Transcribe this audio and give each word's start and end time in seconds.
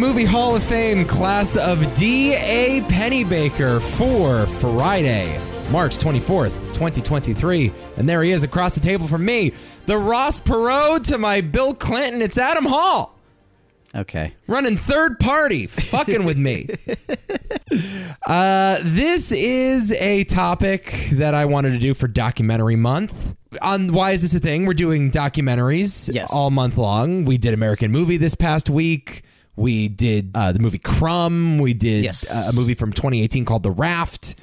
This 0.00 0.08
is 0.08 0.14
the 0.14 0.18
Movie 0.20 0.24
Hall 0.30 0.56
of 0.56 0.62
Fame 0.64 1.04
class 1.04 1.56
of 1.58 1.94
D.A. 1.94 2.80
Pennebaker 2.88 3.82
for 3.82 4.46
Friday, 4.46 5.38
March 5.70 5.98
24th, 5.98 6.52
2023. 6.72 7.70
And 7.98 8.08
there 8.08 8.22
he 8.22 8.30
is 8.30 8.42
across 8.42 8.74
the 8.74 8.80
table 8.80 9.06
from 9.06 9.24
me, 9.26 9.52
the 9.84 9.98
Ross 9.98 10.40
Perot 10.40 11.06
to 11.08 11.18
my 11.18 11.42
Bill 11.42 11.74
Clinton. 11.74 12.22
It's 12.22 12.38
Adam 12.38 12.64
Hall 12.64 13.14
Okay. 13.94 14.34
running 14.46 14.76
third 14.78 15.18
party, 15.20 15.66
fucking 15.66 16.24
with 16.24 16.38
me. 16.38 16.68
Uh, 18.26 18.78
this 18.82 19.30
is 19.32 19.92
a 19.92 20.24
topic 20.24 21.08
that 21.12 21.34
I 21.34 21.44
wanted 21.44 21.70
to 21.72 21.78
do 21.78 21.94
for 21.94 22.08
documentary 22.08 22.74
month. 22.76 23.34
On 23.62 23.92
why 23.92 24.10
is 24.10 24.22
this 24.22 24.34
a 24.34 24.40
thing? 24.40 24.66
We're 24.66 24.74
doing 24.74 25.10
documentaries 25.10 26.12
Yes. 26.12 26.32
all 26.32 26.50
month 26.50 26.76
long. 26.76 27.24
We 27.24 27.38
did 27.38 27.54
American 27.54 27.92
Movie 27.92 28.16
this 28.16 28.34
past 28.34 28.68
week. 28.68 29.22
We 29.60 29.88
did 29.88 30.30
uh, 30.34 30.52
the 30.52 30.58
movie 30.58 30.78
Crumb. 30.78 31.58
We 31.58 31.74
did 31.74 32.02
Yes. 32.02 32.34
uh, 32.34 32.50
a 32.50 32.54
movie 32.54 32.72
from 32.74 32.92
2018 32.92 33.44
called 33.44 33.62
The 33.62 33.70
Raft. 33.70 34.34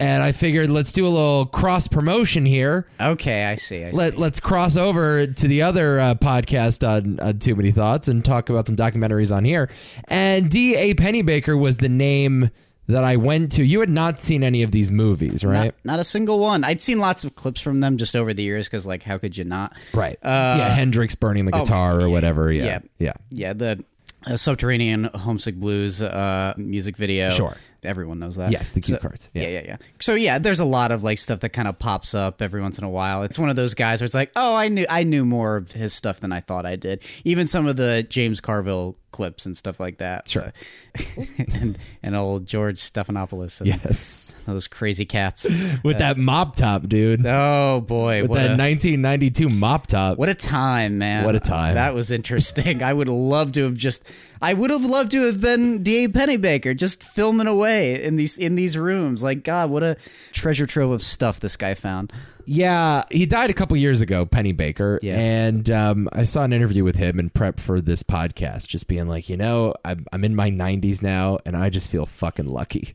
And 0.00 0.22
I 0.22 0.32
figured 0.32 0.68
let's 0.70 0.92
do 0.92 1.06
a 1.06 1.08
little 1.08 1.46
cross 1.46 1.86
promotion 1.88 2.44
here. 2.44 2.86
Okay, 3.00 3.44
I 3.44 3.54
see. 3.54 3.84
I 3.84 3.92
see. 3.92 3.98
Let, 3.98 4.18
let's 4.18 4.40
cross 4.40 4.76
over 4.76 5.26
to 5.26 5.48
the 5.48 5.62
other 5.62 6.00
uh, 6.00 6.14
podcast 6.14 6.86
on, 6.88 7.18
on 7.20 7.38
Too 7.38 7.54
Many 7.56 7.70
Thoughts 7.72 8.08
and 8.08 8.24
talk 8.24 8.48
about 8.50 8.66
some 8.66 8.76
documentaries 8.76 9.34
on 9.34 9.44
here. 9.44 9.70
And 10.08 10.50
D.A. 10.50 10.94
Pennebaker 10.94 11.58
was 11.58 11.78
the 11.78 11.88
name 11.88 12.50
that 12.88 13.04
I 13.04 13.16
went 13.16 13.52
to. 13.52 13.64
You 13.64 13.80
had 13.80 13.90
not 13.90 14.20
seen 14.20 14.42
any 14.42 14.62
of 14.62 14.70
these 14.72 14.90
movies, 14.90 15.44
right? 15.44 15.66
not, 15.66 15.74
not 15.84 15.98
a 16.00 16.04
single 16.04 16.38
one. 16.38 16.64
I'd 16.64 16.80
seen 16.80 16.98
lots 17.00 17.22
of 17.24 17.34
clips 17.34 17.60
from 17.60 17.80
them 17.80 17.96
just 17.96 18.14
over 18.16 18.32
the 18.32 18.42
years 18.42 18.66
because, 18.68 18.86
like, 18.86 19.02
how 19.02 19.18
could 19.18 19.36
you 19.36 19.44
not? 19.44 19.76
right. 19.94 20.16
yeah, 20.24 20.70
Hendrix 20.74 21.14
burning 21.16 21.44
the 21.44 21.52
guitar 21.52 22.00
or 22.00 22.08
whatever. 22.08 22.50
Yeah. 22.52 22.64
yeah. 22.64 22.78
Yeah. 22.98 23.12
Yeah, 23.30 23.52
the 23.52 23.84
uh, 24.28 24.36
Subterranean 24.36 25.04
Homesick 25.04 25.56
Blues 25.56 26.02
uh, 26.02 26.54
music 26.56 26.96
video. 26.96 27.30
Sure. 27.30 27.56
Everyone 27.84 28.18
knows 28.18 28.34
that. 28.36 28.50
Yes, 28.50 28.72
the 28.72 28.80
cue 28.80 28.96
So- 28.96 29.00
cards. 29.00 29.30
Yeah. 29.34 29.42
Yeah. 29.42 29.48
yeah, 29.48 29.60
yeah, 29.66 29.76
So 30.00 30.14
yeah, 30.14 30.38
there's 30.38 30.58
a 30.60 30.64
lot 30.64 30.90
of 30.90 31.02
like 31.04 31.18
stuff 31.18 31.40
that 31.40 31.50
kind 31.50 31.68
of 31.68 31.78
pops 31.78 32.12
up 32.14 32.42
every 32.42 32.60
once 32.60 32.76
in 32.78 32.84
a 32.84 32.90
while. 32.90 33.22
It's 33.22 33.38
one 33.38 33.50
of 33.50 33.56
those 33.56 33.74
guys 33.74 34.00
where 34.00 34.06
it's 34.06 34.14
like, 34.16 34.32
oh, 34.34 34.54
I 34.56 34.68
knew 34.68 34.84
I 34.90 35.04
knew 35.04 35.24
more 35.24 35.54
of 35.56 35.70
his 35.72 35.92
stuff 35.92 36.18
than 36.20 36.32
I 36.32 36.40
thought 36.40 36.66
I 36.66 36.74
did. 36.76 37.04
Even 37.24 37.46
some 37.46 37.66
of 37.66 37.76
the 37.76 38.04
James 38.08 38.40
Carville 38.40 38.96
clips 39.10 39.46
and 39.46 39.56
stuff 39.56 39.80
like 39.80 39.98
that. 39.98 40.28
Sure. 40.28 40.52
and 41.54 41.78
and 42.02 42.16
old 42.16 42.46
George 42.46 42.78
Stephanopoulos. 42.78 43.60
And 43.60 43.68
Yes. 43.68 44.36
Those 44.46 44.68
crazy 44.68 45.04
cats. 45.04 45.48
With 45.82 45.98
that 45.98 46.16
uh, 46.16 46.20
mop 46.20 46.56
top, 46.56 46.88
dude. 46.88 47.24
Oh 47.26 47.80
boy, 47.86 48.22
With 48.22 48.32
that 48.32 48.46
a, 48.46 48.60
1992 48.60 49.48
mop 49.48 49.86
top. 49.86 50.18
what 50.18 50.28
a 50.28 50.34
time, 50.34 50.98
man! 50.98 51.24
What 51.24 51.34
a 51.34 51.40
time. 51.40 51.74
That 51.74 51.94
was 51.94 52.10
interesting. 52.10 52.82
I 52.82 52.92
would 52.92 53.08
love 53.08 53.52
to 53.52 53.64
have 53.64 53.74
just. 53.74 54.10
I 54.40 54.54
would 54.54 54.70
have 54.70 54.84
loved 54.84 55.10
to 55.12 55.22
have 55.26 55.40
been 55.40 55.82
D.A. 55.82 56.08
Pennebaker, 56.08 56.76
just 56.76 57.02
filming 57.02 57.48
away 57.48 58.02
in 58.02 58.16
these 58.16 58.38
in 58.38 58.54
these 58.54 58.78
rooms. 58.78 59.22
Like 59.22 59.42
God, 59.42 59.70
what 59.70 59.82
a 59.82 59.96
treasure 60.32 60.66
trove 60.66 60.92
of 60.92 61.02
stuff 61.02 61.40
this 61.40 61.56
guy 61.56 61.74
found. 61.74 62.12
Yeah, 62.50 63.04
he 63.10 63.26
died 63.26 63.50
a 63.50 63.52
couple 63.52 63.76
years 63.76 64.00
ago, 64.00 64.24
Pennebaker. 64.24 64.98
Yeah. 65.02 65.18
And 65.18 65.68
um, 65.68 66.08
I 66.14 66.24
saw 66.24 66.44
an 66.44 66.54
interview 66.54 66.82
with 66.82 66.96
him 66.96 67.20
in 67.20 67.28
prep 67.28 67.60
for 67.60 67.82
this 67.82 68.02
podcast, 68.02 68.68
just 68.68 68.88
being 68.88 69.06
like, 69.06 69.28
you 69.28 69.36
know, 69.36 69.74
I'm, 69.84 70.06
I'm 70.14 70.24
in 70.24 70.34
my 70.34 70.50
90s 70.50 71.02
now 71.02 71.38
and 71.44 71.54
I 71.54 71.68
just 71.68 71.90
feel 71.90 72.06
fucking 72.06 72.48
lucky. 72.48 72.94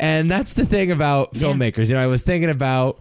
And 0.00 0.30
that's 0.30 0.54
the 0.54 0.64
thing 0.64 0.90
about 0.90 1.34
filmmakers. 1.34 1.90
You 1.90 1.96
know, 1.96 2.02
I 2.02 2.06
was 2.06 2.22
thinking 2.22 2.48
about 2.48 2.98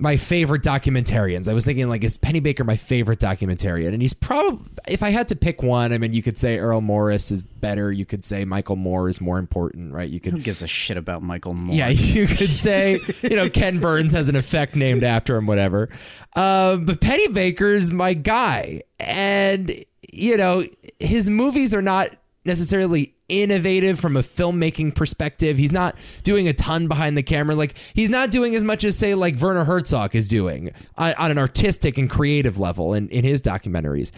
my 0.00 0.16
favorite 0.16 0.62
documentarians. 0.62 1.46
I 1.46 1.52
was 1.52 1.66
thinking, 1.66 1.88
like, 1.88 2.02
is 2.02 2.16
Pennebaker 2.16 2.64
my 2.64 2.76
favorite 2.76 3.18
documentarian? 3.18 3.88
And 3.88 4.00
he's 4.00 4.14
probably, 4.14 4.64
if 4.88 5.02
I 5.02 5.10
had 5.10 5.28
to 5.28 5.36
pick 5.36 5.62
one, 5.62 5.92
I 5.92 5.98
mean, 5.98 6.14
you 6.14 6.22
could 6.22 6.38
say 6.38 6.56
Errol 6.56 6.80
Morris 6.80 7.30
is 7.30 7.44
better. 7.44 7.92
You 7.92 8.06
could 8.06 8.24
say 8.24 8.46
Michael 8.46 8.76
Moore 8.76 9.10
is 9.10 9.20
more 9.20 9.38
important, 9.38 9.92
right? 9.92 10.08
You 10.08 10.18
could 10.18 10.32
Who 10.32 10.38
gives 10.38 10.62
a 10.62 10.66
shit 10.66 10.96
about 10.96 11.22
Michael 11.22 11.52
Moore? 11.52 11.76
yeah, 11.76 11.88
you 11.88 12.26
could 12.26 12.48
say, 12.48 12.98
you 13.22 13.36
know, 13.36 13.50
Ken 13.50 13.78
Burns 13.78 14.14
has 14.14 14.30
an 14.30 14.36
effect 14.36 14.74
named 14.74 15.04
after 15.04 15.36
him, 15.36 15.46
whatever. 15.46 15.90
Uh, 16.34 16.76
but 16.76 17.00
Pennebaker's 17.00 17.92
my 17.92 18.14
guy. 18.14 18.80
And, 18.98 19.70
you 20.12 20.38
know, 20.38 20.64
his 20.98 21.28
movies 21.28 21.74
are 21.74 21.82
not 21.82 22.16
necessarily 22.46 23.14
innovative 23.30 23.98
from 23.98 24.16
a 24.16 24.20
filmmaking 24.20 24.94
perspective. 24.94 25.56
He's 25.56 25.72
not 25.72 25.96
doing 26.22 26.48
a 26.48 26.52
ton 26.52 26.88
behind 26.88 27.16
the 27.16 27.22
camera. 27.22 27.54
Like, 27.54 27.76
he's 27.94 28.10
not 28.10 28.30
doing 28.30 28.54
as 28.54 28.64
much 28.64 28.84
as, 28.84 28.98
say, 28.98 29.14
like 29.14 29.40
Werner 29.40 29.64
Herzog 29.64 30.14
is 30.14 30.28
doing 30.28 30.70
on, 30.98 31.14
on 31.14 31.30
an 31.30 31.38
artistic 31.38 31.96
and 31.96 32.10
creative 32.10 32.58
level 32.58 32.94
in, 32.94 33.08
in 33.08 33.24
his 33.24 33.40
documentaries. 33.40 34.10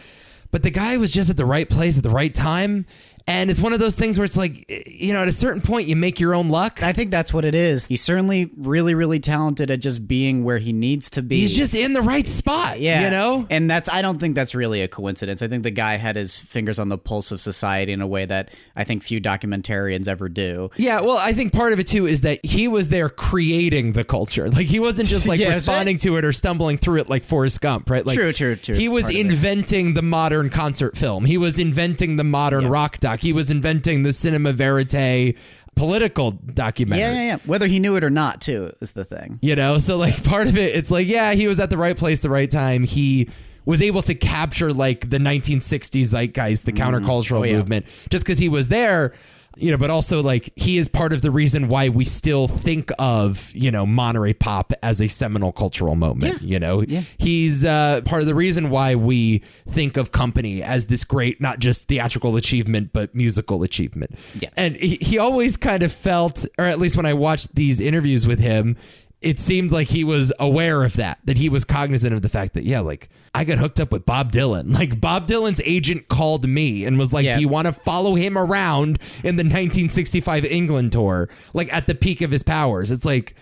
But 0.50 0.62
the 0.62 0.70
guy 0.70 0.98
was 0.98 1.12
just 1.12 1.30
at 1.30 1.38
the 1.38 1.46
right 1.46 1.68
place 1.68 1.96
at 1.96 2.04
the 2.04 2.10
right 2.10 2.34
time. 2.34 2.84
And 3.26 3.50
it's 3.50 3.60
one 3.60 3.72
of 3.72 3.78
those 3.80 3.96
things 3.96 4.18
where 4.18 4.24
it's 4.24 4.36
like, 4.36 4.64
you 4.86 5.12
know, 5.12 5.22
at 5.22 5.28
a 5.28 5.32
certain 5.32 5.60
point, 5.62 5.86
you 5.88 5.96
make 5.96 6.18
your 6.20 6.34
own 6.34 6.48
luck. 6.48 6.82
I 6.82 6.92
think 6.92 7.10
that's 7.10 7.32
what 7.32 7.44
it 7.44 7.54
is. 7.54 7.86
He's 7.86 8.02
certainly 8.02 8.50
really, 8.56 8.94
really 8.94 9.20
talented 9.20 9.70
at 9.70 9.80
just 9.80 10.08
being 10.08 10.44
where 10.44 10.58
he 10.58 10.72
needs 10.72 11.10
to 11.10 11.22
be. 11.22 11.38
He's 11.40 11.56
just 11.56 11.74
in 11.74 11.92
the 11.92 12.02
right 12.02 12.26
spot. 12.26 12.80
yeah, 12.80 13.04
You 13.04 13.10
know? 13.10 13.46
and 13.50 13.70
that's 13.70 13.88
I 13.92 14.02
don't 14.02 14.18
think 14.18 14.34
that's 14.34 14.54
really 14.54 14.82
a 14.82 14.88
coincidence. 14.88 15.42
I 15.42 15.48
think 15.48 15.62
the 15.62 15.70
guy 15.70 15.96
had 15.96 16.16
his 16.16 16.40
fingers 16.40 16.78
on 16.78 16.88
the 16.88 16.98
pulse 16.98 17.30
of 17.32 17.40
society 17.40 17.92
in 17.92 18.00
a 18.00 18.06
way 18.06 18.24
that 18.26 18.52
I 18.76 18.84
think 18.84 19.02
few 19.02 19.20
documentarians 19.20 20.08
ever 20.08 20.28
do. 20.28 20.70
Yeah, 20.76 21.00
well, 21.00 21.16
I 21.18 21.32
think 21.32 21.52
part 21.52 21.72
of 21.72 21.78
it 21.78 21.86
too 21.86 22.06
is 22.06 22.22
that 22.22 22.44
he 22.44 22.68
was 22.68 22.88
there 22.88 23.08
creating 23.08 23.92
the 23.92 24.04
culture. 24.04 24.48
Like 24.50 24.66
he 24.66 24.80
wasn't 24.80 25.08
just 25.08 25.26
like 25.26 25.40
Yeah, 25.42 25.48
responding 25.48 25.98
to 25.98 26.16
it 26.16 26.24
or 26.24 26.32
stumbling 26.32 26.76
through 26.76 27.00
it 27.00 27.08
like 27.08 27.22
Forrest 27.22 27.60
Gump, 27.60 27.88
right? 27.90 28.04
Like 28.04 28.16
True, 28.18 28.32
true, 28.32 28.56
true. 28.56 28.74
He 28.74 28.88
was 28.88 29.04
Part 29.04 29.14
of 29.14 29.20
it. 29.20 29.26
inventing 29.26 29.94
the 29.94 30.02
modern 30.02 30.50
concert 30.50 30.96
film. 30.96 31.24
He 31.24 31.38
was 31.38 31.58
inventing 31.58 32.16
the 32.16 32.24
modern 32.24 32.68
rock 32.68 32.98
doc. 33.12 33.20
He 33.20 33.32
was 33.32 33.50
inventing 33.50 34.02
the 34.02 34.12
cinema 34.12 34.52
verite 34.52 35.36
political 35.74 36.32
documentary. 36.32 37.00
Yeah, 37.00 37.12
yeah, 37.12 37.26
yeah. 37.26 37.38
Whether 37.46 37.66
he 37.66 37.78
knew 37.78 37.96
it 37.96 38.04
or 38.04 38.10
not, 38.10 38.40
too, 38.40 38.72
is 38.80 38.92
the 38.92 39.04
thing. 39.04 39.38
You 39.42 39.56
know, 39.56 39.78
so 39.78 39.96
like 39.96 40.22
part 40.24 40.46
of 40.46 40.56
it, 40.56 40.74
it's 40.74 40.90
like, 40.90 41.06
yeah, 41.06 41.32
he 41.32 41.46
was 41.46 41.60
at 41.60 41.70
the 41.70 41.78
right 41.78 41.96
place, 41.96 42.20
the 42.20 42.30
right 42.30 42.50
time. 42.50 42.84
He 42.84 43.28
was 43.64 43.80
able 43.80 44.02
to 44.02 44.14
capture 44.14 44.72
like 44.72 45.08
the 45.08 45.18
1960s 45.18 46.06
zeitgeist, 46.06 46.64
the 46.64 46.72
mm-hmm. 46.72 46.82
countercultural 46.82 47.40
Oh, 47.40 47.44
yeah. 47.44 47.56
movement, 47.56 47.86
just 48.10 48.24
because 48.24 48.38
he 48.38 48.48
was 48.48 48.68
there. 48.68 49.12
You 49.56 49.70
know, 49.70 49.76
but 49.76 49.90
also 49.90 50.22
like 50.22 50.50
he 50.56 50.78
is 50.78 50.88
part 50.88 51.12
of 51.12 51.20
the 51.22 51.30
reason 51.30 51.68
why 51.68 51.88
we 51.90 52.04
still 52.04 52.48
think 52.48 52.90
of 52.98 53.50
you 53.54 53.70
know 53.70 53.84
Monterey 53.86 54.32
Pop 54.32 54.72
as 54.82 55.00
a 55.00 55.08
seminal 55.08 55.52
cultural 55.52 55.94
moment. 55.94 56.40
Yeah. 56.42 56.48
You 56.52 56.58
know, 56.58 56.82
Yeah. 56.82 57.02
he's 57.18 57.64
uh, 57.64 58.00
part 58.04 58.22
of 58.22 58.26
the 58.26 58.34
reason 58.34 58.70
why 58.70 58.94
we 58.94 59.40
think 59.68 59.96
of 59.96 60.10
Company 60.12 60.62
as 60.62 60.86
this 60.86 61.04
great, 61.04 61.40
not 61.40 61.58
just 61.58 61.86
theatrical 61.88 62.36
achievement, 62.36 62.90
but 62.92 63.14
musical 63.14 63.62
achievement. 63.62 64.18
Yeah. 64.34 64.48
And 64.56 64.76
he, 64.76 64.98
he 65.00 65.18
always 65.18 65.56
kind 65.56 65.82
of 65.82 65.92
felt, 65.92 66.46
or 66.58 66.64
at 66.64 66.78
least 66.78 66.96
when 66.96 67.06
I 67.06 67.14
watched 67.14 67.54
these 67.54 67.80
interviews 67.80 68.26
with 68.26 68.38
him, 68.38 68.76
it 69.22 69.38
seemed 69.38 69.70
like 69.70 69.88
he 69.88 70.04
was 70.04 70.32
aware 70.38 70.84
of 70.84 70.94
that, 70.94 71.18
that 71.24 71.38
he 71.38 71.48
was 71.48 71.64
cognizant 71.64 72.12
of 72.14 72.22
the 72.22 72.28
fact 72.28 72.54
that, 72.54 72.64
yeah, 72.64 72.80
like 72.80 73.08
I 73.34 73.44
got 73.44 73.58
hooked 73.58 73.80
up 73.80 73.92
with 73.92 74.04
Bob 74.04 74.32
Dylan. 74.32 74.72
Like 74.82 75.00
Bob 75.00 75.26
Dylan's 75.26 75.60
agent 75.64 76.08
called 76.08 76.48
me 76.48 76.84
and 76.84 76.98
was 76.98 77.12
like, 77.12 77.24
Yeah. 77.24 77.34
Do 77.34 77.40
you 77.40 77.48
want 77.48 77.66
to 77.66 77.72
follow 77.72 78.16
him 78.16 78.36
around 78.36 78.98
in 79.22 79.36
the 79.36 79.44
1965 79.44 80.44
England 80.44 80.92
tour, 80.92 81.28
like 81.54 81.72
at 81.72 81.86
the 81.86 81.94
peak 81.94 82.20
of 82.20 82.30
his 82.32 82.42
powers? 82.42 82.90
It's 82.90 83.04
like, 83.04 83.36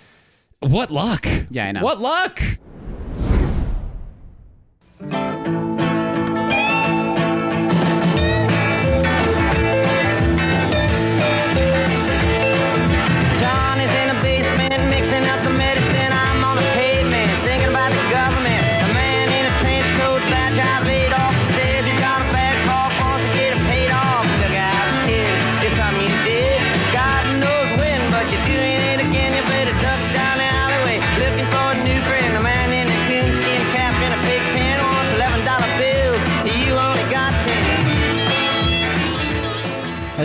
what 0.61 0.91
luck? 0.91 1.27
Yeah, 1.51 1.67
I 1.67 1.73
know. 1.73 1.83
What 1.83 1.99
luck? 1.99 2.41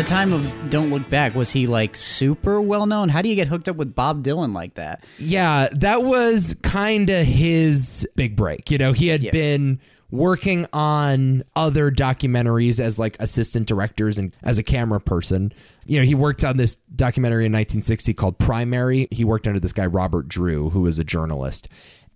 Time 0.05 0.33
of 0.33 0.69
Don't 0.69 0.91
Look 0.91 1.09
Back, 1.09 1.33
was 1.35 1.51
he 1.51 1.67
like 1.67 1.95
super 1.95 2.61
well 2.61 2.85
known? 2.85 3.09
How 3.09 3.21
do 3.21 3.29
you 3.29 3.35
get 3.35 3.47
hooked 3.47 3.67
up 3.67 3.75
with 3.75 3.95
Bob 3.95 4.23
Dylan 4.23 4.53
like 4.53 4.75
that? 4.75 5.03
Yeah, 5.17 5.67
that 5.71 6.03
was 6.03 6.55
kind 6.61 7.09
of 7.09 7.25
his 7.25 8.07
big 8.15 8.35
break. 8.35 8.69
You 8.69 8.77
know, 8.77 8.93
he 8.93 9.07
had 9.07 9.23
Yeah. 9.23 9.31
been 9.31 9.79
working 10.11 10.67
on 10.71 11.43
other 11.55 11.91
documentaries 11.91 12.79
as 12.79 12.99
like 12.99 13.17
assistant 13.19 13.67
directors 13.67 14.17
and 14.17 14.31
as 14.43 14.57
a 14.59 14.63
camera 14.63 15.01
person. 15.01 15.51
You 15.85 15.99
know, 15.99 16.05
he 16.05 16.15
worked 16.15 16.43
on 16.43 16.57
this 16.57 16.75
documentary 16.95 17.45
in 17.47 17.51
1960 17.51 18.13
called 18.13 18.37
Primary. 18.37 19.07
He 19.11 19.23
worked 19.23 19.47
under 19.47 19.59
this 19.59 19.73
guy 19.73 19.85
Robert 19.87 20.27
Drew, 20.27 20.69
who 20.69 20.81
was 20.81 20.99
a 20.99 21.03
journalist. 21.03 21.67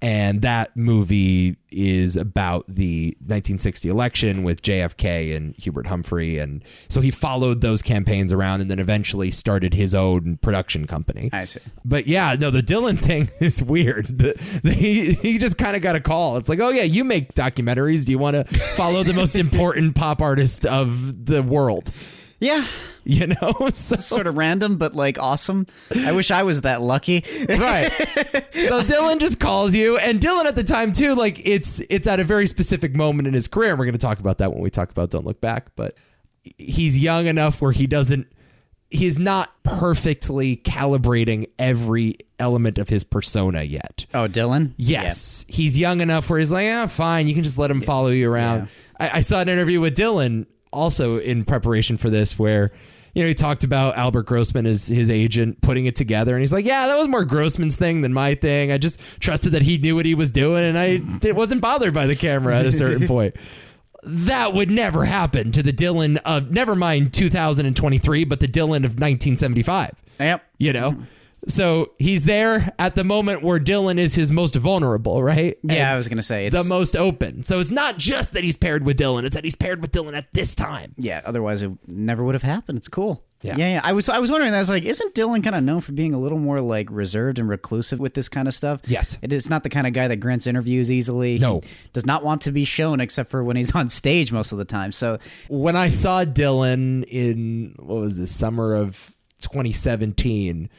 And 0.02 0.42
that 0.44 0.76
movie 0.78 1.58
is 1.72 2.16
about 2.16 2.66
the 2.68 3.10
1960 3.20 3.90
election 3.90 4.44
with 4.44 4.62
JFK 4.62 5.36
and 5.36 5.56
Hubert 5.58 5.88
Humphrey. 5.88 6.38
And 6.38 6.64
so 6.88 7.02
he 7.02 7.12
followed 7.12 7.62
those 7.62 7.82
campaigns 7.82 8.32
around 8.32 8.62
and 8.62 8.72
then 8.72 8.80
eventually 8.80 9.30
started 9.30 9.74
his 9.74 9.94
own 9.94 10.38
production 10.38 10.88
company. 10.88 11.30
I 11.34 11.44
see. 11.44 11.60
But 11.84 12.08
yeah, 12.08 12.36
no, 12.40 12.50
the 12.50 12.62
Dylan 12.62 12.98
thing 13.00 13.30
is 13.40 13.62
weird. 13.62 14.06
The, 14.06 14.62
the, 14.64 14.72
he, 14.72 15.14
he 15.14 15.38
just 15.38 15.58
kind 15.58 15.76
of 15.76 15.82
got 15.82 15.96
a 15.96 16.00
call. 16.00 16.38
It's 16.38 16.50
like, 16.50 16.60
oh, 16.60 16.70
yeah, 16.70 16.84
you 16.84 17.04
make 17.04 17.34
documentaries. 17.34 18.06
Do 18.06 18.14
you 18.14 18.20
want 18.20 18.36
to 18.36 18.46
follow 18.46 19.04
the 19.04 19.14
most 19.14 19.36
important 19.40 19.96
pop 19.96 20.22
artist 20.22 20.66
of 20.66 21.26
the 21.26 21.44
world? 21.44 21.92
Yeah, 22.40 22.66
You 23.04 23.28
know? 23.28 23.54
So, 23.74 23.96
sort 23.96 24.28
of 24.28 24.38
random, 24.38 24.78
but 24.78 24.96
like 24.96 25.22
awesome. 25.22 25.68
I 26.06 26.12
wish 26.12 26.32
I 26.32 26.44
was 26.44 26.62
that 26.62 26.82
lucky. 26.82 27.24
right. 27.50 27.90
So 27.92 28.82
Dylan 28.82 29.20
just 29.20 29.40
calls 29.40 29.74
you, 29.76 29.98
and 29.98 30.20
Dylan 30.20 30.46
at 30.46 30.56
the 30.56 30.64
time 30.64 30.92
too, 30.92 31.16
like 31.16 31.46
it's 31.46 31.82
it's 31.90 32.08
at 32.08 32.20
a 32.20 32.24
very 32.24 32.48
specific 32.48 32.96
moment 32.96 33.28
in 33.28 33.34
his 33.34 33.48
career, 33.48 33.72
and 33.72 33.80
we're 33.80 33.86
going 33.86 33.94
to 33.94 34.00
talk 34.00 34.20
about 34.20 34.38
that 34.40 34.52
when 34.54 34.62
we 34.62 34.70
talk 34.70 34.92
about 34.92 35.10
Don't 35.12 35.26
Look 35.26 35.42
Back. 35.42 35.70
But 35.76 35.94
he's 36.58 36.98
young 36.98 37.28
enough 37.28 37.62
where 37.62 37.72
he 37.72 37.88
doesn't, 37.88 38.28
he's 38.90 39.20
not 39.20 39.52
perfectly 39.64 40.58
calibrating 40.58 41.48
every 41.58 42.16
element 42.40 42.78
of 42.78 42.90
his 42.90 43.04
persona 43.04 43.64
yet. 43.64 44.06
Oh, 44.14 44.28
Dylan. 44.28 44.74
Yes, 44.78 45.46
he's 45.48 45.78
young 45.80 46.02
enough 46.02 46.30
where 46.30 46.40
he's 46.40 46.52
like, 46.52 46.68
ah, 46.72 46.88
fine, 46.88 47.28
you 47.28 47.34
can 47.34 47.44
just 47.44 47.58
let 47.58 47.70
him 47.72 47.82
follow 47.82 48.10
you 48.10 48.32
around. 48.32 48.70
I, 49.00 49.10
I 49.16 49.22
saw 49.22 49.42
an 49.42 49.50
interview 49.50 49.80
with 49.82 49.96
Dylan 49.96 50.48
also 50.72 51.18
in 51.18 51.44
preparation 51.46 51.98
for 51.98 52.10
this 52.10 52.38
where. 52.38 52.72
You 53.16 53.24
know, 53.24 53.28
he 53.30 53.34
talked 53.34 53.64
about 53.64 53.98
Albert 53.98 54.28
Grossman 54.28 54.68
as 54.68 54.88
his 54.88 55.10
agent 55.10 55.62
putting 55.62 55.88
it 55.88 55.96
together, 55.96 56.34
and 56.34 56.42
he's 56.42 56.54
like, 56.54 56.64
"Yeah, 56.64 56.86
that 56.86 56.96
was 56.96 57.08
more 57.08 57.26
Grossman's 57.26 57.76
thing 57.76 58.02
than 58.02 58.14
my 58.14 58.36
thing. 58.36 58.72
I 58.72 58.78
just 58.78 59.20
trusted 59.20 59.54
that 59.54 59.64
he 59.64 59.80
knew 59.80 59.96
what 59.96 60.06
he 60.06 60.14
was 60.14 60.30
doing, 60.30 60.64
and 60.64 60.78
I 60.78 61.00
it 61.28 61.36
wasn't 61.36 61.60
bothered 61.60 61.92
by 61.94 62.06
the 62.06 62.16
camera 62.16 62.60
at 62.60 62.68
a 62.68 62.72
certain 62.72 63.08
point." 63.16 63.36
That 64.04 64.54
would 64.54 64.70
never 64.70 65.06
happen 65.06 65.52
to 65.54 65.64
the 65.64 65.74
Dylan 65.74 66.20
of 66.24 66.52
never 66.52 66.76
mind 66.76 67.12
2023, 67.12 68.26
but 68.26 68.40
the 68.40 68.48
Dylan 68.48 68.86
of 68.86 68.96
1975 68.96 69.92
Yep. 70.20 70.44
you 70.60 70.72
know 70.72 70.92
mm-hmm. 70.92 71.04
So 71.48 71.92
he's 71.98 72.26
there 72.26 72.74
at 72.78 72.96
the 72.96 73.04
moment 73.04 73.42
where 73.42 73.60
dylan 73.60 73.98
is 73.98 74.16
his 74.16 74.32
most 74.32 74.56
vulnerable 74.56 75.24
right 75.24 75.58
Yeah, 75.64 75.92
I 75.94 75.96
was 75.96 76.08
gonna 76.08 76.22
say 76.22 76.50
the 76.50 76.66
most 76.66 76.96
open 76.98 77.44
so 77.44 77.60
it's 77.60 77.72
not 77.72 77.98
just 77.98 78.34
that 78.34 78.44
he's 78.44 78.58
paired 78.58 78.86
with 78.86 78.98
dylan 78.98 79.24
it's 79.24 79.36
that 79.36 79.44
he's 79.44 79.56
paired 79.56 79.82
with 79.82 79.92
dylan 79.92 80.16
at 80.18 80.32
this 80.34 80.56
time 80.56 80.94
Yeah, 80.98 81.22
otherwise 81.26 81.62
it 81.62 81.72
never 81.88 82.24
would 82.24 82.36
have 82.36 82.44
happened. 82.44 82.78
It's 82.78 82.88
cool. 82.88 83.24
Yeah. 83.42 83.56
yeah, 83.56 83.74
yeah. 83.76 83.82
I 83.86 83.94
was 83.94 84.10
I 84.10 84.20
was 84.20 84.30
wondering. 84.30 84.54
I 84.54 84.60
was 84.60 84.70
like, 84.70 84.84
isn't 84.84 85.16
Dylan 85.16 85.42
kind 85.42 85.56
of 85.56 85.64
known 85.64 85.80
for 85.80 85.94
being 85.94 86.14
a 86.14 86.20
little 86.20 86.40
more 86.40 86.60
like 86.60 86.90
reserved 86.92 87.40
and 87.40 87.48
reclusive 87.48 87.98
with 87.98 88.14
this 88.14 88.28
kind 88.28 88.50
of 88.50 88.54
stuff? 88.54 88.82
Yes. 88.86 89.18
it 89.22 89.32
is 89.32 89.50
not 89.50 89.64
the 89.64 89.70
kind 89.70 89.88
of 89.88 89.94
guy 89.94 90.10
that 90.10 90.18
grants 90.18 90.46
interviews 90.46 90.92
easily. 90.92 91.38
No. 91.40 91.62
He 91.62 91.70
does 91.94 92.06
not 92.06 92.26
want 92.26 92.42
to 92.42 92.52
be 92.52 92.66
shown 92.66 93.00
except 93.00 93.30
for 93.30 93.42
when 93.42 93.56
he's 93.56 93.74
on 93.76 93.88
stage 93.88 94.34
most 94.34 94.52
of 94.52 94.58
the 94.58 94.66
time. 94.66 94.92
So 94.92 95.20
when 95.48 95.78
i 95.78 95.88
saw 95.88 96.26
dylan 96.26 97.06
in 97.06 97.76
what 97.80 98.02
was 98.02 98.18
this 98.18 98.36
summer 98.36 98.76
of 98.76 99.16
2017 99.42 100.70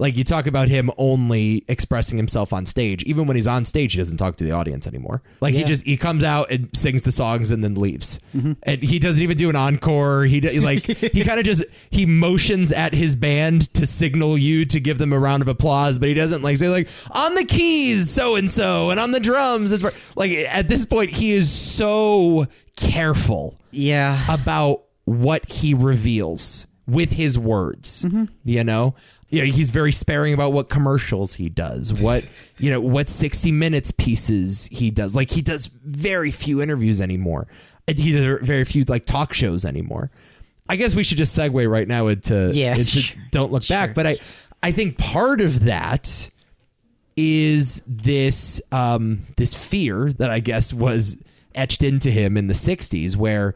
like 0.00 0.16
you 0.16 0.24
talk 0.24 0.46
about 0.46 0.68
him 0.68 0.90
only 0.96 1.62
expressing 1.68 2.16
himself 2.16 2.52
on 2.52 2.66
stage. 2.66 3.02
Even 3.04 3.26
when 3.26 3.36
he's 3.36 3.46
on 3.46 3.64
stage 3.64 3.92
he 3.92 3.98
doesn't 3.98 4.16
talk 4.16 4.36
to 4.36 4.44
the 4.44 4.50
audience 4.50 4.86
anymore. 4.86 5.22
Like 5.40 5.54
he 5.54 5.62
just 5.62 5.84
he 5.84 5.96
comes 5.96 6.24
out 6.24 6.50
and 6.50 6.68
sings 6.74 7.02
the 7.02 7.12
songs 7.12 7.50
and 7.50 7.62
then 7.62 7.74
leaves. 7.74 8.18
Mm-hmm. 8.34 8.52
And 8.62 8.82
he 8.82 8.98
doesn't 8.98 9.22
even 9.22 9.36
do 9.36 9.50
an 9.50 9.56
encore. 9.56 10.24
He 10.24 10.40
like 10.58 10.82
he 11.12 11.22
kind 11.22 11.38
of 11.38 11.44
just 11.44 11.64
he 11.90 12.06
motions 12.06 12.72
at 12.72 12.94
his 12.94 13.14
band 13.14 13.72
to 13.74 13.84
signal 13.84 14.38
you 14.38 14.64
to 14.64 14.80
give 14.80 14.98
them 14.98 15.12
a 15.12 15.18
round 15.18 15.42
of 15.42 15.48
applause 15.48 15.98
but 15.98 16.08
he 16.08 16.14
doesn't 16.14 16.42
like 16.42 16.56
say 16.56 16.68
like 16.68 16.88
on 17.10 17.34
the 17.34 17.44
keys 17.44 18.10
so 18.10 18.36
and 18.36 18.50
so 18.50 18.90
and 18.90 18.98
on 18.98 19.12
the 19.12 19.20
drums. 19.20 19.70
This 19.70 19.82
part." 19.82 19.94
like 20.16 20.30
at 20.32 20.66
this 20.66 20.84
point 20.84 21.10
he 21.10 21.32
is 21.32 21.52
so 21.52 22.46
careful 22.76 23.60
yeah, 23.70 24.18
about 24.28 24.84
what 25.04 25.48
he 25.50 25.74
reveals 25.74 26.66
with 26.86 27.12
his 27.12 27.38
words. 27.38 28.04
Mm-hmm. 28.04 28.24
You 28.44 28.64
know, 28.64 28.94
you 29.30 29.40
know, 29.40 29.46
he's 29.46 29.70
very 29.70 29.92
sparing 29.92 30.34
about 30.34 30.52
what 30.52 30.68
commercials 30.68 31.34
he 31.34 31.48
does, 31.48 32.02
what 32.02 32.28
you 32.58 32.70
know, 32.70 32.80
what 32.80 33.08
sixty 33.08 33.52
minutes 33.52 33.90
pieces 33.90 34.66
he 34.66 34.90
does. 34.90 35.14
Like 35.14 35.30
he 35.30 35.42
does 35.42 35.68
very 35.68 36.30
few 36.30 36.60
interviews 36.60 37.00
anymore. 37.00 37.46
And 37.88 37.98
he 37.98 38.12
does 38.12 38.40
very 38.46 38.64
few 38.64 38.84
like 38.84 39.06
talk 39.06 39.32
shows 39.32 39.64
anymore. 39.64 40.10
I 40.68 40.76
guess 40.76 40.94
we 40.94 41.02
should 41.02 41.18
just 41.18 41.36
segue 41.36 41.68
right 41.68 41.88
now 41.88 42.06
into, 42.06 42.52
Yeah, 42.54 42.76
into 42.76 42.84
sure, 42.84 43.22
don't 43.32 43.50
look 43.50 43.66
back. 43.66 43.94
But 43.94 44.06
I 44.06 44.18
I 44.62 44.72
think 44.72 44.98
part 44.98 45.40
of 45.40 45.64
that 45.64 46.30
is 47.16 47.82
this 47.86 48.60
um, 48.72 49.26
this 49.36 49.54
fear 49.54 50.10
that 50.12 50.30
I 50.30 50.40
guess 50.40 50.72
was 50.72 51.16
etched 51.54 51.82
into 51.82 52.10
him 52.10 52.36
in 52.36 52.46
the 52.46 52.54
'60s, 52.54 53.16
where 53.16 53.54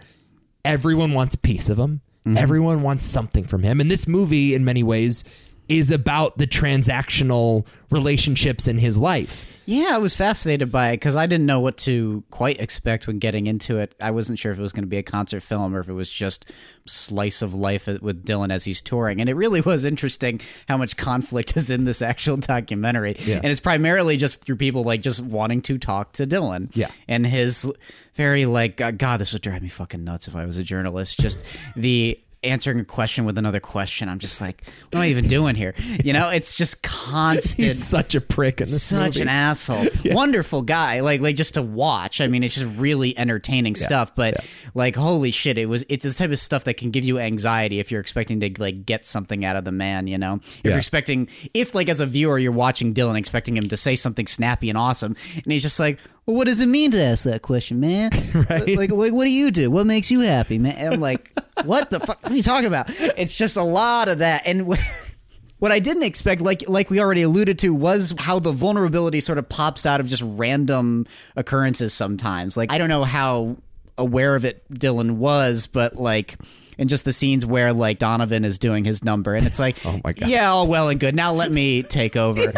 everyone 0.64 1.12
wants 1.12 1.34
a 1.34 1.38
piece 1.38 1.68
of 1.68 1.78
him, 1.78 2.00
everyone 2.36 2.82
wants 2.82 3.04
something 3.04 3.44
from 3.44 3.62
him, 3.62 3.80
and 3.80 3.90
this 3.90 4.08
movie, 4.08 4.54
in 4.54 4.64
many 4.64 4.82
ways, 4.82 5.24
is 5.68 5.90
about 5.90 6.38
the 6.38 6.46
transactional 6.46 7.66
relationships 7.90 8.68
in 8.68 8.78
his 8.78 8.98
life. 8.98 9.46
yeah. 9.66 9.92
I 9.92 9.98
was 9.98 10.14
fascinated 10.14 10.70
by 10.70 10.90
it 10.90 10.96
because 10.96 11.16
I 11.16 11.26
didn't 11.26 11.46
know 11.46 11.60
what 11.60 11.78
to 11.78 12.22
quite 12.30 12.60
expect 12.60 13.06
when 13.06 13.18
getting 13.18 13.46
into 13.46 13.78
it. 13.78 13.94
I 14.02 14.10
wasn't 14.10 14.38
sure 14.38 14.52
if 14.52 14.58
it 14.58 14.62
was 14.62 14.72
going 14.72 14.82
to 14.82 14.88
be 14.88 14.98
a 14.98 15.02
concert 15.02 15.40
film 15.40 15.74
or 15.74 15.80
if 15.80 15.88
it 15.88 15.92
was 15.94 16.10
just 16.10 16.50
slice 16.86 17.40
of 17.40 17.54
life 17.54 17.86
with 17.86 18.26
Dylan 18.26 18.52
as 18.52 18.64
he's 18.64 18.82
touring. 18.82 19.20
And 19.20 19.30
it 19.30 19.34
really 19.34 19.60
was 19.62 19.84
interesting 19.84 20.40
how 20.68 20.76
much 20.76 20.96
conflict 20.96 21.56
is 21.56 21.70
in 21.70 21.84
this 21.84 22.02
actual 22.02 22.36
documentary. 22.36 23.14
Yeah. 23.20 23.36
And 23.36 23.46
it's 23.46 23.60
primarily 23.60 24.16
just 24.16 24.44
through 24.44 24.56
people 24.56 24.84
like 24.84 25.00
just 25.00 25.22
wanting 25.22 25.62
to 25.62 25.78
talk 25.78 26.12
to 26.14 26.26
Dylan. 26.26 26.74
Yeah. 26.76 26.90
And 27.08 27.26
his 27.26 27.72
very 28.14 28.44
like, 28.44 28.76
God, 28.98 29.18
this 29.18 29.32
would 29.32 29.42
drive 29.42 29.62
me 29.62 29.68
fucking 29.68 30.04
nuts 30.04 30.28
if 30.28 30.36
I 30.36 30.44
was 30.44 30.58
a 30.58 30.62
journalist. 30.62 31.20
Just 31.20 31.46
the 31.74 32.18
answering 32.44 32.78
a 32.80 32.84
question 32.84 33.24
with 33.24 33.38
another 33.38 33.60
question. 33.60 34.08
I'm 34.08 34.18
just 34.18 34.40
like, 34.40 34.62
what 34.90 34.96
am 34.96 35.00
I 35.02 35.08
even 35.08 35.26
doing 35.26 35.54
here? 35.56 35.74
You 36.04 36.12
know, 36.12 36.30
it's 36.30 36.56
just 36.56 36.82
constant 36.82 37.66
He's 37.68 37.82
such 37.82 38.14
a 38.14 38.20
prick 38.20 38.60
in 38.60 38.64
this 38.66 38.82
such 38.82 39.14
movie. 39.16 39.22
an 39.22 39.28
asshole. 39.28 39.84
Wonderful 40.06 40.62
guy. 40.62 41.00
Like 41.00 41.20
like 41.20 41.36
just 41.36 41.54
to 41.54 41.62
watch. 41.62 42.20
I 42.20 42.26
mean, 42.28 42.42
it's 42.42 42.54
just 42.54 42.78
really 42.78 43.16
entertaining 43.18 43.74
stuff. 43.74 44.14
But 44.14 44.46
like, 44.74 44.96
holy 44.96 45.30
shit, 45.30 45.58
it 45.58 45.66
was 45.68 45.84
it's 45.88 46.04
the 46.04 46.12
type 46.12 46.30
of 46.30 46.38
stuff 46.38 46.64
that 46.64 46.74
can 46.76 46.90
give 46.90 47.04
you 47.04 47.18
anxiety 47.18 47.80
if 47.80 47.90
you're 47.90 48.00
expecting 48.00 48.40
to 48.40 48.52
like 48.58 48.84
get 48.86 49.06
something 49.06 49.44
out 49.44 49.56
of 49.56 49.64
the 49.64 49.72
man. 49.72 50.06
You 50.06 50.18
know, 50.18 50.34
if 50.42 50.60
Yeah. 50.64 50.70
you're 50.72 50.78
expecting, 50.78 51.28
if 51.54 51.74
like 51.74 51.88
as 51.88 52.00
a 52.00 52.06
viewer 52.06 52.38
you're 52.38 52.52
watching 52.52 52.94
Dylan, 52.94 53.16
expecting 53.18 53.56
him 53.56 53.68
to 53.68 53.76
say 53.76 53.96
something 53.96 54.26
snappy 54.26 54.68
and 54.68 54.78
awesome, 54.78 55.16
and 55.36 55.52
he's 55.52 55.62
just 55.62 55.80
like. 55.80 55.98
Well, 56.26 56.36
what 56.36 56.46
does 56.46 56.60
it 56.60 56.68
mean 56.68 56.90
to 56.92 57.02
ask 57.02 57.24
that 57.24 57.42
question, 57.42 57.80
man? 57.80 58.10
Right. 58.34 58.76
Like, 58.76 58.90
like, 58.90 59.12
what 59.12 59.24
do 59.24 59.30
you 59.30 59.50
do? 59.52 59.70
What 59.70 59.86
makes 59.86 60.10
you 60.10 60.20
happy, 60.20 60.58
man? 60.58 60.74
And 60.76 60.94
I'm 60.94 61.00
like, 61.00 61.30
what 61.64 61.90
the 61.90 62.00
fuck? 62.00 62.20
What 62.22 62.32
are 62.32 62.34
you 62.34 62.42
talking 62.42 62.66
about? 62.66 62.86
It's 63.16 63.36
just 63.38 63.56
a 63.56 63.62
lot 63.62 64.08
of 64.08 64.18
that. 64.18 64.46
And 64.46 64.66
what 65.58 65.72
I 65.72 65.78
didn't 65.78 66.02
expect, 66.02 66.40
like 66.40 66.68
like 66.68 66.90
we 66.90 67.00
already 67.00 67.22
alluded 67.22 67.58
to, 67.60 67.72
was 67.72 68.12
how 68.18 68.38
the 68.40 68.50
vulnerability 68.52 69.20
sort 69.20 69.38
of 69.38 69.48
pops 69.48 69.86
out 69.86 70.00
of 70.00 70.08
just 70.08 70.22
random 70.26 71.06
occurrences 71.36 71.94
sometimes. 71.94 72.56
Like 72.56 72.72
I 72.72 72.78
don't 72.78 72.88
know 72.88 73.04
how 73.04 73.56
aware 73.96 74.34
of 74.34 74.44
it 74.44 74.68
Dylan 74.68 75.12
was, 75.12 75.66
but 75.68 75.94
like 75.96 76.34
in 76.76 76.88
just 76.88 77.04
the 77.04 77.12
scenes 77.12 77.46
where 77.46 77.72
like 77.72 77.98
Donovan 78.00 78.44
is 78.44 78.58
doing 78.58 78.84
his 78.84 79.04
number 79.04 79.34
and 79.34 79.46
it's 79.46 79.60
like 79.60 79.76
Oh 79.86 80.00
my 80.02 80.12
God. 80.12 80.28
Yeah, 80.28 80.50
all 80.50 80.66
well 80.66 80.88
and 80.88 80.98
good. 80.98 81.14
Now 81.14 81.32
let 81.32 81.52
me 81.52 81.82
take 81.82 82.16
over. 82.16 82.52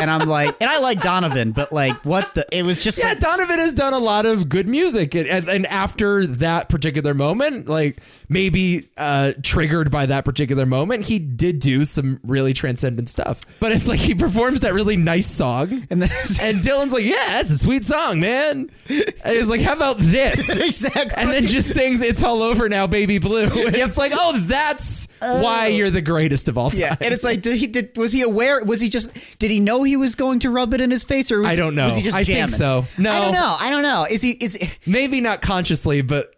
And 0.00 0.10
I'm 0.10 0.28
like, 0.28 0.56
and 0.60 0.68
I 0.68 0.80
like 0.80 1.00
Donovan, 1.00 1.52
but 1.52 1.72
like, 1.72 2.04
what 2.04 2.34
the? 2.34 2.44
It 2.50 2.64
was 2.64 2.82
just 2.82 2.98
Yeah, 2.98 3.10
like, 3.10 3.20
Donovan 3.20 3.60
has 3.60 3.72
done 3.72 3.94
a 3.94 3.98
lot 3.98 4.26
of 4.26 4.48
good 4.48 4.68
music, 4.68 5.14
and, 5.14 5.28
and, 5.28 5.48
and 5.48 5.66
after 5.66 6.26
that 6.26 6.68
particular 6.68 7.14
moment, 7.14 7.68
like 7.68 8.00
maybe 8.28 8.88
uh, 8.98 9.34
triggered 9.44 9.92
by 9.92 10.06
that 10.06 10.24
particular 10.24 10.66
moment, 10.66 11.06
he 11.06 11.20
did 11.20 11.60
do 11.60 11.84
some 11.84 12.18
really 12.24 12.52
transcendent 12.52 13.08
stuff. 13.08 13.42
But 13.60 13.70
it's 13.70 13.86
like 13.86 14.00
he 14.00 14.16
performs 14.16 14.62
that 14.62 14.74
really 14.74 14.96
nice 14.96 15.26
song, 15.30 15.86
And 15.90 16.02
then- 16.02 16.10
and 16.40 16.58
Dylan's 16.58 16.92
like, 16.92 17.04
"Yeah, 17.04 17.24
that's 17.28 17.50
a 17.50 17.58
sweet 17.58 17.84
song, 17.84 18.18
man." 18.18 18.70
And 18.88 19.36
he's 19.36 19.48
like, 19.48 19.60
"How 19.60 19.74
about 19.74 19.98
this?" 19.98 20.48
exactly. 20.66 21.12
And 21.16 21.30
then 21.30 21.44
just 21.44 21.70
sings 21.72 22.00
"It's 22.00 22.22
All 22.24 22.42
Over 22.42 22.68
Now, 22.68 22.88
Baby 22.88 23.18
Blue." 23.18 23.44
And 23.64 23.76
it's 23.76 23.96
like, 23.96 24.12
"Oh, 24.14 24.38
that's 24.40 25.06
why 25.20 25.68
you're 25.68 25.90
the 25.90 26.02
greatest 26.02 26.48
of 26.48 26.58
all 26.58 26.70
time." 26.70 26.80
Yeah, 26.80 26.96
and 27.00 27.14
it's 27.14 27.24
like, 27.24 27.42
did 27.42 27.56
he 27.56 27.68
did 27.68 27.96
was 27.96 28.10
he 28.12 28.22
aware? 28.22 28.62
Was 28.64 28.80
he 28.80 28.88
just 28.88 29.16
did 29.44 29.50
he 29.50 29.60
know 29.60 29.82
he 29.82 29.98
was 29.98 30.14
going 30.14 30.38
to 30.38 30.48
rub 30.48 30.72
it 30.72 30.80
in 30.80 30.90
his 30.90 31.04
face, 31.04 31.30
or 31.30 31.40
was, 31.40 31.48
I 31.48 31.54
don't 31.54 31.74
know. 31.74 31.84
Was 31.84 31.96
he 31.96 32.02
just 32.02 32.16
I 32.16 32.24
think 32.24 32.38
jamming? 32.38 32.48
so. 32.48 32.86
No. 32.96 33.10
I 33.10 33.20
don't 33.20 33.32
know. 33.32 33.56
I 33.60 33.68
don't 33.68 33.82
know. 33.82 34.06
Is 34.10 34.22
he 34.22 34.30
is? 34.30 34.58
maybe 34.86 35.20
not 35.20 35.42
consciously, 35.42 36.00
but 36.00 36.33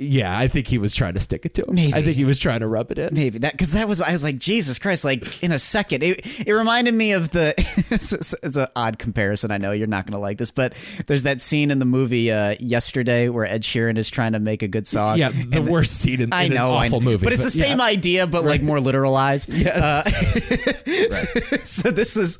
yeah, 0.00 0.36
I 0.36 0.48
think 0.48 0.66
he 0.66 0.78
was 0.78 0.94
trying 0.94 1.14
to 1.14 1.20
stick 1.20 1.44
it 1.44 1.54
to 1.54 1.62
him. 1.64 1.74
Maybe. 1.74 1.94
I 1.94 2.02
think 2.02 2.16
he 2.16 2.24
was 2.24 2.38
trying 2.38 2.60
to 2.60 2.68
rub 2.68 2.90
it 2.90 2.98
in. 2.98 3.14
Maybe 3.14 3.38
that 3.40 3.52
because 3.52 3.72
that 3.72 3.86
was 3.88 4.00
I 4.00 4.12
was 4.12 4.24
like 4.24 4.38
Jesus 4.38 4.78
Christ! 4.78 5.04
Like 5.04 5.42
in 5.42 5.52
a 5.52 5.58
second, 5.58 6.02
it, 6.02 6.46
it 6.46 6.52
reminded 6.52 6.94
me 6.94 7.12
of 7.12 7.30
the. 7.30 7.54
it's, 7.58 8.12
it's, 8.12 8.34
it's 8.42 8.56
an 8.56 8.68
odd 8.74 8.98
comparison. 8.98 9.50
I 9.50 9.58
know 9.58 9.72
you're 9.72 9.86
not 9.86 10.06
going 10.06 10.12
to 10.12 10.18
like 10.18 10.38
this, 10.38 10.50
but 10.50 10.74
there's 11.06 11.24
that 11.24 11.40
scene 11.40 11.70
in 11.70 11.78
the 11.78 11.84
movie 11.84 12.32
uh, 12.32 12.54
yesterday 12.60 13.28
where 13.28 13.44
Ed 13.46 13.62
Sheeran 13.62 13.98
is 13.98 14.10
trying 14.10 14.32
to 14.32 14.40
make 14.40 14.62
a 14.62 14.68
good 14.68 14.86
song. 14.86 15.18
Yeah, 15.18 15.30
the 15.30 15.58
And 15.58 15.68
worst 15.68 15.98
scene 15.98 16.20
in, 16.20 16.32
I 16.32 16.44
in 16.44 16.54
know, 16.54 16.70
an 16.72 16.78
I 16.82 16.86
awful 16.86 17.00
know. 17.00 17.10
movie. 17.10 17.24
but 17.26 17.32
it's 17.32 17.44
the 17.44 17.50
same 17.50 17.78
yeah. 17.78 17.84
idea, 17.84 18.26
but 18.26 18.44
like 18.44 18.62
more 18.62 18.78
literalized. 18.78 19.50
Yes. 19.60 19.76
Uh, 19.76 21.58
so 21.64 21.90
this 21.90 22.16
was, 22.16 22.38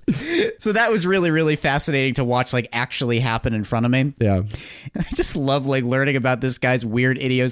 so 0.59 0.73
that 0.73 0.91
was 0.91 1.07
really 1.07 1.31
really 1.31 1.57
fascinating 1.57 2.15
to 2.15 2.25
watch, 2.25 2.53
like 2.53 2.69
actually 2.73 3.21
happen 3.21 3.53
in 3.53 3.65
front 3.65 3.85
of 3.85 3.93
me. 3.93 4.13
yeah. 4.19 4.43
I 4.97 5.03
just 5.15 5.37
love 5.37 5.67
like 5.67 5.85
learning 5.85 6.17
about 6.17 6.41
this 6.41 6.57
guy's 6.59 6.85
weird 6.87 7.19
idiosyncrasies, 7.19 7.50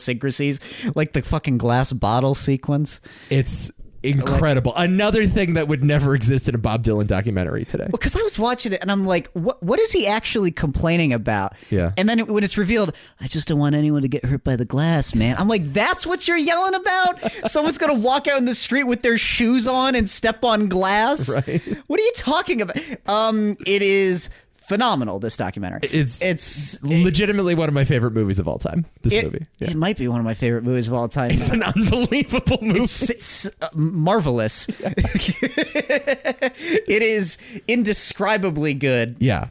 like 0.94 1.12
the 1.12 1.22
fucking 1.22 1.58
glass 1.58 1.92
bottle 1.92 2.34
sequence. 2.34 3.00
It's 3.30 3.70
incredible. 4.02 4.72
Another 4.76 5.26
thing 5.26 5.54
that 5.54 5.68
would 5.68 5.82
never 5.84 6.14
exist 6.14 6.48
in 6.48 6.54
a 6.54 6.58
Bob 6.58 6.84
Dylan 6.84 7.06
documentary 7.06 7.64
today. 7.64 7.88
because 7.90 8.16
I 8.16 8.22
was 8.22 8.38
watching 8.38 8.72
it 8.72 8.80
and 8.80 8.90
I'm 8.90 9.06
like, 9.06 9.28
what 9.32 9.62
what 9.62 9.80
is 9.80 9.92
he 9.92 10.06
actually 10.06 10.50
complaining 10.50 11.12
about? 11.12 11.54
Yeah. 11.70 11.92
And 11.96 12.08
then 12.08 12.20
when 12.20 12.44
it's 12.44 12.56
revealed, 12.56 12.94
I 13.20 13.26
just 13.26 13.48
don't 13.48 13.58
want 13.58 13.74
anyone 13.74 14.02
to 14.02 14.08
get 14.08 14.24
hurt 14.24 14.44
by 14.44 14.56
the 14.56 14.64
glass, 14.64 15.14
man. 15.14 15.36
I'm 15.38 15.48
like, 15.48 15.64
that's 15.72 16.06
what 16.06 16.28
you're 16.28 16.36
yelling 16.36 16.74
about? 16.74 17.20
Someone's 17.48 17.78
gonna 17.78 17.98
walk 17.98 18.28
out 18.28 18.38
in 18.38 18.44
the 18.44 18.54
street 18.54 18.84
with 18.84 19.02
their 19.02 19.18
shoes 19.18 19.66
on 19.66 19.94
and 19.94 20.08
step 20.08 20.44
on 20.44 20.68
glass? 20.68 21.28
Right. 21.28 21.60
What 21.86 22.00
are 22.00 22.02
you 22.02 22.12
talking 22.14 22.62
about? 22.62 22.76
Um, 23.08 23.56
it 23.66 23.82
is 23.82 24.30
phenomenal. 24.68 25.18
This 25.18 25.36
documentary. 25.36 25.80
It's 25.82 26.22
it's 26.22 26.82
legitimately 26.82 27.54
one 27.54 27.68
of 27.68 27.74
my 27.74 27.84
favorite 27.84 28.12
movies 28.12 28.38
of 28.38 28.46
all 28.46 28.58
time. 28.58 28.84
This 29.02 29.14
it, 29.14 29.24
movie. 29.24 29.46
Yeah. 29.58 29.70
it 29.70 29.76
might 29.76 29.96
be 29.96 30.08
one 30.08 30.20
of 30.20 30.24
my 30.24 30.34
favorite 30.34 30.64
movies 30.64 30.88
of 30.88 30.94
all 30.94 31.08
time. 31.08 31.30
It's 31.32 31.50
an 31.50 31.62
unbelievable 31.62 32.58
movie. 32.60 32.80
It's, 32.80 33.10
it's 33.10 33.46
uh, 33.62 33.68
marvelous. 33.74 34.68
it 34.68 37.02
is 37.02 37.62
indescribably 37.66 38.74
good. 38.74 39.16
yeah. 39.20 39.48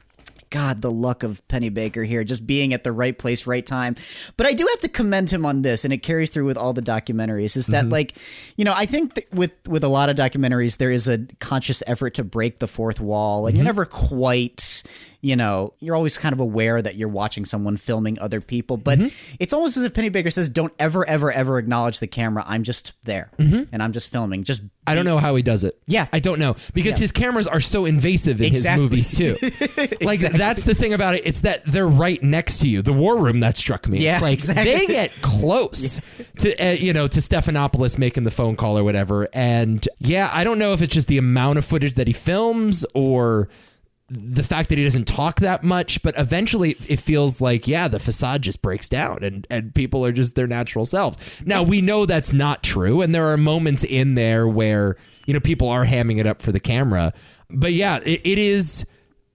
God, 0.50 0.82
the 0.82 0.92
luck 0.92 1.24
of 1.24 1.46
Pennebaker 1.48 2.06
here, 2.06 2.24
just 2.24 2.48
being 2.48 2.74
at 2.74 2.84
the 2.84 2.92
right 2.92 3.18
place, 3.18 3.48
right 3.48 3.66
time. 3.66 3.96
But 4.38 4.48
I 4.48 4.54
do 4.54 4.66
have 4.70 4.80
to 4.80 4.90
commend 4.90 5.30
him 5.30 5.46
on 5.46 5.62
this, 5.62 5.84
and 5.84 5.94
it 5.94 6.00
carries 6.00 6.30
through 6.30 6.46
with 6.46 6.58
all 6.58 6.74
the 6.74 6.82
documentaries. 6.82 7.58
Is 7.58 7.68
that 7.68 7.84
mm-hmm. 7.84 7.92
like, 7.92 8.18
you 8.56 8.66
know, 8.66 8.74
I 8.76 8.86
think 8.86 9.26
with 9.32 9.56
with 9.68 9.84
a 9.84 9.88
lot 9.90 10.10
of 10.10 10.16
documentaries, 10.16 10.78
there 10.78 10.92
is 10.92 11.08
a 11.08 11.20
conscious 11.40 11.84
effort 11.88 12.16
to 12.16 12.24
break 12.24 12.60
the 12.60 12.68
fourth 12.68 13.00
wall, 13.00 13.48
and 13.48 13.56
you're 13.56 13.62
mm-hmm. 13.62 13.68
never 13.68 13.86
quite, 13.86 14.84
you 15.28 15.36
know, 15.36 15.74
you're 15.80 15.96
always 15.96 16.18
kind 16.18 16.32
of 16.34 16.40
aware 16.40 16.82
that 16.82 16.96
you're 16.96 17.10
watching 17.10 17.44
someone 17.44 17.76
filming 17.76 18.18
other 18.20 18.40
people. 18.40 18.78
But 18.78 19.00
it's 19.40 19.54
almost 19.54 19.76
as 19.78 19.84
if 19.84 19.94
Pennebaker 19.94 20.32
says, 20.32 20.48
"Don't 20.48 20.74
ever, 20.80 21.08
ever, 21.08 21.32
ever 21.32 21.60
acknowledge 21.60 22.00
the 22.00 22.08
camera. 22.08 22.44
I'm 22.48 22.64
just 22.64 22.94
there, 23.04 23.30
and 23.38 23.84
I'm 23.84 23.92
just 23.92 24.10
filming. 24.10 24.44
Just 24.44 24.62
I 24.88 24.96
don't 24.96 25.04
know 25.06 25.18
how 25.18 25.36
he 25.36 25.44
does 25.44 25.66
it. 25.66 25.78
Yeah. 25.86 26.08
I 26.14 26.20
don't 26.20 26.40
know 26.40 26.56
because 26.74 26.98
his 26.98 27.12
cameras 27.12 27.46
are 27.46 27.60
so 27.60 27.84
invasive 27.86 28.40
in 28.40 28.48
Exactly. 28.54 28.84
his 28.84 28.92
movies 28.92 29.18
too. 29.18 29.98
Like 30.08 30.20
that's 30.20 30.64
the 30.64 30.74
thing 30.74 30.94
about 30.94 31.16
it. 31.16 31.24
It's 31.26 31.42
that 31.42 31.66
they're 31.66 31.88
right 31.88 32.22
next 32.24 32.60
to 32.60 32.70
you. 32.70 32.82
The 32.82 32.94
War 32.94 33.18
Room 33.18 33.42
that 33.42 33.58
struck 33.58 33.88
me. 33.90 34.00
Yeah, 34.00 34.14
It's 34.16 34.22
like 34.22 34.34
exactly. 34.34 34.74
they 34.76 34.86
get 34.88 35.12
close 35.22 36.00
to 36.40 36.56
uh, 36.66 36.72
you 36.72 36.94
know 36.94 37.08
to 37.08 37.20
Stephanopoulos 37.20 37.98
making 38.00 38.24
the 38.24 38.32
phone 38.32 38.56
call 38.56 38.78
or 38.78 38.84
whatever. 38.86 39.28
And 39.34 39.86
yeah, 40.00 40.30
I 40.32 40.44
don't 40.46 40.58
know 40.60 40.72
if 40.74 40.82
it's 40.82 40.94
just 40.94 41.08
the 41.10 41.18
amount 41.18 41.58
of 41.58 41.66
footage 41.66 41.96
that 41.96 42.08
he 42.08 42.14
films 42.14 42.86
or 42.96 43.50
the 44.10 44.44
fact 44.44 44.70
that 44.70 44.78
he 44.78 44.84
doesn't 44.84 45.06
talk 45.06 45.42
that 45.42 45.64
much, 45.64 46.02
but 46.02 46.18
eventually 46.18 46.72
it 46.88 47.00
feels 47.00 47.42
like, 47.42 47.68
yeah, 47.68 47.88
the 47.88 48.00
facade 48.00 48.42
just 48.42 48.62
breaks 48.62 48.88
down 48.88 49.22
and, 49.22 49.46
and 49.50 49.76
people 49.76 50.06
are 50.06 50.14
just 50.14 50.36
their 50.36 50.48
natural 50.48 50.86
selves. 50.86 51.42
Now, 51.46 51.64
we 51.64 51.82
know 51.82 52.06
that's 52.06 52.32
not 52.32 52.64
true. 52.64 53.02
And 53.02 53.14
there 53.14 53.28
are 53.28 53.38
moments 53.38 53.84
in 53.84 54.16
there 54.16 54.48
where, 54.48 54.96
you 55.26 55.34
know, 55.34 55.42
people 55.42 55.68
are 55.68 55.84
hamming 55.84 56.20
it 56.20 56.26
up 56.26 56.42
for 56.42 56.54
the 56.54 56.60
camera. 56.60 57.14
But 57.50 57.74
yeah, 57.74 58.00
it, 58.06 58.22
it 58.24 58.38
is 58.38 58.86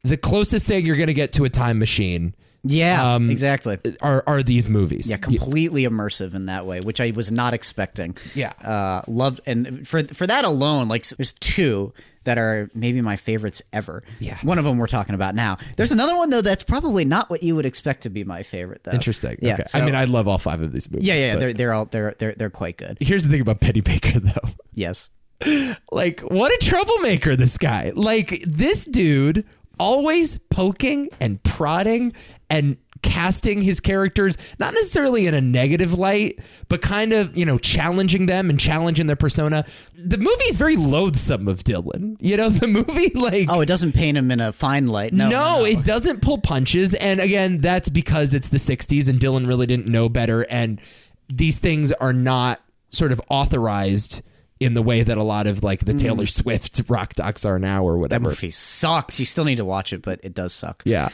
the 0.04 0.16
closest 0.16 0.66
thing 0.66 0.86
you're 0.86 0.96
going 0.96 1.06
to 1.08 1.14
get 1.14 1.34
to 1.34 1.44
a 1.44 1.50
time 1.50 1.78
machine 1.78 2.34
yeah, 2.64 3.16
exactly. 3.16 3.76
are, 4.00 4.22
are 4.26 4.42
these 4.42 4.68
movies. 4.68 5.10
Yeah, 5.10 5.16
completely 5.16 5.82
immersive 5.82 6.34
in 6.34 6.46
that 6.46 6.64
way, 6.64 6.80
which 6.80 7.00
I 7.00 7.10
was 7.10 7.32
not 7.32 7.54
expecting. 7.54 8.16
Yeah. 8.34 8.52
uh, 8.64 9.02
loved 9.08 9.40
and 9.46 9.86
for 9.86 10.04
for 10.04 10.28
that 10.28 10.44
alone, 10.44 10.86
like 10.86 11.06
there's 11.08 11.32
two 11.32 11.92
that 12.24 12.38
are 12.38 12.70
maybe 12.74 13.00
my 13.00 13.16
favorites 13.16 13.62
ever. 13.72 14.02
Yeah. 14.20 14.38
one 14.42 14.58
of 14.58 14.64
them 14.64 14.78
we're 14.78 14.86
talking 14.86 15.14
about 15.14 15.34
now. 15.34 15.58
There's 15.76 15.92
another 15.92 16.16
one 16.16 16.30
though 16.30 16.40
that's 16.42 16.62
probably 16.62 17.04
not 17.04 17.30
what 17.30 17.42
you 17.42 17.56
would 17.56 17.66
expect 17.66 18.02
to 18.04 18.10
be 18.10 18.24
my 18.24 18.42
favorite 18.42 18.84
though. 18.84 18.92
Interesting. 18.92 19.36
Yeah, 19.40 19.54
okay. 19.54 19.64
so- 19.66 19.78
I 19.80 19.84
mean, 19.84 19.94
I 19.94 20.04
love 20.04 20.28
all 20.28 20.38
five 20.38 20.62
of 20.62 20.72
these 20.72 20.90
movies. 20.90 21.08
yeah, 21.08 21.14
yeah, 21.14 21.36
they're 21.36 21.52
they're 21.52 21.72
all 21.72 21.86
they're 21.86 22.14
they're 22.18 22.34
they're 22.34 22.50
quite 22.50 22.76
good. 22.76 22.98
here's 23.00 23.24
the 23.24 23.30
thing 23.30 23.40
about 23.40 23.60
Pennebaker, 23.60 24.22
though. 24.34 24.50
Yes. 24.72 25.10
Like, 25.90 26.20
what 26.20 26.52
a 26.52 26.64
troublemaker 26.64 27.36
this 27.36 27.58
guy. 27.58 27.92
Like, 27.94 28.42
this 28.46 28.84
dude 28.86 29.44
always 29.78 30.38
poking 30.50 31.08
and 31.20 31.42
prodding 31.42 32.14
and 32.48 32.76
casting 33.02 33.60
his 33.62 33.80
characters, 33.80 34.38
not 34.58 34.74
necessarily 34.74 35.26
in 35.26 35.34
a 35.34 35.40
negative 35.40 35.98
light, 35.98 36.38
but 36.68 36.80
kind 36.80 37.12
of, 37.12 37.36
you 37.36 37.44
know, 37.44 37.58
challenging 37.58 38.26
them 38.26 38.48
and 38.48 38.58
challenging 38.58 39.06
their 39.06 39.16
persona. 39.16 39.64
The 39.94 40.18
movie's 40.18 40.56
very 40.56 40.76
loathsome 40.76 41.48
of 41.48 41.64
Dylan. 41.64 42.16
You 42.20 42.36
know, 42.36 42.48
the 42.50 42.66
movie, 42.66 43.10
like. 43.14 43.48
Oh, 43.48 43.60
it 43.60 43.66
doesn't 43.66 43.92
paint 43.92 44.16
him 44.16 44.30
in 44.30 44.40
a 44.40 44.52
fine 44.52 44.86
light. 44.86 45.12
No, 45.12 45.28
No, 45.28 45.64
it 45.64 45.84
doesn't 45.84 46.22
pull 46.22 46.38
punches. 46.38 46.94
And 46.94 47.20
again, 47.20 47.60
that's 47.60 47.88
because 47.88 48.34
it's 48.34 48.48
the 48.48 48.58
60s 48.58 49.08
and 49.08 49.18
Dylan 49.18 49.46
really 49.46 49.66
didn't 49.66 49.88
know 49.88 50.08
better. 50.08 50.46
And 50.48 50.80
these 51.28 51.58
things 51.58 51.92
are 51.92 52.12
not 52.12 52.60
sort 52.90 53.12
of 53.12 53.20
authorized 53.28 54.22
in 54.64 54.74
the 54.74 54.82
way 54.82 55.02
that 55.02 55.18
a 55.18 55.22
lot 55.22 55.46
of 55.46 55.62
like 55.62 55.84
the 55.84 55.94
Taylor 55.94 56.26
Swift 56.26 56.82
rock 56.88 57.14
docs 57.14 57.44
are 57.44 57.58
now 57.58 57.84
or 57.84 57.94
that 57.94 58.00
whatever. 58.00 58.28
movie 58.28 58.50
sucks. 58.50 59.18
You 59.18 59.26
still 59.26 59.44
need 59.44 59.56
to 59.56 59.64
watch 59.64 59.92
it, 59.92 60.02
but 60.02 60.20
it 60.22 60.34
does 60.34 60.52
suck. 60.52 60.82
Yeah. 60.84 61.08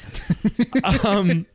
um, 1.06 1.46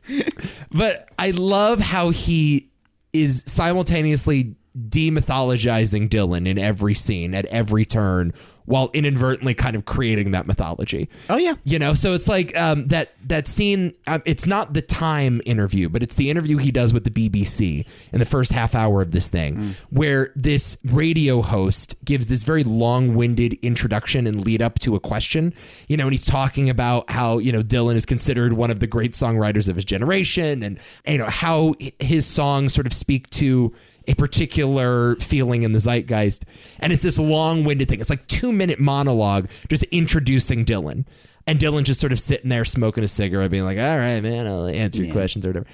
but 0.72 1.08
I 1.18 1.30
love 1.30 1.80
how 1.80 2.10
he 2.10 2.70
is 3.12 3.44
simultaneously 3.46 4.56
demythologizing 4.76 6.08
Dylan 6.08 6.48
in 6.48 6.58
every 6.58 6.94
scene 6.94 7.34
at 7.34 7.46
every 7.46 7.84
turn 7.84 8.32
while 8.66 8.90
inadvertently 8.92 9.54
kind 9.54 9.76
of 9.76 9.84
creating 9.84 10.30
that 10.30 10.46
mythology. 10.46 11.08
Oh, 11.28 11.36
yeah. 11.36 11.54
You 11.64 11.78
know, 11.78 11.94
so 11.94 12.14
it's 12.14 12.28
like 12.28 12.56
um, 12.56 12.86
that 12.88 13.12
that 13.26 13.46
scene. 13.48 13.94
Um, 14.06 14.22
it's 14.24 14.46
not 14.46 14.74
the 14.74 14.82
time 14.82 15.40
interview, 15.44 15.88
but 15.88 16.02
it's 16.02 16.14
the 16.14 16.30
interview 16.30 16.56
he 16.58 16.70
does 16.70 16.92
with 16.92 17.04
the 17.04 17.10
BBC 17.10 17.86
in 18.12 18.18
the 18.18 18.24
first 18.24 18.52
half 18.52 18.74
hour 18.74 19.02
of 19.02 19.12
this 19.12 19.28
thing, 19.28 19.74
where 19.90 20.32
this 20.34 20.78
radio 20.84 21.42
host 21.42 22.02
gives 22.04 22.26
this 22.26 22.42
very 22.42 22.64
long-winded 22.64 23.54
introduction 23.62 24.26
and 24.26 24.44
lead 24.44 24.62
up 24.62 24.78
to 24.80 24.94
a 24.94 25.00
question. 25.00 25.52
You 25.88 25.96
know, 25.96 26.04
and 26.04 26.12
he's 26.12 26.26
talking 26.26 26.70
about 26.70 27.10
how 27.10 27.38
you 27.38 27.52
know 27.52 27.60
Dylan 27.60 27.94
is 27.94 28.06
considered 28.06 28.54
one 28.54 28.70
of 28.70 28.80
the 28.80 28.86
great 28.86 29.12
songwriters 29.12 29.68
of 29.68 29.76
his 29.76 29.84
generation, 29.84 30.62
and 30.62 30.78
you 31.06 31.18
know 31.18 31.26
how 31.28 31.74
his 31.98 32.26
songs 32.26 32.72
sort 32.72 32.86
of 32.86 32.92
speak 32.92 33.28
to 33.30 33.74
a 34.06 34.14
particular 34.14 35.16
feeling 35.16 35.62
in 35.62 35.72
the 35.72 35.78
zeitgeist. 35.78 36.44
And 36.78 36.92
it's 36.92 37.02
this 37.02 37.18
long 37.18 37.64
winded 37.64 37.88
thing. 37.88 38.00
It's 38.00 38.10
like 38.10 38.26
two 38.26 38.52
minute 38.52 38.80
monologue 38.80 39.48
just 39.68 39.84
introducing 39.84 40.64
Dylan. 40.64 41.06
And 41.46 41.58
Dylan 41.58 41.84
just 41.84 42.00
sort 42.00 42.12
of 42.12 42.18
sitting 42.18 42.48
there 42.48 42.64
smoking 42.64 43.04
a 43.04 43.08
cigarette, 43.08 43.50
being 43.50 43.64
like, 43.64 43.78
all 43.78 43.98
right, 43.98 44.20
man, 44.22 44.46
I'll 44.46 44.66
answer 44.66 45.02
your 45.02 45.12
questions 45.12 45.44
or 45.44 45.50
whatever. 45.50 45.66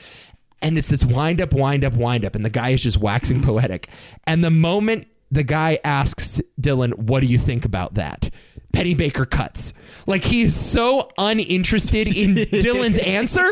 And 0.63 0.77
it's 0.77 0.89
this 0.89 1.05
wind 1.05 1.41
up, 1.41 1.53
wind 1.53 1.85
up, 1.85 1.95
wind 1.95 2.25
up. 2.25 2.35
And 2.35 2.45
the 2.45 2.51
guy 2.51 2.71
is 2.71 2.83
just 2.83 2.99
waxing 2.99 3.43
poetic. 3.43 3.89
And 4.25 4.45
the 4.45 4.51
moment 4.51 5.07
the 5.31 5.45
guy 5.45 5.79
asks 5.85 6.41
Dylan, 6.61 6.95
what 6.95 7.21
do 7.21 7.27
you 7.27 7.39
think 7.39 7.65
about 7.65 7.95
that? 7.95 8.35
Pennebaker 8.73 9.29
cuts. 9.29 9.75
Like 10.07 10.23
he 10.23 10.43
is 10.43 10.55
so 10.59 11.09
uninterested 11.19 12.09
in 12.09 12.35
Dylan's 12.35 12.99
answer, 12.99 13.45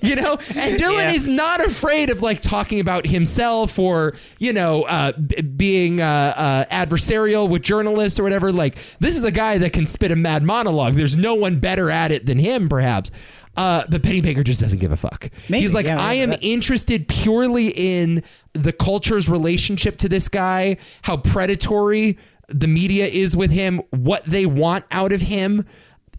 you 0.00 0.16
know? 0.16 0.32
And 0.56 0.80
Dylan 0.80 1.04
Yeah. 1.04 1.12
is 1.12 1.28
not 1.28 1.60
afraid 1.64 2.10
of 2.10 2.22
like 2.22 2.40
talking 2.40 2.80
about 2.80 3.06
himself 3.06 3.78
or, 3.78 4.14
you 4.38 4.52
know, 4.52 4.82
uh, 4.84 5.12
b- 5.12 5.42
being 5.42 6.00
uh, 6.00 6.34
uh, 6.36 6.64
adversarial 6.70 7.48
with 7.48 7.62
journalists 7.62 8.18
or 8.18 8.22
whatever. 8.22 8.52
Like 8.52 8.74
this 9.00 9.16
is 9.16 9.24
a 9.24 9.32
guy 9.32 9.58
that 9.58 9.72
can 9.72 9.86
spit 9.86 10.10
a 10.10 10.16
mad 10.16 10.42
monologue. 10.42 10.94
There's 10.94 11.16
no 11.16 11.34
one 11.34 11.60
better 11.60 11.90
at 11.90 12.10
it 12.10 12.26
than 12.26 12.38
him, 12.38 12.68
perhaps. 12.68 13.10
Uh, 13.56 13.84
but 13.88 14.02
Pennebaker 14.02 14.42
just 14.42 14.60
doesn't 14.60 14.80
give 14.80 14.90
a 14.90 14.96
fuck. 14.96 15.30
Maybe, 15.48 15.62
He's 15.62 15.72
like, 15.74 15.86
yeah, 15.86 16.00
I 16.00 16.14
am 16.14 16.30
that- 16.30 16.42
interested 16.42 17.06
purely 17.06 17.68
in 17.68 18.24
the 18.52 18.72
culture's 18.72 19.28
relationship 19.28 19.96
to 19.98 20.08
this 20.08 20.28
guy, 20.28 20.76
how 21.02 21.16
predatory 21.18 22.18
the 22.48 22.66
media 22.66 23.06
is 23.06 23.36
with 23.36 23.50
him, 23.50 23.82
what 23.90 24.24
they 24.24 24.46
want 24.46 24.84
out 24.90 25.12
of 25.12 25.22
him. 25.22 25.66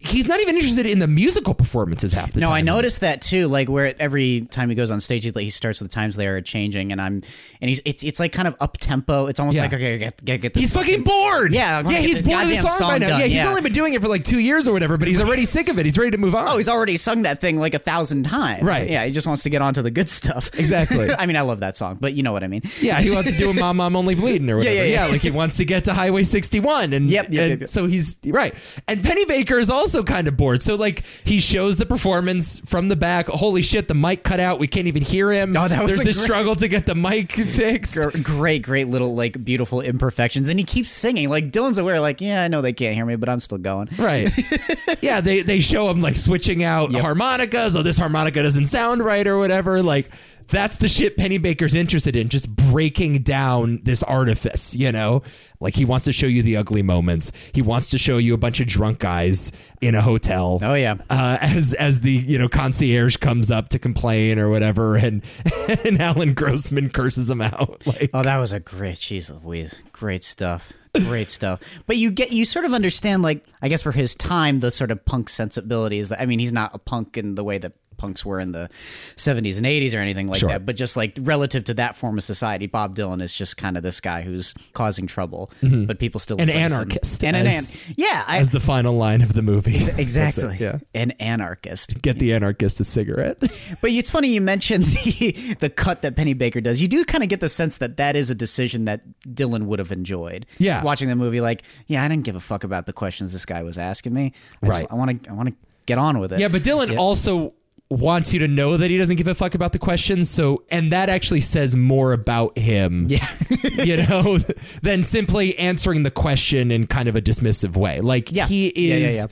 He's 0.06 0.26
not 0.28 0.40
even 0.40 0.56
interested 0.56 0.86
in 0.86 0.98
the 0.98 1.06
musical 1.06 1.54
performances 1.54 2.12
half 2.12 2.32
the 2.32 2.40
No, 2.40 2.46
time. 2.48 2.64
No, 2.64 2.72
I 2.72 2.76
noticed 2.76 3.00
that 3.00 3.22
too. 3.22 3.48
Like 3.48 3.68
where 3.68 3.92
every 4.00 4.42
time 4.50 4.68
he 4.68 4.74
goes 4.74 4.90
on 4.90 5.00
stage, 5.00 5.24
he, 5.24 5.30
like, 5.30 5.44
he 5.44 5.50
starts 5.50 5.80
with 5.80 5.90
the 5.90 5.94
times 5.94 6.16
they 6.16 6.26
are 6.26 6.40
changing, 6.40 6.92
and 6.92 7.00
I'm 7.00 7.20
and 7.60 7.68
he's 7.68 7.80
it's 7.84 8.02
it's 8.02 8.20
like 8.20 8.32
kind 8.32 8.48
of 8.48 8.56
up 8.60 8.76
tempo. 8.78 9.26
It's 9.26 9.40
almost 9.40 9.56
Yeah. 9.56 9.62
like 9.64 9.74
okay, 9.74 9.98
get 9.98 10.24
get, 10.24 10.40
get 10.40 10.54
this. 10.54 10.62
He's 10.62 10.72
fucking 10.72 11.02
bored. 11.04 11.52
Yeah, 11.52 11.82
yeah, 11.88 11.98
he's 11.98 12.22
bored 12.22 12.42
of 12.42 12.48
the 12.48 12.54
goddamn 12.56 12.70
song, 12.72 12.88
by 12.88 12.98
now. 12.98 13.08
done, 13.08 13.20
Yeah, 13.20 13.26
he's 13.26 13.36
yeah. 13.36 13.48
only 13.48 13.60
been 13.62 13.72
doing 13.72 13.94
it 13.94 14.00
for 14.02 14.08
like 14.08 14.24
two 14.24 14.38
years 14.38 14.66
or 14.68 14.72
whatever, 14.72 14.96
but 14.96 15.08
he's 15.08 15.20
already 15.20 15.44
sick 15.56 15.68
of 15.68 15.78
it. 15.78 15.84
He's 15.86 15.98
ready 15.98 16.10
to 16.12 16.18
move 16.18 16.34
on. 16.34 16.46
Oh, 16.48 16.56
he's 16.56 16.68
already 16.68 16.96
sung 16.96 17.22
that 17.22 17.40
thing 17.40 17.58
like 17.58 17.74
a 17.74 17.78
thousand 17.78 18.24
times. 18.24 18.62
Right. 18.62 18.88
Yeah, 18.88 19.04
he 19.04 19.12
just 19.12 19.26
wants 19.26 19.42
to 19.44 19.50
get 19.50 19.62
on 19.62 19.74
to 19.74 19.82
the 19.82 19.90
good 19.90 20.08
stuff. 20.08 20.48
Exactly. 20.58 21.08
I 21.18 21.26
mean, 21.26 21.36
I 21.36 21.42
love 21.42 21.60
that 21.60 21.76
song, 21.76 21.98
but 22.00 22.14
you 22.14 22.22
know 22.22 22.32
what 22.32 22.44
I 22.44 22.46
mean. 22.46 22.62
Yeah, 22.80 23.00
he 23.00 23.10
wants 23.10 23.30
to 23.32 23.36
do 23.38 23.50
a 23.50 23.54
mom, 23.54 23.76
mom 23.78 23.96
only 23.96 24.14
bleeding 24.14 24.48
or 24.50 24.56
whatever. 24.58 24.74
yeah, 24.74 24.84
yeah. 24.84 25.06
like 25.06 25.20
he 25.20 25.30
wants 25.30 25.56
to 25.58 25.64
get 25.64 25.84
to 25.84 25.94
Highway 25.94 26.22
61, 26.22 26.92
and 26.92 27.10
Yep, 27.10 27.26
yep, 27.30 27.42
and 27.42 27.50
yep, 27.50 27.60
yep. 27.60 27.68
so 27.68 27.86
he's 27.86 28.16
right. 28.26 28.54
And 28.88 29.02
Pennebaker 29.02 29.58
is 29.60 29.70
also 29.70 29.95
kind 30.04 30.28
of 30.28 30.36
bored. 30.36 30.62
So 30.62 30.74
like 30.76 31.04
he 31.24 31.40
shows 31.40 31.76
the 31.76 31.86
performance 31.86 32.60
from 32.60 32.88
the 32.88 32.96
back. 32.96 33.26
Holy 33.28 33.62
shit, 33.62 33.88
the 33.88 33.94
mic 33.94 34.22
cut 34.22 34.40
out. 34.40 34.58
We 34.58 34.66
can't 34.66 34.86
even 34.86 35.02
hear 35.02 35.30
him. 35.32 35.56
Oh, 35.56 35.68
that 35.68 35.84
was 35.84 35.96
There's 35.96 36.06
this 36.06 36.16
great- 36.18 36.24
struggle 36.24 36.54
to 36.56 36.68
get 36.68 36.86
the 36.86 36.94
mic 36.94 37.32
fixed. 37.32 37.96
Gr- 37.96 38.10
Great, 38.22 38.62
great 38.62 38.88
little 38.88 39.14
like 39.14 39.44
beautiful 39.44 39.80
imperfections, 39.80 40.48
and 40.48 40.58
he 40.58 40.64
keeps 40.64 40.90
singing. 40.90 41.28
Like 41.28 41.50
Dylan's 41.50 41.78
aware, 41.78 42.00
like 42.00 42.20
yeah, 42.20 42.42
I 42.42 42.48
know 42.48 42.60
they 42.62 42.72
can't 42.72 42.94
hear 42.94 43.04
me, 43.06 43.16
but 43.16 43.28
I'm 43.28 43.40
still 43.40 43.58
going. 43.58 43.88
Right. 43.98 44.30
yeah, 45.02 45.20
they 45.20 45.42
they 45.42 45.60
show 45.60 45.88
him 45.90 46.00
like 46.00 46.16
switching 46.16 46.62
out 46.62 46.90
harmonicas. 46.92 47.76
Oh, 47.76 47.82
this 47.82 47.98
harmonica 47.98 48.42
doesn't 48.42 48.66
sound 48.66 49.04
right 49.04 49.26
or 49.26 49.38
whatever. 49.38 49.82
Like 49.82 50.10
that's 50.48 50.76
the 50.76 50.88
shit 50.88 51.16
Pennebaker's 51.16 51.74
interested 51.74 52.16
in, 52.16 52.28
just 52.28 52.54
breaking 52.54 53.22
down 53.22 53.80
this 53.82 54.02
artifice, 54.02 54.74
you 54.74 54.92
know? 54.92 55.22
Like 55.60 55.74
he 55.74 55.84
wants 55.84 56.04
to 56.04 56.12
show 56.12 56.26
you 56.26 56.42
the 56.42 56.56
ugly 56.56 56.82
moments. 56.82 57.32
He 57.54 57.62
wants 57.62 57.90
to 57.90 57.98
show 57.98 58.18
you 58.18 58.34
a 58.34 58.36
bunch 58.36 58.60
of 58.60 58.66
drunk 58.66 58.98
guys 58.98 59.52
in 59.80 59.94
a 59.94 60.02
hotel. 60.02 60.58
Oh, 60.62 60.74
yeah. 60.74 60.96
Uh, 61.08 61.38
as 61.40 61.72
as 61.74 62.00
the, 62.00 62.12
you 62.12 62.38
know, 62.38 62.48
concierge 62.48 63.16
comes 63.16 63.50
up 63.50 63.70
to 63.70 63.78
complain 63.78 64.38
or 64.38 64.50
whatever 64.50 64.96
and 64.96 65.22
and 65.84 66.00
Alan 66.00 66.34
Grossman 66.34 66.90
curses 66.90 67.30
him 67.30 67.40
out. 67.40 67.82
Like 67.86 68.10
Oh, 68.12 68.22
that 68.22 68.38
was 68.38 68.52
a 68.52 68.60
great, 68.60 68.96
jeez 68.96 69.32
Louise, 69.44 69.80
great 69.92 70.24
stuff, 70.24 70.72
great 70.94 71.30
stuff. 71.30 71.60
But 71.86 71.96
you 71.96 72.10
get, 72.10 72.32
you 72.32 72.44
sort 72.44 72.64
of 72.64 72.72
understand, 72.72 73.22
like, 73.22 73.44
I 73.62 73.68
guess 73.68 73.82
for 73.82 73.92
his 73.92 74.14
time, 74.14 74.60
the 74.60 74.70
sort 74.70 74.90
of 74.90 75.04
punk 75.04 75.28
sensibilities. 75.28 76.08
That 76.08 76.20
I 76.20 76.26
mean, 76.26 76.38
he's 76.38 76.52
not 76.52 76.74
a 76.74 76.78
punk 76.78 77.16
in 77.16 77.36
the 77.36 77.44
way 77.44 77.58
that 77.58 77.72
punks 77.96 78.24
were 78.24 78.38
in 78.40 78.52
the 78.52 78.68
70s 79.16 79.56
and 79.56 79.66
80s 79.66 79.94
or 79.94 79.98
anything 79.98 80.28
like 80.28 80.40
Sure. 80.40 80.48
that, 80.50 80.66
but 80.66 80.76
just 80.76 80.96
like 80.96 81.16
relative 81.22 81.64
to 81.64 81.74
that 81.74 81.96
form 81.96 82.18
of 82.18 82.24
society, 82.24 82.66
Bob 82.66 82.94
Dylan 82.96 83.22
is 83.22 83.34
just 83.34 83.56
kind 83.56 83.76
of 83.76 83.82
this 83.82 84.00
guy 84.00 84.22
who's 84.22 84.54
causing 84.72 85.06
trouble, 85.06 85.50
mm-hmm. 85.62 85.84
but 85.84 85.98
people 85.98 86.18
still 86.20 86.40
An 86.40 86.50
anarchist, 86.50 87.24
and 87.24 87.36
an 87.36 87.46
an- 87.46 87.62
yeah, 87.96 88.24
I, 88.26 88.38
as 88.38 88.50
the 88.50 88.60
final 88.60 88.94
line 88.94 89.22
of 89.22 89.32
the 89.32 89.42
movie. 89.42 89.72
That's 89.78 89.88
it, 89.88 89.98
exactly, 89.98 90.56
yeah. 90.60 90.78
an 90.94 91.12
anarchist. 91.12 92.00
Get 92.02 92.18
the 92.18 92.34
anarchist 92.34 92.80
a 92.80 92.84
cigarette. 92.84 93.38
But 93.82 93.90
it's 93.90 94.10
funny 94.10 94.28
you 94.28 94.40
mentioned 94.40 94.84
the 95.06 95.56
the 95.60 95.70
cut 95.70 96.02
that 96.02 96.14
Pennebaker 96.14 96.62
does. 96.62 96.80
You 96.80 96.88
do 96.88 97.04
kind 97.04 97.22
of 97.22 97.28
get 97.28 97.40
the 97.40 97.48
sense 97.48 97.76
that 97.78 97.96
that 97.98 98.16
is 98.16 98.30
a 98.30 98.34
decision 98.34 98.84
that 98.86 99.02
Dylan 99.26 99.64
would 99.66 99.78
have 99.78 99.92
enjoyed. 99.92 100.46
Yeah. 100.58 100.72
Just 100.72 100.84
watching 100.84 101.08
the 101.08 101.16
movie, 101.16 101.40
like, 101.40 101.62
yeah, 101.86 102.02
I 102.02 102.08
didn't 102.08 102.24
give 102.24 102.36
a 102.36 102.40
fuck 102.40 102.64
about 102.64 102.86
the 102.86 102.92
questions 102.92 103.32
this 103.32 103.44
guy 103.44 103.62
was 103.62 103.76
asking 103.78 104.12
me. 104.14 104.32
I 104.62 104.66
just- 104.66 104.80
Right. 104.80 104.86
I 104.90 104.94
want 104.94 105.24
to. 105.24 105.30
I 105.30 105.32
want 105.34 105.48
to 105.50 105.54
get 105.86 105.98
on 105.98 106.18
with 106.18 106.32
it. 106.32 106.40
Yeah, 106.40 106.48
but 106.48 106.62
Dylan 106.62 106.96
also 106.96 107.52
wants 107.88 108.32
you 108.32 108.40
to 108.40 108.48
know 108.48 108.76
that 108.76 108.90
he 108.90 108.98
doesn't 108.98 109.16
give 109.16 109.28
a 109.28 109.34
fuck 109.34 109.54
about 109.54 109.72
the 109.72 109.78
questions. 109.78 110.28
So, 110.28 110.64
and 110.70 110.90
that 110.92 111.08
actually 111.08 111.40
says 111.40 111.76
more 111.76 112.12
about 112.12 112.58
him, 112.58 113.06
Yeah. 113.08 113.26
you 113.84 113.96
know, 114.08 114.38
than 114.82 115.02
simply 115.04 115.56
answering 115.58 116.02
the 116.02 116.10
question 116.10 116.70
in 116.72 116.86
kind 116.88 117.08
of 117.08 117.14
a 117.16 117.22
dismissive 117.22 117.76
way. 117.76 118.00
Like 118.00 118.32
Yeah. 118.34 118.46
he 118.46 118.68
is. 118.68 119.14
yeah, 119.16 119.20
yeah. 119.22 119.26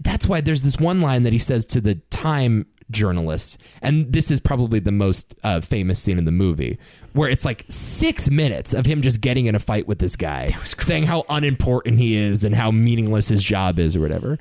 That's 0.00 0.26
why 0.28 0.40
there's 0.42 0.62
this 0.62 0.78
one 0.78 1.00
line 1.00 1.22
that 1.24 1.32
he 1.32 1.38
says 1.38 1.64
to 1.66 1.80
the 1.80 1.96
Time 2.10 2.66
journalist, 2.90 3.60
and 3.82 4.12
this 4.12 4.30
is 4.30 4.38
probably 4.40 4.78
the 4.78 4.92
most 4.92 5.34
uh, 5.42 5.60
famous 5.60 6.00
scene 6.00 6.18
in 6.18 6.24
the 6.24 6.30
movie, 6.32 6.78
where 7.14 7.28
it's 7.28 7.44
like 7.44 7.64
six 7.68 8.30
minutes 8.30 8.72
of 8.72 8.86
him 8.86 9.02
just 9.02 9.20
getting 9.20 9.46
in 9.46 9.54
a 9.54 9.58
fight 9.58 9.86
with 9.88 9.98
this 9.98 10.14
guy, 10.16 10.48
saying 10.64 11.04
how 11.04 11.24
unimportant 11.28 11.98
he 11.98 12.16
is 12.16 12.44
and 12.44 12.54
how 12.54 12.70
meaningless 12.70 13.28
his 13.28 13.42
job 13.42 13.78
is 13.78 13.96
or 13.96 14.00
whatever. 14.00 14.38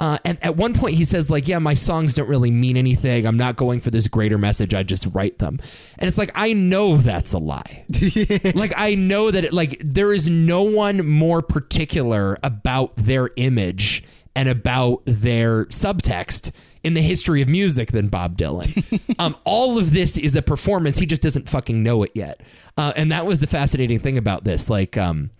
Uh, 0.00 0.18
and 0.24 0.42
at 0.42 0.56
one 0.56 0.74
point 0.74 0.96
he 0.96 1.04
says 1.04 1.30
like, 1.30 1.46
"Yeah, 1.46 1.58
my 1.58 1.74
songs 1.74 2.14
don't 2.14 2.28
really 2.28 2.50
mean 2.50 2.76
anything. 2.76 3.26
I'm 3.26 3.36
not 3.36 3.56
going 3.56 3.80
for 3.80 3.90
this 3.90 4.08
greater 4.08 4.38
message. 4.38 4.74
I 4.74 4.82
just 4.82 5.06
write 5.12 5.38
them." 5.38 5.60
And 5.98 6.08
it's 6.08 6.18
like 6.18 6.30
I 6.34 6.52
know 6.52 6.96
that's 6.96 7.32
a 7.32 7.38
lie. 7.38 7.84
like 8.54 8.72
I 8.76 8.96
know 8.96 9.30
that 9.30 9.44
it, 9.44 9.52
like 9.52 9.78
there 9.80 10.12
is 10.12 10.28
no 10.28 10.62
one 10.62 11.06
more 11.08 11.42
particular 11.42 12.38
about 12.42 12.96
their 12.96 13.30
image 13.36 14.02
and 14.34 14.48
about 14.48 15.02
their 15.04 15.66
subtext 15.66 16.50
in 16.82 16.94
the 16.94 17.00
history 17.00 17.40
of 17.40 17.48
music 17.48 17.92
than 17.92 18.08
Bob 18.08 18.36
Dylan. 18.36 19.16
um, 19.18 19.36
all 19.44 19.78
of 19.78 19.92
this 19.92 20.18
is 20.18 20.36
a 20.36 20.42
performance. 20.42 20.98
He 20.98 21.06
just 21.06 21.22
doesn't 21.22 21.48
fucking 21.48 21.82
know 21.82 22.02
it 22.02 22.10
yet. 22.14 22.42
Uh, 22.76 22.92
and 22.94 23.10
that 23.10 23.26
was 23.26 23.38
the 23.38 23.46
fascinating 23.46 23.98
thing 23.98 24.18
about 24.18 24.44
this. 24.44 24.68
Like 24.68 24.98
um, 24.98 25.30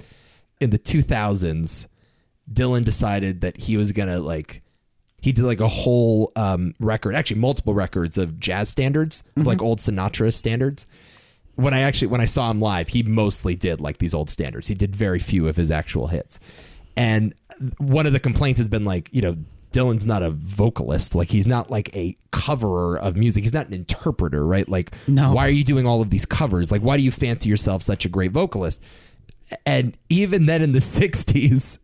in 0.61 0.71
the 0.71 0.79
2000s, 0.79 1.89
Dylan 2.53 2.85
decided 2.85 3.41
that 3.41 3.57
he 3.57 3.77
was 3.77 3.93
gonna 3.93 4.19
like 4.21 4.63
he 5.21 5.33
did 5.33 5.45
like 5.45 5.61
a 5.61 5.69
whole 5.69 6.31
um, 6.37 6.75
record, 6.81 7.15
actually 7.15 7.41
multiple 7.41 7.73
records 7.73 8.19
of 8.19 8.39
jazz 8.39 8.69
standards, 8.69 9.23
like 9.37 9.63
old 9.63 9.79
Sinatra 9.79 10.33
standards. 10.35 10.87
When 11.57 11.73
I 11.73 11.81
actually 11.81 12.09
when 12.09 12.21
I 12.21 12.27
saw 12.27 12.51
him 12.51 12.61
live, 12.61 12.89
he 12.89 13.03
mostly 13.03 13.55
did 13.57 13.81
like 13.81 13.99
these 13.99 14.13
old 14.13 14.29
standards. 14.29 14.69
He 14.69 14.75
did 14.75 14.95
very 14.95 15.19
few 15.19 15.49
of 15.49 15.57
his 15.57 15.71
actual 15.71 16.09
hits. 16.09 16.41
And 16.97 17.35
one 17.79 18.07
of 18.07 18.13
the 18.13 18.21
complaints 18.21 18.59
has 18.59 18.69
been 18.69 18.85
like, 18.85 19.09
you 19.13 19.23
know, 19.23 19.37
Dylan's 19.73 20.07
not 20.07 20.23
a 20.23 20.31
vocalist. 20.31 21.15
Like 21.15 21.31
he's 21.31 21.47
not 21.47 21.71
like 21.71 21.95
a 21.97 22.17
coverer 22.31 22.99
of 22.99 23.17
music. 23.17 23.45
He's 23.45 23.55
not 23.55 23.67
an 23.69 23.73
interpreter, 23.75 24.47
right? 24.47 24.69
Like 24.69 24.95
No. 25.09 25.33
why 25.33 25.47
are 25.47 25.51
you 25.51 25.65
doing 25.65 25.87
all 25.87 26.03
of 26.03 26.11
these 26.11 26.27
covers? 26.27 26.71
Like 26.71 26.83
why 26.83 26.97
do 26.99 27.03
you 27.03 27.11
fancy 27.11 27.49
yourself 27.49 27.83
such 27.83 28.05
a 28.05 28.09
great 28.09 28.33
vocalist? 28.33 28.83
And 29.65 29.97
even 30.11 30.47
then 30.47 30.61
in 30.61 30.73
the 30.73 30.79
60s, 30.81 31.79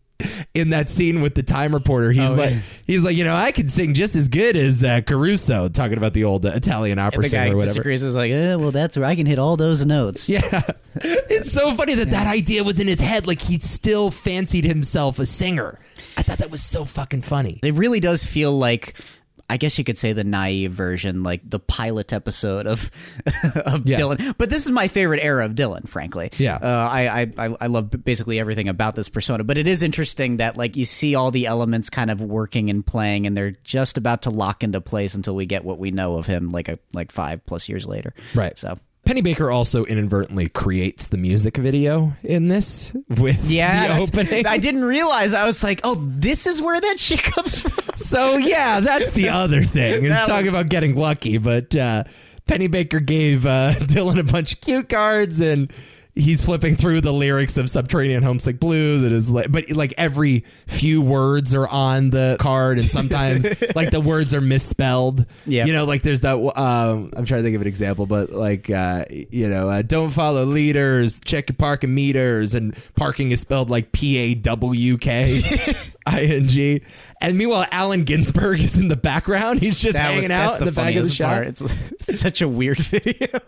in 0.55 0.71
that 0.71 0.89
scene 0.89 1.21
with 1.23 1.35
the 1.35 1.43
time 1.43 1.73
reporter, 1.75 2.11
he's 2.13 2.31
Oh, 2.31 2.35
like, 2.35 2.51
yeah. 2.51 2.61
he's 2.87 3.03
like, 3.03 3.17
you 3.17 3.25
know, 3.25 3.35
I 3.35 3.53
can 3.53 3.69
sing 3.69 3.95
just 3.95 4.15
as 4.17 4.29
good 4.29 4.57
as 4.57 4.83
uh, 4.85 5.01
Caruso, 5.07 5.69
talking 5.69 5.97
about 5.99 6.13
the 6.13 6.25
old 6.25 6.47
uh, 6.47 6.51
Italian 6.51 6.99
opera 6.99 7.25
singer 7.25 7.53
or 7.55 7.57
whatever. 7.57 7.73
disagrees. 7.75 8.03
Is 8.05 8.17
like, 8.17 8.33
eh, 8.33 8.55
well, 8.57 8.71
that's 8.71 8.97
where 8.97 9.07
I 9.07 9.15
can 9.15 9.27
hit 9.27 9.39
all 9.39 9.57
those 9.57 9.85
notes. 9.87 10.29
Yeah, 10.29 10.41
it's 10.97 11.51
so 11.53 11.75
funny 11.75 11.95
that 11.95 12.11
that 12.11 12.27
idea 12.27 12.65
was 12.65 12.81
in 12.81 12.87
his 12.89 13.01
head. 13.01 13.27
Like 13.27 13.41
he 13.41 13.59
still 13.59 14.11
fancied 14.11 14.65
himself 14.65 15.19
a 15.19 15.27
singer. 15.27 15.79
I 16.17 16.23
thought 16.23 16.39
that 16.39 16.51
was 16.51 16.63
so 16.63 16.85
fucking 16.85 17.23
funny. 17.23 17.61
It 17.63 17.75
really 17.75 18.01
does 18.01 18.25
feel 18.25 18.53
like. 18.53 18.97
I 19.51 19.57
guess 19.57 19.77
you 19.79 19.85
could 19.85 19.99
say 19.99 20.13
the 20.13 20.25
naive 20.25 20.73
version, 20.73 21.23
like 21.23 21.41
the 21.45 21.59
pilot 21.59 22.13
episode 22.13 22.67
of 22.67 22.91
of 23.67 23.87
Yeah. 23.87 23.99
Dylan. 23.99 24.35
But 24.39 24.49
this 24.51 24.65
is 24.65 24.71
my 24.71 24.89
favorite 24.89 25.21
era 25.23 25.45
of 25.45 25.55
Dylan, 25.55 25.89
frankly. 25.89 26.31
Yeah. 26.39 26.57
uh, 26.57 26.89
I, 26.91 27.09
I 27.23 27.47
I 27.47 27.57
I 27.63 27.67
love 27.67 27.91
basically 28.05 28.39
everything 28.39 28.69
about 28.69 28.95
this 28.95 29.09
persona. 29.09 29.45
But 29.45 29.59
it 29.59 29.67
is 29.67 29.83
interesting 29.83 30.37
that 30.39 30.57
like 30.57 30.77
you 30.77 30.85
see 30.85 31.15
all 31.15 31.31
the 31.31 31.47
elements 31.47 31.91
kind 31.91 32.11
of 32.11 32.23
working 32.23 32.71
and 32.71 32.87
playing, 32.87 33.27
and 33.27 33.37
they're 33.37 33.53
just 33.65 33.99
about 33.99 34.23
to 34.23 34.31
lock 34.31 34.63
into 34.63 34.81
place 34.81 35.15
until 35.15 35.35
we 35.35 35.47
get 35.47 35.65
what 35.65 35.79
we 35.79 35.91
know 35.91 36.15
of 36.15 36.27
him, 36.27 36.51
like 36.51 36.69
a 36.69 36.79
like 36.93 37.11
five 37.13 37.45
plus 37.47 37.69
years 37.69 37.87
later. 37.87 38.15
Right. 38.35 38.57
So 38.57 38.79
Pennebaker 39.11 39.53
also 39.53 39.85
inadvertently 39.87 40.49
creates 40.49 41.09
the 41.09 41.17
music 41.17 41.57
video 41.57 42.13
in 42.23 42.47
this 42.47 42.95
with 43.09 43.51
yeah, 43.51 43.89
the 43.89 44.03
opening. 44.05 44.47
I 44.47 44.59
didn't 44.59 44.85
realize. 44.85 45.35
I 45.35 45.47
was 45.47 45.65
like, 45.65 45.81
oh, 45.83 45.97
this 45.97 46.47
is 46.47 46.63
where 46.63 46.81
that 46.81 46.97
shit 46.97 47.21
comes 47.25 47.59
from. 47.59 47.97
So 47.97 48.37
yeah, 48.37 48.79
that's 48.79 49.11
the 49.11 49.31
other 49.31 49.65
thing. 49.65 50.05
That 50.05 50.29
talking 50.29 50.47
about 50.47 50.69
getting 50.69 50.95
lucky, 50.95 51.39
but 51.39 51.75
uh, 51.75 52.05
Pennebaker 52.47 53.05
gave 53.05 53.47
uh, 53.47 53.73
Dylan 53.79 54.21
a 54.21 54.23
bunch 54.23 54.53
of 54.53 54.61
cue 54.61 54.85
cards, 54.85 55.41
and 55.41 55.73
he's 56.15 56.45
flipping 56.45 56.77
through 56.77 57.01
the 57.01 57.13
lyrics 57.13 57.57
of 57.57 57.69
Subterranean 57.69 58.23
Homesick 58.23 58.61
Blues, 58.61 59.03
and 59.03 59.13
is 59.13 59.31
like, 59.31 59.51
but 59.51 59.71
like 59.71 59.95
every 59.97 60.41
few 60.67 61.01
words 61.03 61.55
are 61.55 61.69
on 61.69 62.11
the 62.11 62.37
card, 62.41 62.79
and 62.79 62.89
sometimes 62.89 63.47
like 63.77 63.91
the 63.91 64.01
words 64.01 64.35
are 64.35 64.41
misspelled. 64.41 65.27
Yeah. 65.47 65.67
you 65.67 65.73
know, 65.73 65.85
like 65.85 66.03
there's 66.03 66.21
that. 66.23 66.35
Um, 66.35 67.11
I'm 67.17 67.25
trying 67.25 67.41
to 67.41 67.43
think 67.43 67.57
of 67.57 67.63
an 67.63 67.69
example, 67.69 68.07
but 68.07 68.31
like 68.31 68.71
uh, 68.71 69.05
you 69.11 69.49
know, 69.49 69.69
uh, 69.69 69.83
don't 69.83 70.11
follow 70.11 70.45
leaders, 70.45 71.21
check 71.21 71.49
your 71.49 71.57
parking 71.57 71.95
meters, 71.95 72.55
and 72.55 72.77
parking 72.97 73.31
is 73.31 73.41
spelled 73.41 73.71
like 73.71 73.93
P 73.93 74.17
A 74.19 74.35
W 74.35 74.99
K 74.99 75.41
I 76.07 76.23
N 76.23 76.49
G. 76.49 76.83
And 77.21 77.37
meanwhile, 77.37 77.67
Allen 77.71 78.05
Ginsberg 78.05 78.61
is 78.61 78.79
in 78.79 78.89
the 78.89 78.97
background. 78.97 79.61
He's 79.61 79.79
just 79.79 79.99
hanging 79.99 80.31
out 80.31 80.59
in 80.59 80.67
the, 80.67 80.73
back 80.73 80.95
of 80.97 81.05
the 81.05 81.11
shot. 81.11 81.43
It's, 81.43 81.93
it's 81.93 82.19
such 82.19 82.41
a 82.43 82.49
weird 82.49 82.79
video. 82.79 83.39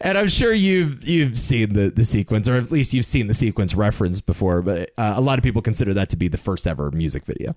And 0.00 0.16
I'm 0.16 0.28
sure 0.28 0.52
you've 0.52 1.06
you've 1.06 1.38
seen 1.38 1.72
the 1.72 1.90
the 1.90 2.04
sequence, 2.04 2.48
or 2.48 2.54
at 2.54 2.70
least 2.70 2.94
you've 2.94 3.04
seen 3.04 3.26
the 3.26 3.34
sequence 3.34 3.74
referenced 3.74 4.26
before. 4.26 4.62
But 4.62 4.90
uh, 4.96 5.14
a 5.16 5.20
lot 5.20 5.38
of 5.38 5.42
people 5.42 5.62
consider 5.62 5.94
that 5.94 6.10
to 6.10 6.16
be 6.16 6.28
the 6.28 6.38
first 6.38 6.66
ever 6.66 6.90
music 6.90 7.24
video. 7.24 7.54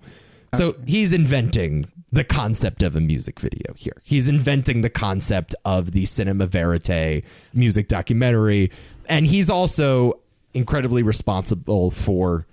So 0.56 0.76
he's 0.88 1.14
inventing 1.14 1.86
the 2.12 2.24
concept 2.24 2.82
of 2.82 2.96
a 2.96 3.00
music 3.00 3.40
video 3.40 3.74
here. 3.76 4.02
He's 4.04 4.28
inventing 4.28 4.82
the 4.82 4.90
concept 4.90 5.54
of 5.64 5.92
the 5.92 6.06
cinema 6.06 6.48
verite 6.48 7.24
music 7.54 7.88
documentary, 7.88 8.72
and 9.08 9.28
he's 9.28 9.50
also 9.50 10.20
incredibly 10.56 11.04
responsible 11.04 11.92
for 11.92 12.48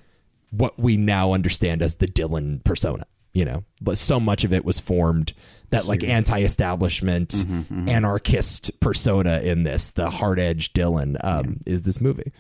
what 0.57 0.79
we 0.79 0.97
now 0.97 1.33
understand 1.33 1.83
as 1.83 1.97
the 1.97 2.07
Dylan 2.07 2.63
persona. 2.65 3.05
you 3.33 3.45
know, 3.45 3.65
but 3.83 3.99
so 3.99 4.19
much 4.19 4.45
of 4.45 4.53
it 4.53 4.65
was 4.65 4.81
formed 4.81 5.35
that 5.71 5.85
like 5.85 6.03
anti-establishment 6.03 7.29
Mm-hmm, 7.31 7.89
anarchist 7.89 8.81
persona 8.81 9.41
in 9.41 9.65
this, 9.65 9.91
the 9.91 10.09
hard 10.09 10.39
edge 10.39 10.73
Dylan, 10.73 11.17
um, 11.23 11.61
is 11.67 11.83
this 11.83 12.01
movie. 12.01 12.33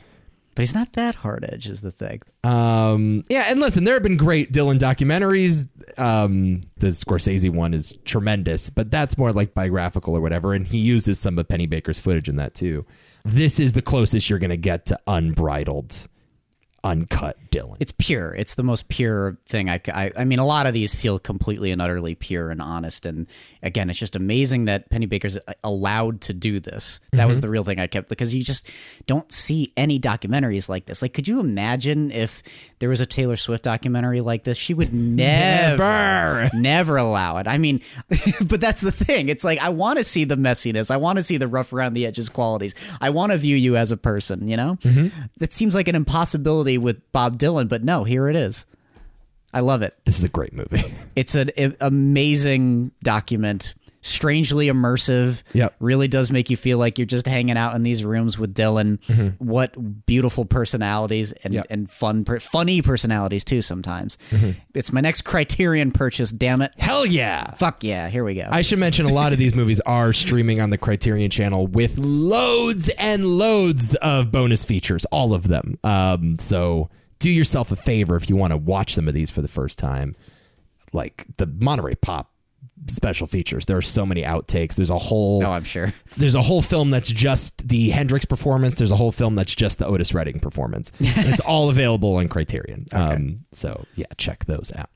But 0.54 0.62
he's 0.62 0.74
not 0.74 0.94
that 0.94 1.16
hard 1.16 1.44
edge, 1.52 1.66
is 1.66 1.82
the 1.82 1.90
thing. 1.90 2.22
Um, 2.42 3.24
yeah, 3.28 3.44
and 3.50 3.60
listen, 3.60 3.84
there 3.84 3.92
have 3.92 4.02
been 4.02 4.16
great 4.16 4.52
Dylan 4.54 4.78
documentaries. 4.78 5.68
Um, 5.98 6.62
the 6.78 6.86
Scorsese 6.88 7.50
one 7.50 7.74
is 7.74 7.98
tremendous, 8.06 8.70
but 8.70 8.90
that's 8.90 9.18
more 9.18 9.32
like 9.32 9.52
biographical 9.52 10.16
or 10.16 10.20
whatever, 10.22 10.54
and 10.54 10.66
he 10.66 10.78
uses 10.78 11.18
some 11.18 11.38
of 11.38 11.46
Pennebaker's 11.46 12.00
footage 12.00 12.26
in 12.30 12.36
that 12.36 12.54
too. 12.54 12.86
This 13.22 13.60
is 13.60 13.74
the 13.74 13.82
closest 13.82 14.30
you're 14.30 14.38
going 14.38 14.48
to 14.48 14.56
get 14.56 14.86
to 14.86 14.98
unbridled, 15.06 16.08
uncut 16.82 17.36
Dylan. 17.56 17.76
It's 17.80 17.92
pure. 17.92 18.34
It's 18.34 18.54
the 18.54 18.62
most 18.62 18.88
pure 18.88 19.38
thing. 19.46 19.70
I, 19.70 19.80
I, 19.92 20.12
I 20.16 20.24
mean, 20.24 20.38
a 20.38 20.46
lot 20.46 20.66
of 20.66 20.74
these 20.74 20.94
feel 20.94 21.18
completely 21.18 21.70
and 21.70 21.80
utterly 21.80 22.14
pure 22.14 22.50
and 22.50 22.60
honest. 22.60 23.06
And 23.06 23.26
again, 23.62 23.88
it's 23.88 23.98
just 23.98 24.16
amazing 24.16 24.66
that 24.66 24.90
Pennebaker's 24.90 25.36
uh, 25.36 25.52
allowed 25.64 26.20
to 26.22 26.34
do 26.34 26.60
this. 26.60 27.00
That 27.12 27.26
was 27.26 27.38
mm-hmm. 27.38 27.42
the 27.42 27.50
real 27.50 27.64
thing 27.64 27.78
I 27.78 27.86
kept 27.86 28.08
because 28.08 28.34
you 28.34 28.42
just 28.42 28.68
don't 29.06 29.30
see 29.32 29.72
any 29.76 29.98
documentaries 29.98 30.68
like 30.68 30.86
this. 30.86 31.02
Like, 31.02 31.14
could 31.14 31.28
you 31.28 31.40
imagine 31.40 32.10
if 32.10 32.42
there 32.78 32.88
was 32.88 33.00
a 33.00 33.06
Taylor 33.06 33.36
Swift 33.36 33.64
documentary 33.64 34.20
like 34.20 34.44
this? 34.44 34.58
She 34.58 34.74
would 34.74 34.92
never, 35.16 36.50
never 36.52 36.96
allow 36.96 37.38
it. 37.38 37.48
I 37.48 37.58
mean, 37.58 37.80
but 38.48 38.60
that's 38.60 38.80
the 38.80 38.92
thing. 38.92 39.28
It's 39.28 39.44
like 39.44 39.58
I 39.60 39.70
want 39.70 39.98
to 39.98 40.04
see 40.04 40.24
the 40.24 40.36
messiness. 40.36 40.90
I 40.90 40.96
want 40.96 41.18
to 41.18 41.22
see 41.22 41.36
the 41.36 41.48
rough 41.48 41.72
around 41.72 41.94
the 41.94 42.06
edges 42.06 42.28
qualities. 42.28 42.74
I 43.00 43.10
want 43.10 43.32
to 43.32 43.38
view 43.38 43.56
you 43.56 43.76
as 43.76 43.92
a 43.92 43.96
person. 43.96 44.48
You 44.48 44.56
know, 44.56 44.78
mm-hmm. 44.82 45.08
that 45.38 45.52
seems 45.52 45.74
like 45.74 45.88
an 45.88 45.94
impossibility 45.94 46.78
with 46.78 47.00
Bob 47.12 47.38
Dylan, 47.38 47.45
but 47.68 47.82
no, 47.84 48.04
here 48.04 48.28
it 48.28 48.36
is. 48.36 48.66
I 49.52 49.60
love 49.60 49.82
it. 49.82 49.96
this 50.04 50.18
is 50.18 50.24
a 50.24 50.28
great 50.28 50.52
movie. 50.52 50.82
It's 51.16 51.34
an 51.34 51.50
amazing 51.80 52.92
document. 53.02 53.74
Strangely 54.02 54.66
immersive. 54.68 55.42
Yep. 55.54 55.74
Really 55.80 56.06
does 56.08 56.30
make 56.30 56.50
you 56.50 56.56
feel 56.56 56.76
like 56.78 56.98
you're 56.98 57.06
just 57.06 57.26
hanging 57.26 57.56
out 57.56 57.74
in 57.74 57.82
these 57.82 58.04
rooms 58.04 58.38
with 58.38 58.54
Dylan. 58.54 59.00
What 59.38 60.04
beautiful 60.06 60.44
personalities 60.44 61.32
and, 61.32 61.42
Mm-hmm. 61.46 61.54
Yep. 61.54 61.66
and 61.70 61.90
fun, 61.90 62.24
funny 62.24 62.82
personalities 62.82 63.44
too. 63.44 63.62
Sometimes 63.62 64.18
Mm-hmm. 64.30 64.50
it's 64.74 64.92
my 64.92 65.00
next 65.00 65.22
Criterion 65.22 65.90
purchase. 65.90 66.30
Damn 66.30 66.60
it! 66.62 66.72
Hell 66.76 67.06
yeah! 67.06 67.50
Fuck 67.54 67.82
yeah! 67.82 68.08
Here 68.08 68.22
we 68.24 68.34
go. 68.34 68.46
I 68.50 68.60
should 68.62 68.78
mention 68.78 69.06
a 69.06 69.12
lot 69.12 69.32
of 69.32 69.38
these 69.38 69.54
movies 69.56 69.80
are 69.86 70.12
streaming 70.12 70.60
on 70.60 70.68
the 70.70 70.78
Criterion 70.78 71.30
channel 71.30 71.66
with 71.66 71.96
loads 71.98 72.88
and 72.98 73.24
loads 73.24 73.94
of 73.96 74.30
bonus 74.30 74.64
features, 74.64 75.04
all 75.06 75.32
of 75.34 75.48
them. 75.48 75.78
Um, 75.82 76.38
so 76.38 76.90
do 77.18 77.30
yourself 77.30 77.72
a 77.72 77.76
favor 77.76 78.16
if 78.16 78.28
you 78.28 78.36
want 78.36 78.52
to 78.52 78.56
watch 78.56 78.94
some 78.94 79.08
of 79.08 79.14
these 79.14 79.30
for 79.30 79.42
the 79.42 79.48
first 79.48 79.78
time. 79.78 80.16
Like 80.92 81.26
the 81.36 81.46
Monterey 81.46 81.94
Pop 81.96 82.32
special 82.86 83.26
features. 83.26 83.66
There 83.66 83.76
are 83.76 83.82
so 83.82 84.06
many 84.06 84.22
outtakes. 84.22 84.74
There's 84.74 84.90
a 84.90 84.98
whole 84.98 85.44
oh, 85.44 85.50
I'm 85.50 85.64
sure. 85.64 85.92
there's 86.16 86.34
a 86.34 86.42
whole 86.42 86.62
film 86.62 86.90
that's 86.90 87.10
just 87.10 87.68
the 87.68 87.90
Hendrix 87.90 88.24
performance. 88.24 88.76
There's 88.76 88.90
a 88.90 88.96
whole 88.96 89.12
film 89.12 89.34
that's 89.34 89.54
just 89.54 89.78
the 89.78 89.86
Otis 89.86 90.14
Redding 90.14 90.40
performance. 90.40 90.92
And 90.98 91.08
it's 91.16 91.40
all 91.40 91.70
available 91.70 92.16
on 92.16 92.28
Criterion. 92.28 92.86
Um, 92.92 93.38
so 93.52 93.86
yeah, 93.94 94.06
check 94.16 94.44
those 94.44 94.72
out. 94.76 94.90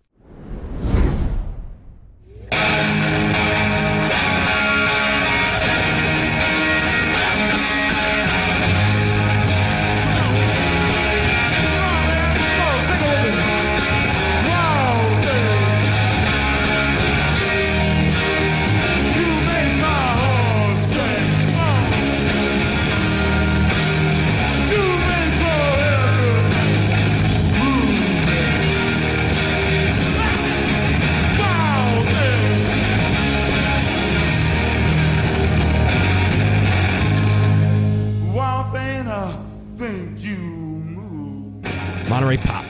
Monterey 42.30 42.46
Pop, 42.46 42.64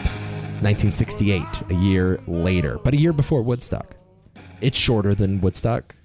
1968, 0.62 1.42
a 1.68 1.74
year 1.74 2.18
later, 2.26 2.78
but 2.82 2.94
a 2.94 2.96
year 2.96 3.12
before 3.12 3.42
Woodstock. 3.42 3.94
It's 4.62 4.78
shorter 4.78 5.14
than 5.14 5.42
Woodstock. 5.42 5.96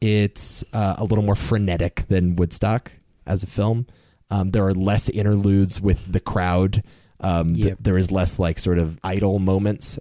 It's 0.00 0.64
uh, 0.72 0.94
a 0.96 1.04
little 1.04 1.22
more 1.22 1.34
frenetic 1.34 2.06
than 2.08 2.34
Woodstock 2.36 2.92
as 3.26 3.42
a 3.42 3.46
film. 3.46 3.86
Um, 4.30 4.52
there 4.52 4.64
are 4.66 4.72
less 4.72 5.10
interludes 5.10 5.82
with 5.82 6.10
the 6.10 6.18
crowd. 6.18 6.82
Um, 7.20 7.48
th- 7.54 7.76
there 7.78 7.98
is 7.98 8.10
less 8.10 8.38
like 8.38 8.58
sort 8.58 8.78
of 8.78 8.98
idle 9.04 9.38
moments 9.38 9.98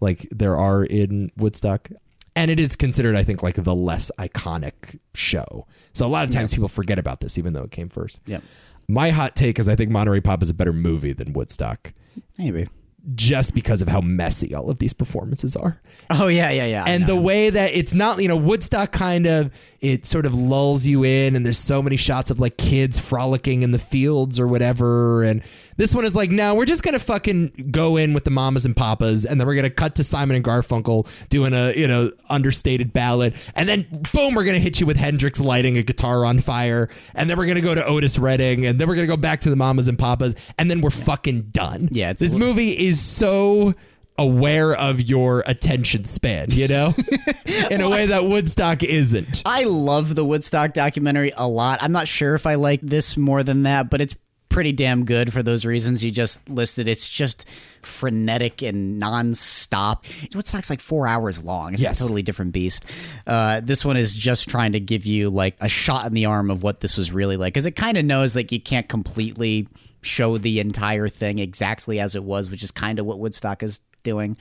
like 0.00 0.26
there 0.32 0.56
are 0.56 0.82
in 0.82 1.30
Woodstock. 1.36 1.88
And 2.34 2.50
it 2.50 2.58
is 2.58 2.74
considered, 2.74 3.14
I 3.14 3.22
think, 3.22 3.44
like 3.44 3.62
the 3.62 3.76
less 3.76 4.10
iconic 4.18 4.98
show. 5.14 5.68
So 5.92 6.04
a 6.04 6.08
lot 6.08 6.24
of 6.24 6.32
times 6.32 6.52
people 6.52 6.66
forget 6.66 6.98
about 6.98 7.20
this, 7.20 7.38
even 7.38 7.52
though 7.52 7.62
it 7.62 7.70
came 7.70 7.88
first. 7.88 8.22
Yep. 8.26 8.42
My 8.88 9.10
hot 9.10 9.36
take 9.36 9.60
is 9.60 9.68
I 9.68 9.76
think 9.76 9.92
Monterey 9.92 10.20
Pop 10.20 10.42
is 10.42 10.50
a 10.50 10.54
better 10.54 10.72
movie 10.72 11.12
than 11.12 11.32
Woodstock 11.32 11.92
Maybe. 12.38 12.66
just 13.14 13.54
because 13.54 13.82
of 13.82 13.88
how 13.88 14.00
messy 14.00 14.54
all 14.54 14.70
of 14.70 14.78
these 14.78 14.94
performances 14.94 15.56
are. 15.56 15.78
Oh 16.08 16.28
yeah, 16.28 16.50
yeah, 16.50 16.64
yeah. 16.64 16.84
And 16.86 17.06
the 17.06 17.16
way 17.16 17.50
that 17.50 17.72
it's 17.74 17.92
not, 17.92 18.20
you 18.22 18.28
know, 18.28 18.36
Woodstock 18.36 18.92
kind 18.92 19.26
of 19.26 19.52
it 19.80 20.06
sort 20.06 20.24
of 20.24 20.34
lulls 20.34 20.86
you 20.86 21.04
in 21.04 21.36
and 21.36 21.44
there's 21.44 21.58
so 21.58 21.82
many 21.82 21.96
shots 21.96 22.30
of 22.30 22.40
like 22.40 22.56
kids 22.56 22.98
frolicking 22.98 23.60
in 23.62 23.72
the 23.72 23.78
fields 23.78 24.40
or 24.40 24.48
whatever 24.48 25.22
and 25.22 25.42
this 25.76 25.94
one 25.94 26.04
is 26.04 26.14
like, 26.14 26.30
no, 26.30 26.54
we're 26.54 26.64
just 26.64 26.82
gonna 26.82 26.98
fucking 26.98 27.68
go 27.70 27.96
in 27.96 28.14
with 28.14 28.24
the 28.24 28.30
mamas 28.30 28.66
and 28.66 28.76
papas, 28.76 29.24
and 29.24 29.40
then 29.40 29.46
we're 29.46 29.54
gonna 29.54 29.70
cut 29.70 29.96
to 29.96 30.04
Simon 30.04 30.36
and 30.36 30.44
Garfunkel 30.44 31.08
doing 31.28 31.52
a 31.52 31.72
you 31.72 31.86
know 31.86 32.10
understated 32.28 32.92
ballad, 32.92 33.34
and 33.54 33.68
then 33.68 33.86
boom, 34.12 34.34
we're 34.34 34.44
gonna 34.44 34.58
hit 34.58 34.80
you 34.80 34.86
with 34.86 34.96
Hendrix 34.96 35.40
lighting 35.40 35.76
a 35.78 35.82
guitar 35.82 36.24
on 36.24 36.38
fire, 36.38 36.88
and 37.14 37.28
then 37.28 37.36
we're 37.38 37.46
gonna 37.46 37.60
go 37.60 37.74
to 37.74 37.84
Otis 37.84 38.18
Redding, 38.18 38.66
and 38.66 38.78
then 38.78 38.88
we're 38.88 38.94
gonna 38.94 39.06
go 39.06 39.16
back 39.16 39.40
to 39.42 39.50
the 39.50 39.56
mamas 39.56 39.88
and 39.88 39.98
papas, 39.98 40.34
and 40.58 40.70
then 40.70 40.80
we're 40.80 40.90
fucking 40.90 41.48
done. 41.50 41.88
Yeah, 41.90 42.10
it's 42.10 42.22
this 42.22 42.32
a 42.32 42.36
li- 42.36 42.40
movie 42.46 42.70
is 42.70 43.00
so 43.00 43.74
aware 44.16 44.74
of 44.74 45.00
your 45.00 45.42
attention 45.46 46.04
span, 46.04 46.48
you 46.52 46.68
know, 46.68 46.92
in 47.70 47.80
a 47.80 47.90
way 47.90 48.06
that 48.06 48.24
Woodstock 48.24 48.82
isn't. 48.82 49.42
I 49.44 49.64
love 49.64 50.14
the 50.14 50.24
Woodstock 50.24 50.72
documentary 50.72 51.32
a 51.36 51.48
lot. 51.48 51.82
I'm 51.82 51.92
not 51.92 52.06
sure 52.06 52.34
if 52.34 52.46
I 52.46 52.54
like 52.54 52.80
this 52.80 53.16
more 53.16 53.42
than 53.42 53.64
that, 53.64 53.90
but 53.90 54.00
it's 54.00 54.14
pretty 54.54 54.72
damn 54.72 55.04
good 55.04 55.32
for 55.32 55.42
those 55.42 55.66
reasons 55.66 56.04
you 56.04 56.10
just 56.10 56.48
listed. 56.48 56.86
It's 56.88 57.10
just 57.10 57.46
frenetic 57.82 58.62
and 58.62 59.02
nonstop. 59.02 60.04
Woodstock's 60.34 60.70
like 60.70 60.80
four 60.80 61.06
hours 61.06 61.44
long. 61.44 61.72
It's 61.72 61.82
Yes. 61.82 61.98
a 61.98 62.02
totally 62.04 62.22
different 62.22 62.52
beast. 62.52 62.86
Uh, 63.26 63.60
this 63.62 63.84
one 63.84 63.96
is 63.96 64.14
just 64.14 64.48
trying 64.48 64.72
to 64.72 64.80
give 64.80 65.06
you 65.06 65.28
like 65.28 65.56
a 65.60 65.68
shot 65.68 66.06
in 66.06 66.14
the 66.14 66.26
arm 66.26 66.50
of 66.50 66.62
what 66.62 66.80
this 66.80 66.96
was 66.96 67.12
really 67.12 67.36
like, 67.36 67.52
because 67.52 67.66
it 67.66 67.72
kind 67.76 67.96
of 67.98 68.04
knows 68.04 68.34
like 68.36 68.52
you 68.52 68.60
can't 68.60 68.88
completely 68.88 69.68
show 70.02 70.38
the 70.38 70.60
entire 70.60 71.08
thing 71.08 71.38
exactly 71.38 71.98
as 71.98 72.14
it 72.14 72.22
was, 72.24 72.50
which 72.50 72.62
is 72.62 72.70
kind 72.70 72.98
of 72.98 73.06
what 73.06 73.18
Woodstock 73.18 73.62
is 73.62 73.80
doing. 74.02 74.36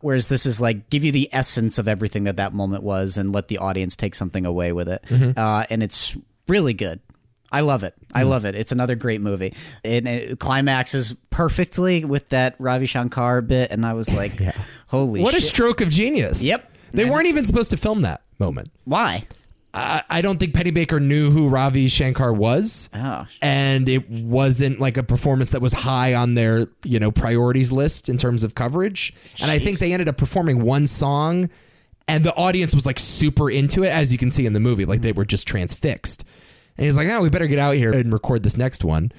Whereas 0.00 0.28
this 0.28 0.46
is 0.46 0.60
like 0.60 0.88
give 0.88 1.04
you 1.04 1.12
the 1.12 1.28
essence 1.32 1.78
of 1.78 1.86
everything 1.88 2.24
that 2.24 2.36
that 2.36 2.52
moment 2.54 2.82
was 2.82 3.18
and 3.18 3.32
let 3.32 3.48
the 3.48 3.58
audience 3.58 3.94
take 3.96 4.14
something 4.14 4.46
away 4.46 4.72
with 4.72 4.88
it. 4.88 5.04
Uh, 5.36 5.64
and 5.68 5.82
it's 5.82 6.16
really 6.48 6.74
good. 6.74 7.00
I 7.52 7.60
love 7.60 7.82
it. 7.82 7.94
I 8.14 8.22
hmm. 8.22 8.28
love 8.28 8.44
it. 8.44 8.54
It's 8.54 8.72
another 8.72 8.94
great 8.94 9.20
movie. 9.20 9.54
And 9.84 10.06
it 10.06 10.38
climaxes 10.38 11.14
perfectly 11.30 12.04
with 12.04 12.28
that 12.30 12.54
Ravi 12.58 12.86
Shankar 12.86 13.42
bit. 13.42 13.70
And 13.70 13.84
I 13.84 13.94
was 13.94 14.14
like, 14.16 14.40
holy 14.88 15.20
What 15.20 15.34
a 15.34 15.40
stroke 15.40 15.80
of 15.80 15.88
genius. 15.88 16.44
Yep. 16.44 16.68
They 16.92 17.08
weren't 17.08 17.26
even 17.26 17.44
supposed 17.44 17.70
to 17.70 17.76
film 17.76 18.02
that 18.02 18.22
moment. 18.38 18.70
Why? 18.84 19.24
I, 19.72 20.02
I 20.10 20.22
don't 20.22 20.38
think 20.38 20.54
Pennebaker 20.54 21.00
knew 21.00 21.30
who 21.30 21.48
Ravi 21.48 21.86
Shankar 21.86 22.32
was. 22.32 22.88
Oh. 22.92 23.26
And 23.40 23.88
it 23.88 24.10
wasn't 24.10 24.80
like 24.80 24.96
a 24.96 25.04
performance 25.04 25.52
that 25.52 25.60
was 25.60 25.72
high 25.72 26.14
on 26.14 26.34
their, 26.34 26.66
you 26.82 26.98
know, 26.98 27.12
priorities 27.12 27.70
list 27.70 28.08
in 28.08 28.18
terms 28.18 28.42
of 28.42 28.56
coverage. 28.56 29.14
And 29.40 29.50
I 29.50 29.60
think 29.60 29.78
they 29.78 29.92
ended 29.92 30.08
up 30.08 30.16
performing 30.16 30.62
one 30.62 30.88
song 30.88 31.48
and 32.08 32.24
the 32.24 32.34
audience 32.34 32.74
was 32.74 32.86
like 32.86 32.98
super 32.98 33.48
into 33.48 33.84
it, 33.84 33.90
as 33.90 34.10
you 34.10 34.18
can 34.18 34.32
see 34.32 34.44
in 34.44 34.52
the 34.52 34.60
movie. 34.60 34.84
Like 34.84 35.00
they 35.00 35.12
were 35.12 35.24
just 35.24 35.46
transfixed. 35.46 36.24
And 36.80 36.86
he's 36.86 36.96
like, 36.96 37.08
oh, 37.08 37.20
we 37.20 37.28
better 37.28 37.46
get 37.46 37.58
out 37.58 37.74
here 37.74 37.92
and 37.92 38.10
record 38.10 38.42
this 38.42 38.56
next 38.56 38.84
one. 38.84 39.12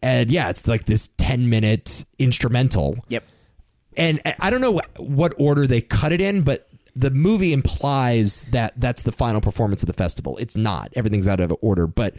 And 0.00 0.30
yeah, 0.30 0.48
it's 0.48 0.68
like 0.68 0.84
this 0.84 1.08
10 1.18 1.50
minute 1.50 2.04
instrumental 2.20 2.98
Yep. 3.08 3.24
and 3.96 4.20
I 4.38 4.48
don't 4.48 4.60
know 4.60 4.70
what, 4.70 4.88
what 4.96 5.34
order 5.36 5.66
they 5.66 5.80
cut 5.80 6.12
it 6.12 6.20
in, 6.20 6.42
but 6.42 6.68
the 6.94 7.10
movie 7.10 7.52
implies 7.52 8.44
that 8.52 8.74
that's 8.76 9.02
the 9.02 9.10
final 9.10 9.40
performance 9.40 9.82
of 9.82 9.88
the 9.88 9.92
festival. 9.92 10.36
It's 10.38 10.56
not. 10.56 10.90
Everything's 10.94 11.26
out 11.26 11.40
of 11.40 11.52
order, 11.60 11.88
but 11.88 12.14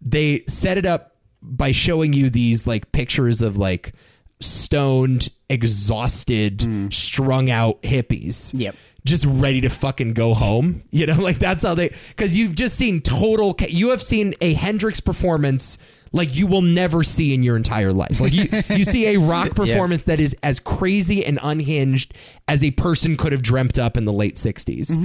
they 0.00 0.44
set 0.46 0.78
it 0.78 0.86
up 0.86 1.16
by 1.42 1.72
showing 1.72 2.12
you 2.12 2.30
these 2.30 2.68
like 2.68 2.92
pictures 2.92 3.42
of 3.42 3.56
like 3.56 3.94
stoned, 4.40 5.30
exhausted, 5.50 6.58
mm. 6.58 6.92
strung 6.92 7.50
out 7.50 7.82
hippies. 7.82 8.52
Yep. 8.56 8.76
Just 9.06 9.24
ready 9.26 9.60
to 9.62 9.70
fucking 9.70 10.12
go 10.12 10.34
home. 10.34 10.82
You 10.90 11.06
know, 11.06 11.14
like 11.20 11.38
that's 11.38 11.62
how 11.62 11.74
they, 11.74 11.88
because 12.08 12.36
you've 12.36 12.54
just 12.54 12.76
seen 12.76 13.00
total, 13.00 13.54
you 13.68 13.90
have 13.90 14.02
seen 14.02 14.34
a 14.40 14.52
Hendrix 14.54 15.00
performance 15.00 15.78
like 16.12 16.34
you 16.34 16.46
will 16.46 16.62
never 16.62 17.02
see 17.02 17.34
in 17.34 17.42
your 17.42 17.56
entire 17.56 17.92
life. 17.92 18.20
Like 18.20 18.32
you, 18.32 18.44
you 18.74 18.84
see 18.84 19.14
a 19.14 19.20
rock 19.20 19.54
performance 19.54 20.04
that 20.04 20.18
is 20.20 20.34
as 20.42 20.60
crazy 20.60 21.24
and 21.24 21.38
unhinged 21.42 22.14
as 22.48 22.64
a 22.64 22.70
person 22.72 23.16
could 23.16 23.32
have 23.32 23.42
dreamt 23.42 23.78
up 23.78 23.96
in 23.96 24.04
the 24.04 24.12
late 24.12 24.36
60s. 24.36 24.96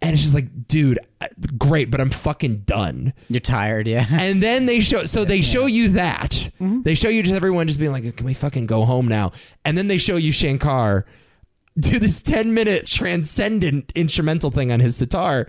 And 0.00 0.12
it's 0.12 0.22
just 0.22 0.34
like, 0.34 0.68
dude, 0.68 1.00
uh, 1.20 1.26
great, 1.58 1.90
but 1.90 2.00
I'm 2.00 2.10
fucking 2.10 2.58
done. 2.58 3.12
You're 3.28 3.40
tired, 3.40 3.88
yeah. 3.88 4.06
And 4.12 4.40
then 4.40 4.66
they 4.66 4.78
show, 4.80 5.04
so 5.06 5.24
they 5.24 5.42
show 5.42 5.66
you 5.66 5.88
that. 5.90 6.50
They 6.60 6.94
show 6.94 7.08
you 7.08 7.22
just 7.24 7.34
everyone 7.34 7.66
just 7.66 7.80
being 7.80 7.90
like, 7.90 8.16
can 8.16 8.24
we 8.24 8.32
fucking 8.32 8.66
go 8.66 8.84
home 8.84 9.08
now? 9.08 9.32
And 9.64 9.76
then 9.76 9.88
they 9.88 9.98
show 9.98 10.16
you 10.16 10.30
Shankar 10.30 11.04
do 11.78 11.98
this 11.98 12.22
10 12.22 12.54
minute 12.54 12.86
transcendent 12.86 13.92
instrumental 13.94 14.50
thing 14.50 14.72
on 14.72 14.80
his 14.80 14.96
sitar 14.96 15.46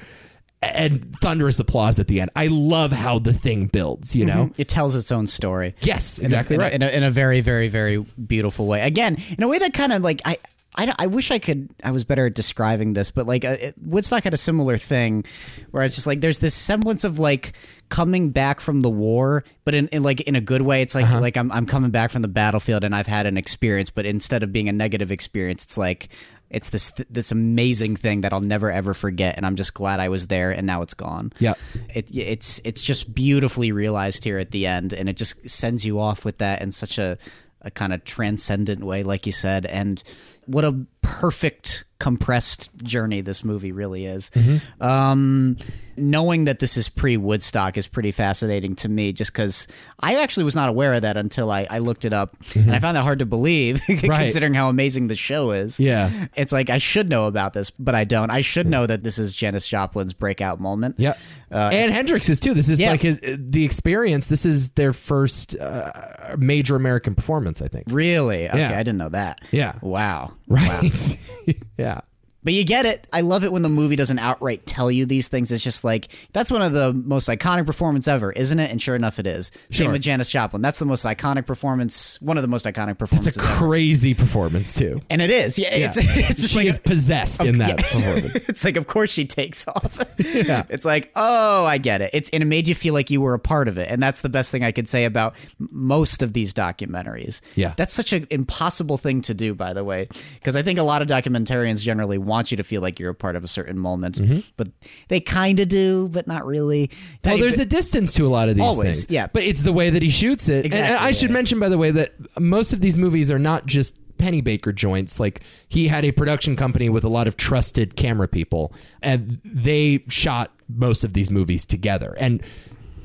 and 0.62 1.16
thunderous 1.18 1.60
applause 1.60 2.00
at 2.00 2.08
the 2.08 2.20
end. 2.22 2.32
I 2.36 2.48
love 2.48 2.92
how 2.92 3.20
the 3.20 3.34
thing 3.34 3.68
builds, 3.68 4.16
you 4.16 4.26
know? 4.26 4.46
Mm-hmm. 4.46 4.62
It 4.62 4.68
tells 4.68 4.96
its 4.96 5.12
own 5.12 5.28
story. 5.28 5.76
Yes, 5.82 6.20
exactly 6.20 6.56
in 6.56 6.62
a, 6.62 6.64
right. 6.64 6.74
In 6.74 6.84
a, 6.84 6.88
in 6.88 7.04
a 7.04 7.12
very, 7.12 7.42
very, 7.42 7.70
very 7.70 7.98
beautiful 7.98 8.66
way. 8.68 8.82
Again, 8.82 9.18
in 9.38 9.44
a 9.44 9.48
way 9.48 9.60
that 9.60 9.74
kind 9.74 9.94
of 9.94 10.02
like 10.02 10.22
I. 10.26 10.38
I, 10.76 10.94
I 11.00 11.08
wish 11.08 11.32
I 11.32 11.40
could. 11.40 11.70
I 11.84 11.92
was 11.92 12.04
better 12.04 12.28
at 12.28 12.36
describing 12.36 12.94
this, 12.94 13.10
but 13.12 13.26
like 13.26 13.44
uh, 13.44 13.58
it, 13.60 13.76
Woodstock 13.82 14.24
had 14.24 14.34
a 14.34 14.38
similar 14.38 14.78
thing, 14.78 15.26
where 15.72 15.84
it's 15.84 15.96
just 15.96 16.06
like 16.08 16.22
there's 16.22 16.40
this 16.40 16.54
semblance 16.54 17.04
of 17.04 17.18
like 17.18 17.54
coming 17.90 18.30
back 18.30 18.60
from 18.60 18.82
the 18.82 18.90
war, 18.90 19.44
but 19.66 19.74
in, 19.74 19.88
in 19.88 20.04
like 20.04 20.22
in 20.22 20.36
a 20.36 20.42
good 20.42 20.62
way. 20.62 20.82
It's 20.84 20.94
like 20.94 21.06
Uh-huh. 21.06 21.22
like 21.22 21.38
I'm 21.38 21.52
I'm 21.52 21.66
coming 21.66 21.90
back 21.90 22.12
from 22.12 22.22
the 22.22 22.28
battlefield 22.28 22.84
and 22.84 22.94
I've 22.96 23.08
had 23.08 23.26
an 23.26 23.36
experience, 23.36 23.90
but 23.90 24.06
instead 24.06 24.44
of 24.44 24.54
being 24.54 24.70
a 24.70 24.72
negative 24.72 25.12
experience, 25.12 25.64
it's 25.64 25.78
like 25.78 26.10
it's 26.52 26.70
this 26.70 26.92
this 27.10 27.32
amazing 27.32 27.96
thing 27.96 28.22
that 28.22 28.32
I'll 28.32 28.40
never 28.40 28.72
ever 28.72 28.94
forget, 28.94 29.38
and 29.38 29.46
I'm 29.48 29.56
just 29.56 29.74
glad 29.74 30.00
I 30.00 30.10
was 30.10 30.28
there, 30.28 30.52
and 30.52 30.68
now 30.68 30.84
it's 30.84 30.94
gone. 30.94 31.34
Yep. 31.40 31.58
it, 31.96 32.16
it's 32.16 32.62
it's 32.64 32.84
just 32.84 33.14
beautifully 33.16 33.72
realized 33.72 34.24
here 34.24 34.38
at 34.38 34.52
the 34.52 34.68
end, 34.68 34.94
and 34.94 35.10
it 35.10 35.18
just 35.18 35.50
sends 35.50 35.84
you 35.84 36.00
off 36.00 36.24
with 36.26 36.38
that 36.38 36.62
in 36.62 36.72
such 36.72 37.00
a 37.00 37.18
a 37.62 37.72
kind 37.72 37.92
of 37.92 38.06
transcendent 38.06 38.84
way, 38.84 39.04
like 39.04 39.26
you 39.26 39.34
said, 39.34 39.66
and 39.66 40.02
what 40.50 40.66
a 40.66 40.86
perfect 41.02 41.86
compressed 42.00 42.70
journey 42.82 43.20
this 43.22 43.44
movie 43.44 43.72
really 43.74 44.06
is. 44.06 44.32
Um, 44.80 45.58
knowing 45.98 46.46
that 46.46 46.60
this 46.60 46.78
is 46.78 46.88
pre 46.88 47.18
Woodstock 47.18 47.78
is 47.78 47.88
pretty 47.88 48.12
fascinating 48.12 48.76
to 48.78 48.90
me, 48.90 49.12
just 49.12 49.34
because 49.34 49.68
I 50.00 50.16
actually 50.22 50.46
was 50.46 50.56
not 50.56 50.70
aware 50.70 50.94
of 50.94 51.02
that 51.02 51.18
until 51.18 51.52
I, 51.52 51.68
I 51.70 51.80
looked 51.80 52.06
it 52.06 52.14
up, 52.14 52.38
and 52.56 52.72
I 52.72 52.80
found 52.80 52.96
that 52.96 53.04
hard 53.04 53.20
to 53.20 53.26
believe, 53.26 53.82
Right. 53.90 54.22
considering 54.22 54.54
how 54.54 54.70
amazing 54.70 55.08
the 55.08 55.16
show 55.16 55.52
is. 55.52 55.80
Yeah. 55.80 56.28
it's 56.36 56.54
like 56.54 56.70
I 56.70 56.78
should 56.78 57.10
know 57.10 57.28
about 57.28 57.54
this, 57.54 57.70
but 57.70 57.96
I 57.96 58.06
don't. 58.06 58.32
I 58.32 58.42
should 58.42 58.68
know 58.68 58.86
that 58.86 59.04
this 59.04 59.20
is 59.20 59.34
Janis 59.34 59.68
Joplin's 59.68 60.14
breakout 60.14 60.60
moment. 60.60 60.96
Yeah. 60.98 61.16
and 61.52 61.92
Hendrix's 61.92 62.40
too. 62.40 62.54
This 62.54 62.70
is 62.70 62.80
yeah. 62.80 62.92
like 62.92 63.02
his 63.02 63.20
the 63.22 63.66
experience. 63.66 64.28
This 64.28 64.46
is 64.46 64.70
their 64.70 64.94
first 64.94 65.58
uh, 65.60 65.92
major 66.38 66.76
American 66.76 67.14
performance, 67.14 67.62
I 67.62 67.68
think. 67.68 67.88
Really? 67.90 68.48
Okay, 68.48 68.58
Yeah. 68.60 68.72
I 68.72 68.84
didn't 68.84 68.98
know 69.00 69.10
that. 69.10 69.42
Yeah. 69.52 69.74
Wow. 69.82 70.34
Right. 70.50 71.18
yeah. 71.78 72.02
But 72.44 72.54
you 72.54 72.64
get 72.64 72.86
it. 72.86 73.06
I 73.12 73.22
love 73.22 73.44
it 73.44 73.52
when 73.52 73.62
the 73.64 73.70
movie 73.70 73.96
doesn't 73.96 74.20
outright 74.20 74.66
tell 74.66 74.90
you 74.90 75.06
these 75.06 75.28
things. 75.28 75.52
It's 75.52 75.64
just 75.64 75.84
like 75.84 76.08
that's 76.32 76.50
one 76.52 76.62
of 76.62 76.72
the 76.72 76.94
most 76.94 77.28
iconic 77.28 77.66
performances 77.66 78.08
ever, 78.08 78.32
isn't 78.32 78.60
it? 78.60 78.72
And 78.72 78.82
sure 78.82 78.96
enough, 78.96 79.20
it 79.20 79.28
is. 79.28 79.48
Same 79.72 79.86
Sure. 79.86 79.92
with 79.92 80.02
Janis 80.02 80.30
Joplin. 80.30 80.62
That's 80.62 80.80
the 80.80 80.86
most 80.86 81.04
iconic 81.06 81.46
performance. 81.46 82.22
One 82.22 82.38
of 82.38 82.42
the 82.42 82.48
most 82.48 82.66
iconic 82.66 82.98
performances. 82.98 83.36
It's 83.36 83.46
a 83.46 83.48
ever. 83.50 83.58
crazy 83.58 84.14
performance 84.14 84.74
too. 84.74 85.02
and 85.10 85.22
it 85.22 85.30
is. 85.32 85.60
Yeah. 85.60 85.68
It's 85.72 85.98
it's 85.98 86.42
just 86.42 86.54
she 86.54 86.60
like 86.60 86.68
is 86.68 86.78
possessed 86.80 87.44
in 87.44 87.58
that 87.60 87.78
performance. 87.78 88.48
it's 88.50 88.64
like 88.64 88.78
of 88.78 88.88
course 88.88 89.12
she 89.12 89.26
takes 89.26 89.68
off. 89.68 90.00
Yeah. 90.30 90.64
It's 90.70 90.86
like, 90.86 91.12
oh, 91.16 91.66
I 91.66 91.78
get 91.80 92.02
it. 92.02 92.12
It's 92.14 92.30
and 92.30 92.44
it 92.44 92.46
made 92.46 92.68
you 92.68 92.76
feel 92.76 92.94
like 92.94 93.10
you 93.10 93.20
were 93.22 93.34
a 93.34 93.40
part 93.40 93.68
of 93.68 93.78
it. 93.78 93.90
And 93.90 94.02
that's 94.02 94.22
the 94.22 94.30
best 94.30 94.52
thing 94.52 94.64
I 94.64 94.72
could 94.72 94.88
say 94.88 95.06
about 95.06 95.34
m- 95.60 95.70
most 95.72 96.22
of 96.24 96.34
these 96.34 96.54
documentaries. 96.54 97.42
Yeah. 97.56 97.74
That's 97.78 97.94
such 97.94 98.14
an 98.14 98.28
impossible 98.30 98.98
thing 98.98 99.22
to 99.24 99.34
do, 99.34 99.54
by 99.56 99.74
the 99.74 99.84
way. 99.84 100.08
Because 100.36 100.56
I 100.56 100.62
think 100.62 100.78
a 100.80 100.84
lot 100.84 101.02
of 101.02 101.08
documentarians 101.08 101.82
generally 101.84 102.18
want 102.30 102.52
you 102.52 102.58
to 102.58 102.64
feel 102.64 102.82
like 102.82 103.00
you're 103.00 103.10
a 103.10 103.16
part 103.16 103.36
of 103.36 103.44
a 103.44 103.48
certain 103.48 103.78
moment. 103.78 104.22
But 104.56 104.70
they 105.10 105.20
kinda 105.20 105.66
do, 105.66 106.08
but 106.10 106.28
not 106.28 106.46
really. 106.46 106.88
Mm-hmm. 106.88 107.30
Well, 107.30 107.38
there's 107.40 107.60
a 107.60 107.66
distance 107.66 108.14
to 108.14 108.26
a 108.26 108.30
lot 108.30 108.48
of 108.48 108.56
these 108.56 108.64
Always, 108.64 109.04
things. 109.04 109.12
yeah. 109.12 109.28
But 109.28 109.44
it's 109.44 109.64
the 109.64 109.74
way 109.74 109.90
that 109.90 110.02
he 110.02 110.10
shoots 110.10 110.48
it. 110.48 110.66
Exactly, 110.66 110.96
And 110.96 111.04
I 111.04 111.12
should 111.12 111.32
mention, 111.32 111.60
by 111.60 111.68
the 111.70 111.78
way, 111.78 111.92
that 111.92 112.14
most 112.40 112.72
of 112.72 112.80
these 112.82 112.96
movies 112.96 113.30
are 113.30 113.40
not 113.40 113.66
just 113.66 114.00
Pennebaker 114.18 114.74
joints. 114.76 115.20
Like 115.20 115.42
he 115.68 115.88
had 115.88 116.06
a 116.06 116.12
production 116.12 116.56
company 116.56 116.90
with 116.90 117.04
a 117.04 117.10
lot 117.10 117.28
of 117.28 117.36
trusted 117.38 117.96
camera 117.96 118.28
people, 118.28 118.74
and 119.02 119.40
they 119.44 120.04
shot 120.10 120.52
most 120.68 121.04
of 121.04 121.14
these 121.14 121.32
movies 121.32 121.66
together. 121.66 122.16
And 122.20 122.42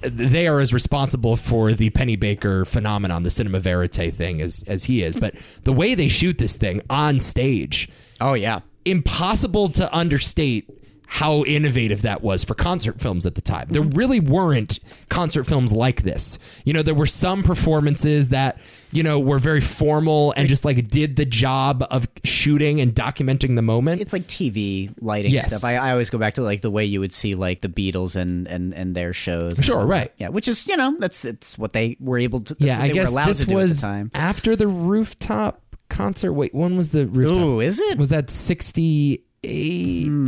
they 0.03 0.47
are 0.47 0.61
as 0.61 0.75
responsible 0.75 1.37
for 1.37 1.73
the 1.73 1.89
Pennebaker 1.91 2.67
phenomenon, 2.67 3.23
the 3.23 3.31
cinema 3.31 3.59
verite 3.61 4.13
thing, 4.15 4.43
as 4.43 4.65
as 4.67 4.85
he 4.85 5.03
is. 5.03 5.17
But 5.17 5.35
the 5.63 5.73
way 5.73 5.95
they 5.95 6.09
shoot 6.09 6.37
this 6.39 6.57
thing 6.57 6.83
on 6.91 7.21
stage, 7.21 7.89
Oh 8.21 8.35
yeah. 8.35 8.61
Impossible 8.85 9.69
to 9.69 9.95
understate 9.97 10.69
how 11.07 11.45
innovative 11.45 12.03
that 12.03 12.23
was 12.23 12.43
for 12.43 12.55
concert 12.55 13.01
films 13.01 13.25
at 13.25 13.35
the 13.37 13.41
time. 13.41 13.69
There 13.71 13.83
really 13.83 14.19
weren't 14.19 14.81
concert 15.11 15.45
films 15.45 15.73
like 15.73 16.03
this. 16.03 16.39
You 16.65 16.73
know, 16.73 16.83
there 16.83 16.95
were 16.95 17.07
some 17.07 17.45
performances 17.45 18.31
that, 18.31 18.59
you 18.91 19.05
know, 19.05 19.21
were 19.21 19.39
very 19.39 19.61
formal 19.61 20.33
and 20.37 20.49
just 20.49 20.65
like 20.65 20.89
did 20.89 21.15
the 21.15 21.27
job 21.27 21.87
of 21.91 22.09
shooting 22.25 22.81
and 22.81 22.93
documenting 22.93 23.55
the 23.55 23.63
moment. 23.63 24.01
It's 24.01 24.13
like 24.13 24.23
TV 24.27 24.93
lighting 25.01 25.31
Yes. 25.31 25.55
stuff. 25.55 25.63
I, 25.71 25.77
I 25.77 25.93
always 25.93 26.11
go 26.11 26.19
back 26.19 26.35
to 26.35 26.43
like 26.43 26.63
the 26.63 26.71
way 26.71 26.85
you 26.85 26.99
would 27.01 27.13
see 27.13 27.37
like 27.37 27.61
the 27.61 27.69
Beatles 27.69 28.17
and 28.17 28.49
and, 28.49 28.75
and 28.75 28.97
their 28.97 29.13
shows. 29.13 29.59
Sure, 29.63 29.87
right. 29.87 30.11
Yeah, 30.19 30.31
which 30.31 30.49
is 30.49 30.67
you 30.67 30.77
know 30.77 30.97
that's 30.99 31.25
it's 31.25 31.57
what 31.57 31.75
they 31.75 31.97
were 32.01 32.19
able 32.19 32.41
to. 32.41 32.57
Yeah, 32.59 32.81
I 32.81 32.89
guess 32.89 33.11
were 33.11 33.13
allowed 33.13 33.29
this 33.29 33.41
to 33.41 33.47
do 33.47 33.55
was 33.55 33.85
at 33.85 33.87
the 33.89 33.95
time. 33.95 34.11
after 34.15 34.57
the 34.57 34.67
rooftop 34.67 35.61
concert. 35.89 36.33
Wait, 36.33 36.55
when 36.55 36.77
was 36.77 36.91
the 36.91 37.07
rooftop? 37.07 37.39
Ooh, 37.39 37.61
is 37.61 37.81
it? 37.81 37.99
Was 37.99 38.09
that 38.09 38.31
68? 38.31 39.21
Hmm. 40.07 40.27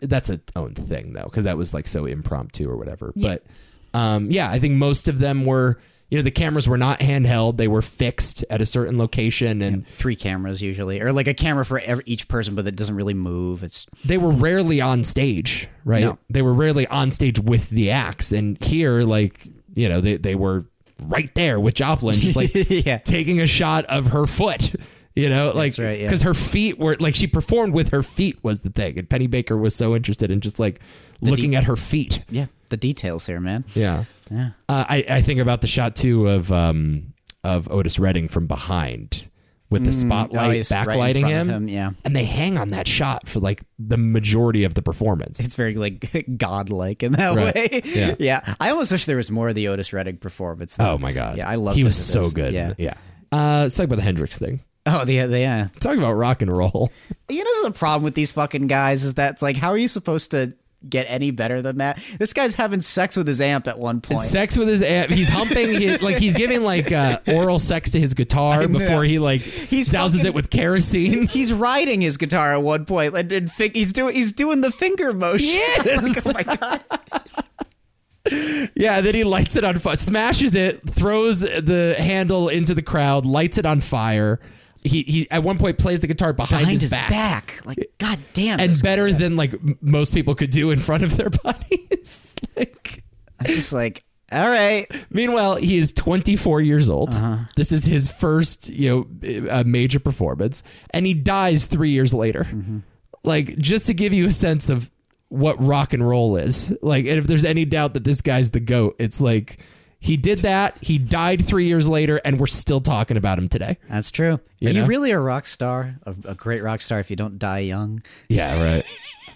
That's 0.00 0.30
a 0.30 0.40
own 0.54 0.74
thing 0.74 1.12
though, 1.12 1.24
because 1.24 1.44
that 1.44 1.56
was 1.56 1.74
like 1.74 1.88
so 1.88 2.06
impromptu 2.06 2.68
or 2.68 2.76
whatever. 2.76 3.12
But 3.16 3.44
um, 3.92 4.30
yeah, 4.30 4.50
I 4.50 4.58
think 4.58 4.74
most 4.74 5.08
of 5.08 5.18
them 5.18 5.44
were, 5.44 5.78
you 6.10 6.18
know, 6.18 6.22
the 6.22 6.30
cameras 6.30 6.68
were 6.68 6.78
not 6.78 7.00
handheld; 7.00 7.56
they 7.56 7.68
were 7.68 7.82
fixed 7.82 8.44
at 8.50 8.60
a 8.60 8.66
certain 8.66 8.98
location, 8.98 9.62
and 9.62 9.86
Three 9.86 10.16
cameras 10.16 10.62
usually, 10.62 11.00
or 11.00 11.12
like 11.12 11.26
a 11.26 11.34
camera 11.34 11.64
for 11.64 11.80
every, 11.80 12.04
each 12.06 12.28
person, 12.28 12.54
but 12.54 12.66
it 12.66 12.76
doesn't 12.76 12.94
really 12.94 13.14
move. 13.14 13.62
It's 13.62 13.86
they 14.04 14.18
were 14.18 14.30
rarely 14.30 14.80
on 14.80 15.04
stage, 15.04 15.68
right? 15.84 16.02
No. 16.02 16.18
They 16.28 16.42
were 16.42 16.54
rarely 16.54 16.86
on 16.86 17.10
stage 17.10 17.38
with 17.40 17.70
the 17.70 17.90
acts, 17.90 18.32
and 18.32 18.62
here, 18.62 19.02
like, 19.02 19.48
you 19.74 19.88
know, 19.88 20.00
they 20.00 20.16
they 20.16 20.34
were 20.34 20.66
right 21.06 21.32
there 21.34 21.58
with 21.60 21.74
Joplin, 21.74 22.14
just 22.16 22.36
like 22.36 22.50
Yeah. 22.68 22.98
taking 22.98 23.40
a 23.40 23.46
shot 23.46 23.84
of 23.86 24.08
her 24.08 24.26
foot. 24.26 24.74
You 25.16 25.28
know, 25.28 25.52
like 25.54 25.70
That's 25.76 25.78
right, 25.78 25.98
yeah. 26.00 26.06
because 26.06 26.22
her 26.22 26.34
feet 26.34 26.76
were 26.78 26.96
like 26.98 27.14
she 27.14 27.28
performed 27.28 27.72
with 27.72 27.90
her 27.90 28.02
feet 28.02 28.42
was 28.42 28.60
the 28.60 28.70
thing, 28.70 28.98
and 28.98 29.08
Pennebaker 29.08 29.56
was 29.60 29.72
so 29.74 29.94
interested 29.94 30.30
in 30.32 30.40
just 30.40 30.58
like 30.58 30.80
looking 31.20 31.54
at 31.54 31.64
her 31.64 31.76
feet. 31.76 32.24
yeah, 32.28 32.46
the 32.70 32.76
details 32.76 33.24
here, 33.26 33.38
man. 33.38 33.64
Yeah, 33.74 34.04
Yeah. 34.28 34.50
Uh, 34.68 34.84
I 34.88 35.04
I 35.08 35.22
think 35.22 35.38
about 35.38 35.60
the 35.60 35.68
shot 35.68 35.94
too 35.94 36.28
of 36.28 36.50
um 36.50 37.12
of 37.44 37.70
Otis 37.70 37.98
Redding 38.00 38.26
from 38.26 38.48
behind 38.48 39.28
with 39.70 39.84
the 39.84 39.92
spotlight 39.92 40.46
Oh, 40.46 40.50
he's 40.50 40.70
right 40.70 40.86
in 40.86 40.86
backlighting 40.94 41.20
front 41.20 41.34
him. 41.34 41.48
of 41.48 41.54
him, 41.56 41.68
yeah. 41.68 41.90
and 42.04 42.14
they 42.14 42.24
hang 42.24 42.58
on 42.58 42.70
that 42.70 42.86
shot 42.86 43.28
for 43.28 43.40
like 43.40 43.62
the 43.78 43.96
majority 43.96 44.64
of 44.64 44.74
the 44.74 44.82
performance. 44.82 45.40
It's 45.40 45.54
very 45.56 45.74
like 45.74 46.26
godlike 46.36 47.02
in 47.02 47.12
that 47.12 47.34
Right. 47.34 47.54
way. 47.84 48.16
Yeah. 48.18 48.40
I 48.60 48.70
almost 48.70 48.92
wish 48.92 49.06
there 49.06 49.16
was 49.16 49.30
more 49.30 49.48
of 49.48 49.54
the 49.54 49.68
Otis 49.68 49.92
Redding 49.92 50.18
performance. 50.18 50.76
Oh 50.78 50.98
my 50.98 51.12
god! 51.12 51.36
Yeah, 51.38 51.48
I 51.48 51.56
love. 51.56 51.74
He 51.76 51.84
was 51.84 51.96
so 51.96 52.30
good. 52.30 52.52
Yeah. 52.52 52.74
Yeah. 52.78 52.94
Uh, 53.32 53.62
let's 53.62 53.76
talk 53.76 53.84
about 53.84 53.96
the 53.96 54.02
Hendrix 54.02 54.38
thing. 54.38 54.60
Oh, 54.86 55.04
the, 55.06 55.18
the 55.26 55.40
yeah. 55.40 55.68
Talk 55.80 55.96
about 55.96 56.12
rock 56.12 56.42
and 56.42 56.56
roll. 56.56 56.92
You 57.30 57.38
know, 57.38 57.44
this 57.44 57.56
is 57.60 57.68
the 57.68 57.78
problem 57.78 58.04
with 58.04 58.14
these 58.14 58.32
fucking 58.32 58.66
guys 58.66 59.02
is 59.02 59.14
that 59.14 59.32
it's 59.32 59.42
like, 59.42 59.56
how 59.56 59.70
are 59.70 59.78
you 59.78 59.88
supposed 59.88 60.32
to 60.32 60.54
get 60.88 61.06
any 61.08 61.30
better 61.30 61.62
than 61.62 61.78
that? 61.78 62.02
This 62.18 62.32
guy's 62.32 62.54
having 62.54 62.80
sex 62.80 63.16
with 63.16 63.26
his 63.26 63.40
amp 63.40 63.66
at 63.68 63.78
one 63.78 64.00
point. 64.00 64.20
Sex 64.20 64.56
with 64.56 64.68
his 64.68 64.82
amp. 64.82 65.10
He's 65.12 65.28
humping. 65.28 65.68
His, 65.80 66.02
like 66.02 66.16
he's 66.16 66.36
giving 66.36 66.62
like 66.62 66.92
uh, 66.92 67.20
oral 67.28 67.58
sex 67.58 67.90
to 67.92 68.00
his 68.00 68.14
guitar 68.14 68.66
before 68.68 69.04
he 69.04 69.18
like 69.18 69.40
He's 69.40 69.88
douses 69.88 70.12
fucking- 70.12 70.26
it 70.26 70.34
with 70.34 70.50
kerosene. 70.50 71.26
He's 71.34 71.52
riding 71.52 72.00
his 72.00 72.16
guitar 72.16 72.52
at 72.54 72.62
one 72.62 72.84
point, 72.84 73.16
and, 73.16 73.30
and 73.32 73.50
fig- 73.50 73.74
he's 73.74 73.92
doing 73.92 74.14
he's 74.14 74.32
doing 74.32 74.60
the 74.60 74.70
finger 74.70 75.12
motion. 75.12 75.48
Yes. 75.48 76.26
Like, 76.34 76.46
oh 76.48 76.54
my 76.60 76.80
god! 77.10 78.70
Yeah. 78.76 79.00
Then 79.00 79.14
he 79.14 79.24
lights 79.24 79.56
it 79.56 79.64
on 79.64 79.78
fire, 79.78 79.96
smashes 79.96 80.54
it, 80.54 80.80
throws 80.88 81.40
the 81.40 81.94
handle 81.98 82.48
into 82.48 82.74
the 82.74 82.82
crowd, 82.82 83.26
lights 83.26 83.58
it 83.58 83.66
on 83.66 83.80
fire. 83.80 84.40
He 84.84 85.02
he 85.02 85.30
at 85.30 85.42
one 85.42 85.58
point 85.58 85.78
plays 85.78 86.00
the 86.02 86.06
guitar 86.06 86.32
behind, 86.32 86.60
Behind 86.60 86.72
his, 86.72 86.82
his 86.82 86.90
back. 86.90 87.08
back. 87.10 87.66
like 87.66 87.78
god 87.98 88.18
damn. 88.34 88.60
and 88.60 88.72
guy. 88.74 88.80
better 88.82 89.10
than 89.12 89.34
like 89.36 89.54
most 89.82 90.12
people 90.12 90.34
could 90.34 90.50
do 90.50 90.70
in 90.70 90.78
front 90.78 91.02
of 91.02 91.16
their 91.16 91.30
bodies. 91.44 92.34
like 92.56 93.02
I'm 93.40 93.46
just 93.46 93.72
like, 93.72 94.04
All 94.30 94.48
right. 94.48 94.86
Meanwhile, 95.10 95.56
he 95.56 95.76
is 95.76 95.92
24 95.92 96.60
years 96.60 96.88
old. 96.90 97.14
Uh-huh. 97.14 97.38
This 97.56 97.72
is 97.72 97.84
his 97.84 98.10
first, 98.10 98.68
you 98.68 99.06
know, 99.24 99.48
uh, 99.50 99.64
major 99.66 99.98
performance, 100.00 100.62
and 100.90 101.06
he 101.06 101.14
dies 101.14 101.64
three 101.64 101.90
years 101.90 102.12
later. 102.14 102.44
Mm-hmm. 102.44 102.78
Like, 103.24 103.56
just 103.58 103.86
to 103.86 103.94
give 103.94 104.12
you 104.12 104.26
a 104.28 104.32
sense 104.32 104.68
of 104.70 104.90
what 105.28 105.56
rock 105.62 105.92
and 105.94 106.06
roll 106.06 106.36
is. 106.36 106.76
Like, 106.82 107.06
and 107.06 107.18
if 107.18 107.26
there's 107.26 107.44
any 107.44 107.64
doubt 107.64 107.94
that 107.94 108.04
this 108.04 108.20
guy's 108.20 108.50
the 108.50 108.60
goat, 108.60 108.96
it's 108.98 109.20
like 109.20 109.58
he 110.04 110.18
did 110.18 110.40
that. 110.40 110.76
He 110.82 110.98
died 110.98 111.42
three 111.46 111.64
years 111.64 111.88
later, 111.88 112.20
and 112.26 112.38
we're 112.38 112.46
still 112.46 112.80
talking 112.82 113.16
about 113.16 113.38
him 113.38 113.48
today. 113.48 113.78
That's 113.88 114.10
true. 114.10 114.38
You 114.60 114.68
Are 114.68 114.72
know? 114.74 114.80
you 114.82 114.86
really 114.86 115.12
a 115.12 115.18
rock 115.18 115.46
star? 115.46 115.94
A, 116.04 116.14
a 116.26 116.34
great 116.34 116.62
rock 116.62 116.82
star 116.82 117.00
if 117.00 117.08
you 117.08 117.16
don't 117.16 117.38
die 117.38 117.60
young? 117.60 118.02
Yeah, 118.28 118.62
right. 118.62 118.84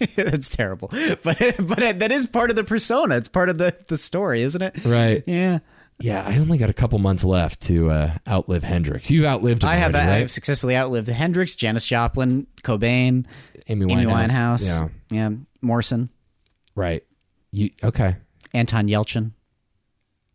That's 0.15 0.47
terrible. 0.47 0.89
But 0.91 1.23
but 1.59 1.99
that 1.99 2.11
is 2.11 2.27
part 2.27 2.51
of 2.51 2.55
the 2.55 2.63
persona. 2.63 3.17
It's 3.17 3.27
part 3.27 3.49
of 3.49 3.57
the, 3.57 3.75
the 3.87 3.97
story, 3.97 4.43
isn't 4.43 4.61
it? 4.61 4.85
Right. 4.85 5.23
Yeah. 5.25 5.59
Yeah, 6.01 6.23
I 6.25 6.37
only 6.37 6.59
got 6.59 6.69
a 6.69 6.73
couple 6.73 6.99
months 6.99 7.23
left 7.23 7.61
to 7.63 7.89
uh, 7.89 8.13
outlive 8.27 8.63
Hendrix. 8.63 9.09
You've 9.09 9.25
outlived 9.25 9.65
I 9.65 9.75
have 9.77 9.95
already, 9.95 10.07
I 10.07 10.13
right? 10.13 10.19
have 10.19 10.31
successfully 10.31 10.77
outlived 10.77 11.09
Hendrix, 11.09 11.55
Janis 11.55 11.85
Joplin, 11.87 12.45
Cobain, 12.61 13.25
Amy 13.67 13.85
Winehouse. 13.87 13.91
Amy 13.97 14.05
Winehouse, 14.05 14.79
Yeah, 15.11 15.29
yeah, 15.29 15.35
Morrison, 15.61 16.09
right. 16.75 17.03
You 17.51 17.71
okay? 17.83 18.15
Anton 18.53 18.87
Yelchin. 18.87 19.31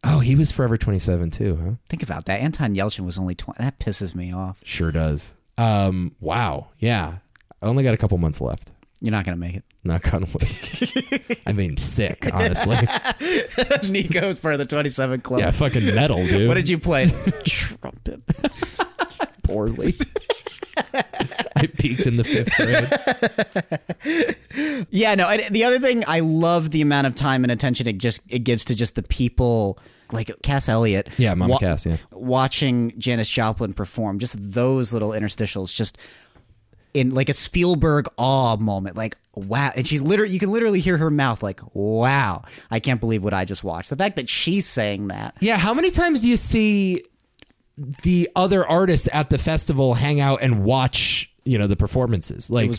Oh, 0.04 0.18
he 0.20 0.36
was 0.36 0.52
Forever 0.52 0.76
27 0.76 1.30
too, 1.30 1.56
huh? 1.56 1.70
Think 1.88 2.02
about 2.02 2.26
that. 2.26 2.40
Anton 2.40 2.74
Yelchin 2.74 3.06
was 3.06 3.18
only 3.18 3.34
20. 3.34 3.62
That 3.62 3.78
pisses 3.78 4.14
me 4.14 4.32
off. 4.32 4.60
Sure 4.64 4.92
does. 4.92 5.34
Um, 5.56 6.14
wow. 6.20 6.68
Yeah. 6.78 7.18
I 7.62 7.66
only 7.66 7.84
got 7.84 7.94
a 7.94 7.96
couple 7.96 8.18
months 8.18 8.40
left. 8.40 8.72
You're 9.00 9.12
not 9.12 9.24
going 9.24 9.36
to 9.36 9.40
make 9.40 9.54
it. 9.56 9.64
On 9.86 10.00
wood. 10.32 11.36
I 11.46 11.52
mean, 11.52 11.76
sick, 11.76 12.26
honestly. 12.32 12.76
Nico's 13.90 14.38
part 14.38 14.54
of 14.54 14.58
the 14.58 14.64
27 14.66 15.20
club. 15.20 15.40
Yeah, 15.40 15.50
fucking 15.50 15.94
metal, 15.94 16.16
dude. 16.26 16.48
What 16.48 16.54
did 16.54 16.70
you 16.70 16.78
play? 16.78 17.06
Trumpet. 17.44 18.22
poorly? 19.42 19.92
I 21.56 21.66
peaked 21.66 22.06
in 22.06 22.16
the 22.16 22.24
fifth 22.24 22.56
grade. 22.56 22.88
Yeah, 24.90 25.14
no. 25.16 25.28
And 25.28 25.42
the 25.50 25.64
other 25.64 25.78
thing, 25.78 26.02
I 26.06 26.20
love 26.20 26.70
the 26.70 26.80
amount 26.80 27.06
of 27.06 27.14
time 27.14 27.44
and 27.44 27.52
attention 27.52 27.86
it 27.86 27.98
just 27.98 28.22
it 28.32 28.38
gives 28.40 28.64
to 28.66 28.74
just 28.74 28.94
the 28.94 29.02
people, 29.02 29.78
like 30.14 30.30
Cass 30.42 30.68
Elliot. 30.68 31.08
Yeah, 31.18 31.34
Mama 31.34 31.58
Cass, 31.58 31.84
yeah. 31.86 31.96
Watching 32.12 32.98
Janis 32.98 33.28
Joplin 33.28 33.74
perform, 33.74 34.18
just 34.18 34.52
those 34.52 34.92
little 34.92 35.10
interstitials, 35.10 35.74
just 35.74 35.98
in 36.94 37.10
like 37.10 37.28
a 37.28 37.32
Spielberg 37.32 38.06
awe 38.16 38.56
moment, 38.56 38.96
like 38.96 39.16
wow. 39.34 39.72
And 39.76 39.86
she's 39.86 40.00
literally, 40.00 40.32
you 40.32 40.38
can 40.38 40.50
literally 40.50 40.80
hear 40.80 40.96
her 40.96 41.10
mouth, 41.10 41.42
like 41.42 41.60
wow, 41.74 42.44
I 42.70 42.80
can't 42.80 43.00
believe 43.00 43.22
what 43.24 43.34
I 43.34 43.44
just 43.44 43.64
watched. 43.64 43.90
The 43.90 43.96
fact 43.96 44.16
that 44.16 44.28
she's 44.28 44.66
saying 44.66 45.08
that, 45.08 45.34
Yeah, 45.40 45.58
how 45.58 45.74
many 45.74 45.90
times 45.90 46.22
do 46.22 46.28
you 46.28 46.36
see 46.36 47.02
the 47.76 48.30
other 48.36 48.66
artists 48.66 49.08
at 49.12 49.30
the 49.30 49.38
festival 49.38 49.94
hang 49.94 50.20
out 50.20 50.40
and 50.42 50.64
watch, 50.64 51.33
you 51.44 51.58
know, 51.58 51.66
the 51.66 51.76
performances? 51.76 52.50
Like, 52.50 52.72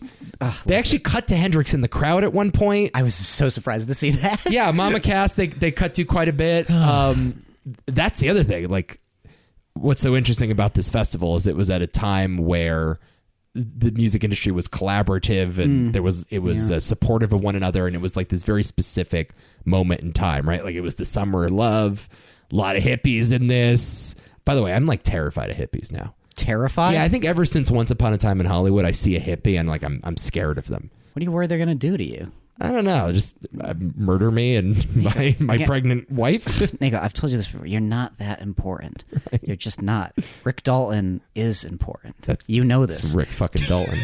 they 0.65 0.75
actually 0.75 0.99
cut 0.99 1.27
to 1.29 1.35
Hendrix 1.35 1.73
in 1.73 1.81
the 1.81 1.87
crowd 1.87 2.23
at 2.23 2.33
one 2.33 2.51
point. 2.51 2.91
I 2.93 3.03
was 3.03 3.15
so 3.15 3.49
surprised 3.49 3.87
to 3.87 3.93
see 3.93 4.11
that. 4.11 4.45
yeah, 4.49 4.71
Mama 4.71 4.99
Cass, 5.01 5.33
they 5.33 5.47
they 5.47 5.71
cut 5.71 5.95
to 5.95 6.05
quite 6.05 6.27
a 6.27 6.33
bit. 6.33 6.67
Um, 6.85 7.39
that's 7.87 8.19
the 8.19 8.29
other 8.29 8.43
thing. 8.43 8.69
Like, 8.69 8.99
what's 9.73 10.01
so 10.01 10.15
interesting 10.15 10.51
about 10.51 10.75
this 10.75 10.89
festival 10.89 11.35
is 11.35 11.47
it 11.47 11.55
was 11.55 11.69
at 11.69 11.81
a 11.81 11.87
time 11.87 12.37
where 12.37 12.99
the 13.55 13.91
music 13.91 14.23
industry 14.23 14.51
was 14.51 14.67
collaborative 14.67 15.57
and 15.59 15.93
there 15.93 16.03
was 16.03 16.27
it 16.29 16.39
was 16.39 16.71
uh, 16.71 16.79
supportive 16.79 17.31
of 17.31 17.41
one 17.41 17.55
another 17.55 17.87
and 17.87 17.95
it 17.95 18.01
was 18.01 18.17
like 18.17 18.27
this 18.27 18.43
very 18.43 18.63
specific 18.63 19.31
moment 19.63 20.01
in 20.01 20.11
time 20.11 20.47
right 20.47 20.65
like 20.65 20.75
it 20.75 20.81
was 20.81 20.95
the 20.95 21.05
summer 21.05 21.45
of 21.45 21.53
love 21.53 22.09
a 22.51 22.55
lot 22.55 22.75
of 22.75 22.83
hippies 22.83 23.31
in 23.31 23.47
this 23.47 24.13
by 24.43 24.55
the 24.55 24.61
way 24.61 24.73
i'm 24.73 24.85
like 24.85 25.03
terrified 25.03 25.49
of 25.49 25.55
hippies 25.55 25.89
now 25.89 26.13
Terrified. 26.35 26.93
yeah 26.95 27.03
i 27.03 27.09
think 27.09 27.25
ever 27.25 27.45
since 27.45 27.71
once 27.71 27.91
upon 27.91 28.13
a 28.13 28.17
time 28.17 28.39
in 28.39 28.45
hollywood 28.45 28.85
i 28.85 28.91
see 28.91 29.15
a 29.15 29.21
hippie 29.21 29.57
and 29.59 29.67
like 29.69 29.83
i'm, 29.83 30.01
I'm 30.03 30.17
scared 30.17 30.57
of 30.57 30.67
them 30.67 30.89
What 31.13 31.19
do 31.21 31.25
you 31.25 31.31
worry 31.31 31.47
they're 31.47 31.57
gonna 31.57 31.75
do 31.75 31.95
to 31.97 32.03
you? 32.03 32.31
I 32.59 32.71
don't 32.71 32.85
know. 32.85 33.11
Just 33.11 33.45
uh, 33.59 33.73
murder 33.97 34.31
me 34.31 34.55
and 34.55 34.77
my 35.03 35.35
my 35.39 35.57
pregnant 35.65 36.09
wife. 36.09 36.47
Nico, 36.81 36.97
I've 36.97 37.11
told 37.11 37.31
you 37.31 37.37
this 37.37 37.49
before. 37.49 37.67
You're 37.67 37.81
not 37.81 38.17
that 38.19 38.41
important. 38.41 39.03
You're 39.41 39.57
just 39.57 39.81
not. 39.81 40.13
Rick 40.45 40.63
Dalton 40.63 41.19
is 41.35 41.65
important. 41.65 42.15
you 42.47 42.63
know 42.63 42.85
this. 42.85 43.13
Rick 43.13 43.27
fucking 43.27 43.65
Dalton. 43.67 43.99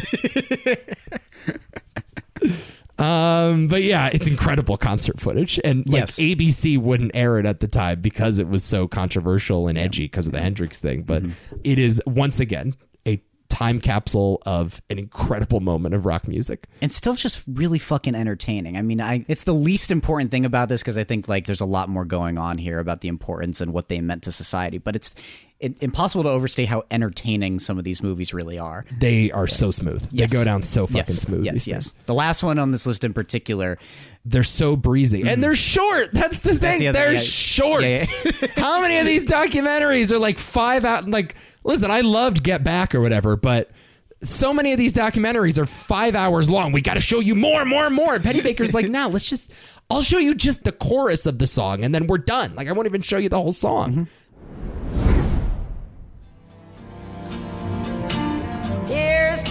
Um, 2.98 3.68
but 3.68 3.82
yeah, 3.82 4.10
it's 4.12 4.26
incredible 4.26 4.76
concert 4.76 5.18
footage, 5.20 5.58
and 5.64 5.86
like 5.88 6.00
Yes. 6.00 6.18
ABC 6.18 6.78
wouldn't 6.78 7.10
air 7.14 7.38
it 7.38 7.46
at 7.46 7.60
the 7.60 7.68
time 7.68 8.00
because 8.00 8.38
it 8.38 8.48
was 8.48 8.62
so 8.62 8.86
controversial 8.86 9.66
and 9.68 9.78
edgy 9.78 10.04
because 10.04 10.26
of 10.26 10.32
the 10.32 10.40
Hendrix 10.40 10.78
thing. 10.78 11.02
But 11.02 11.22
Mm-hmm. 11.22 11.56
it 11.64 11.78
is 11.78 12.02
once 12.06 12.38
again 12.40 12.74
a 13.06 13.20
time 13.48 13.80
capsule 13.80 14.40
of 14.46 14.80
an 14.90 14.98
incredible 14.98 15.60
moment 15.60 15.94
of 15.94 16.06
rock 16.06 16.26
music. 16.28 16.66
and 16.80 16.92
still 16.92 17.14
just 17.14 17.44
really 17.48 17.78
fucking 17.78 18.14
entertaining. 18.14 18.76
I 18.76 18.82
mean, 18.82 19.00
I 19.00 19.24
it's 19.28 19.44
the 19.44 19.52
least 19.52 19.90
important 19.90 20.30
thing 20.30 20.44
about 20.44 20.68
this 20.68 20.82
because 20.82 20.98
I 20.98 21.04
think 21.04 21.28
like 21.28 21.46
there's 21.46 21.60
a 21.60 21.66
lot 21.66 21.88
more 21.88 22.04
going 22.04 22.38
on 22.38 22.58
here 22.58 22.78
about 22.78 23.00
the 23.00 23.08
importance 23.08 23.60
and 23.60 23.72
what 23.72 23.88
they 23.88 24.00
meant 24.00 24.22
to 24.24 24.32
society. 24.32 24.78
But 24.78 24.96
it's 24.96 25.14
it, 25.62 25.80
impossible 25.82 26.24
to 26.24 26.28
overstate 26.28 26.68
how 26.68 26.84
entertaining 26.90 27.60
some 27.60 27.78
of 27.78 27.84
these 27.84 28.02
movies 28.02 28.34
really 28.34 28.58
are. 28.58 28.84
They 28.98 29.30
are 29.30 29.46
so 29.46 29.70
smooth. 29.70 30.06
Yes. 30.10 30.30
They 30.30 30.36
go 30.36 30.44
down 30.44 30.64
so 30.64 30.86
fucking 30.86 31.04
yes, 31.06 31.22
smooth. 31.22 31.44
Yes, 31.44 31.66
yes. 31.66 31.94
The 32.06 32.14
last 32.14 32.42
one 32.42 32.58
on 32.58 32.72
this 32.72 32.86
list 32.86 33.04
in 33.04 33.14
particular, 33.14 33.78
They're 34.24 34.42
so 34.42 34.76
breezy 34.76 35.26
and 35.26 35.42
they're 35.42 35.52
mm-hmm. 35.52 35.56
short. 35.56 36.10
That's 36.12 36.40
the 36.40 36.56
thing. 36.56 36.80
the 36.80 36.88
other- 36.88 36.98
they're 36.98 37.14
yeah. 37.14 37.20
short. 37.20 37.82
Yeah, 37.84 38.04
How 38.56 38.80
many 38.80 38.98
of 38.98 39.06
these 39.06 39.24
documentaries 39.24 40.10
are 40.10 40.18
like 40.18 40.38
five 40.38 40.84
out? 40.84 41.08
Like, 41.08 41.36
listen, 41.62 41.90
I 41.90 42.00
loved 42.00 42.42
Get 42.42 42.64
Back 42.64 42.94
or 42.94 43.00
whatever, 43.00 43.36
but 43.36 43.70
so 44.22 44.52
many 44.52 44.72
of 44.72 44.78
these 44.78 44.94
documentaries 44.94 45.58
are 45.58 45.66
five 45.66 46.14
hours 46.14 46.50
long. 46.50 46.72
We 46.72 46.80
got 46.80 46.94
to 46.94 47.00
show 47.00 47.20
you 47.20 47.34
more 47.34 47.60
and 47.60 47.70
more 47.70 47.86
and 47.86 47.94
more. 47.94 48.14
And 48.14 48.24
Pennebaker's 48.24 48.74
like, 48.74 48.88
now 48.88 49.08
let's 49.08 49.24
just, 49.24 49.52
I'll 49.90 50.02
show 50.02 50.18
you 50.18 50.34
just 50.34 50.64
the 50.64 50.72
chorus 50.72 51.26
of 51.26 51.38
the 51.38 51.46
song 51.46 51.84
and 51.84 51.94
then 51.94 52.06
we're 52.06 52.18
done. 52.18 52.54
Like, 52.54 52.68
I 52.68 52.72
won't 52.72 52.86
even 52.86 53.02
show 53.02 53.18
you 53.18 53.28
the 53.28 53.40
whole 53.40 53.52
song. 53.52 53.92
Here's 53.92 54.21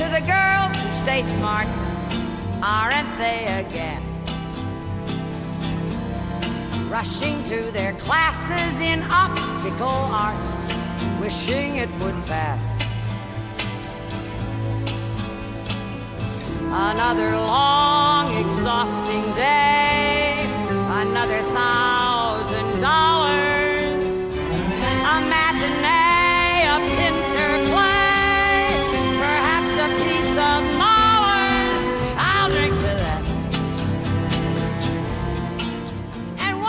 to 0.02 0.08
the 0.08 0.26
girls 0.26 0.74
who 0.82 0.92
stay 1.04 1.22
smart. 1.22 1.68
Aren't 2.64 3.14
they 3.20 3.40
a 3.60 3.62
gas? 3.72 4.08
Rushing 6.90 7.44
to 7.44 7.72
their 7.72 7.94
classes 8.06 8.80
in 8.80 9.04
optical 9.12 10.00
art, 10.26 10.48
wishing 11.22 11.76
it 11.76 11.92
would 12.00 12.20
pass. 12.26 12.64
Another 16.90 17.32
long, 17.38 18.26
exhausting 18.44 19.26
day, 19.36 20.50
another 21.04 21.42
thousand 21.54 22.01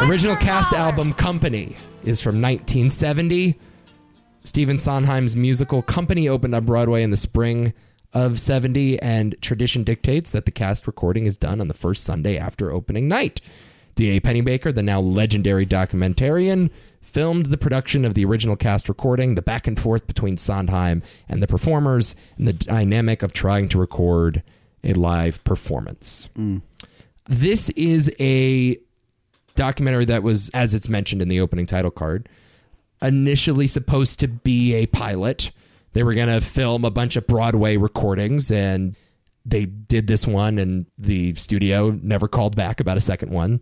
Original 0.03 0.35
cast 0.35 0.73
album 0.73 1.13
Company 1.13 1.77
is 2.03 2.21
from 2.21 2.43
1970. 2.43 3.57
Stephen 4.43 4.79
Sondheim's 4.81 5.37
musical 5.37 5.81
Company 5.81 6.29
opened 6.29 6.57
on 6.57 6.65
Broadway 6.65 7.05
in 7.05 7.13
the 7.13 7.17
spring 7.17 7.73
of 8.13 8.41
70, 8.41 8.99
and 9.01 9.41
tradition 9.41 9.85
dictates 9.85 10.33
that 10.33 10.45
the 10.45 10.51
cast 10.51 10.89
recording 10.89 11.27
is 11.27 11.37
done 11.37 11.61
on 11.61 11.69
the 11.69 11.75
first 11.75 12.03
Sunday 12.03 12.37
after 12.37 12.73
opening 12.73 13.07
night. 13.07 13.41
D.A. 13.95 14.21
Pennebaker, 14.21 14.75
the 14.75 14.83
now 14.83 15.01
legendary 15.01 15.65
documentarian, 15.65 16.73
filmed 17.01 17.47
the 17.47 17.57
production 17.57 18.05
of 18.05 18.15
the 18.15 18.25
original 18.25 18.57
cast 18.57 18.89
recording, 18.89 19.37
the 19.37 19.41
back 19.41 19.69
and 19.69 19.79
forth 19.79 20.09
between 20.09 20.37
Sondheim 20.37 21.05
and 21.29 21.41
the 21.41 21.47
performers, 21.47 22.17
and 22.37 22.49
the 22.49 22.53
dynamic 22.53 23.23
of 23.23 23.33
trying 23.33 23.69
to 23.69 23.79
record 23.79 24.43
a 24.83 24.95
live 24.95 25.43
performance. 25.45 26.29
Mm. 26.37 26.63
This 27.29 27.71
is 27.71 28.13
a 28.19 28.79
documentary 29.55 30.05
that 30.07 30.23
was, 30.23 30.49
as 30.51 30.75
it's 30.75 30.89
mentioned 30.89 31.23
in 31.23 31.29
the 31.29 31.41
opening 31.41 31.67
title 31.67 31.91
card, 31.91 32.29
initially 33.01 33.67
supposed 33.67 34.21
to 34.21 34.29
be 34.29 34.75
a 34.75 34.87
pilot. 34.87 35.53
They 35.93 36.03
were 36.03 36.15
going 36.15 36.29
to 36.29 36.41
film 36.41 36.85
a 36.85 36.91
bunch 36.91 37.17
of 37.17 37.27
Broadway 37.27 37.77
recordings 37.77 38.51
and 38.51 38.97
they 39.45 39.67
did 39.67 40.07
this 40.07 40.27
one 40.27 40.59
and 40.59 40.87
the 40.97 41.35
studio 41.35 41.91
never 42.03 42.29
called 42.29 42.57
back 42.57 42.81
about 42.81 42.97
a 42.97 43.01
second 43.01 43.33
one. 43.33 43.61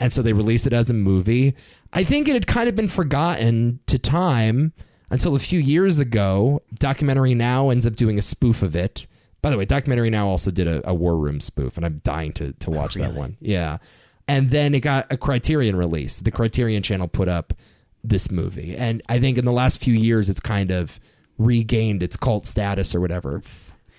And 0.00 0.12
so 0.12 0.22
they 0.22 0.32
released 0.32 0.66
it 0.66 0.72
as 0.72 0.90
a 0.90 0.94
movie. 0.94 1.54
I 1.92 2.04
think 2.04 2.28
it 2.28 2.34
had 2.34 2.46
kind 2.46 2.68
of 2.68 2.76
been 2.76 2.88
forgotten 2.88 3.80
to 3.86 3.98
time 3.98 4.72
until 5.10 5.34
a 5.34 5.40
few 5.40 5.58
years 5.58 5.98
ago. 5.98 6.62
Documentary 6.74 7.34
Now 7.34 7.70
ends 7.70 7.86
up 7.86 7.96
doing 7.96 8.18
a 8.18 8.22
spoof 8.22 8.62
of 8.62 8.76
it. 8.76 9.06
By 9.42 9.50
the 9.50 9.58
way, 9.58 9.64
Documentary 9.64 10.10
Now 10.10 10.28
also 10.28 10.50
did 10.50 10.66
a, 10.66 10.88
a 10.88 10.94
War 10.94 11.16
Room 11.16 11.40
spoof, 11.40 11.76
and 11.76 11.86
I'm 11.86 12.00
dying 12.04 12.32
to, 12.34 12.52
to 12.54 12.70
watch 12.70 12.94
that 12.94 13.14
one. 13.14 13.36
Yeah. 13.40 13.78
And 14.28 14.50
then 14.50 14.74
it 14.74 14.80
got 14.80 15.10
a 15.12 15.16
Criterion 15.16 15.76
release. 15.76 16.20
The 16.20 16.30
Criterion 16.30 16.82
Channel 16.82 17.08
put 17.08 17.28
up 17.28 17.54
this 18.04 18.30
movie, 18.30 18.76
and 18.76 19.02
I 19.08 19.18
think 19.18 19.38
in 19.38 19.44
the 19.44 19.52
last 19.52 19.82
few 19.82 19.94
years, 19.94 20.28
it's 20.28 20.40
kind 20.40 20.70
of 20.70 21.00
regained 21.38 22.02
its 22.02 22.16
cult 22.16 22.46
status 22.46 22.94
or 22.94 23.00
whatever. 23.00 23.42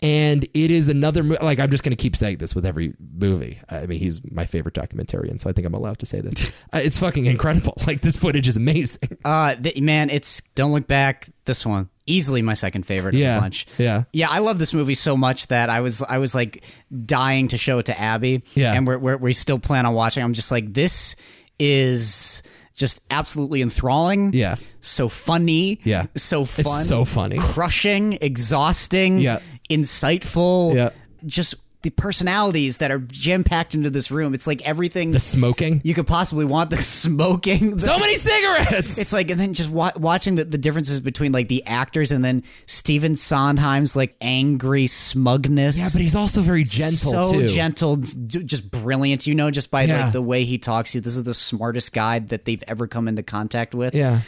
And 0.02 0.44
it 0.54 0.72
is 0.72 0.88
another 0.90 1.24
like 1.24 1.60
I'm 1.60 1.70
just 1.72 1.84
going 1.84 1.96
to 1.96 2.02
keep 2.02 2.16
saying 2.16 2.38
this 2.38 2.56
with 2.56 2.66
every 2.66 2.94
movie. 3.18 3.60
I 3.70 3.86
mean, 3.86 4.00
he's 4.00 4.22
my 4.32 4.46
favorite 4.46 4.76
documentarian, 4.76 5.42
so 5.42 5.50
I 5.50 5.54
think 5.54 5.68
I'm 5.68 5.74
allowed 5.74 6.00
to 6.00 6.06
say 6.06 6.22
this. 6.22 6.52
uh, 6.74 6.80
it's 6.84 6.98
fucking 7.00 7.26
incredible. 7.26 7.74
Like 7.88 8.02
this 8.02 8.18
footage 8.18 8.48
is 8.48 8.56
amazing. 8.56 9.18
Uh, 9.26 9.56
th- 9.56 9.82
man, 9.82 10.10
it's 10.10 10.42
Don't 10.56 10.72
Look 10.72 10.88
Back. 10.88 11.28
This 11.46 11.66
one 11.66 11.90
easily 12.06 12.42
my 12.42 12.54
second 12.56 12.84
favorite 12.88 13.14
of 13.14 13.20
Yeah, 13.20 13.36
the 13.36 13.42
bunch. 13.42 13.68
yeah. 13.78 14.04
yeah. 14.14 14.28
I 14.32 14.40
love 14.40 14.58
this 14.58 14.74
movie 14.74 14.96
so 14.96 15.16
much 15.18 15.48
that 15.48 15.70
I 15.70 15.82
was 15.82 16.02
I 16.02 16.18
was 16.18 16.34
like 16.34 16.64
dying 17.06 17.48
to 17.50 17.58
show 17.58 17.80
it 17.80 17.86
to 17.88 18.00
Abby. 18.00 18.42
Yeah. 18.56 18.74
and 18.74 18.88
we're, 18.88 18.98
we're, 18.98 19.18
we 19.18 19.34
still 19.34 19.60
plan 19.60 19.86
on 19.86 19.94
watching. 19.94 20.24
I'm 20.24 20.34
just 20.34 20.52
like 20.52 20.74
this 20.74 21.16
is 21.60 22.42
just 22.76 23.02
absolutely 23.12 23.62
enthralling. 23.62 24.32
Yeah. 24.34 24.56
so 24.80 25.10
funny. 25.10 25.80
Yeah. 25.84 26.06
so 26.16 26.42
It's 26.44 26.62
fun. 26.62 26.84
so 26.86 27.06
funny. 27.06 27.38
crushing, 27.38 28.18
exhausting. 28.22 29.20
Yeah. 29.20 29.40
Insightful. 29.70 30.76
Yeah. 30.76 30.90
just 31.26 31.56
the 31.82 31.92
personalities 31.92 32.80
that 32.80 32.92
are 32.92 33.00
jam 33.00 33.42
packed 33.46 33.74
into 33.74 33.90
this 33.90 34.12
room. 34.12 34.34
It's 34.34 34.46
like 34.46 34.62
everything 34.68 35.12
The 35.12 35.20
smoking, 35.22 35.80
you 35.86 35.94
could 35.94 36.08
possibly 36.08 36.44
want. 36.44 36.72
The 36.72 36.76
smoking. 36.82 37.78
The, 37.78 37.80
so 37.80 37.98
many 37.98 38.16
cigarettes. 38.18 38.98
it's 38.98 39.14
like, 39.14 39.32
and 39.32 39.40
then 39.40 39.54
just 39.54 39.70
wa- 39.70 39.94
watching 39.96 40.36
the, 40.36 40.44
the 40.44 40.58
differences 40.58 41.00
between 41.00 41.32
like 41.32 41.48
the 41.48 41.66
actors 41.66 42.12
and 42.12 42.22
then 42.24 42.44
Stephen 42.66 43.16
Sondheim's 43.16 43.96
like 43.96 44.14
angry 44.20 44.88
smugness. 44.88 45.80
yeah, 45.80 45.88
but 45.94 46.02
he's 46.02 46.18
also 46.18 46.42
very 46.42 46.66
gentle 46.66 47.12
so 47.12 47.32
too. 47.40 47.48
gentle, 47.48 47.96
d- 47.96 48.44
just 48.44 48.70
brilliant. 48.70 49.26
You 49.26 49.36
know, 49.36 49.50
just 49.50 49.72
by 49.72 49.84
Yeah. 49.84 50.04
like 50.04 50.12
the 50.12 50.22
way 50.22 50.44
he 50.44 50.58
talks. 50.58 50.92
This 50.92 51.06
is 51.16 51.24
the 51.24 51.34
smartest 51.34 51.94
guy 51.94 52.20
that 52.20 52.44
they've 52.44 52.64
ever 52.68 52.88
come 52.88 53.08
into 53.08 53.24
contact 53.24 53.74
with. 53.74 53.96
Yeah. 53.96 54.20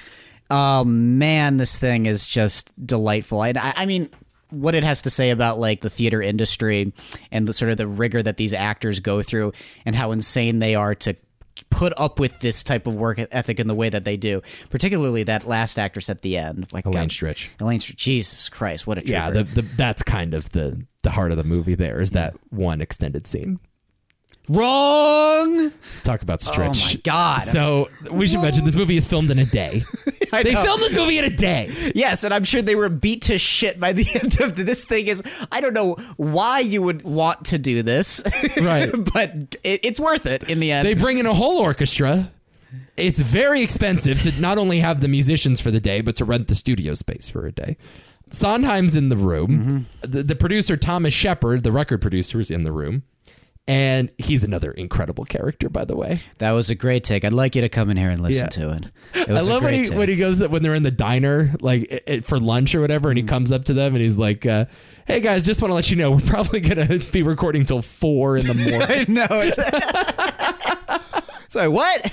Oh 0.49 0.85
man, 0.85 1.57
this 1.57 1.77
thing 1.77 2.05
is 2.05 2.25
just 2.27 2.85
delightful. 2.87 3.41
I, 3.41 3.49
I, 3.57 3.73
I 3.75 3.85
mean, 3.85 4.09
what 4.51 4.75
it 4.75 4.83
has 4.83 5.01
to 5.01 5.09
say 5.09 5.31
about 5.31 5.59
like 5.59 5.81
the 5.81 5.89
theater 5.89 6.21
industry 6.21 6.93
and 7.31 7.47
the 7.47 7.53
sort 7.53 7.71
of 7.71 7.77
the 7.77 7.87
rigor 7.87 8.21
that 8.21 8.37
these 8.37 8.53
actors 8.53 8.99
go 8.99 9.21
through 9.21 9.51
and 9.85 9.95
how 9.95 10.11
insane 10.11 10.59
they 10.59 10.75
are 10.75 10.93
to 10.95 11.15
put 11.69 11.93
up 11.97 12.19
with 12.19 12.39
this 12.39 12.63
type 12.63 12.87
of 12.87 12.95
work 12.95 13.19
ethic 13.31 13.59
in 13.59 13.67
the 13.67 13.75
way 13.75 13.89
that 13.89 14.03
they 14.03 14.17
do. 14.17 14.41
Particularly 14.69 15.23
that 15.23 15.47
last 15.47 15.77
actress 15.79 16.09
at 16.09 16.21
the 16.21 16.37
end, 16.37 16.71
like 16.73 16.85
Elaine 16.85 17.03
God- 17.03 17.09
Stritch. 17.09 17.49
Elaine 17.59 17.79
Stritch. 17.79 17.95
Jesus 17.95 18.49
Christ, 18.49 18.85
what 18.87 18.97
a 18.97 19.01
trooper. 19.01 19.13
Yeah, 19.13 19.31
the, 19.31 19.43
the, 19.43 19.61
that's 19.61 20.03
kind 20.03 20.33
of 20.33 20.51
the 20.51 20.85
the 21.03 21.11
heart 21.11 21.31
of 21.31 21.37
the 21.37 21.43
movie. 21.43 21.75
There 21.75 22.01
is 22.01 22.11
that 22.11 22.35
one 22.49 22.81
extended 22.81 23.25
scene. 23.27 23.59
Wrong. 24.49 25.71
Let's 25.89 26.01
talk 26.01 26.21
about 26.21 26.45
oh 26.47 26.51
Stritch. 26.51 26.83
Oh 26.85 26.95
my 26.95 27.01
God. 27.03 27.41
So 27.41 27.89
we 28.11 28.27
should 28.27 28.41
mention 28.41 28.65
this 28.65 28.75
movie 28.75 28.97
is 28.97 29.05
filmed 29.05 29.29
in 29.31 29.39
a 29.39 29.45
day. 29.45 29.83
They 30.31 30.53
know. 30.53 30.63
filmed 30.63 30.81
this 30.81 30.93
movie 30.93 31.17
in 31.17 31.25
a 31.25 31.29
day. 31.29 31.91
Yes, 31.93 32.23
and 32.23 32.33
I'm 32.33 32.45
sure 32.45 32.61
they 32.61 32.75
were 32.75 32.87
beat 32.87 33.23
to 33.23 33.37
shit 33.37 33.77
by 33.81 33.91
the 33.91 34.05
end 34.23 34.39
of 34.39 34.55
the, 34.55 34.63
this 34.63 34.85
thing. 34.85 35.07
Is 35.07 35.21
I 35.51 35.59
don't 35.59 35.73
know 35.73 35.95
why 36.15 36.61
you 36.61 36.81
would 36.81 37.01
want 37.03 37.47
to 37.47 37.57
do 37.57 37.83
this, 37.83 38.23
Right. 38.61 38.89
but 39.13 39.57
it, 39.65 39.81
it's 39.83 39.99
worth 39.99 40.25
it 40.25 40.49
in 40.49 40.61
the 40.61 40.71
end. 40.71 40.87
They 40.87 40.93
bring 40.93 41.17
in 41.17 41.25
a 41.25 41.33
whole 41.33 41.59
orchestra. 41.59 42.31
It's 42.95 43.19
very 43.19 43.61
expensive 43.61 44.21
to 44.21 44.31
not 44.39 44.57
only 44.57 44.79
have 44.79 45.01
the 45.01 45.09
musicians 45.09 45.59
for 45.59 45.69
the 45.69 45.81
day, 45.81 45.99
but 45.99 46.15
to 46.15 46.23
rent 46.23 46.47
the 46.47 46.55
studio 46.55 46.93
space 46.93 47.29
for 47.29 47.45
a 47.45 47.51
day. 47.51 47.75
Sondheim's 48.31 48.95
in 48.95 49.09
the 49.09 49.17
room. 49.17 49.49
Mm-hmm. 49.49 50.09
The, 50.11 50.23
the 50.23 50.35
producer 50.37 50.77
Thomas 50.77 51.13
Shepard, 51.13 51.63
the 51.63 51.73
record 51.73 51.99
producer, 51.99 52.39
is 52.39 52.49
in 52.49 52.63
the 52.63 52.71
room, 52.71 53.03
and 53.71 54.11
he's 54.17 54.43
another 54.43 54.71
incredible 54.71 55.23
character, 55.23 55.69
by 55.69 55.85
the 55.85 55.95
way. 55.95 56.19
That 56.39 56.51
was 56.51 56.69
a 56.69 56.75
great 56.75 57.05
take. 57.05 57.23
I'd 57.23 57.31
like 57.31 57.55
you 57.55 57.61
to 57.61 57.69
come 57.69 57.89
in 57.89 57.95
here 57.95 58.09
and 58.09 58.21
listen 58.21 58.49
Yeah. 58.51 58.67
to 58.67 58.71
it. 58.73 58.85
it 59.13 59.29
I 59.29 59.39
love 59.39 59.63
when 59.63 59.73
he 59.73 59.85
take. 59.85 59.97
when 59.97 60.09
he 60.09 60.17
goes 60.17 60.45
when 60.45 60.61
they're 60.61 60.75
in 60.75 60.83
the 60.83 60.91
diner 60.91 61.53
like 61.61 61.87
i- 61.91 62.01
i- 62.15 62.19
for 62.19 62.37
lunch 62.37 62.75
or 62.75 62.81
whatever, 62.81 63.07
and 63.09 63.17
he 63.17 63.23
comes 63.23 63.49
up 63.51 63.63
to 63.65 63.73
them 63.73 63.93
and 63.95 64.01
he's 64.01 64.17
like, 64.17 64.45
uh, 64.45 64.65
"Hey 65.07 65.21
guys, 65.21 65.41
just 65.43 65.61
want 65.61 65.71
to 65.71 65.75
let 65.75 65.89
you 65.89 65.95
know 65.95 66.11
we're 66.11 66.19
probably 66.19 66.59
gonna 66.59 66.99
be 67.13 67.23
recording 67.23 67.63
till 67.63 67.81
four 67.81 68.35
in 68.37 68.45
the 68.45 68.53
morning." 68.71 69.05
no. 69.15 69.25
It's 69.31 69.55
so 71.47 71.71
what? 71.71 72.11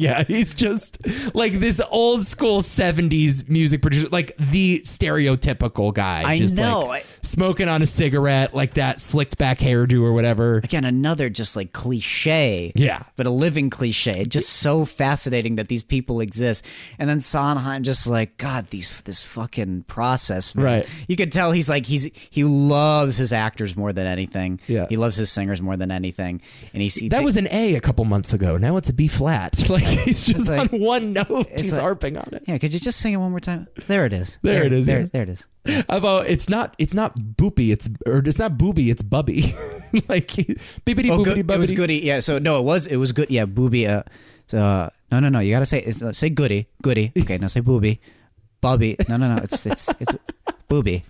Yeah, 0.00 0.22
he's 0.28 0.54
just 0.54 1.34
like 1.34 1.52
this 1.52 1.80
old 1.90 2.24
school 2.24 2.60
'70s 2.60 3.48
music 3.48 3.82
producer, 3.82 4.08
like 4.08 4.36
the 4.38 4.80
stereotypical 4.80 5.92
guy. 5.92 6.22
I 6.24 6.38
just 6.38 6.56
know. 6.56 6.86
like, 6.88 7.04
smoking 7.22 7.68
on 7.68 7.82
a 7.82 7.86
cigarette, 7.86 8.54
like 8.54 8.74
that 8.74 9.00
slicked 9.00 9.38
back 9.38 9.58
hairdo 9.58 10.02
or 10.02 10.12
whatever. 10.12 10.58
Again, 10.58 10.84
another 10.84 11.28
just 11.28 11.56
like 11.56 11.72
cliche. 11.72 12.72
Yeah. 12.74 13.02
But 13.16 13.26
a 13.26 13.30
living 13.30 13.70
cliche. 13.70 14.24
Just 14.24 14.48
so 14.48 14.84
fascinating 14.84 15.56
that 15.56 15.68
these 15.68 15.82
people 15.82 16.20
exist. 16.20 16.66
And 16.98 17.08
then 17.08 17.20
Sondheim 17.20 17.82
just 17.82 18.06
like, 18.06 18.36
God, 18.36 18.68
these 18.68 19.00
this 19.02 19.24
fucking 19.24 19.82
process, 19.84 20.54
man. 20.54 20.64
Right. 20.64 20.88
You 21.08 21.16
could 21.16 21.32
tell 21.32 21.52
he's 21.52 21.68
like 21.68 21.86
he's 21.86 22.10
he 22.30 22.44
loves 22.44 23.16
his 23.16 23.32
actors 23.32 23.76
more 23.76 23.92
than 23.92 24.06
anything. 24.06 24.60
Yeah. 24.66 24.86
He 24.88 24.96
loves 24.96 25.16
his 25.16 25.30
singers 25.30 25.60
more 25.60 25.76
than 25.76 25.90
anything. 25.90 26.40
And 26.72 26.82
he 26.82 27.08
That 27.08 27.24
was 27.24 27.36
an 27.36 27.48
A 27.50 27.74
a 27.74 27.80
couple 27.80 28.04
months 28.04 28.32
ago. 28.32 28.56
Now 28.56 28.76
it's 28.76 28.88
a 28.88 28.94
B 28.94 29.08
flat. 29.08 29.54
Like 29.76 29.82
he's 30.04 30.26
just 30.26 30.48
like- 30.48 30.72
on 30.72 30.80
one 30.80 31.12
note. 31.12 31.48
He's 31.56 31.72
like- 31.72 31.80
harping 31.82 32.16
on 32.16 32.28
it. 32.32 32.44
Yeah, 32.46 32.58
could 32.58 32.72
you 32.72 32.80
just 32.80 33.00
sing 33.00 33.12
it 33.14 33.18
one 33.18 33.30
more 33.30 33.40
time? 33.40 33.68
There 33.86 34.04
it 34.04 34.12
is. 34.12 34.38
There 34.42 34.64
it 34.64 34.72
is, 34.72 34.86
There, 34.86 35.00
yeah. 35.00 35.06
there 35.12 35.22
it 35.22 35.28
is. 35.28 35.46
Although 35.88 36.18
it's 36.20 36.48
not, 36.48 36.74
it's 36.78 36.94
not 36.94 37.16
boopy. 37.18 37.72
It's 37.72 37.88
or 38.06 38.18
it's 38.18 38.38
not 38.38 38.56
booby. 38.56 38.90
It's 38.90 39.02
bubby. 39.02 39.42
like 40.08 40.28
bibbity 40.28 41.10
Oh, 41.10 41.18
boopity 41.18 41.46
good, 41.46 41.50
it 41.50 41.58
was 41.58 41.70
goody. 41.72 41.98
Yeah. 41.98 42.20
So 42.20 42.38
no, 42.38 42.58
it 42.60 42.64
was 42.64 42.86
it 42.86 42.96
was 42.96 43.12
good. 43.12 43.30
Yeah, 43.30 43.46
booby. 43.46 43.86
Uh, 43.86 44.02
so, 44.46 44.58
uh, 44.58 44.88
no, 45.10 45.18
no, 45.20 45.28
no. 45.28 45.40
You 45.40 45.52
gotta 45.52 45.66
say 45.66 45.80
it's, 45.80 46.02
uh, 46.02 46.12
say 46.12 46.30
goody, 46.30 46.68
goody. 46.82 47.12
Okay, 47.18 47.38
now 47.38 47.48
say 47.48 47.60
booby, 47.60 48.00
bubby. 48.60 48.96
No, 49.08 49.16
no, 49.16 49.34
no. 49.34 49.42
It's 49.42 49.66
it's 49.66 49.92
it's 49.98 50.12
booby. 50.68 51.02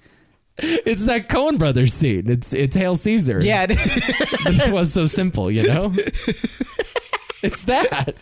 It's 0.58 1.04
that 1.04 1.28
Coen 1.28 1.58
Brothers 1.58 1.92
scene. 1.92 2.30
It's 2.30 2.54
it's 2.54 2.74
Hail 2.76 2.96
Caesar. 2.96 3.40
Yeah. 3.42 3.66
it 3.68 4.72
was 4.72 4.90
so 4.90 5.04
simple. 5.04 5.50
You 5.50 5.66
know, 5.68 5.92
it's 7.42 7.64
that. 7.64 8.14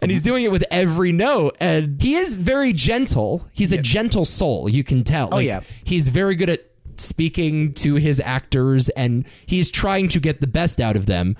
And 0.00 0.10
he's 0.10 0.22
doing 0.22 0.44
it 0.44 0.50
with 0.52 0.64
every 0.70 1.12
note, 1.12 1.56
and 1.60 2.00
he 2.00 2.14
is 2.14 2.36
very 2.36 2.72
gentle. 2.72 3.48
He's 3.52 3.72
a 3.72 3.80
gentle 3.80 4.24
soul. 4.24 4.68
You 4.68 4.84
can 4.84 5.04
tell. 5.04 5.28
Oh, 5.32 5.36
Like, 5.36 5.46
yeah. 5.46 5.60
he's 5.84 6.08
very 6.08 6.34
good 6.34 6.50
at 6.50 6.64
speaking 6.96 7.72
to 7.74 7.94
his 7.96 8.20
actors, 8.20 8.88
and 8.90 9.26
he's 9.46 9.70
trying 9.70 10.08
to 10.08 10.20
get 10.20 10.40
the 10.40 10.46
best 10.46 10.80
out 10.80 10.96
of 10.96 11.06
them. 11.06 11.36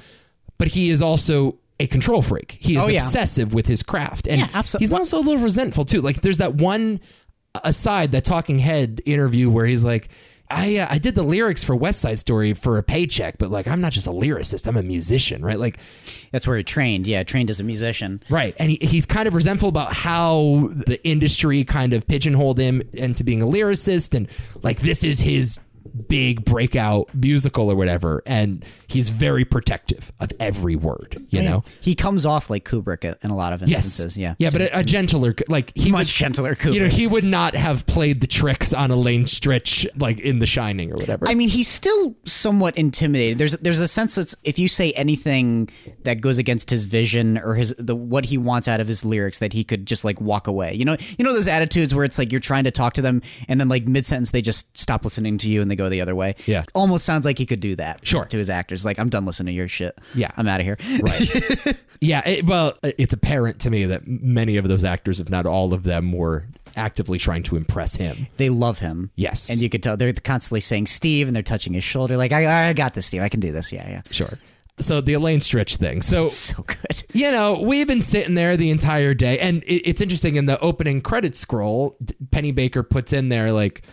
But 0.59 0.69
he 0.69 0.91
is 0.91 1.03
also 1.03 1.59
a 1.81 1.87
control 1.87 2.23
freak. 2.23 2.57
He 2.61 2.77
is 2.77 2.85
Oh, 2.85 2.89
yeah. 2.89 2.97
obsessive 2.99 3.53
with 3.55 3.67
his 3.67 3.83
craft, 3.83 4.27
and 4.29 4.41
Yeah, 4.41 4.49
absol- 4.49 4.79
he's 4.79 4.93
also 4.93 5.19
a 5.19 5.23
little 5.23 5.43
resentful 5.43 5.85
too. 5.85 6.01
Like 6.01 6.21
there's 6.23 6.39
that 6.39 6.55
one 6.55 7.01
aside, 7.65 8.13
that 8.13 8.25
Talking 8.25 8.59
Head 8.61 9.01
interview 9.05 9.51
where 9.51 9.67
he's 9.67 9.85
like. 9.85 10.09
I, 10.51 10.77
uh, 10.79 10.87
I 10.91 10.99
did 10.99 11.15
the 11.15 11.23
lyrics 11.23 11.65
for 11.65 11.75
West 11.75 12.01
Side 12.01 12.19
Story 12.19 12.53
for 12.53 12.79
a 12.79 12.83
paycheck, 12.83 13.39
but 13.39 13.51
like 13.51 13.67
I'm 13.67 13.81
not 13.81 13.93
just 13.93 14.07
a 14.07 14.11
lyricist, 14.11 14.67
I'm 14.67 14.77
a 14.77 14.83
musician, 14.83 15.45
right? 15.45 15.59
Like 15.59 15.79
That's 16.33 16.47
where 16.47 16.57
he 16.57 16.65
trained. 16.65 17.07
Yeah, 17.07 17.23
trained 17.23 17.49
as 17.49 17.61
a 17.61 17.65
musician. 17.65 18.23
Right. 18.29 18.55
And 18.59 18.71
he, 18.71 18.79
he's 18.81 19.07
kind 19.07 19.29
of 19.29 19.35
resentful 19.35 19.69
about 19.69 19.93
how 19.93 20.69
the 20.87 21.01
industry 21.05 21.65
kind 21.65 21.93
of 21.93 22.07
pigeonholed 22.07 22.59
him 22.59 22.83
into 22.93 23.25
being 23.25 23.41
a 23.41 23.47
lyricist 23.47 24.15
and 24.15 24.29
like 24.63 24.81
this 24.81 25.05
is 25.05 25.21
his 25.21 25.61
big 26.09 26.45
breakout 26.45 27.09
musical 27.15 27.71
or 27.71 27.77
whatever. 27.77 28.23
And 28.27 28.65
he's 28.89 29.09
very 29.11 29.45
protective 29.45 30.13
of 30.21 30.33
every 30.41 30.77
word, 30.77 31.17
you 31.31 31.43
know? 31.43 31.63
he 31.81 31.95
comes 31.95 32.27
off 32.27 32.51
like 32.51 32.65
Kubrick 32.65 33.05
in 33.23 33.31
a 33.31 33.37
lot 33.37 33.53
of 33.53 33.63
Yes. 33.63 33.85
instances. 33.87 34.17
Yeah. 34.19 34.35
Yeah, 34.39 34.51
but 34.51 34.61
a, 34.63 34.79
a 34.81 34.83
gentler, 34.83 35.35
like 35.49 35.73
he 35.77 35.91
Much 35.93 36.01
would- 36.01 36.07
gentler 36.09 36.57
You 36.65 36.81
know, 36.81 36.89
he 36.89 37.07
would 37.07 37.25
not 37.25 37.55
have 37.55 37.87
played 37.87 38.21
the 38.21 38.27
tricks 38.27 38.73
on 38.73 38.91
Elaine 38.91 39.25
Stritch 39.25 39.87
like 40.01 40.19
in 40.21 40.39
The 40.41 40.47
Shining 40.47 40.91
or 40.93 40.97
whatever. 40.97 41.29
I 41.29 41.35
mean, 41.35 41.49
he's 41.49 41.69
still 41.69 42.17
somewhat 42.25 42.77
intimidated. 42.77 43.39
There's 43.39 43.53
there's 43.59 43.79
a 43.81 43.89
sense 43.89 44.17
that 44.17 44.35
if 44.45 44.59
you 44.59 44.69
say 44.69 44.93
anything 44.93 45.69
that 46.03 46.21
goes 46.21 46.39
against 46.39 46.71
his 46.71 46.85
vision 46.85 47.39
or 47.39 47.55
his 47.55 47.75
the 47.79 47.95
what 47.97 48.25
he 48.27 48.39
wants 48.39 48.69
out 48.69 48.81
of 48.81 48.87
his 48.89 49.05
lyrics, 49.05 49.39
that 49.39 49.53
he 49.53 49.65
could 49.65 49.87
just 49.87 50.05
like 50.05 50.21
walk 50.21 50.47
away. 50.47 50.75
You 50.75 50.85
know, 50.85 50.97
you 51.19 51.25
know 51.25 51.33
those 51.33 51.49
attitudes 51.49 51.95
where 51.95 52.05
it's 52.05 52.19
like 52.19 52.33
you're 52.33 52.41
trying 52.41 52.65
to 52.65 52.71
talk 52.71 52.95
to 52.95 53.03
them 53.03 53.23
and 53.49 53.61
then 53.61 53.69
like 53.69 53.87
mid 53.87 54.05
sentence 54.07 54.31
they 54.33 54.43
just 54.43 54.77
stop 54.77 55.05
listening 55.05 55.39
to 55.39 55.49
you 55.51 55.61
and 55.63 55.71
they 55.71 55.77
go 55.77 55.84
the 55.89 56.01
other 56.01 56.15
way. 56.15 56.35
Yeah. 56.47 56.65
almost 56.75 57.05
sounds 57.05 57.25
like 57.25 57.39
he 57.39 57.47
could 57.47 57.61
do 57.61 57.77
that. 57.77 58.07
Sure. 58.07 58.25
to 58.25 58.39
his 58.39 58.51
actors, 58.51 58.85
like 58.85 58.99
I'm 58.99 59.09
done 59.09 59.25
listening 59.27 59.53
to 59.53 59.57
your 59.57 59.69
shit. 59.69 59.99
Yeah. 60.15 60.31
I'm 60.37 60.47
out 60.49 60.61
of 60.61 60.67
here. 60.67 60.79
Right. 61.03 61.85
yeah. 62.01 62.29
It, 62.29 62.47
well, 62.47 62.77
it's 62.83 63.13
apparent 63.13 63.61
to 63.61 63.71
me 63.71 63.87
that 63.87 64.07
many 64.07 64.57
of 64.57 64.69
those 64.69 64.85
actors, 64.85 65.21
if 65.21 65.31
not 65.31 65.47
all 65.47 65.73
of 65.73 65.85
them, 65.85 66.13
were 66.13 66.47
actively 66.77 67.19
trying 67.19 67.43
to 67.45 67.57
impress 67.57 67.97
him. 67.97 68.27
they 68.37 68.51
love 68.51 68.81
him. 68.81 69.11
Yes. 69.15 69.49
and 69.51 69.61
you 69.61 69.71
could 69.71 69.83
tell 69.83 69.97
they're 69.97 70.13
constantly 70.13 70.61
saying 70.61 70.87
Steve 70.87 71.29
and 71.29 71.37
they're 71.37 71.43
touching 71.43 71.73
his 71.73 71.85
shoulder, 71.85 72.17
like 72.17 72.33
I 72.33 72.69
I 72.69 72.73
got 72.73 72.95
this, 72.95 73.07
Steve. 73.07 73.23
I 73.23 73.29
can 73.29 73.41
do 73.41 73.53
this. 73.53 73.73
Yeah, 73.73 73.89
yeah. 73.89 74.03
Sure. 74.11 74.39
So 74.81 75.01
the 75.01 75.13
Elaine 75.13 75.39
Stritch 75.39 75.77
thing. 75.77 76.03
So 76.03 76.27
So 76.27 76.63
good. 76.65 77.05
you 77.13 77.31
know, 77.31 77.61
we've 77.61 77.87
been 77.87 78.03
sitting 78.03 78.35
there 78.35 78.57
the 78.57 78.71
entire 78.71 79.15
day, 79.15 79.39
and 79.39 79.63
it, 79.65 79.89
it's 79.89 80.01
interesting. 80.01 80.37
In 80.37 80.47
the 80.47 80.59
opening 80.61 81.01
credit 81.01 81.37
scroll, 81.37 81.97
Pennebaker 82.31 82.89
puts 82.89 83.13
in 83.13 83.29
there 83.29 83.53
like, 83.53 83.85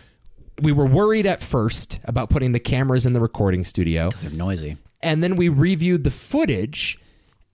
we 0.60 0.72
were 0.72 0.86
worried 0.86 1.26
at 1.26 1.42
first 1.42 2.00
about 2.04 2.28
putting 2.30 2.52
the 2.52 2.60
cameras 2.60 3.06
in 3.06 3.12
the 3.12 3.20
recording 3.20 3.64
studio, 3.64 4.08
because 4.08 4.22
They're 4.22 4.30
noisy. 4.32 4.76
and 5.02 5.22
then 5.22 5.36
we 5.36 5.48
reviewed 5.48 6.04
the 6.04 6.10
footage, 6.10 6.98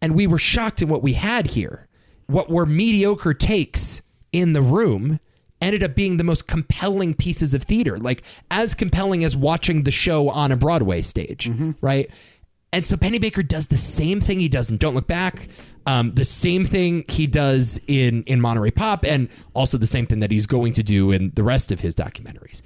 And 0.02 0.14
we 0.14 0.26
were 0.26 0.38
shocked 0.38 0.82
at 0.82 0.88
what 0.88 1.02
we 1.02 1.14
had 1.14 1.48
here. 1.48 1.86
What 2.26 2.48
were 2.50 2.66
mediocre 2.66 3.34
takes 3.34 4.02
in 4.32 4.52
the 4.52 4.62
room 4.62 5.18
ended 5.60 5.82
up 5.82 5.94
being 5.96 6.18
the 6.18 6.24
most 6.24 6.46
compelling 6.46 7.14
pieces 7.14 7.52
of 7.54 7.64
theater, 7.64 7.98
like 7.98 8.22
as 8.50 8.74
compelling 8.74 9.24
as 9.24 9.36
watching 9.36 9.82
the 9.82 9.90
show 9.90 10.28
on 10.30 10.52
a 10.52 10.56
Broadway 10.56 11.02
stage, 11.02 11.50
right? 11.80 12.08
And 12.72 12.86
so 12.86 12.96
Pennebaker 12.96 13.46
does 13.46 13.66
the 13.68 13.76
same 13.76 14.20
thing 14.20 14.38
he 14.38 14.48
does 14.48 14.70
in 14.70 14.76
Don't 14.76 14.94
Look 14.94 15.08
Back, 15.08 15.48
um, 15.86 16.12
the 16.14 16.24
same 16.24 16.64
thing 16.66 17.04
he 17.08 17.26
does 17.26 17.80
in 17.88 18.22
in 18.24 18.40
Monterey 18.40 18.70
Pop, 18.70 19.04
and 19.04 19.28
also 19.54 19.78
the 19.78 19.86
same 19.86 20.06
thing 20.06 20.20
that 20.20 20.30
he's 20.30 20.46
going 20.46 20.74
to 20.74 20.82
do 20.84 21.10
in 21.10 21.32
the 21.34 21.42
rest 21.42 21.72
of 21.72 21.80
his 21.80 21.94
documentaries. 21.94 22.60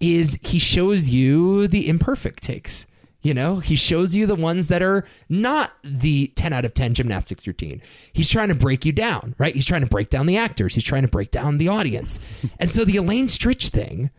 Is 0.00 0.38
he 0.42 0.58
shows 0.58 1.10
you 1.10 1.68
the 1.68 1.88
imperfect 1.88 2.42
takes. 2.42 2.86
You 3.22 3.34
know, 3.34 3.58
he 3.58 3.74
shows 3.74 4.14
you 4.14 4.24
the 4.24 4.36
ones 4.36 4.68
that 4.68 4.82
are 4.82 5.04
not 5.28 5.72
the 5.82 6.28
10 6.36 6.52
out 6.52 6.64
of 6.64 6.74
10 6.74 6.94
gymnastics 6.94 7.44
routine. 7.44 7.82
He's 8.12 8.30
trying 8.30 8.50
to 8.50 8.54
break 8.54 8.84
you 8.84 8.92
down, 8.92 9.34
right? 9.36 9.52
He's 9.52 9.64
trying 9.64 9.80
to 9.80 9.88
break 9.88 10.10
down 10.10 10.26
the 10.26 10.36
actors. 10.36 10.76
He's 10.76 10.84
trying 10.84 11.02
to 11.02 11.08
break 11.08 11.32
down 11.32 11.58
the 11.58 11.66
audience. 11.66 12.20
And 12.60 12.70
so 12.70 12.84
the 12.84 12.96
Elaine 12.96 13.26
Stritch 13.26 13.70
thing, 13.70 14.10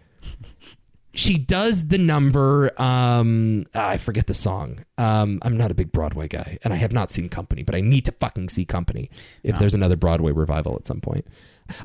she 1.13 1.37
does 1.37 1.87
the 1.87 1.97
number 1.97 2.71
um 2.79 3.65
i 3.73 3.97
forget 3.97 4.27
the 4.27 4.33
song 4.35 4.85
um 4.99 5.39
i'm 5.41 5.57
not 5.57 5.71
a 5.71 5.73
big 5.73 5.91
broadway 5.91 6.27
guy 6.27 6.59
and 6.63 6.71
i 6.73 6.75
have 6.75 6.91
not 6.91 7.09
seen 7.09 7.27
company 7.27 7.63
but 7.63 7.73
i 7.73 7.81
need 7.81 8.05
to 8.05 8.11
fucking 8.11 8.47
see 8.49 8.63
company 8.65 9.09
if 9.41 9.57
there's 9.57 9.73
another 9.73 9.95
broadway 9.95 10.31
revival 10.31 10.75
at 10.75 10.85
some 10.85 11.01
point 11.01 11.25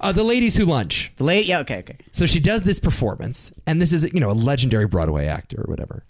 uh, 0.00 0.12
the 0.12 0.22
ladies 0.24 0.56
who 0.56 0.64
lunch 0.64 1.12
The 1.16 1.24
late, 1.24 1.46
yeah, 1.46 1.60
okay, 1.60 1.78
okay. 1.78 1.96
so 2.10 2.26
she 2.26 2.40
does 2.40 2.62
this 2.62 2.78
performance 2.78 3.52
and 3.66 3.80
this 3.80 3.92
is 3.92 4.10
you 4.12 4.20
know 4.20 4.30
a 4.30 4.32
legendary 4.32 4.86
broadway 4.86 5.26
actor 5.26 5.60
or 5.60 5.70
whatever 5.70 6.04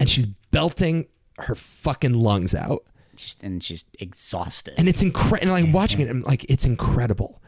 and 0.00 0.08
she's 0.08 0.26
belting 0.26 1.06
her 1.38 1.54
fucking 1.54 2.14
lungs 2.14 2.54
out 2.54 2.84
She's, 3.16 3.36
and 3.42 3.62
she's 3.62 3.84
exhausted. 3.98 4.74
and 4.78 4.88
it's 4.88 5.02
incredible. 5.02 5.54
And 5.54 5.66
I'm 5.66 5.72
watching 5.72 6.00
it, 6.00 6.08
and 6.08 6.24
like 6.24 6.44
it's 6.48 6.64
incredible. 6.64 7.42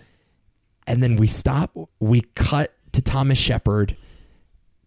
And 0.86 1.00
then 1.02 1.14
we 1.16 1.28
stop. 1.28 1.70
We 2.00 2.22
cut 2.34 2.74
to 2.92 3.00
Thomas 3.02 3.38
Shepard, 3.38 3.96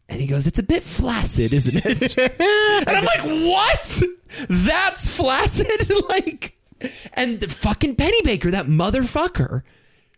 and 0.10 0.20
he 0.20 0.28
goes, 0.28 0.46
"It's 0.46 0.60
a 0.60 0.64
bit 0.64 0.84
flaccid, 0.84 1.54
isn't 1.54 1.86
it?" 1.86 2.18
and 2.88 2.90
I'm 2.98 3.06
like, 3.06 3.22
"What? 3.48 4.02
That's 4.50 5.16
flaccid?" 5.16 5.90
like, 6.10 6.58
and 7.14 7.40
the 7.40 7.48
fucking 7.48 7.96
Pennebaker, 7.96 8.52
that 8.52 8.66
motherfucker, 8.66 9.64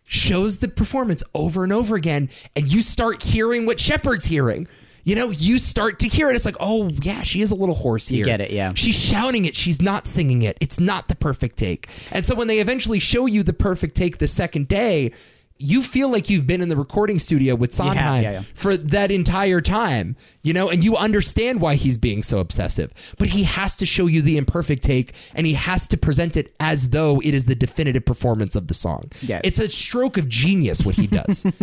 shows 0.06 0.58
the 0.58 0.68
performance 0.68 1.22
over 1.34 1.64
and 1.64 1.72
over 1.72 1.96
again, 1.96 2.30
and 2.54 2.72
you 2.72 2.80
start 2.80 3.22
hearing 3.22 3.66
what 3.66 3.78
Shepard's 3.78 4.26
hearing. 4.26 4.66
You 5.04 5.14
know, 5.14 5.30
you 5.30 5.58
start 5.58 6.00
to 6.00 6.08
hear 6.08 6.30
it. 6.30 6.34
It's 6.34 6.44
like, 6.44 6.56
oh 6.58 6.88
yeah, 6.88 7.22
she 7.22 7.40
is 7.40 7.52
a 7.52 7.54
little 7.54 7.76
hoarse 7.76 8.08
here. 8.08 8.24
get 8.24 8.40
it, 8.40 8.50
yeah. 8.50 8.72
She's 8.74 8.98
shouting 8.98 9.44
it. 9.44 9.54
She's 9.54 9.80
not 9.80 10.08
singing 10.08 10.42
it. 10.42 10.56
It's 10.60 10.80
not 10.80 11.06
the 11.06 11.14
perfect 11.14 11.58
take. 11.58 11.88
And 12.10 12.26
so 12.26 12.34
when 12.34 12.48
they 12.48 12.58
eventually 12.58 12.98
show 12.98 13.26
you 13.26 13.44
the 13.44 13.52
perfect 13.52 13.94
take 13.94 14.18
the 14.18 14.26
second 14.26 14.66
day, 14.66 15.12
you 15.58 15.82
feel 15.82 16.10
like 16.10 16.28
you've 16.28 16.46
been 16.46 16.60
in 16.60 16.68
the 16.68 16.76
recording 16.76 17.18
studio 17.18 17.54
with 17.54 17.72
Sondheim 17.72 18.22
yeah, 18.22 18.32
yeah. 18.32 18.40
for 18.54 18.76
that 18.76 19.10
entire 19.10 19.60
time, 19.60 20.16
you 20.46 20.52
know, 20.52 20.70
and 20.70 20.84
you 20.84 20.96
understand 20.96 21.60
why 21.60 21.74
he's 21.74 21.98
being 21.98 22.22
so 22.22 22.38
obsessive. 22.38 22.92
But 23.18 23.28
he 23.28 23.42
has 23.42 23.74
to 23.76 23.86
show 23.86 24.06
you 24.06 24.22
the 24.22 24.36
imperfect 24.36 24.80
take 24.80 25.12
and 25.34 25.44
he 25.44 25.54
has 25.54 25.88
to 25.88 25.96
present 25.96 26.36
it 26.36 26.54
as 26.60 26.90
though 26.90 27.20
it 27.20 27.34
is 27.34 27.46
the 27.46 27.56
definitive 27.56 28.04
performance 28.04 28.54
of 28.54 28.68
the 28.68 28.74
song. 28.74 29.10
Yeah. 29.22 29.40
It's 29.42 29.58
a 29.58 29.68
stroke 29.68 30.16
of 30.16 30.28
genius 30.28 30.84
what 30.84 30.94
he 30.94 31.08
does. 31.08 31.44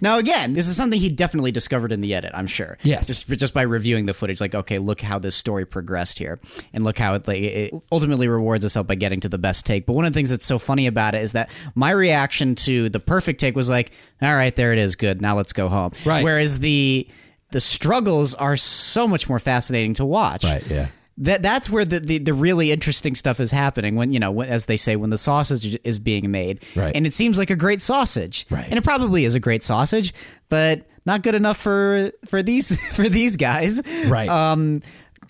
Now, 0.00 0.18
again, 0.18 0.52
this 0.52 0.68
is 0.68 0.76
something 0.76 1.00
he 1.00 1.08
definitely 1.08 1.50
discovered 1.50 1.90
in 1.92 2.00
the 2.00 2.14
edit. 2.14 2.30
I'm 2.34 2.46
sure. 2.46 2.78
Yes. 2.82 3.08
Just 3.08 3.28
just 3.28 3.52
by 3.52 3.62
reviewing 3.62 4.06
the 4.06 4.14
footage, 4.14 4.40
like, 4.40 4.54
okay, 4.54 4.78
look 4.78 5.00
how 5.00 5.18
this 5.18 5.34
story 5.34 5.64
progressed 5.66 6.18
here, 6.18 6.38
and 6.72 6.84
look 6.84 6.98
how 6.98 7.14
it 7.14 7.26
like 7.26 7.40
it 7.40 7.74
ultimately 7.90 8.28
rewards 8.28 8.64
us 8.64 8.76
out 8.76 8.86
by 8.86 8.94
getting 8.94 9.20
to 9.20 9.28
the 9.28 9.38
best 9.38 9.66
take. 9.66 9.86
But 9.86 9.94
one 9.94 10.04
of 10.04 10.12
the 10.12 10.16
things 10.16 10.30
that's 10.30 10.44
so 10.44 10.58
funny 10.58 10.86
about 10.86 11.14
it 11.14 11.22
is 11.22 11.32
that 11.32 11.50
my 11.74 11.90
reaction 11.90 12.54
to 12.56 12.88
the 12.88 13.00
perfect 13.00 13.40
take 13.40 13.56
was 13.56 13.68
like, 13.68 13.90
all 14.22 14.34
right, 14.34 14.54
there 14.54 14.72
it 14.72 14.78
is, 14.78 14.96
good. 14.96 15.20
Now 15.20 15.36
let's 15.36 15.52
go 15.52 15.68
home. 15.68 15.92
Right. 16.04 16.22
Whereas 16.22 16.60
the 16.60 17.08
the 17.52 17.60
struggles 17.60 18.34
are 18.34 18.56
so 18.56 19.06
much 19.08 19.28
more 19.28 19.38
fascinating 19.38 19.94
to 19.94 20.04
watch. 20.04 20.44
Right. 20.44 20.64
Yeah. 20.68 20.86
That 21.18 21.42
that's 21.42 21.68
where 21.68 21.84
the, 21.84 22.00
the, 22.00 22.16
the 22.18 22.32
really 22.32 22.72
interesting 22.72 23.14
stuff 23.14 23.40
is 23.40 23.50
happening 23.50 23.94
when 23.94 24.10
you 24.12 24.18
know 24.20 24.40
as 24.40 24.64
they 24.66 24.78
say 24.78 24.96
when 24.96 25.10
the 25.10 25.18
sausage 25.18 25.78
is 25.84 25.98
being 25.98 26.30
made 26.30 26.64
Right. 26.74 26.96
and 26.96 27.06
it 27.06 27.12
seems 27.12 27.36
like 27.36 27.50
a 27.50 27.56
great 27.56 27.82
sausage 27.82 28.46
Right. 28.48 28.64
and 28.64 28.78
it 28.78 28.84
probably 28.84 29.26
is 29.26 29.34
a 29.34 29.40
great 29.40 29.62
sausage 29.62 30.14
but 30.48 30.86
not 31.04 31.22
good 31.22 31.34
enough 31.34 31.58
for 31.58 32.10
for 32.26 32.42
these 32.42 32.90
for 32.96 33.06
these 33.06 33.36
guys 33.36 33.82
Right. 34.06 34.30
um 34.30 34.80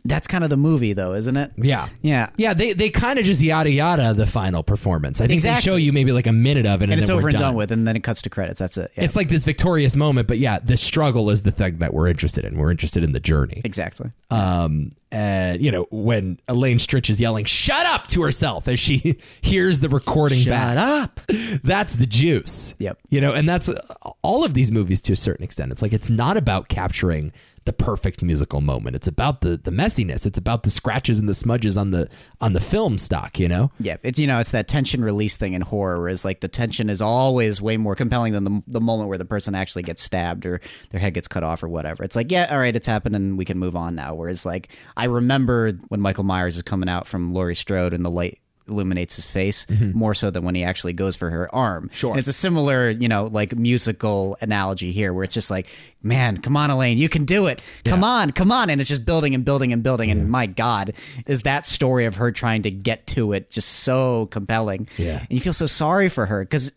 that's 0.04 0.26
kind 0.26 0.44
of 0.44 0.50
the 0.50 0.56
movie 0.56 0.92
though 0.92 1.14
isn't 1.14 1.36
it 1.36 1.52
Yeah. 1.56 1.88
Yeah. 2.00 2.30
Yeah, 2.36 2.54
they, 2.54 2.72
they 2.72 2.90
kind 2.90 3.18
of 3.18 3.24
just 3.24 3.42
yada 3.42 3.70
yada 3.70 4.14
the 4.14 4.26
final 4.26 4.62
performance. 4.62 5.20
I 5.20 5.26
think 5.26 5.42
they 5.42 5.54
show 5.56 5.76
you 5.76 5.92
maybe 5.92 6.12
like 6.12 6.26
a 6.26 6.32
minute 6.32 6.66
of 6.66 6.80
it 6.80 6.84
and, 6.84 6.92
and 6.92 7.00
it's 7.00 7.10
over 7.10 7.28
and 7.28 7.32
done. 7.32 7.48
done 7.50 7.54
with 7.54 7.70
and 7.70 7.86
then 7.86 7.96
it 7.96 8.02
cuts 8.02 8.22
to 8.22 8.30
credits 8.30 8.58
that's 8.58 8.78
it 8.78 8.90
yeah. 8.96 9.04
It's 9.04 9.16
like 9.16 9.28
this 9.28 9.44
victorious 9.44 9.96
moment, 9.96 10.28
but 10.28 10.38
yeah, 10.38 10.58
the 10.58 10.76
struggle 10.76 11.30
is 11.30 11.42
the 11.42 11.50
thing 11.50 11.78
that 11.78 11.92
we're 11.94 12.08
interested 12.08 12.44
in. 12.44 12.56
We're 12.56 12.70
interested 12.70 13.02
in 13.02 13.12
the 13.12 13.20
journey. 13.20 13.60
exactly 13.64 14.10
Um, 14.30 14.92
and 15.12 15.60
you 15.60 15.70
know, 15.72 15.86
when 15.90 16.38
Elaine 16.48 16.78
Stritch 16.78 17.10
is 17.10 17.20
yelling 17.20 17.44
"shut 17.44 17.84
up" 17.86 18.06
to 18.08 18.22
herself 18.22 18.68
as 18.68 18.78
she 18.78 19.18
hears 19.40 19.80
the 19.80 19.88
recording 19.88 20.44
back, 20.44 20.78
up 20.78 21.20
that's 21.62 21.96
the 21.96 22.06
juice. 22.06 22.74
Yep. 22.78 22.98
You 23.10 23.20
know, 23.20 23.32
and 23.32 23.48
that's 23.48 23.68
uh, 23.68 23.80
all 24.22 24.44
of 24.44 24.54
these 24.54 24.70
movies 24.70 25.00
to 25.02 25.12
a 25.12 25.16
certain 25.16 25.44
extent. 25.44 25.72
It's 25.72 25.82
like 25.82 25.92
it's 25.92 26.08
not 26.08 26.36
about 26.36 26.68
capturing 26.68 27.32
the 27.64 27.72
perfect 27.72 28.22
musical 28.22 28.60
moment. 28.60 28.96
It's 28.96 29.06
about 29.06 29.42
the 29.42 29.56
the 29.56 29.70
messiness. 29.70 30.24
It's 30.26 30.38
about 30.38 30.62
the 30.62 30.70
scratches 30.70 31.18
and 31.18 31.28
the 31.28 31.34
smudges 31.34 31.76
on 31.76 31.90
the 31.90 32.08
on 32.40 32.54
the 32.54 32.60
film 32.60 32.98
stock. 32.98 33.38
You 33.38 33.48
know. 33.48 33.70
Yeah, 33.78 33.96
it's 34.02 34.18
you 34.18 34.26
know 34.26 34.40
it's 34.40 34.50
that 34.52 34.66
tension 34.66 35.04
release 35.04 35.36
thing 35.36 35.52
in 35.52 35.62
horror, 35.62 36.00
whereas 36.00 36.24
like 36.24 36.40
the 36.40 36.48
tension 36.48 36.90
is 36.90 37.02
always 37.02 37.60
way 37.60 37.76
more 37.76 37.94
compelling 37.94 38.32
than 38.32 38.44
the, 38.44 38.62
the 38.66 38.80
moment 38.80 39.08
where 39.08 39.18
the 39.18 39.24
person 39.24 39.54
actually 39.54 39.82
gets 39.82 40.02
stabbed 40.02 40.46
or 40.46 40.60
their 40.90 41.00
head 41.00 41.14
gets 41.14 41.28
cut 41.28 41.42
off 41.42 41.62
or 41.62 41.68
whatever. 41.68 42.02
It's 42.02 42.16
like 42.16 42.32
yeah, 42.32 42.48
all 42.50 42.58
right, 42.58 42.74
it's 42.74 42.86
happened 42.86 43.14
and 43.14 43.38
we 43.38 43.44
can 43.44 43.58
move 43.58 43.76
on 43.76 43.94
now. 43.94 44.14
Whereas 44.14 44.46
like 44.46 44.68
I 44.96 45.04
remember 45.04 45.72
when 45.88 46.00
Michael 46.00 46.24
Myers 46.24 46.56
is 46.56 46.62
coming 46.62 46.88
out 46.88 47.06
from 47.06 47.34
Laurie 47.34 47.54
Strode 47.54 47.92
and 47.92 48.04
the 48.04 48.10
light 48.10 48.39
illuminates 48.70 49.16
his 49.16 49.30
face 49.30 49.66
more 49.70 50.14
so 50.14 50.30
than 50.30 50.44
when 50.44 50.54
he 50.54 50.64
actually 50.64 50.92
goes 50.92 51.16
for 51.16 51.30
her 51.30 51.52
arm. 51.54 51.84
Mm-hmm. 51.84 51.94
Sure. 51.94 52.10
And 52.10 52.18
it's 52.18 52.28
a 52.28 52.32
similar 52.32 52.90
you 52.90 53.08
know 53.08 53.26
like 53.26 53.54
musical 53.56 54.36
analogy 54.40 54.92
here 54.92 55.12
where 55.12 55.24
it's 55.24 55.34
just 55.34 55.50
like 55.50 55.66
man, 56.02 56.38
come 56.38 56.56
on, 56.56 56.70
Elaine, 56.70 56.98
you 56.98 57.08
can 57.08 57.24
do 57.24 57.46
it. 57.46 57.62
Come 57.84 58.04
on, 58.04 58.30
come 58.32 58.50
on, 58.50 58.70
and 58.70 58.80
it's 58.80 58.88
just 58.88 59.04
building 59.04 59.34
and 59.34 59.44
building 59.44 59.72
and 59.72 59.82
building. 59.82 60.10
And 60.10 60.30
my 60.30 60.46
God, 60.46 60.94
is 61.26 61.42
that 61.42 61.66
story 61.66 62.06
of 62.06 62.16
her 62.16 62.32
trying 62.32 62.62
to 62.62 62.70
get 62.70 63.06
to 63.08 63.32
it 63.32 63.50
just 63.50 63.68
so 63.68 64.26
compelling? 64.26 64.88
Yeah. 64.96 65.18
and 65.20 65.30
you 65.30 65.40
feel 65.40 65.52
so 65.52 65.66
sorry 65.66 66.08
for 66.08 66.26
her 66.26 66.44
because 66.44 66.72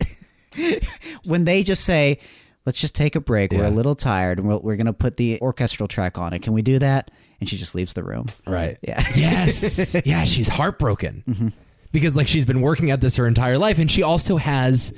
when 1.26 1.46
they 1.46 1.64
just 1.64 1.84
say, 1.86 2.20
"Let's 2.66 2.80
just 2.80 2.96
take 2.96 3.16
a 3.16 3.22
break. 3.22 3.52
We're 3.52 3.66
a 3.66 3.70
little 3.70 3.96
tired, 3.96 4.40
and 4.40 4.48
we're, 4.48 4.58
we're 4.58 4.76
going 4.76 4.88
to 4.88 4.94
put 4.94 5.18
the 5.18 5.40
orchestral 5.42 5.88
track 5.88 6.18
on 6.18 6.34
it. 6.34 6.42
Can 6.42 6.54
we 6.54 6.62
do 6.62 6.80
that?" 6.80 7.12
And 7.40 7.50
she 7.50 7.58
just 7.58 7.76
leaves 7.76 7.94
the 7.94 8.04
room. 8.04 8.28
Right. 8.48 8.78
Yeah. 8.82 9.04
Yes. 9.16 9.96
yeah, 10.06 10.24
she's 10.24 10.48
heartbroken 10.48 11.54
because 11.94 12.18
like 12.18 12.28
she's 12.28 12.44
been 12.44 12.60
working 12.60 12.92
at 12.92 13.00
this 13.00 13.16
her 13.16 13.26
entire 13.26 13.58
life, 13.58 13.80
and 13.80 13.90
she 13.90 14.04
also 14.04 14.36
has. 14.36 14.94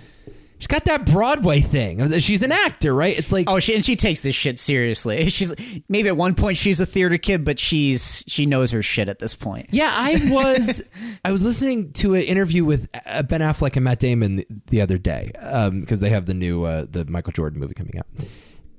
She's 0.58 0.68
got 0.68 0.86
that 0.86 1.06
Broadway 1.06 1.60
thing. 1.60 2.18
She's 2.20 2.42
an 2.42 2.54
actor, 2.54 2.96
right? 2.96 3.16
It's 3.16 3.30
like 3.30 3.50
Oh, 3.50 3.60
she 3.60 3.76
and 3.76 3.84
she 3.84 3.98
takes 3.98 4.22
this 4.22 4.34
shit 4.36 4.58
seriously. 4.58 5.26
She's 5.30 5.54
maybe 5.90 6.08
at 6.08 6.16
one 6.16 6.34
point 6.34 6.56
she's 6.56 6.80
a 6.80 6.86
theater 6.86 7.18
kid, 7.18 7.44
but 7.44 7.60
she's 7.60 8.24
she 8.26 8.46
knows 8.46 8.72
her 8.72 8.82
shit 8.82 9.10
at 9.10 9.20
this 9.20 9.36
point. 9.36 9.68
Yeah, 9.72 9.92
I 9.94 10.14
was 10.32 10.90
I 11.26 11.32
was 11.34 11.44
listening 11.46 11.92
to 11.94 12.14
an 12.16 12.22
interview 12.22 12.64
with 12.64 12.88
uh, 13.06 13.24
Ben 13.24 13.42
Affleck 13.42 13.76
and 13.76 13.84
Matt 13.84 14.00
Damon 14.00 14.38
the, 14.38 14.48
the 14.68 14.80
other 14.82 14.98
day 14.98 15.32
because 15.74 16.00
they 16.00 16.10
have 16.10 16.26
the 16.26 16.34
new 16.34 16.64
uh, 16.64 16.86
the 16.90 17.04
Michael 17.04 17.34
Jordan 17.34 17.60
movie 17.60 17.74
coming 17.74 17.98
out, 18.00 18.08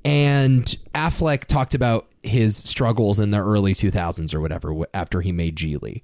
and 0.02 0.64
Affleck 0.94 1.44
talked 1.44 1.74
about 1.74 2.08
his 2.22 2.56
struggles 2.56 3.20
in 3.20 3.32
the 3.32 3.38
early 3.38 3.74
2000s 3.74 4.34
or 4.34 4.40
whatever 4.40 4.74
after 4.94 5.20
he 5.20 5.30
made 5.30 5.56
Gigli. 5.56 6.00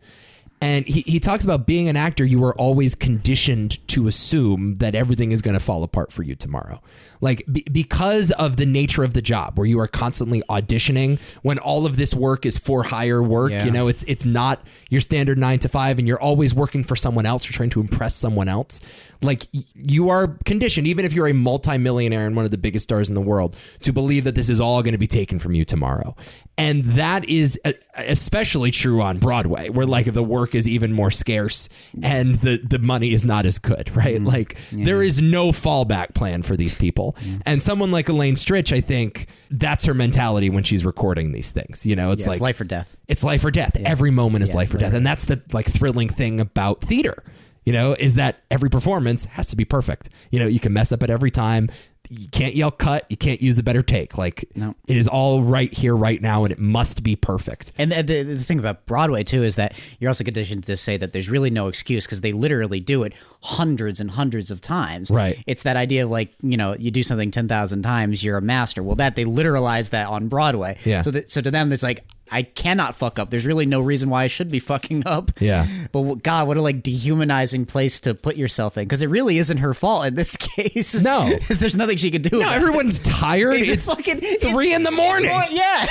And 0.62 0.86
he, 0.86 1.00
he 1.00 1.18
talks 1.18 1.44
about 1.44 1.66
being 1.66 1.88
an 1.88 1.96
actor, 1.96 2.24
you 2.24 2.42
are 2.44 2.54
always 2.54 2.94
conditioned 2.94 3.86
to 3.88 4.06
assume 4.06 4.76
that 4.76 4.94
everything 4.94 5.32
is 5.32 5.42
going 5.42 5.54
to 5.54 5.60
fall 5.60 5.82
apart 5.82 6.12
for 6.12 6.22
you 6.22 6.36
tomorrow. 6.36 6.80
Like, 7.22 7.44
be, 7.50 7.62
because 7.72 8.30
of 8.32 8.56
the 8.58 8.66
nature 8.66 9.02
of 9.02 9.14
the 9.14 9.22
job, 9.22 9.56
where 9.56 9.66
you 9.66 9.78
are 9.80 9.88
constantly 9.88 10.42
auditioning 10.50 11.18
when 11.42 11.58
all 11.58 11.86
of 11.86 11.96
this 11.96 12.12
work 12.12 12.44
is 12.44 12.58
for 12.58 12.82
hire 12.82 13.22
work, 13.22 13.52
Yeah. 13.52 13.64
you 13.64 13.70
know, 13.70 13.88
it's 13.88 14.02
it's 14.02 14.26
not 14.26 14.60
your 14.90 15.00
standard 15.00 15.38
nine 15.38 15.58
to 15.60 15.68
five, 15.68 15.98
and 15.98 16.06
you're 16.06 16.20
always 16.20 16.54
working 16.54 16.84
for 16.84 16.96
someone 16.96 17.24
else. 17.24 17.46
You're 17.46 17.54
trying 17.56 17.70
to 17.70 17.80
impress 17.80 18.14
someone 18.14 18.48
else. 18.48 18.80
Like 19.22 19.46
y- 19.54 19.62
you 19.76 20.10
are 20.10 20.36
conditioned, 20.44 20.86
even 20.88 21.04
if 21.04 21.12
you're 21.12 21.28
a 21.28 21.32
multimillionaire 21.32 22.26
and 22.26 22.34
one 22.36 22.44
of 22.44 22.50
the 22.50 22.58
biggest 22.58 22.82
stars 22.82 23.08
in 23.08 23.14
the 23.14 23.20
world, 23.20 23.56
to 23.80 23.92
believe 23.92 24.24
that 24.24 24.34
this 24.34 24.50
is 24.50 24.60
all 24.60 24.82
going 24.82 24.92
to 24.92 24.98
be 24.98 25.06
taken 25.06 25.38
from 25.38 25.54
you 25.54 25.64
tomorrow. 25.64 26.16
And 26.58 26.84
that 26.84 27.28
is 27.28 27.58
uh, 27.64 27.72
especially 27.96 28.70
true 28.72 29.00
on 29.00 29.18
Broadway, 29.18 29.68
where 29.68 29.86
like 29.86 30.12
the 30.12 30.22
work 30.22 30.54
is 30.54 30.68
even 30.68 30.92
more 30.92 31.10
scarce 31.10 31.68
and 32.02 32.34
the, 32.36 32.58
the 32.58 32.78
money 32.78 33.12
is 33.12 33.24
not 33.24 33.46
as 33.46 33.58
good, 33.58 33.94
right? 33.96 34.16
Mm-hmm. 34.16 34.26
Like 34.26 34.58
there 34.72 35.02
is 35.02 35.22
no 35.22 35.48
fallback 35.52 36.14
plan 36.14 36.42
for 36.42 36.56
these 36.56 36.74
people. 36.74 37.11
Mm-hmm. 37.12 37.40
And 37.46 37.62
someone 37.62 37.90
like 37.90 38.08
Elaine 38.08 38.34
Stritch, 38.34 38.74
I 38.74 38.80
think 38.80 39.26
that's 39.50 39.84
her 39.84 39.94
mentality 39.94 40.50
when 40.50 40.62
she's 40.64 40.84
recording 40.84 41.32
these 41.32 41.50
things. 41.50 41.84
You 41.86 41.96
know, 41.96 42.10
it's 42.12 42.22
Yeah, 42.22 42.28
like 42.28 42.34
it's 42.36 42.40
life 42.42 42.60
or 42.60 42.64
death. 42.64 42.96
it's 43.08 43.24
life 43.24 43.44
or 43.44 43.50
death. 43.50 43.76
Every 43.84 44.10
moment 44.10 44.42
is 44.42 44.50
Yeah, 44.50 44.56
life 44.56 44.74
or 44.74 44.78
death. 44.78 44.94
And 44.94 45.06
that's 45.06 45.24
the 45.26 45.42
like 45.52 45.66
thrilling 45.66 46.08
thing 46.08 46.40
about 46.40 46.80
theater, 46.82 47.22
you 47.64 47.72
know, 47.72 47.94
is 47.98 48.14
that 48.16 48.40
every 48.50 48.70
performance 48.70 49.24
has 49.26 49.46
to 49.48 49.56
be 49.56 49.64
perfect. 49.64 50.08
You 50.30 50.38
know, 50.40 50.46
you 50.46 50.60
can 50.60 50.72
mess 50.72 50.92
up 50.92 51.02
at 51.02 51.10
every 51.10 51.30
time. 51.30 51.68
You 52.14 52.28
can't 52.28 52.54
yell 52.54 52.70
cut. 52.70 53.06
You 53.08 53.16
can't 53.16 53.40
use 53.40 53.58
a 53.58 53.62
better 53.62 53.82
take. 53.82 54.18
Like 54.18 54.44
No. 54.54 54.74
it 54.86 54.96
is 54.96 55.08
all 55.08 55.42
right 55.42 55.72
here, 55.72 55.96
right 55.96 56.20
now, 56.20 56.44
and 56.44 56.52
it 56.52 56.58
must 56.58 57.02
be 57.02 57.16
perfect. 57.16 57.72
And 57.78 57.90
the, 57.90 58.02
the, 58.02 58.22
the 58.22 58.36
thing 58.38 58.58
about 58.58 58.84
Broadway 58.84 59.24
too 59.24 59.42
is 59.42 59.56
that 59.56 59.78
you're 59.98 60.08
also 60.10 60.22
conditioned 60.24 60.64
to 60.64 60.76
say 60.76 60.96
that 60.98 61.12
there's 61.14 61.30
really 61.30 61.50
no 61.50 61.68
excuse 61.68 62.04
because 62.06 62.20
they 62.20 62.32
literally 62.32 62.80
do 62.80 63.02
it 63.04 63.14
hundreds 63.42 63.98
and 63.98 64.10
hundreds 64.10 64.50
of 64.50 64.60
times. 64.60 65.10
Right. 65.10 65.42
It's 65.46 65.62
that 65.62 65.76
idea 65.76 66.04
of 66.04 66.10
like 66.10 66.34
you 66.42 66.56
know 66.58 66.74
you 66.78 66.90
do 66.90 67.02
something 67.02 67.30
ten 67.30 67.48
thousand 67.48 67.82
times, 67.82 68.22
you're 68.22 68.36
a 68.38 68.42
master. 68.42 68.82
Well, 68.82 68.96
that 68.96 69.16
they 69.16 69.24
literalize 69.24 69.90
that 69.90 70.08
on 70.08 70.28
Broadway. 70.28 70.76
Yeah. 70.84 71.00
So 71.02 71.10
that, 71.12 71.30
so 71.30 71.40
to 71.40 71.50
them, 71.50 71.70
there's 71.70 71.82
like 71.82 72.04
I 72.30 72.42
cannot 72.42 72.94
fuck 72.94 73.18
up. 73.18 73.30
There's 73.30 73.44
really 73.46 73.66
no 73.66 73.80
reason 73.80 74.08
why 74.08 74.24
I 74.24 74.26
should 74.28 74.50
be 74.50 74.58
fucking 74.72 75.02
up. 75.06 75.32
Yeah. 75.40 75.66
But 75.92 76.22
God, 76.22 76.46
what 76.46 76.56
a 76.56 76.62
like 76.62 76.82
dehumanizing 76.82 77.66
place 77.66 78.00
to 78.00 78.14
put 78.14 78.36
yourself 78.36 78.78
in 78.78 78.84
because 78.84 79.02
it 79.02 79.08
really 79.08 79.38
isn't 79.38 79.58
her 79.58 79.74
fault 79.74 80.06
in 80.06 80.14
this 80.14 80.36
case. 80.56 81.02
No. 81.02 81.30
there's 81.50 81.76
nothing 81.76 81.96
she 81.98 82.10
could 82.10 82.22
do. 82.22 82.38
No, 82.38 82.40
about 82.42 82.52
it. 82.52 82.56
everyone's 82.56 83.00
tired. 83.00 83.54
It's 83.56 83.70
It's, 83.70 83.86
fucking- 83.86 84.20
three 84.20 84.72
in 84.72 84.82
the 84.82 84.90
morning. 84.90 85.30
Well, 85.30 85.46
yeah, 85.52 85.86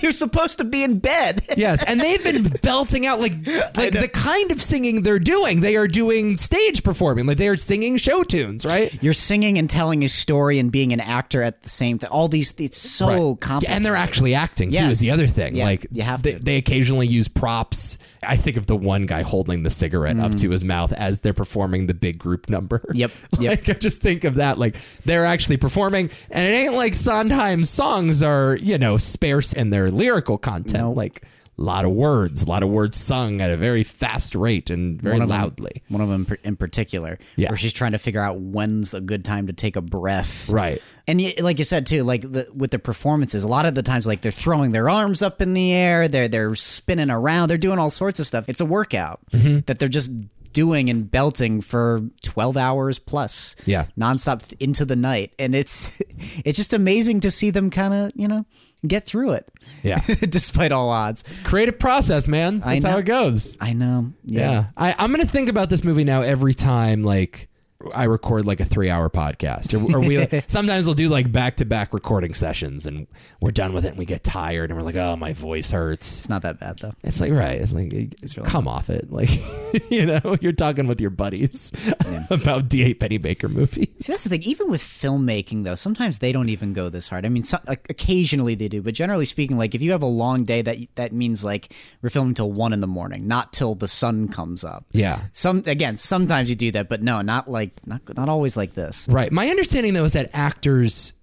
you're 0.00 0.12
supposed 0.12 0.58
to 0.58 0.64
be 0.64 0.82
in 0.82 0.98
bed. 0.98 1.42
yes, 1.56 1.84
and 1.84 2.00
they've 2.00 2.22
been 2.22 2.42
belting 2.62 3.06
out 3.06 3.20
like 3.20 3.32
like 3.76 3.92
the 3.92 4.08
kind 4.12 4.50
of 4.52 4.62
singing 4.62 5.02
they're 5.02 5.18
doing. 5.18 5.60
They 5.60 5.76
are 5.76 5.88
doing 5.88 6.36
stage 6.36 6.82
performing, 6.82 7.26
like 7.26 7.36
they 7.36 7.48
are 7.48 7.56
singing 7.56 7.96
show 7.96 8.22
tunes, 8.22 8.64
right? 8.64 8.90
You're 9.02 9.12
singing 9.12 9.58
and 9.58 9.68
telling 9.68 10.04
a 10.04 10.08
story 10.08 10.58
and 10.58 10.70
being 10.72 10.92
an 10.92 11.00
actor 11.00 11.42
at 11.42 11.62
the 11.62 11.68
same 11.68 11.98
time. 11.98 12.10
All 12.12 12.28
these, 12.28 12.52
it's 12.60 12.76
so 12.78 13.06
Right. 13.30 13.40
complicated. 13.40 13.62
Yeah, 13.70 13.76
and 13.76 13.86
they're 13.86 13.96
actually 13.96 14.34
acting 14.34 14.70
too. 14.70 14.74
Yes. 14.74 14.92
Is 14.92 15.00
the 15.00 15.10
other 15.10 15.26
thing. 15.26 15.39
Yeah, 15.52 15.64
like 15.64 15.86
you 15.90 16.02
have 16.02 16.22
they, 16.22 16.34
to. 16.34 16.38
they 16.38 16.56
occasionally 16.56 17.06
use 17.06 17.28
props. 17.28 17.98
I 18.22 18.36
think 18.36 18.56
of 18.56 18.66
the 18.66 18.76
one 18.76 19.06
guy 19.06 19.22
holding 19.22 19.62
the 19.62 19.70
cigarette 19.70 20.18
up 20.18 20.34
to 20.36 20.50
his 20.50 20.64
mouth 20.64 20.92
as 20.92 21.20
they're 21.20 21.32
performing 21.32 21.86
the 21.86 21.94
big 21.94 22.18
group 22.18 22.48
number. 22.48 22.78
Mm. 22.78 22.90
Yep, 23.00 23.10
yep. 23.38 23.50
like 23.50 23.76
I 23.76 23.78
just 23.78 24.02
think 24.02 24.24
of 24.24 24.34
that. 24.34 24.58
Like 24.58 24.76
they're 25.04 25.24
actually 25.24 25.56
performing, 25.56 26.10
and 26.30 26.52
it 26.52 26.54
ain't 26.54 26.74
like 26.74 26.94
Sondheim's 26.94 27.70
songs 27.70 28.22
are 28.22 28.56
you 28.56 28.76
know 28.76 28.98
sparse 28.98 29.54
in 29.54 29.70
their 29.70 29.90
lyrical 29.90 30.36
content. 30.36 30.84
No. 30.84 30.92
Like 30.92 31.22
a 31.60 31.62
lot 31.62 31.84
of 31.84 31.90
words, 31.90 32.42
a 32.44 32.48
lot 32.48 32.62
of 32.62 32.70
words 32.70 32.96
sung 32.96 33.40
at 33.42 33.50
a 33.50 33.56
very 33.56 33.84
fast 33.84 34.34
rate 34.34 34.70
and 34.70 35.00
very 35.00 35.16
One 35.16 35.22
of 35.22 35.28
them- 35.28 35.38
loudly. 35.40 35.82
one 35.88 36.00
of 36.00 36.08
them 36.08 36.26
in 36.42 36.56
particular, 36.56 37.18
Yeah. 37.36 37.50
where 37.50 37.58
she's 37.58 37.72
trying 37.74 37.92
to 37.92 37.98
figure 37.98 38.22
out 38.22 38.40
when's 38.40 38.94
a 38.94 39.00
good 39.00 39.24
time 39.24 39.46
to 39.48 39.52
take 39.52 39.76
a 39.76 39.82
breath. 39.82 40.48
Right. 40.48 40.80
And 41.06 41.20
like 41.42 41.58
you 41.58 41.64
said 41.64 41.86
too, 41.86 42.02
like 42.02 42.22
the, 42.22 42.46
with 42.54 42.70
the 42.70 42.78
performances, 42.78 43.44
a 43.44 43.48
lot 43.48 43.66
of 43.66 43.74
the 43.74 43.82
times, 43.82 44.06
like 44.06 44.22
they're 44.22 44.32
throwing 44.32 44.72
their 44.72 44.88
arms 44.88 45.20
up 45.22 45.42
in 45.42 45.52
the 45.54 45.72
air, 45.72 46.08
they're 46.08 46.28
they're 46.28 46.54
spinning 46.54 47.10
around, 47.10 47.48
they're 47.50 47.58
doing 47.58 47.78
all 47.78 47.90
sorts 47.90 48.18
of 48.20 48.26
stuff. 48.26 48.48
It's 48.48 48.60
a 48.60 48.64
workout 48.66 49.20
Mm-hmm. 49.32 49.60
that 49.66 49.78
they're 49.78 49.88
just 49.88 50.10
doing 50.52 50.88
and 50.90 51.08
belting 51.08 51.60
for 51.60 52.00
12 52.24 52.56
hours 52.56 52.98
plus 52.98 53.54
Yeah. 53.66 53.84
nonstop 53.98 54.52
into 54.60 54.84
the 54.84 54.96
night 54.96 55.32
and 55.38 55.54
it's 55.54 56.00
it's 56.44 56.56
just 56.56 56.72
amazing 56.72 57.20
to 57.20 57.30
see 57.30 57.50
them 57.50 57.70
kind 57.70 57.94
of 57.94 58.10
you 58.16 58.26
know 58.26 58.44
get 58.86 59.04
through 59.04 59.32
it 59.32 59.46
Yeah. 59.82 60.00
despite 60.28 60.72
all 60.72 60.88
odds 60.88 61.22
Creative 61.44 61.78
process, 61.78 62.26
man. 62.26 62.60
That's 62.60 62.84
how 62.84 62.96
it 62.98 63.04
goes. 63.04 63.58
i 63.60 63.72
know 63.74 64.12
Yeah. 64.24 64.66
I, 64.76 64.94
I'm 64.98 65.10
going 65.12 65.20
to 65.20 65.28
think 65.30 65.48
about 65.50 65.68
this 65.68 65.84
movie 65.84 66.04
now 66.04 66.22
every 66.22 66.54
time, 66.54 67.02
like, 67.04 67.48
I 67.94 68.04
record 68.04 68.46
like 68.46 68.60
a 68.60 68.64
three 68.64 68.90
hour 68.90 69.08
podcast. 69.08 69.74
Or, 69.74 69.96
or 69.96 70.00
we 70.00 70.42
sometimes 70.46 70.86
we'll 70.86 70.94
do 70.94 71.08
like 71.08 71.30
back 71.32 71.56
to 71.56 71.64
back 71.64 71.94
recording 71.94 72.34
sessions 72.34 72.86
and 72.86 73.06
we're 73.40 73.50
done 73.50 73.72
with 73.72 73.84
it 73.84 73.88
and 73.88 73.98
we 73.98 74.04
get 74.04 74.22
tired 74.22 74.70
and 74.70 74.78
we're 74.78 74.84
like, 74.84 74.96
oh, 74.96 75.16
my 75.16 75.32
voice 75.32 75.70
hurts. 75.70 76.18
it's 76.18 76.28
not 76.28 76.42
that 76.42 76.60
bad 76.60 76.78
though 76.80 76.92
It's 77.02 77.20
like, 77.20 77.32
right. 77.32 77.60
It's 77.60 77.72
like, 77.72 77.92
it's 77.92 78.34
come 78.34 78.68
off 78.68 78.90
it. 78.90 79.10
Like, 79.10 79.30
you 79.90 80.06
know, 80.06 80.36
you're 80.40 80.52
talking 80.52 80.86
with 80.86 81.00
your 81.00 81.10
buddies 81.10 81.72
about 82.30 82.68
D.A. 82.68 82.94
Pennebaker 82.94 83.50
movies. 83.50 83.88
See, 83.98 84.12
that's 84.12 84.24
the 84.24 84.30
thing. 84.30 84.42
Even 84.42 84.70
with 84.70 84.80
filmmaking, 84.80 85.64
though, 85.64 85.74
sometimes 85.74 86.18
they 86.18 86.32
don't 86.32 86.48
even 86.48 86.72
go 86.72 86.88
this 86.88 87.08
hard. 87.08 87.24
I 87.26 87.28
mean, 87.28 87.42
so, 87.42 87.58
like, 87.66 87.86
occasionally 87.90 88.54
they 88.54 88.68
do, 88.68 88.82
but 88.82 88.94
generally 88.94 89.24
speaking, 89.24 89.58
like 89.58 89.74
if 89.74 89.82
you 89.82 89.92
have 89.92 90.02
a 90.02 90.06
long 90.06 90.44
day, 90.44 90.62
that 90.62 90.78
that 90.96 91.12
means 91.12 91.44
like 91.44 91.72
we're 92.02 92.08
filming 92.10 92.34
till 92.34 92.52
one 92.52 92.72
in 92.72 92.80
the 92.80 92.86
morning, 92.86 93.26
not 93.26 93.52
till 93.52 93.74
the 93.74 93.88
sun 93.88 94.28
comes 94.28 94.64
up. 94.64 94.84
Yeah. 94.92 95.22
Some 95.32 95.62
again, 95.66 95.96
sometimes 95.96 96.50
you 96.50 96.56
do 96.56 96.70
that, 96.72 96.88
but 96.88 97.02
no, 97.02 97.22
not 97.22 97.50
like 97.50 97.69
not 97.86 98.00
not 98.16 98.28
always 98.28 98.56
like 98.56 98.74
this. 98.74 99.08
Right. 99.10 99.30
My 99.32 99.48
understanding 99.48 99.94
though 99.94 100.04
is 100.04 100.12
that 100.12 100.30
actors 100.32 101.14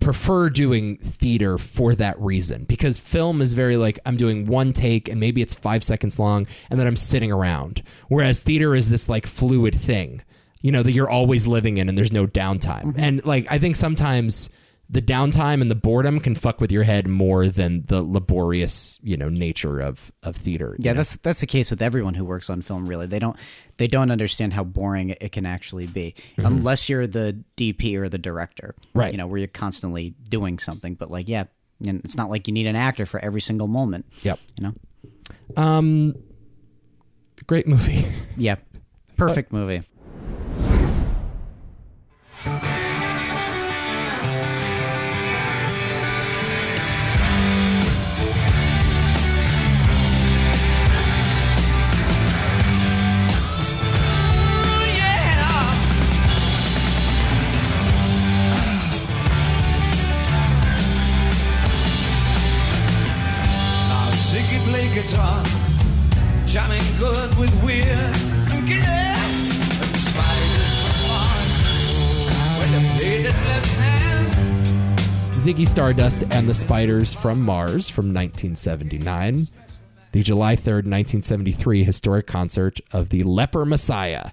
prefer 0.00 0.48
doing 0.48 0.96
theater 0.96 1.58
for 1.58 1.94
that 1.94 2.18
reason 2.18 2.64
because 2.64 2.98
film 2.98 3.42
is 3.42 3.52
very 3.52 3.76
like 3.76 3.98
I'm 4.06 4.16
doing 4.16 4.46
one 4.46 4.72
take 4.72 5.10
and 5.10 5.20
maybe 5.20 5.42
it's 5.42 5.52
5 5.52 5.84
seconds 5.84 6.18
long 6.18 6.46
and 6.70 6.80
then 6.80 6.86
I'm 6.86 6.96
sitting 6.96 7.30
around 7.30 7.82
whereas 8.08 8.40
theater 8.40 8.74
is 8.74 8.88
this 8.88 9.10
like 9.10 9.26
fluid 9.26 9.74
thing 9.74 10.22
you 10.62 10.72
know 10.72 10.82
that 10.82 10.92
you're 10.92 11.10
always 11.10 11.46
living 11.46 11.76
in 11.76 11.90
and 11.90 11.98
there's 11.98 12.12
no 12.12 12.26
downtime 12.26 12.84
mm-hmm. 12.84 12.98
and 12.98 13.26
like 13.26 13.46
I 13.50 13.58
think 13.58 13.76
sometimes 13.76 14.48
the 14.90 15.00
downtime 15.00 15.60
and 15.60 15.70
the 15.70 15.76
boredom 15.76 16.18
can 16.18 16.34
fuck 16.34 16.60
with 16.60 16.72
your 16.72 16.82
head 16.82 17.06
more 17.06 17.46
than 17.46 17.82
the 17.84 18.02
laborious 18.02 18.98
you 19.02 19.16
know 19.16 19.28
nature 19.28 19.78
of 19.78 20.10
of 20.22 20.34
theater 20.36 20.76
Yeah, 20.80 20.92
know? 20.92 20.96
that's 20.96 21.16
that's 21.16 21.40
the 21.40 21.46
case 21.46 21.70
with 21.70 21.80
everyone 21.80 22.14
who 22.14 22.24
works 22.24 22.50
on 22.50 22.60
film. 22.60 22.88
Really, 22.88 23.06
they 23.06 23.20
don't 23.20 23.36
they 23.80 23.88
don't 23.88 24.10
understand 24.10 24.52
how 24.52 24.62
boring 24.62 25.08
it 25.08 25.32
can 25.32 25.46
actually 25.46 25.86
be 25.86 26.14
unless 26.36 26.90
you're 26.90 27.06
the 27.06 27.42
DP 27.56 27.96
or 27.96 28.10
the 28.10 28.18
director, 28.18 28.74
Right. 28.92 29.10
You 29.10 29.16
know, 29.16 29.26
where 29.26 29.38
you're 29.38 29.48
constantly 29.48 30.10
doing 30.28 30.58
something. 30.58 30.96
But 30.96 31.10
like, 31.10 31.30
yeah, 31.30 31.44
and 31.86 32.04
it's 32.04 32.14
not 32.14 32.28
like 32.28 32.46
you 32.46 32.52
need 32.52 32.66
an 32.66 32.76
actor 32.76 33.06
for 33.06 33.18
every 33.20 33.40
single 33.40 33.68
moment. 33.68 34.04
Yep. 34.20 34.38
You 34.58 34.66
know. 34.66 34.74
um 35.56 36.14
great 37.46 37.66
movie 37.66 38.04
Yeah. 38.36 38.56
Perfect 39.16 39.50
movie. 39.50 39.82
Guitar, 65.02 65.42
jamming 66.44 66.82
good 66.98 67.34
with 67.38 67.64
weird 67.64 67.86
and. 67.86 69.16
And 69.80 69.96
spiders 69.96 70.80
they 72.72 72.98
played 72.98 73.26
it 73.26 73.34
left 73.46 73.66
hand. 73.66 74.98
Ziggy 75.32 75.66
Stardust 75.66 76.24
and 76.30 76.46
the 76.46 76.52
Spiders 76.52 77.14
from 77.14 77.40
Mars 77.40 77.88
from 77.88 78.06
1979. 78.12 79.46
The 80.12 80.22
July 80.22 80.54
3rd, 80.54 80.84
1973 80.86 81.84
historic 81.84 82.26
concert 82.26 82.80
of 82.92 83.08
the 83.08 83.22
Leper 83.22 83.64
Messiah 83.64 84.32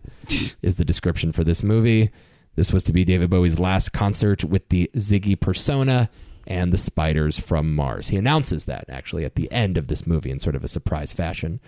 is 0.61 0.76
the 0.76 0.84
description 0.84 1.32
for 1.32 1.45
this 1.45 1.63
movie. 1.63 2.11
This 2.55 2.74
was 2.74 2.84
to 2.86 2.93
be 2.93 3.05
David 3.05 3.30
Bowie's 3.30 3.59
last 3.59 3.93
concert 3.93 4.43
with 4.43 4.68
the 4.68 4.89
Ziggy 4.95 5.39
persona 5.39 6.09
and 6.48 6.72
the 6.74 6.78
Spiders 6.78 7.38
from 7.38 7.76
Mars. 7.76 8.08
He 8.08 8.18
announces 8.18 8.66
that 8.66 8.86
actually 8.89 9.26
at 9.26 9.36
the 9.36 9.52
end 9.52 9.78
of 9.78 9.88
this 9.88 10.08
movie 10.08 10.32
in 10.32 10.39
sort 10.39 10.56
of 10.56 10.64
a 10.64 10.68
surprise 10.68 11.14
fashion 11.14 11.60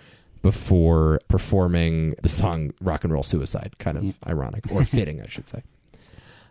before 0.42 1.20
performing 1.28 2.14
the 2.22 2.28
song 2.28 2.72
Rock 2.80 3.04
and 3.04 3.12
Roll 3.12 3.22
Suicide. 3.22 3.76
Kind 3.78 3.98
of 3.98 4.14
ironic, 4.26 4.64
or 4.72 4.84
fitting, 4.84 5.20
I 5.20 5.28
should 5.28 5.48
say. 5.48 5.62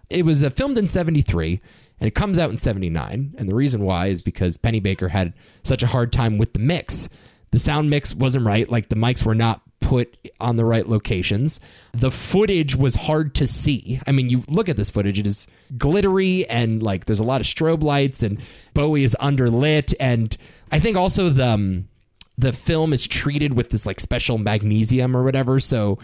It 0.09 0.25
was 0.25 0.43
uh, 0.43 0.49
filmed 0.49 0.77
in 0.77 0.87
73 0.87 1.59
and 1.99 2.07
it 2.07 2.15
comes 2.15 2.39
out 2.39 2.49
in 2.49 2.57
79. 2.57 3.35
And 3.37 3.49
the 3.49 3.55
reason 3.55 3.81
why 3.81 4.07
is 4.07 4.21
because 4.21 4.57
Pennebaker 4.57 5.09
had 5.09 5.33
such 5.63 5.83
a 5.83 5.87
hard 5.87 6.13
time 6.13 6.37
with 6.37 6.53
the 6.53 6.59
mix. 6.59 7.09
The 7.51 7.59
sound 7.59 7.89
mix 7.89 8.15
wasn't 8.15 8.45
right. 8.45 8.69
Like 8.69 8.89
the 8.89 8.95
mics 8.95 9.25
were 9.25 9.35
not 9.35 9.61
put 9.89 10.15
on 10.39 10.55
the 10.55 10.63
right 10.63 10.87
locations. 10.87 11.59
The 11.93 12.11
footage 12.11 12.75
was 12.75 12.93
hard 12.93 13.33
to 13.33 13.47
see. 13.47 13.99
I 14.05 14.11
mean, 14.11 14.29
you 14.29 14.43
look 14.47 14.69
at 14.69 14.77
this 14.77 14.91
footage, 14.91 15.17
it 15.17 15.25
is 15.25 15.47
glittery 15.79 16.47
and 16.47 16.83
like 16.83 17.05
there's 17.05 17.19
a 17.19 17.23
lot 17.23 17.41
of 17.41 17.47
strobe 17.47 17.81
lights 17.81 18.21
and 18.21 18.39
Bowie 18.75 19.03
is 19.03 19.17
underlit. 19.19 19.95
And 19.99 20.37
I 20.71 20.79
think 20.79 20.95
also 20.95 21.29
the, 21.29 21.47
um, 21.47 21.87
the 22.37 22.53
film 22.53 22.93
is 22.93 23.07
treated 23.07 23.55
with 23.55 23.71
this 23.71 23.87
like 23.87 23.99
special 23.99 24.37
magnesium 24.37 25.17
or 25.17 25.23
whatever. 25.23 25.59
So 25.59 25.97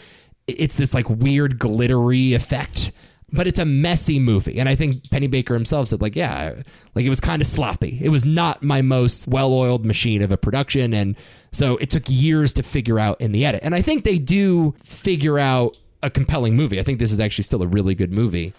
it's 0.47 0.77
this 0.77 0.95
like 0.95 1.07
weird 1.07 1.59
glittery 1.59 2.33
effect. 2.33 2.91
But 3.31 3.47
it's 3.47 3.59
a 3.59 3.65
messy 3.65 4.19
movie. 4.19 4.59
And 4.59 4.69
I 4.69 4.75
think 4.75 5.03
Pennebaker 5.09 5.53
himself 5.53 5.87
said, 5.87 6.01
like, 6.01 6.15
yeah, 6.15 6.61
like 6.93 7.05
it 7.05 7.09
was 7.09 7.19
kind 7.19 7.41
of 7.41 7.47
sloppy. 7.47 7.99
It 8.01 8.09
was 8.09 8.25
not 8.25 8.63
my 8.63 8.81
most 8.81 9.27
well 9.27 9.53
oiled 9.53 9.85
machine 9.85 10.21
of 10.21 10.31
a 10.31 10.37
production. 10.37 10.93
And 10.93 11.17
so 11.51 11.77
it 11.77 11.89
took 11.89 12.03
years 12.07 12.53
to 12.53 12.63
figure 12.63 12.99
out 12.99 13.19
in 13.19 13.31
the 13.31 13.45
edit. 13.45 13.61
And 13.63 13.73
I 13.73 13.81
think 13.81 14.03
they 14.03 14.19
do 14.19 14.75
figure 14.83 15.39
out 15.39 15.77
a 16.03 16.09
compelling 16.09 16.55
movie. 16.55 16.79
I 16.79 16.83
think 16.83 16.99
this 16.99 17.11
is 17.11 17.19
actually 17.19 17.45
still 17.45 17.63
a 17.63 17.67
really 17.67 17.95
good 17.95 18.11
movie. 18.11 18.53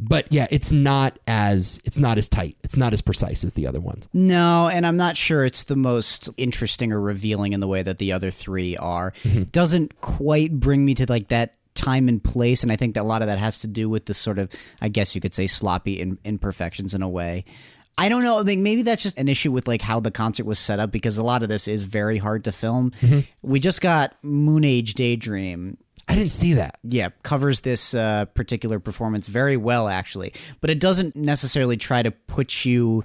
But 0.00 0.26
yeah, 0.30 0.48
it's 0.50 0.72
not 0.72 1.18
as 1.28 1.80
it's 1.84 1.98
not 1.98 2.18
as 2.18 2.28
tight. 2.28 2.56
It's 2.64 2.76
not 2.76 2.92
as 2.92 3.00
precise 3.02 3.44
as 3.44 3.54
the 3.54 3.66
other 3.66 3.80
ones. 3.80 4.08
No, 4.12 4.68
and 4.68 4.86
I'm 4.86 4.96
not 4.96 5.16
sure 5.16 5.44
it's 5.44 5.62
the 5.62 5.76
most 5.76 6.28
interesting 6.36 6.92
or 6.92 7.00
revealing 7.00 7.52
in 7.52 7.60
the 7.60 7.68
way 7.68 7.82
that 7.82 7.98
the 7.98 8.12
other 8.12 8.30
three 8.30 8.76
are. 8.76 9.12
Mm-hmm. 9.22 9.44
Doesn't 9.44 10.00
quite 10.00 10.58
bring 10.58 10.84
me 10.84 10.94
to 10.94 11.06
like 11.08 11.28
that 11.28 11.54
time 11.78 12.08
and 12.08 12.22
place, 12.22 12.62
and 12.62 12.72
I 12.72 12.76
think 12.76 12.94
that 12.94 13.02
a 13.02 13.04
lot 13.04 13.22
of 13.22 13.28
that 13.28 13.38
has 13.38 13.60
to 13.60 13.66
do 13.66 13.88
with 13.88 14.06
the 14.06 14.14
sort 14.14 14.38
of, 14.38 14.50
I 14.80 14.88
guess 14.88 15.14
you 15.14 15.20
could 15.20 15.32
say, 15.32 15.46
sloppy 15.46 16.00
in, 16.00 16.18
imperfections 16.24 16.94
in 16.94 17.02
a 17.02 17.08
way. 17.08 17.44
I 17.96 18.08
don't 18.08 18.22
know. 18.22 18.40
I 18.40 18.44
think 18.44 18.60
maybe 18.60 18.82
that's 18.82 19.02
just 19.02 19.18
an 19.18 19.26
issue 19.26 19.50
with 19.50 19.66
like 19.66 19.82
how 19.82 19.98
the 19.98 20.12
concert 20.12 20.46
was 20.46 20.58
set 20.58 20.78
up 20.78 20.92
because 20.92 21.18
a 21.18 21.22
lot 21.22 21.42
of 21.42 21.48
this 21.48 21.66
is 21.66 21.84
very 21.84 22.18
hard 22.18 22.44
to 22.44 22.52
film. 22.52 22.92
Mm-hmm. 23.00 23.20
We 23.42 23.58
just 23.58 23.80
got 23.80 24.14
Moon 24.22 24.64
Age 24.64 24.94
Daydream, 24.94 25.78
I 26.08 26.14
didn't 26.14 26.32
see 26.32 26.54
that. 26.54 26.78
yeah, 26.82 27.10
covers 27.22 27.60
this 27.60 27.94
uh, 27.94 28.24
particular 28.26 28.80
performance 28.80 29.26
very 29.26 29.56
well, 29.56 29.88
actually. 29.88 30.32
But 30.60 30.70
it 30.70 30.80
doesn't 30.80 31.14
necessarily 31.14 31.76
try 31.76 32.02
to 32.02 32.10
put 32.10 32.64
you 32.64 33.04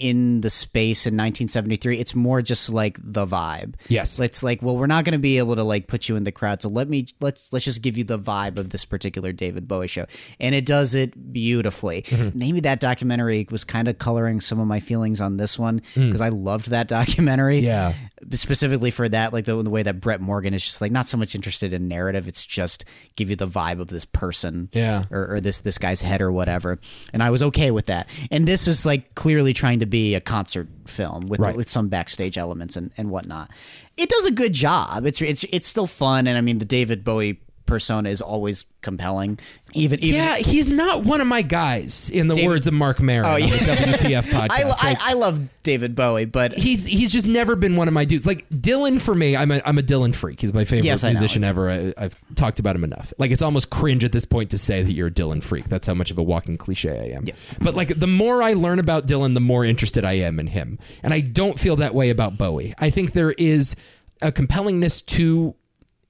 in 0.00 0.40
the 0.40 0.50
space 0.50 1.06
in 1.06 1.14
1973. 1.14 1.98
It's 1.98 2.14
more 2.14 2.42
just 2.42 2.72
like 2.72 2.98
the 3.02 3.26
vibe. 3.26 3.74
Yes. 3.88 4.18
it's 4.18 4.42
like, 4.42 4.62
well, 4.62 4.76
we're 4.76 4.86
not 4.86 5.04
going 5.04 5.12
to 5.12 5.18
be 5.18 5.38
able 5.38 5.56
to 5.56 5.64
like 5.64 5.86
put 5.86 6.08
you 6.08 6.16
in 6.16 6.24
the 6.24 6.32
crowd, 6.32 6.62
so 6.62 6.68
let 6.68 6.88
me 6.88 7.06
let's 7.20 7.52
let's 7.52 7.64
just 7.64 7.82
give 7.82 7.96
you 7.98 8.04
the 8.04 8.18
vibe 8.18 8.58
of 8.58 8.70
this 8.70 8.84
particular 8.84 9.32
David 9.32 9.66
Bowie 9.68 9.86
show, 9.88 10.06
and 10.40 10.54
it 10.54 10.66
does 10.66 10.94
it 10.94 11.32
beautifully. 11.32 12.02
Mm-hmm. 12.02 12.38
Maybe 12.38 12.60
that 12.60 12.80
documentary 12.80 13.46
was 13.50 13.64
kind 13.64 13.88
of 13.88 13.98
coloring 13.98 14.40
some 14.40 14.60
of 14.60 14.66
my 14.66 14.80
feelings 14.80 15.20
on 15.20 15.36
this 15.36 15.58
one 15.58 15.82
hmm. 15.94 16.06
because 16.06 16.20
I 16.20 16.28
loved 16.28 16.70
that 16.70 16.88
documentary 16.88 17.58
Yeah. 17.58 17.94
specifically 18.32 18.90
for 18.90 19.08
that, 19.08 19.32
like 19.32 19.44
the, 19.44 19.62
the 19.62 19.70
way 19.70 19.82
that 19.82 20.00
Brett 20.00 20.20
Morgen 20.20 20.54
is 20.54 20.62
just 20.64 20.80
like 20.80 20.92
not 20.92 21.06
so 21.06 21.16
much 21.16 21.34
interested 21.34 21.72
in 21.72 21.88
narrative. 21.88 22.26
It's 22.28 22.44
just 22.44 22.84
give 23.16 23.30
you 23.30 23.36
the 23.36 23.46
vibe 23.46 23.80
of 23.80 23.88
this 23.88 24.04
person, 24.04 24.68
Yeah. 24.72 25.04
or, 25.10 25.34
or 25.34 25.40
this 25.40 25.60
this 25.60 25.78
guy's 25.78 26.02
head 26.02 26.20
or 26.20 26.30
whatever. 26.32 26.78
And 27.12 27.22
I 27.22 27.30
was 27.30 27.42
okay 27.42 27.70
with 27.70 27.86
that. 27.86 28.08
And 28.30 28.46
this 28.46 28.66
is 28.68 28.86
like 28.86 29.14
clearly 29.14 29.52
trying 29.52 29.80
to 29.80 29.85
be 29.90 30.14
a 30.14 30.20
concert 30.20 30.68
film 30.86 31.28
with 31.28 31.40
Right. 31.40 31.56
with 31.56 31.68
some 31.68 31.88
backstage 31.88 32.36
elements 32.38 32.76
and, 32.76 32.90
and 32.96 33.10
whatnot. 33.10 33.50
It 33.96 34.08
does 34.08 34.26
a 34.26 34.30
good 34.32 34.52
job. 34.52 35.06
It's 35.06 35.20
it's 35.22 35.44
it's 35.52 35.66
still 35.66 35.86
fun, 35.86 36.26
and 36.26 36.36
I 36.36 36.40
mean 36.40 36.58
the 36.58 36.64
David 36.64 37.04
Bowie 37.04 37.40
persona 37.66 38.08
is 38.08 38.22
always 38.22 38.64
compelling. 38.82 39.38
Even 39.74 39.98
even 40.00 40.14
Yeah, 40.16 40.36
he's 40.36 40.70
not 40.70 41.04
one 41.04 41.20
of 41.20 41.26
my 41.26 41.42
guys, 41.42 42.08
in 42.10 42.28
the 42.28 42.34
David- 42.34 42.48
words 42.48 42.66
of 42.66 42.72
Marc 42.74 43.00
Maron 43.00 43.26
oh, 43.26 43.34
on 43.34 43.40
the 43.40 43.46
WTF 43.46 44.22
podcast. 44.32 44.50
I, 44.50 44.62
I, 44.62 44.88
Like, 44.90 44.98
I 45.02 45.12
love 45.14 45.40
David 45.62 45.94
Bowie, 45.94 46.24
but 46.24 46.54
he's 46.56 46.84
he's 46.84 47.12
just 47.12 47.26
never 47.26 47.56
been 47.56 47.76
one 47.76 47.88
of 47.88 47.94
my 47.94 48.04
dudes. 48.04 48.26
Like 48.26 48.48
Dylan 48.48 49.00
for 49.00 49.14
me, 49.14 49.36
I'm 49.36 49.50
a 49.50 49.60
I'm 49.64 49.78
a 49.78 49.82
Dylan 49.82 50.14
freak. 50.14 50.40
He's 50.40 50.54
my 50.54 50.64
favorite 50.64 50.84
Yes, 50.86 51.04
I 51.04 51.08
know. 51.08 51.12
musician 51.12 51.44
ever. 51.44 51.70
I, 51.70 51.94
I've 51.98 52.16
talked 52.36 52.58
about 52.60 52.76
him 52.76 52.84
enough. 52.84 53.12
Like 53.18 53.30
it's 53.32 53.42
almost 53.42 53.68
cringe 53.70 54.04
at 54.04 54.12
this 54.12 54.24
point 54.24 54.50
to 54.50 54.58
say 54.58 54.82
that 54.82 54.92
you're 54.92 55.08
a 55.08 55.10
Dylan 55.10 55.42
freak. 55.42 55.64
That's 55.66 55.86
how 55.86 55.94
much 55.94 56.10
of 56.10 56.18
a 56.18 56.22
walking 56.22 56.56
cliche 56.56 56.90
I 56.98 57.16
am. 57.16 57.24
Yeah. 57.24 57.34
But 57.60 57.74
like 57.74 57.88
the 57.88 58.06
more 58.06 58.42
I 58.42 58.52
learn 58.54 58.78
about 58.78 59.06
Dylan, 59.06 59.34
the 59.34 59.40
more 59.40 59.64
interested 59.64 60.04
I 60.04 60.12
am 60.12 60.38
in 60.38 60.46
him. 60.46 60.78
And 61.02 61.12
I 61.12 61.20
don't 61.20 61.58
feel 61.58 61.76
that 61.76 61.94
way 61.94 62.10
about 62.10 62.38
Bowie. 62.38 62.72
I 62.78 62.90
think 62.90 63.12
there 63.12 63.32
is 63.32 63.74
a 64.22 64.30
compellingness 64.32 65.04
to 65.06 65.54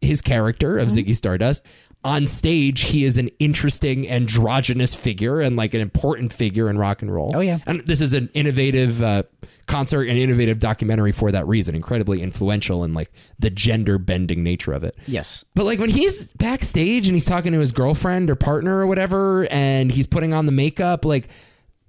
his 0.07 0.22
character 0.22 0.78
of 0.78 0.88
Mm-hmm. 0.88 1.11
Ziggy 1.11 1.14
Stardust. 1.16 1.66
On 2.04 2.26
stage, 2.28 2.82
he 2.82 3.04
is 3.04 3.18
an 3.18 3.28
interesting 3.40 4.09
androgynous 4.09 4.94
figure 4.94 5.40
and 5.40 5.57
like 5.57 5.74
an 5.74 5.80
important 5.80 6.32
figure 6.32 6.70
in 6.70 6.78
rock 6.78 7.02
and 7.02 7.12
roll. 7.12 7.32
Oh, 7.34 7.40
yeah. 7.40 7.59
and 7.66 7.80
this 7.80 8.00
is 8.00 8.12
an 8.12 8.30
innovative 8.32 9.02
uh, 9.02 9.24
concert 9.66 10.02
and 10.09 10.16
innovative 10.16 10.61
documentary 10.61 11.11
for 11.11 11.32
that 11.32 11.48
reason. 11.48 11.74
Incredibly 11.74 12.22
influential 12.22 12.84
in 12.84 12.94
like 12.94 13.11
the 13.40 13.50
gender 13.50 13.98
bending 13.98 14.44
nature 14.44 14.72
of 14.72 14.84
it. 14.84 14.96
yes, 15.09 15.44
But 15.57 15.64
like 15.64 15.80
when 15.80 15.90
he's 15.90 16.32
backstage 16.34 17.09
and 17.09 17.16
he's 17.16 17.24
talking 17.24 17.50
to 17.52 17.59
his 17.59 17.72
girlfriend 17.72 18.30
or 18.30 18.36
partner 18.36 18.78
or 18.78 18.86
whatever, 18.86 19.48
and 19.50 19.90
he's 19.90 20.07
putting 20.07 20.32
on 20.32 20.46
the 20.46 20.52
makeup, 20.52 21.04
like 21.04 21.26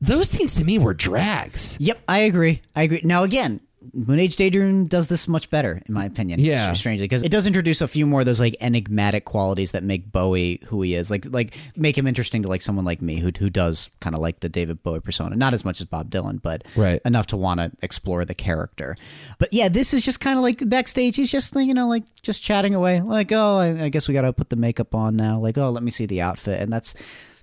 those 0.02 0.30
scenes 0.30 0.56
to 0.56 0.64
me 0.64 0.80
were 0.80 0.96
drags. 0.96 1.78
Yep, 1.80 2.00
I 2.08 2.20
agree. 2.20 2.62
I 2.76 2.84
agree. 2.84 3.02
Now 3.04 3.22
again, 3.22 3.62
Moon 3.94 4.20
Age 4.20 4.36
Daydream 4.36 4.86
does 4.86 5.08
this 5.08 5.28
much 5.28 5.50
better, 5.50 5.82
in 5.88 5.94
my 5.94 6.06
opinion. 6.06 6.40
Yeah. 6.40 6.74
strangely, 6.74 7.06
because 7.06 7.24
it 7.24 7.30
does 7.32 7.48
introduce 7.48 7.82
a 7.82 7.88
few 7.88 8.06
more 8.06 8.22
of 8.22 8.26
those 8.26 8.40
like 8.40 8.56
enigmatic 8.60 9.26
qualities 9.26 9.72
that 9.72 9.84
make 9.84 10.12
Bowie 10.12 10.60
who 10.68 10.82
he 10.82 10.96
is, 10.96 11.10
like 11.12 11.26
like 11.32 11.56
make 11.76 11.98
him 11.98 12.08
interesting 12.08 12.44
to 12.44 12.48
like 12.50 12.62
someone 12.62 12.86
like 12.86 13.02
me 13.02 13.20
who 13.20 13.32
who 13.38 13.50
does 13.50 13.90
kind 14.00 14.16
of 14.16 14.22
like 14.22 14.40
the 14.40 14.50
David 14.50 14.84
Bowie 14.84 15.00
persona, 15.02 15.36
not 15.36 15.54
as 15.54 15.64
much 15.66 15.80
as 15.82 15.86
Bob 15.88 16.10
Dylan, 16.10 16.42
but 16.42 16.64
Right. 16.76 17.02
enough 17.06 17.28
to 17.28 17.38
want 17.38 17.60
to 17.60 17.72
explore 17.82 18.26
the 18.26 18.36
character. 18.36 18.96
But 19.40 19.54
yeah, 19.54 19.70
this 19.70 19.94
is 19.94 20.04
just 20.06 20.20
kind 20.20 20.38
of 20.38 20.44
like 20.44 20.68
backstage. 20.70 21.16
He's 21.16 21.32
just 21.32 21.56
you 21.56 21.74
know 21.74 21.88
like 21.88 22.04
just 22.22 22.42
chatting 22.44 22.76
away, 22.76 23.02
like 23.02 23.32
oh, 23.32 23.58
I, 23.58 23.86
I 23.86 23.90
guess 23.90 24.08
we 24.08 24.14
got 24.14 24.22
to 24.22 24.34
put 24.34 24.50
the 24.50 24.56
makeup 24.56 24.94
on 24.96 25.16
now. 25.16 25.40
Like 25.40 25.58
oh, 25.58 25.70
let 25.70 25.84
me 25.84 25.92
see 25.92 26.06
the 26.06 26.22
outfit, 26.22 26.62
and 26.62 26.72
that's 26.72 26.96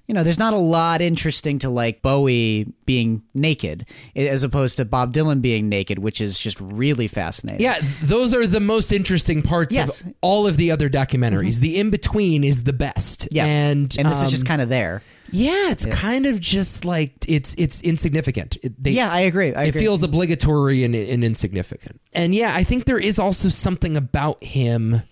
you 0.06 0.14
know, 0.14 0.22
there's 0.22 0.38
not 0.38 0.52
a 0.52 0.58
lot 0.58 1.00
interesting 1.00 1.58
to 1.60 1.70
like 1.70 2.02
Bowie 2.02 2.72
being 2.84 3.22
naked 3.32 3.86
as 4.14 4.44
opposed 4.44 4.76
to 4.76 4.84
Bob 4.84 5.14
Dylan 5.14 5.40
being 5.40 5.68
naked, 5.70 5.98
which 5.98 6.20
is 6.20 6.38
just 6.38 6.60
really 6.60 7.06
fascinating. 7.08 7.62
Yeah, 7.62 7.78
those 8.02 8.34
are 8.34 8.46
the 8.46 8.60
most 8.60 8.92
interesting 8.92 9.40
parts 9.42 9.74
Yes. 9.74 10.02
of 10.02 10.12
all 10.20 10.46
of 10.46 10.56
the 10.58 10.70
other 10.70 10.90
documentaries. 10.90 11.60
The 11.60 11.78
in 11.78 11.90
between 11.90 12.44
is 12.44 12.64
the 12.64 12.72
best. 12.74 13.28
Yeah. 13.32 13.46
and 13.46 13.94
and 13.98 14.06
this 14.08 14.18
is 14.20 14.24
um, 14.24 14.30
just 14.30 14.46
kind 14.46 14.60
of 14.60 14.68
there. 14.68 15.02
yeah, 15.32 15.70
it's 15.70 15.86
kind 15.86 16.26
of 16.26 16.38
just 16.38 16.84
like 16.84 17.12
it's 17.26 17.54
it's 17.56 17.80
insignificant. 17.80 18.58
It, 18.62 18.82
they, 18.82 18.90
Yeah, 18.90 19.08
I 19.10 19.20
agree. 19.20 19.54
I 19.54 19.64
it 19.64 19.68
agree. 19.70 19.80
feels 19.80 20.02
obligatory 20.02 20.84
and, 20.84 20.94
and 20.94 21.24
insignificant. 21.24 21.98
And 22.12 22.34
yeah, 22.34 22.52
I 22.54 22.62
think 22.62 22.84
there 22.84 22.98
is 22.98 23.18
also 23.18 23.48
something 23.48 23.96
about 23.96 24.44
him. 24.44 25.02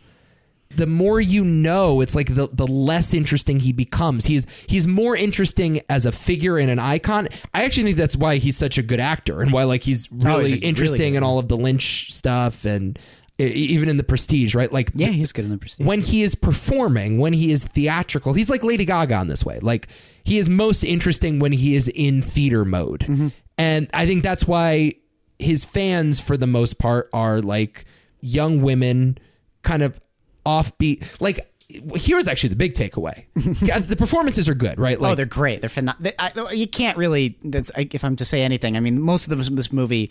The 0.76 0.86
more 0.86 1.20
you 1.20 1.44
know, 1.44 2.00
it's 2.00 2.14
like 2.14 2.34
the, 2.34 2.48
the 2.52 2.66
less 2.66 3.12
interesting 3.14 3.60
he 3.60 3.72
becomes. 3.72 4.26
He's 4.26 4.46
he's 4.68 4.86
more 4.86 5.14
interesting 5.16 5.80
as 5.88 6.06
a 6.06 6.12
figure 6.12 6.58
and 6.58 6.70
an 6.70 6.78
icon. 6.78 7.28
I 7.52 7.64
actually 7.64 7.84
think 7.84 7.96
that's 7.98 8.16
why 8.16 8.36
he's 8.36 8.56
such 8.56 8.78
a 8.78 8.82
good 8.82 9.00
actor 9.00 9.40
and 9.42 9.52
why 9.52 9.64
like 9.64 9.82
he's 9.82 10.10
really 10.10 10.32
Oh, 10.34 10.38
he's 10.40 10.50
a- 10.52 10.54
really 10.54 10.66
interesting 10.66 11.14
in 11.14 11.22
all 11.22 11.38
of 11.38 11.48
the 11.48 11.56
Lynch 11.56 12.12
stuff 12.12 12.64
and 12.64 12.98
even 13.38 13.88
in 13.88 13.96
the 13.96 14.04
Prestige, 14.04 14.54
right? 14.54 14.70
Like 14.72 14.92
yeah, 14.94 15.08
he's 15.08 15.32
good 15.32 15.44
in 15.44 15.50
the 15.50 15.58
prestige. 15.58 15.84
when 15.86 16.00
he 16.00 16.22
is 16.22 16.34
performing, 16.34 17.18
when 17.18 17.32
he 17.32 17.50
is 17.50 17.64
theatrical, 17.64 18.34
he's 18.34 18.48
like 18.50 18.62
Lady 18.62 18.84
Gaga 18.84 19.20
in 19.22 19.28
this 19.28 19.44
way. 19.44 19.58
Like 19.60 19.88
he 20.24 20.38
is 20.38 20.48
most 20.48 20.84
interesting 20.84 21.38
when 21.38 21.52
he 21.52 21.74
is 21.74 21.88
in 21.88 22.22
theater 22.22 22.64
mode. 22.64 23.00
Mm-hmm. 23.00 23.28
And 23.58 23.90
I 23.92 24.06
think 24.06 24.22
that's 24.22 24.46
why 24.46 24.94
his 25.38 25.64
fans, 25.64 26.20
for 26.20 26.36
the 26.36 26.46
most 26.46 26.78
part, 26.78 27.08
are 27.12 27.40
like 27.40 27.84
young 28.20 28.62
women, 28.62 29.18
kind 29.62 29.82
of 29.82 29.98
offbeat. 30.46 31.20
Like, 31.20 31.48
here's 31.96 32.28
actually 32.28 32.50
the 32.50 32.56
big 32.56 32.74
takeaway 32.74 33.24
the 33.34 33.96
performances 33.96 34.48
are 34.48 34.54
good, 34.54 34.78
right? 34.78 35.00
Like, 35.00 35.12
oh, 35.12 35.14
they're 35.14 35.24
great. 35.26 35.60
They're 35.62 35.70
phenomenal. 35.70 36.12
You 36.52 36.66
can't 36.66 36.98
really. 36.98 37.38
That's 37.42 37.70
if 37.76 38.04
I'm 38.04 38.16
to 38.16 38.24
say 38.24 38.42
anything. 38.42 38.76
I 38.76 38.80
mean, 38.80 39.00
most 39.00 39.26
of 39.30 39.36
this, 39.38 39.48
this 39.48 39.72
movie 39.72 40.10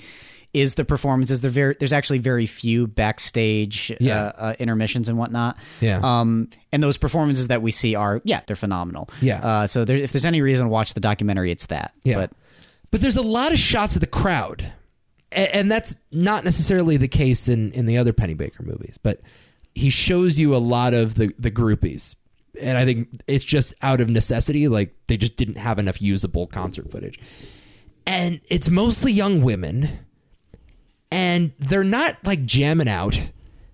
is 0.53 0.75
the 0.75 0.83
performances. 0.83 1.39
Very, 1.39 1.75
there's 1.79 1.93
actually 1.93 2.17
very 2.19 2.45
few 2.45 2.87
backstage 2.87 3.91
Yeah. 4.01 4.17
uh, 4.17 4.31
uh, 4.37 4.53
intermissions 4.59 5.07
and 5.07 5.17
whatnot. 5.17 5.57
Yeah. 5.79 5.99
Um, 6.03 6.49
and 6.73 6.81
those 6.83 6.97
performances 6.97 7.47
that 7.49 7.61
we 7.61 7.71
see 7.71 7.95
are 7.95 8.21
yeah, 8.25 8.41
they're 8.47 8.55
phenomenal. 8.55 9.07
Yeah. 9.21 9.39
Uh, 9.45 9.67
so 9.67 9.85
there, 9.85 9.95
if 9.97 10.11
there's 10.11 10.25
any 10.25 10.41
reason 10.41 10.65
to 10.65 10.69
watch 10.69 10.93
the 10.93 10.99
documentary, 10.99 11.51
it's 11.51 11.67
that. 11.67 11.93
Yeah. 12.03 12.15
But 12.15 12.31
But 12.91 13.01
there's 13.01 13.17
a 13.17 13.21
lot 13.21 13.53
of 13.53 13.59
shots 13.59 13.95
of 13.95 14.01
the 14.01 14.07
crowd. 14.07 14.73
A- 15.31 15.55
And 15.55 15.71
that's 15.71 15.95
not 16.11 16.43
necessarily 16.43 16.97
the 16.97 17.07
case 17.07 17.47
in, 17.47 17.71
in 17.71 17.85
the 17.85 17.97
other 17.97 18.11
Pennebaker 18.11 18.61
movies, 18.65 18.97
but 19.01 19.21
he 19.73 19.89
shows 19.89 20.39
you 20.39 20.55
a 20.55 20.57
lot 20.57 20.93
of 20.93 21.15
the, 21.15 21.33
the 21.39 21.51
groupies. 21.51 22.15
And 22.61 22.77
I 22.77 22.85
think 22.85 23.09
it's 23.27 23.45
just 23.45 23.73
out 23.81 24.01
of 24.01 24.09
necessity. 24.09 24.67
Like 24.67 24.93
they 25.07 25.17
just 25.17 25.37
didn't 25.37 25.57
have 25.57 25.79
enough 25.79 26.01
usable 26.01 26.47
concert 26.47 26.91
footage. 26.91 27.19
And 28.05 28.41
it's 28.49 28.69
mostly 28.69 29.11
young 29.11 29.41
women. 29.41 29.89
And 31.11 31.53
they're 31.59 31.83
not 31.83 32.17
like 32.25 32.45
jamming 32.45 32.87
out. 32.87 33.19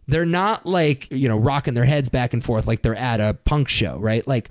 They're 0.07 0.25
not 0.25 0.65
like, 0.65 1.09
you 1.11 1.27
know, 1.27 1.37
rocking 1.37 1.73
their 1.73 1.85
heads 1.85 2.09
back 2.09 2.33
and 2.33 2.43
forth 2.43 2.65
like 2.65 2.81
they're 2.81 2.95
at 2.95 3.19
a 3.19 3.37
punk 3.43 3.67
show, 3.67 3.97
right? 3.99 4.25
Like 4.25 4.49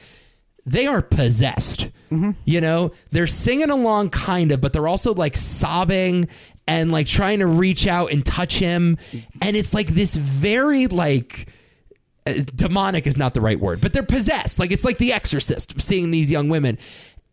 they 0.67 0.87
are 0.87 1.01
possessed. 1.01 1.89
Mm-hmm. 2.11 2.33
You 2.45 2.61
know, 2.61 2.93
they're 3.11 3.27
singing 3.27 3.71
along 3.71 4.11
kind 4.11 4.53
of, 4.53 4.61
but 4.61 4.73
they're 4.73 4.89
also 4.89 5.15
like 5.15 5.37
sobbing 5.37 6.29
and 6.67 6.91
like 6.93 7.07
trying 7.07 7.39
to 7.41 7.47
reach 7.47 7.87
out 7.87 8.13
and 8.13 8.25
touch 8.25 8.59
him. 8.59 8.99
And 9.41 9.57
it's 9.57 9.73
like 9.75 9.89
this 9.89 10.17
very 10.17 10.87
like 10.87 11.49
uh, 12.27 12.35
demonic 12.55 13.07
is 13.07 13.17
not 13.17 13.35
the 13.35 13.41
right 13.41 13.59
word, 13.61 13.81
but 13.81 13.93
they're 13.93 14.03
possessed. 14.03 14.59
Like 14.59 14.73
it's 14.73 14.85
like 14.85 14.99
the 14.99 15.13
exorcist 15.13 15.81
seeing 15.81 16.11
these 16.11 16.31
young 16.31 16.49
women. 16.49 16.79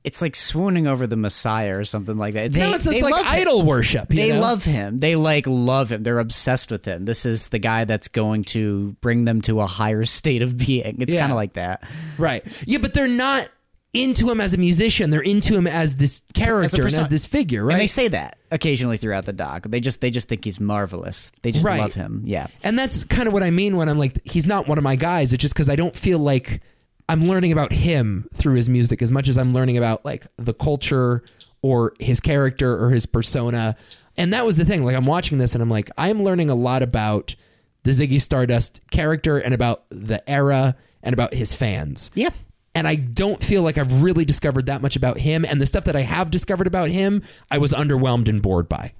it's 0.04 0.22
like 0.22 0.36
swooning 0.36 0.86
over 0.86 1.08
the 1.08 1.16
Messiah 1.16 1.78
or 1.78 1.84
something 1.86 2.18
like 2.18 2.34
that. 2.34 2.52
They, 2.52 2.60
no, 2.60 2.74
it's 2.74 2.84
just 2.84 3.02
like 3.02 3.14
love 3.14 3.26
him. 3.26 3.32
idol 3.32 3.64
worship. 3.64 4.10
They 4.10 4.34
know? 4.34 4.42
love 4.42 4.66
him. 4.66 4.98
They 4.98 5.16
like 5.16 5.46
love 5.48 5.92
him. 5.94 6.04
They're 6.04 6.20
obsessed 6.20 6.70
with 6.72 6.84
him. 6.86 7.06
This 7.06 7.26
is 7.26 7.48
the 7.48 7.60
guy 7.60 7.86
that's 7.86 8.10
going 8.10 8.44
to 8.46 8.92
bring 9.00 9.24
them 9.26 9.42
to 9.44 9.62
a 9.62 9.66
higher 9.66 10.04
state 10.04 10.42
of 10.42 10.58
being. 10.58 10.98
It's 11.02 11.14
Yeah. 11.14 11.22
kind 11.22 11.32
of 11.32 11.38
like 11.38 11.54
that. 11.54 11.88
Right. 12.18 12.44
Yeah, 12.68 12.80
but 12.80 12.94
they're 12.94 13.08
not 13.08 13.48
into 13.94 14.30
him 14.30 14.42
as 14.42 14.54
a 14.54 14.58
musician. 14.58 15.10
They're 15.12 15.22
into 15.22 15.56
him 15.56 15.68
as 15.68 15.98
this 15.98 16.22
character 16.34 16.78
and 16.82 16.84
person- 16.86 17.02
as 17.02 17.08
this 17.10 17.26
figure, 17.28 17.64
right? 17.64 17.74
And 17.74 17.82
they 17.82 17.88
say 17.88 18.08
that 18.08 18.38
occasionally 18.52 18.98
throughout 18.98 19.26
the 19.26 19.34
doc. 19.34 19.68
They 19.70 19.80
just 19.80 20.02
they 20.02 20.10
just 20.10 20.28
think 20.28 20.44
he's 20.46 20.60
marvelous. 20.60 21.32
They 21.44 21.52
just 21.52 21.66
Right. 21.66 21.80
love 21.80 21.94
him. 21.94 22.24
Yeah. 22.26 22.48
And 22.64 22.78
that's 22.78 23.04
kind 23.04 23.28
of 23.28 23.34
what 23.34 23.44
I 23.44 23.52
mean 23.52 23.76
when 23.78 23.90
I'm 23.90 24.00
like, 24.00 24.18
he's 24.26 24.48
not 24.48 24.68
one 24.68 24.78
of 24.78 24.84
my 24.84 24.96
guys. 24.96 25.32
It's 25.34 25.42
just 25.42 25.54
because 25.54 25.70
I 25.70 25.76
don't 25.76 25.96
feel 25.96 26.20
like 26.20 26.62
I'm 27.10 27.22
learning 27.28 27.52
about 27.52 27.72
him 27.74 28.28
through 28.34 28.56
his 28.56 28.70
music 28.70 29.02
as 29.02 29.12
much 29.12 29.28
as 29.28 29.38
I'm 29.38 29.52
learning 29.52 29.78
about 29.78 30.04
like 30.06 30.26
the 30.38 30.54
culture 30.54 31.24
or 31.62 31.94
his 32.00 32.20
character 32.20 32.82
or 32.84 32.90
his 32.90 33.06
persona. 33.06 33.76
And 34.18 34.34
that 34.34 34.46
was 34.46 34.58
the 34.58 34.66
thing. 34.66 34.84
Like, 34.86 34.96
I'm 34.96 35.06
watching 35.06 35.38
this 35.38 35.54
and 35.56 35.62
I'm 35.62 35.70
like, 35.70 35.90
I'm 35.98 36.22
learning 36.24 36.50
a 36.50 36.56
lot 36.56 36.82
about 36.84 37.36
the 37.84 37.92
Ziggy 37.92 38.22
Stardust 38.22 38.80
character 38.92 39.38
and 39.38 39.54
about 39.54 39.84
the 39.90 40.28
era 40.30 40.76
and 41.02 41.14
about 41.14 41.34
his 41.34 41.54
fans. 41.56 42.12
Yeah. 42.16 42.30
And 42.76 42.88
I 42.88 42.96
don't 42.96 43.44
feel 43.44 43.62
like 43.62 43.78
I've 43.78 44.02
really 44.02 44.26
discovered 44.26 44.66
that 44.66 44.82
much 44.82 44.96
about 44.96 45.20
him. 45.20 45.46
And 45.46 45.62
the 45.62 45.66
stuff 45.66 45.84
that 45.86 45.96
I 45.96 46.02
have 46.02 46.32
discovered 46.32 46.68
about 46.68 46.88
him, 46.88 47.22
I 47.52 47.60
was 47.60 47.72
underwhelmed 47.72 48.28
and 48.28 48.42
bored 48.42 48.68
by. 48.68 48.94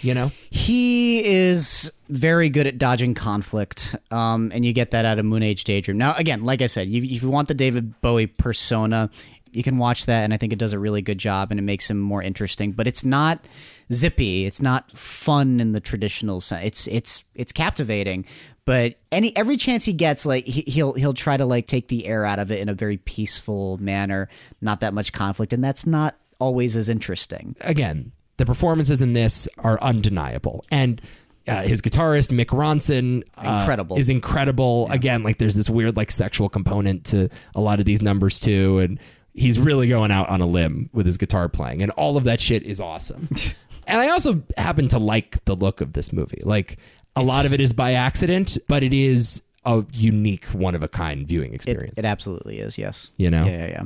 You 0.00 0.14
know? 0.14 0.30
He 0.50 1.24
is 1.24 1.92
very 2.08 2.48
good 2.48 2.66
at 2.66 2.78
dodging 2.78 3.14
conflict, 3.14 3.96
um, 4.10 4.50
and 4.54 4.64
you 4.64 4.72
get 4.72 4.92
that 4.92 5.04
out 5.04 5.18
of 5.18 5.24
Moon 5.24 5.42
Age 5.42 5.64
Daydream. 5.64 5.98
Now, 5.98 6.14
again, 6.16 6.40
like 6.40 6.62
I 6.62 6.66
said, 6.66 6.88
if 6.88 7.22
you 7.22 7.28
want 7.28 7.48
the 7.48 7.54
David 7.54 8.00
Bowie 8.00 8.26
persona, 8.26 9.10
you 9.52 9.62
can 9.62 9.78
watch 9.78 10.06
that, 10.06 10.24
and 10.24 10.32
I 10.32 10.36
think 10.36 10.52
it 10.52 10.58
does 10.58 10.72
a 10.72 10.78
really 10.78 11.02
good 11.02 11.18
job, 11.18 11.50
and 11.50 11.58
it 11.58 11.64
makes 11.64 11.90
him 11.90 11.98
more 11.98 12.22
interesting. 12.22 12.72
But 12.72 12.86
it's 12.86 13.04
not 13.04 13.44
zippy. 13.92 14.46
It's 14.46 14.60
not 14.60 14.90
fun 14.92 15.60
in 15.60 15.72
the 15.72 15.80
traditional 15.80 16.40
sense. 16.40 16.64
It's 16.64 16.86
it's 16.88 17.24
it's 17.34 17.52
captivating, 17.52 18.26
but 18.68 18.96
any 19.10 19.34
every 19.34 19.56
chance 19.56 19.86
he 19.86 19.94
gets, 19.94 20.26
like 20.26 20.44
he, 20.44 20.60
he'll 20.70 20.92
he'll 20.92 21.14
try 21.14 21.38
to 21.38 21.46
like 21.46 21.66
take 21.66 21.88
the 21.88 22.04
air 22.06 22.26
out 22.26 22.38
of 22.38 22.52
it 22.52 22.60
in 22.60 22.68
a 22.68 22.74
very 22.74 22.98
peaceful 22.98 23.78
manner, 23.78 24.28
not 24.60 24.80
that 24.80 24.92
much 24.92 25.14
conflict, 25.14 25.54
and 25.54 25.64
that's 25.64 25.86
not 25.86 26.16
always 26.38 26.76
as 26.76 26.90
interesting. 26.90 27.56
again, 27.62 28.12
the 28.36 28.44
performances 28.44 29.00
in 29.00 29.14
this 29.14 29.48
are 29.56 29.80
undeniable. 29.80 30.66
And 30.70 31.00
uh, 31.48 31.62
his 31.62 31.80
guitarist 31.80 32.28
Mick 32.28 32.48
Ronson 32.48 33.22
uh, 33.42 33.60
Incredible. 33.60 33.96
is 33.96 34.10
incredible. 34.10 34.86
Again, 34.90 35.22
like 35.22 35.38
there's 35.38 35.54
this 35.54 35.70
weird 35.70 35.96
like 35.96 36.10
sexual 36.10 36.50
component 36.50 37.06
to 37.06 37.30
a 37.54 37.62
lot 37.62 37.78
of 37.78 37.86
these 37.86 38.02
numbers 38.02 38.38
too, 38.38 38.80
and 38.80 39.00
he's 39.32 39.58
really 39.58 39.88
going 39.88 40.10
out 40.10 40.28
on 40.28 40.42
a 40.42 40.46
limb 40.46 40.90
with 40.92 41.06
his 41.06 41.16
guitar 41.16 41.48
playing, 41.48 41.80
and 41.80 41.90
all 41.92 42.18
of 42.18 42.24
that 42.24 42.38
shit 42.38 42.64
is 42.64 42.82
awesome. 42.82 43.30
and 43.86 43.98
I 43.98 44.10
also 44.10 44.42
happen 44.58 44.88
to 44.88 44.98
like 44.98 45.42
the 45.46 45.56
look 45.56 45.80
of 45.80 45.94
this 45.94 46.12
movie. 46.12 46.42
Like 46.44 46.78
a 47.16 47.22
lot 47.22 47.46
of 47.46 47.52
it 47.52 47.60
is 47.60 47.72
by 47.72 47.92
accident, 47.94 48.58
but 48.68 48.82
it 48.82 48.92
is 48.92 49.42
a 49.64 49.84
unique, 49.92 50.46
one 50.46 50.74
of 50.74 50.82
a 50.82 50.88
kind 50.88 51.26
viewing 51.26 51.52
It, 51.52 51.56
experience. 51.56 51.98
it 51.98 52.04
absolutely 52.04 52.58
is. 52.60 52.78
Yes. 52.78 53.10
You 53.16 53.30
know? 53.30 53.44
Yeah, 53.44 53.56
yeah, 53.58 53.66
yeah. 53.66 53.82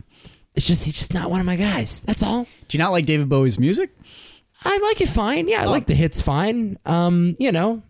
it's 0.55 0.67
just 0.67 0.85
he's 0.85 0.97
just 0.97 1.15
not 1.15 1.31
one 1.31 1.41
of 1.41 1.47
my 1.47 1.57
guys. 1.57 2.01
That's 2.01 2.23
all. 2.23 2.45
Do 2.69 2.77
you 2.77 2.79
not 2.83 2.91
like 2.93 3.07
David 3.07 3.29
Bowie's 3.29 3.59
music? 3.59 3.91
I 4.65 4.79
like 4.79 5.01
it 5.01 5.09
fine. 5.09 5.49
Yeah, 5.49 5.63
I 5.63 5.65
like 5.67 5.87
the 5.87 5.95
hits 5.95 6.21
fine. 6.23 6.79
Um, 6.87 7.35
you 7.41 7.51
know, 7.51 7.83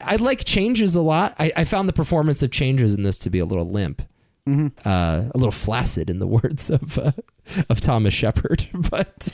I 0.00 0.16
like 0.16 0.44
changes 0.44 0.94
a 0.94 1.02
lot. 1.02 1.34
I, 1.38 1.52
I 1.56 1.64
found 1.64 1.88
the 1.88 1.92
performance 1.92 2.42
of 2.42 2.50
changes 2.50 2.94
in 2.94 3.02
this 3.02 3.18
to 3.20 3.30
be 3.30 3.40
a 3.40 3.44
little 3.44 3.68
limp, 3.68 4.00
uh, 4.48 4.72
a 4.84 5.30
little 5.34 5.52
flaccid, 5.52 6.10
in 6.10 6.18
the 6.18 6.26
words 6.26 6.68
of 6.70 6.98
uh, 6.98 7.12
of 7.68 7.80
Thomas 7.80 8.12
Shepard. 8.14 8.68
But 8.90 9.32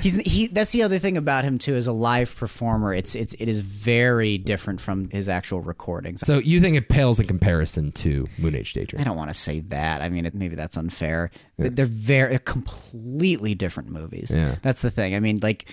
He's 0.00 0.16
he. 0.20 0.48
That's 0.48 0.72
the 0.72 0.82
other 0.82 0.98
thing 0.98 1.16
about 1.16 1.44
him 1.44 1.58
too. 1.58 1.74
As 1.74 1.86
a 1.86 1.92
live 1.92 2.34
performer, 2.36 2.92
it's 2.92 3.14
it's 3.14 3.32
it 3.34 3.48
is 3.48 3.60
very 3.60 4.38
different 4.38 4.80
from 4.80 5.08
his 5.10 5.28
actual 5.28 5.60
recordings. 5.60 6.20
so 6.22 6.38
you 6.38 6.60
think 6.60 6.76
it 6.76 6.88
pales 6.88 7.20
in 7.20 7.26
comparison 7.26 7.92
to 7.92 8.28
Moon 8.38 8.54
Age 8.56 8.72
Daydream? 8.72 9.00
I 9.00 9.04
don't 9.04 9.16
want 9.16 9.30
to 9.30 9.34
say 9.34 9.60
that. 9.60 10.02
I 10.02 10.08
mean, 10.08 10.26
it, 10.26 10.34
maybe 10.34 10.56
that's 10.56 10.76
unfair. 10.76 11.30
But 11.56 11.76
They're 11.76 11.84
very 11.86 12.30
they're 12.30 12.38
completely 12.40 13.54
different 13.54 13.90
movies. 13.90 14.32
Yeah. 14.34 14.56
That's 14.62 14.82
the 14.82 14.90
thing. 14.90 15.14
I 15.14 15.20
mean, 15.20 15.38
like 15.42 15.66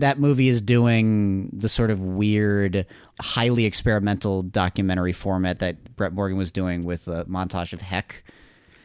that 0.00 0.18
movie 0.18 0.48
is 0.48 0.60
doing 0.60 1.50
the 1.52 1.68
sort 1.68 1.90
of 1.90 2.00
weird, 2.00 2.86
highly 3.20 3.64
experimental 3.64 4.42
documentary 4.42 5.12
format 5.12 5.58
that 5.60 5.96
Brett 5.96 6.12
Morgen 6.12 6.36
was 6.36 6.50
doing 6.52 6.84
with 6.84 7.08
a 7.08 7.24
montage 7.26 7.72
of 7.72 7.80
Heck. 7.82 8.22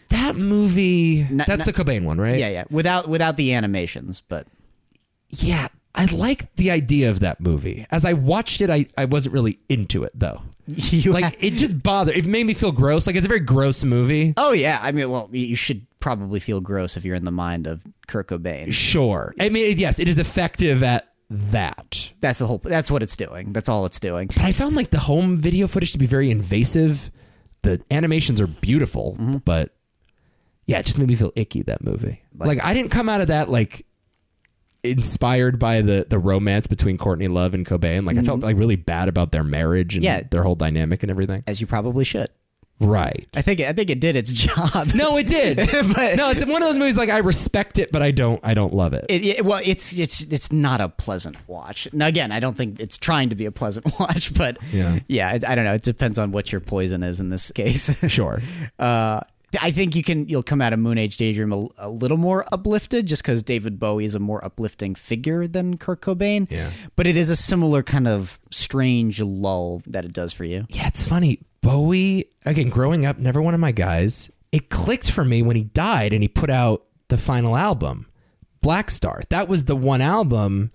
That 0.09 0.35
movie, 0.35 1.27
Not- 1.29 1.47
that's 1.47 1.65
not- 1.65 1.75
the 1.75 1.83
Cobain 1.83 2.03
one, 2.03 2.17
right? 2.19 2.37
Yeah, 2.37 2.49
yeah. 2.49 2.63
Without 2.71 3.07
without 3.07 3.37
the 3.37 3.53
animations, 3.53 4.21
but 4.21 4.47
Yeah, 5.29 5.67
I 5.93 6.05
like 6.05 6.55
the 6.55 6.71
idea 6.71 7.09
of 7.11 7.19
that 7.19 7.39
movie. 7.41 7.85
As 7.91 8.05
I 8.05 8.13
watched 8.13 8.61
it, 8.61 8.69
I, 8.69 8.87
I 8.97 9.05
wasn't 9.05 9.33
really 9.33 9.59
into 9.69 10.03
it 10.03 10.11
though. 10.15 10.41
you 10.67 11.11
Like 11.11 11.37
it 11.43 11.51
just 11.51 11.81
bothered. 11.83 12.15
It 12.15 12.25
made 12.25 12.45
me 12.47 12.53
feel 12.53 12.71
gross. 12.71 13.05
Like 13.07 13.15
it's 13.15 13.25
a 13.25 13.29
very 13.29 13.39
gross 13.39 13.83
movie. 13.83 14.33
Oh 14.37 14.53
yeah, 14.53 14.79
I 14.81 14.91
mean, 14.91 15.09
well, 15.11 15.29
you 15.31 15.55
should 15.55 15.85
probably 15.99 16.39
feel 16.39 16.61
gross 16.61 16.95
if 16.97 17.03
you're 17.05 17.15
in 17.15 17.25
the 17.25 17.31
mind 17.31 17.67
of 17.67 17.83
Kurt 18.07 18.27
Cobain. 18.29 18.71
Sure. 18.73 19.33
I 19.39 19.49
mean, 19.49 19.77
yes, 19.77 19.99
it 19.99 20.07
is 20.07 20.17
effective 20.19 20.81
at 20.83 21.07
that. 21.29 22.13
That's 22.21 22.39
the 22.39 22.47
whole. 22.47 22.57
That's 22.59 22.89
what 22.89 23.03
it's 23.03 23.15
doing. 23.15 23.53
That's 23.53 23.69
all 23.69 23.85
it's 23.85 23.99
doing. 23.99 24.27
But 24.27 24.39
I 24.39 24.51
found 24.51 24.75
like 24.75 24.89
the 24.91 24.99
home 24.99 25.37
video 25.37 25.67
footage 25.67 25.91
to 25.91 25.97
be 25.99 26.05
very 26.07 26.31
invasive. 26.31 27.11
The 27.61 27.81
animations 27.91 28.39
are 28.41 28.47
beautiful, 28.47 29.15
Mm-hmm. 29.19 29.37
but 29.45 29.75
yeah, 30.65 30.79
it 30.79 30.85
just 30.85 30.97
made 30.97 31.07
me 31.09 31.15
feel 31.15 31.31
icky 31.35 31.61
that 31.63 31.83
movie. 31.83 32.21
Like, 32.35 32.63
I 32.63 32.73
didn't 32.73 32.91
come 32.91 33.09
out 33.09 33.21
of 33.21 33.27
that 33.27 33.49
like 33.49 33.85
inspired 34.83 35.59
by 35.59 35.81
the 35.81 36.05
the 36.09 36.17
romance 36.17 36.67
between 36.67 36.97
Courtney 36.97 37.27
Love 37.27 37.53
and 37.53 37.65
Cobain. 37.65 38.05
Like 38.05 38.17
I 38.17 38.21
felt 38.23 38.39
like 38.41 38.55
really 38.57 38.77
bad 38.77 39.09
about 39.09 39.31
their 39.31 39.43
marriage 39.43 39.95
and 39.95 40.03
Mm-hmm. 40.03 40.17
Yeah. 40.19 40.27
their 40.31 40.43
whole 40.43 40.55
dynamic 40.55 41.03
and 41.03 41.09
everything. 41.11 41.43
As 41.47 41.59
you 41.59 41.67
probably 41.67 42.05
should. 42.05 42.29
Right. 42.79 43.27
I 43.35 43.41
think. 43.41 43.59
I 43.59 43.73
think 43.73 43.89
it 43.89 43.99
did 43.99 44.15
its 44.15 44.31
job. 44.45 44.87
No, 44.95 45.17
it 45.17 45.27
did. 45.27 45.57
But- 45.95 46.15
no, 46.17 46.29
it's 46.29 46.45
one 46.45 46.61
of 46.61 46.67
those 46.69 46.77
movies 46.77 46.95
like 46.97 47.09
I 47.09 47.19
respect 47.19 47.77
it, 47.79 47.91
but 47.91 48.01
I 48.01 48.11
don't 48.11 48.39
I 48.43 48.53
don't 48.53 48.73
love 48.73 48.93
it. 48.93 49.05
It, 49.09 49.25
it- 49.25 49.45
well, 49.45 49.59
it's 49.65 49.99
it's 49.99 50.23
it's 50.25 50.51
not 50.51 50.79
a 50.81 50.89
pleasant 50.89 51.35
watch. 51.47 51.87
Now, 51.93 52.07
again, 52.07 52.31
I 52.31 52.39
don't 52.39 52.55
think 52.55 52.79
it's 52.79 52.97
trying 52.97 53.29
to 53.29 53.35
be 53.35 53.45
a 53.45 53.51
pleasant 53.51 53.85
watch, 53.99 54.33
but 54.33 54.57
Yeah. 54.71 54.99
yeah, 55.07 55.33
it, 55.35 55.47
I 55.47 55.55
don't 55.55 55.65
know. 55.65 55.73
It 55.73 55.83
depends 55.83 56.17
on 56.17 56.31
what 56.31 56.51
your 56.51 56.61
poison 56.61 57.03
is 57.03 57.19
in 57.19 57.29
this 57.29 57.51
case. 57.51 57.99
sure. 58.09 58.39
Uh, 58.77 59.19
I 59.61 59.71
think 59.71 59.95
you 59.95 60.03
can 60.03 60.29
you'll 60.29 60.43
come 60.43 60.61
out 60.61 60.73
of 60.73 60.79
Moon 60.79 60.97
Age 60.99 61.17
Daydream 61.17 61.51
a, 61.51 61.67
a 61.79 61.89
little 61.89 62.17
more 62.17 62.45
uplifted, 62.53 63.07
just 63.07 63.23
because 63.23 63.41
David 63.41 63.79
Bowie 63.79 64.05
is 64.05 64.13
a 64.13 64.19
more 64.19 64.45
uplifting 64.45 64.93
figure 64.93 65.47
than 65.47 65.77
Kurt 65.77 66.01
Cobain. 66.01 66.49
Yeah. 66.51 66.69
but 66.95 67.07
it 67.07 67.17
is 67.17 67.29
a 67.31 67.35
similar 67.35 67.81
kind 67.81 68.07
of 68.07 68.39
strange 68.51 69.19
lull 69.19 69.81
that 69.87 70.05
it 70.05 70.13
does 70.13 70.33
for 70.33 70.45
you. 70.45 70.65
Yeah, 70.69 70.87
it's 70.87 71.03
funny. 71.03 71.39
Bowie, 71.61 72.25
again, 72.45 72.69
growing 72.69 73.05
up, 73.05 73.17
never 73.19 73.41
one 73.41 73.53
of 73.53 73.59
my 73.59 73.71
guys. 73.71 74.31
It 74.51 74.69
clicked 74.69 75.11
for 75.11 75.23
me 75.23 75.41
when 75.41 75.55
he 75.55 75.65
died 75.65 76.13
and 76.13 76.21
he 76.21 76.27
put 76.27 76.49
out 76.49 76.85
the 77.09 77.17
final 77.17 77.55
album, 77.55 78.07
Black 78.61 78.89
Star. 78.89 79.21
That 79.29 79.47
was 79.47 79.65
the 79.65 79.75
one 79.75 80.01
album 80.01 80.71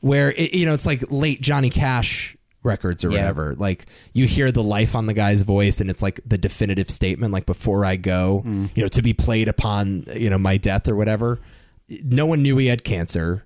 where, 0.00 0.32
it, 0.32 0.54
you 0.54 0.66
know, 0.66 0.74
it's 0.74 0.86
like 0.86 1.04
late 1.10 1.40
Johnny 1.40 1.70
Cash 1.70 2.36
records 2.62 3.04
or 3.04 3.10
Yeah. 3.10 3.18
whatever. 3.18 3.54
Like 3.54 3.86
you 4.12 4.26
hear 4.26 4.50
the 4.50 4.62
life 4.62 4.94
on 4.94 5.06
the 5.06 5.14
guy's 5.14 5.42
voice 5.42 5.80
and 5.80 5.88
it's 5.90 6.02
like 6.02 6.20
the 6.26 6.38
definitive 6.38 6.90
statement, 6.90 7.32
like 7.32 7.46
before 7.46 7.84
I 7.84 7.96
go, 7.96 8.42
mm. 8.44 8.70
you 8.74 8.82
know, 8.82 8.88
to 8.88 9.02
be 9.02 9.12
played 9.12 9.48
upon, 9.48 10.04
you 10.14 10.30
know, 10.30 10.38
my 10.38 10.56
death 10.56 10.88
or 10.88 10.96
whatever. 10.96 11.38
No 11.88 12.26
one 12.26 12.42
knew 12.42 12.56
he 12.56 12.66
had 12.66 12.82
cancer 12.84 13.44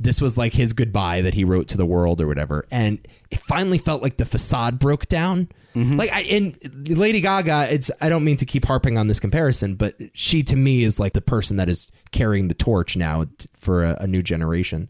this 0.00 0.20
was 0.20 0.36
like 0.36 0.52
his 0.52 0.72
goodbye 0.72 1.20
that 1.20 1.34
he 1.34 1.44
wrote 1.44 1.68
to 1.68 1.76
the 1.76 1.86
world 1.86 2.20
or 2.20 2.26
whatever 2.26 2.66
and 2.70 2.98
it 3.30 3.38
finally 3.40 3.78
felt 3.78 4.02
like 4.02 4.16
the 4.16 4.24
facade 4.24 4.78
broke 4.78 5.06
down 5.06 5.48
mm-hmm. 5.74 5.96
like 5.96 6.12
I, 6.12 6.20
and 6.22 6.56
lady 6.98 7.20
gaga 7.20 7.72
it's 7.72 7.90
i 8.00 8.08
don't 8.08 8.24
mean 8.24 8.36
to 8.38 8.46
keep 8.46 8.64
harping 8.64 8.96
on 8.98 9.08
this 9.08 9.20
comparison 9.20 9.74
but 9.74 9.96
she 10.14 10.42
to 10.44 10.56
me 10.56 10.82
is 10.82 10.98
like 11.00 11.12
the 11.12 11.20
person 11.20 11.56
that 11.56 11.68
is 11.68 11.88
carrying 12.10 12.48
the 12.48 12.54
torch 12.54 12.96
now 12.96 13.24
for 13.54 13.84
a, 13.84 13.96
a 14.00 14.06
new 14.06 14.22
generation 14.22 14.88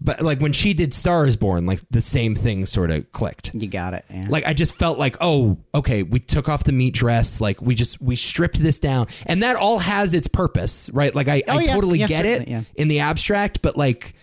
but 0.00 0.20
like 0.20 0.40
when 0.40 0.52
she 0.52 0.74
did 0.74 0.92
star 0.92 1.26
is 1.26 1.36
born 1.36 1.66
like 1.66 1.80
the 1.90 2.02
same 2.02 2.34
thing 2.34 2.66
sort 2.66 2.90
of 2.90 3.10
clicked 3.12 3.54
You 3.54 3.68
got 3.68 3.94
it. 3.94 4.04
Yeah. 4.10 4.26
like 4.28 4.46
I 4.46 4.52
just 4.52 4.74
felt 4.74 4.98
like, 4.98 5.16
oh, 5.20 5.58
okay, 5.74 6.02
we 6.02 6.20
took 6.20 6.48
off 6.48 6.64
the 6.64 6.72
meat 6.72 6.94
dress, 6.94 7.40
like 7.40 7.62
we 7.62 7.74
just 7.74 8.00
we 8.02 8.16
stripped 8.16 8.58
this 8.58 8.78
down, 8.78 9.06
and 9.24 9.42
that 9.42 9.56
all 9.56 9.78
has 9.78 10.12
its 10.12 10.28
purpose, 10.28 10.90
right? 10.90 11.14
Like 11.14 11.28
I, 11.28 11.42
Oh, 11.48 11.58
I 11.58 11.62
yeah. 11.62 11.74
totally 11.74 11.98
get 11.98 12.26
it 12.26 12.48
yeah. 12.48 12.62
in 12.74 12.88
the 12.88 13.00
abstract, 13.00 13.62
but 13.62 13.76
like 13.76 14.14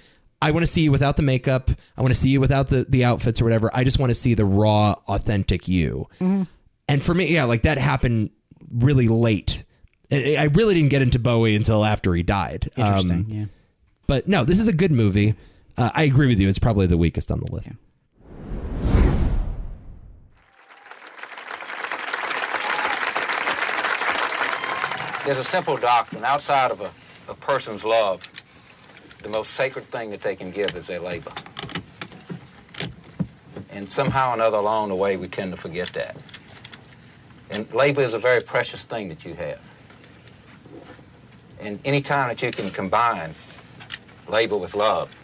I 0.43 0.51
want 0.51 0.63
to 0.63 0.67
see 0.67 0.81
you 0.81 0.91
without 0.91 1.15
the 1.15 1.23
makeup, 1.23 1.71
I 1.97 2.01
want 2.01 2.13
to 2.13 2.19
see 2.19 2.29
you 2.29 2.41
without 2.41 2.67
the 2.67 2.85
the 2.87 3.05
outfits 3.05 3.39
or 3.39 3.45
whatever. 3.45 3.71
I 3.73 3.85
just 3.85 3.97
want 3.97 4.09
to 4.09 4.15
see 4.15 4.33
the 4.33 4.45
raw, 4.45 4.95
authentic 5.07 5.69
you. 5.69 6.07
Mm-hmm. 6.19 6.43
And 6.89 7.01
for 7.01 7.13
me, 7.13 7.33
yeah, 7.33 7.45
like 7.45 7.61
that 7.61 7.77
happened 7.77 8.31
really 8.69 9.07
late. 9.07 9.63
I 10.11 10.35
I 10.37 10.43
really 10.45 10.73
didn't 10.75 10.89
get 10.89 11.01
into 11.01 11.17
Bowie 11.17 11.55
until 11.55 11.85
after 11.85 12.13
he 12.13 12.23
died. 12.23 12.69
Interesting. 12.75 13.11
Um, 13.11 13.25
yeah. 13.29 13.45
but 14.05 14.27
no, 14.27 14.43
this 14.43 14.59
is 14.59 14.67
a 14.67 14.73
good 14.73 14.91
movie. 14.91 15.35
Uh, 15.77 15.91
I 15.93 16.03
agree 16.03 16.27
with 16.27 16.39
you. 16.39 16.49
It's 16.49 16.59
probably 16.59 16.87
the 16.87 16.97
weakest 16.97 17.31
on 17.31 17.39
the 17.39 17.51
list. 17.51 17.69
There's 25.25 25.39
a 25.39 25.43
simple 25.43 25.77
doctrine 25.77 26.25
outside 26.25 26.69
of 26.69 26.81
a, 26.81 26.91
a 27.31 27.33
person's 27.33 27.85
love. 27.85 28.27
The 29.24 29.30
most 29.30 29.51
sacred 29.51 29.86
thing 29.86 30.11
that 30.11 30.21
they 30.21 30.36
can 30.36 30.51
give 30.51 30.76
is 30.76 30.88
their 30.88 30.99
labor. 30.99 31.32
And 33.69 33.91
somehow 33.91 34.32
or 34.32 34.34
another 34.36 34.57
along 34.57 34.89
the 34.89 34.95
way, 34.95 35.15
we 35.15 35.30
tend 35.30 35.51
to 35.51 35.57
forget 35.57 35.88
that. 35.93 36.17
And 37.49 37.71
labor 37.74 38.01
is 38.01 38.13
a 38.13 38.19
very 38.19 38.41
precious 38.41 38.84
thing 38.84 39.07
that 39.09 39.24
you 39.24 39.34
have. 39.34 39.61
And 41.59 41.80
any 41.86 42.01
time 42.01 42.28
that 42.28 42.41
you 42.41 42.51
can 42.51 42.69
combine 42.69 43.32
labor 44.28 44.57
with 44.57 44.76
love, 44.76 45.15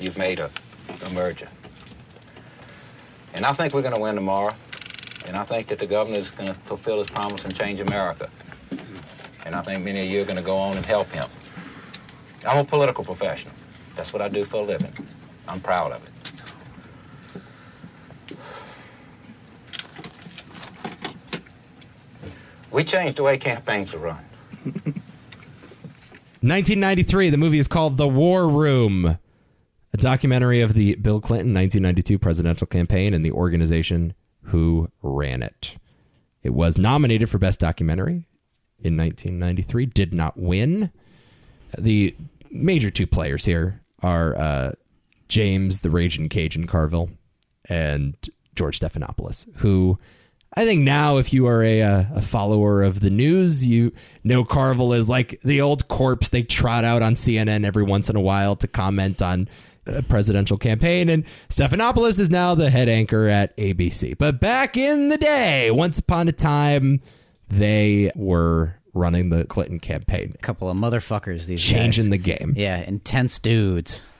you've 0.00 0.16
made 0.16 0.40
a, 0.40 0.50
a 1.04 1.10
merger. 1.10 1.48
And 3.34 3.44
I 3.44 3.52
think 3.52 3.74
we're 3.74 3.82
going 3.82 3.94
to 3.94 4.00
win 4.00 4.14
tomorrow. 4.14 4.54
And 5.26 5.36
I 5.36 5.42
think 5.42 5.68
that 5.68 5.78
the 5.78 5.86
governor 5.86 6.20
is 6.20 6.30
going 6.30 6.48
to 6.48 6.58
fulfill 6.60 7.00
his 7.00 7.10
promise 7.10 7.44
and 7.44 7.54
change 7.54 7.80
America. 7.80 8.30
And 9.44 9.54
I 9.54 9.60
think 9.60 9.84
many 9.84 10.00
of 10.00 10.08
you 10.08 10.22
are 10.22 10.24
going 10.24 10.36
to 10.36 10.42
go 10.42 10.56
on 10.56 10.78
and 10.78 10.86
help 10.86 11.10
him. 11.10 11.26
I'm 12.46 12.58
a 12.58 12.64
political 12.64 13.04
professional. 13.04 13.54
That's 13.96 14.12
what 14.12 14.22
I 14.22 14.28
do 14.28 14.44
for 14.44 14.56
a 14.56 14.64
living. 14.64 14.92
I'm 15.48 15.60
proud 15.60 15.92
of 15.92 16.02
it. 16.04 16.10
We 22.70 22.82
changed 22.82 23.18
the 23.18 23.22
way 23.22 23.38
campaigns 23.38 23.94
are 23.94 23.98
run. 23.98 24.24
1993, 26.44 27.30
the 27.30 27.38
movie 27.38 27.58
is 27.58 27.68
called 27.68 27.96
The 27.96 28.08
War 28.08 28.48
Room, 28.48 29.18
a 29.94 29.96
documentary 29.96 30.60
of 30.60 30.74
the 30.74 30.96
Bill 30.96 31.18
Clinton 31.18 31.54
1992 31.54 32.18
presidential 32.18 32.66
campaign 32.66 33.14
and 33.14 33.24
the 33.24 33.32
organization 33.32 34.12
who 34.42 34.90
ran 35.00 35.42
it. 35.42 35.78
It 36.42 36.50
was 36.52 36.76
nominated 36.76 37.30
for 37.30 37.38
Best 37.38 37.60
Documentary 37.60 38.26
in 38.78 38.96
1993, 38.98 39.86
did 39.86 40.12
not 40.12 40.36
win. 40.36 40.90
The 41.78 42.14
major 42.54 42.90
two 42.90 43.06
players 43.06 43.44
here 43.44 43.82
are 44.02 44.38
uh, 44.38 44.72
James 45.28 45.80
the 45.80 45.90
Raging 45.90 46.28
Cajun 46.28 46.66
Carville 46.66 47.10
and 47.68 48.16
George 48.54 48.78
Stephanopoulos, 48.78 49.48
who 49.56 49.98
I 50.56 50.64
think 50.64 50.82
now, 50.82 51.16
if 51.16 51.32
you 51.32 51.48
are 51.48 51.64
a, 51.64 51.82
uh, 51.82 52.04
a 52.14 52.22
follower 52.22 52.82
of 52.82 53.00
the 53.00 53.10
news, 53.10 53.66
you 53.66 53.92
know 54.22 54.44
Carville 54.44 54.92
is 54.92 55.08
like 55.08 55.40
the 55.42 55.60
old 55.60 55.88
corpse 55.88 56.28
they 56.28 56.44
trot 56.44 56.84
out 56.84 57.02
on 57.02 57.14
CNN 57.14 57.64
every 57.64 57.82
once 57.82 58.08
in 58.08 58.14
a 58.14 58.20
while 58.20 58.54
to 58.56 58.68
comment 58.68 59.20
on 59.20 59.48
a 59.86 60.02
presidential 60.02 60.56
campaign. 60.56 61.08
And 61.08 61.24
Stephanopoulos 61.48 62.20
is 62.20 62.30
now 62.30 62.54
the 62.54 62.70
head 62.70 62.88
anchor 62.88 63.26
at 63.26 63.56
ABC. 63.56 64.16
But 64.16 64.38
back 64.40 64.76
in 64.76 65.08
the 65.08 65.18
day, 65.18 65.72
once 65.72 65.98
upon 65.98 66.28
a 66.28 66.32
time, 66.32 67.00
they 67.48 68.12
were 68.14 68.76
running 68.94 69.28
the 69.30 69.44
Clinton 69.44 69.78
campaign, 69.80 70.32
A 70.34 70.38
couple 70.38 70.70
of 70.70 70.76
motherfuckers 70.76 71.46
these 71.46 71.62
changing 71.62 72.04
guys. 72.04 72.10
the 72.10 72.18
game. 72.18 72.54
Yeah, 72.56 72.78
intense 72.78 73.38
dudes. 73.38 74.10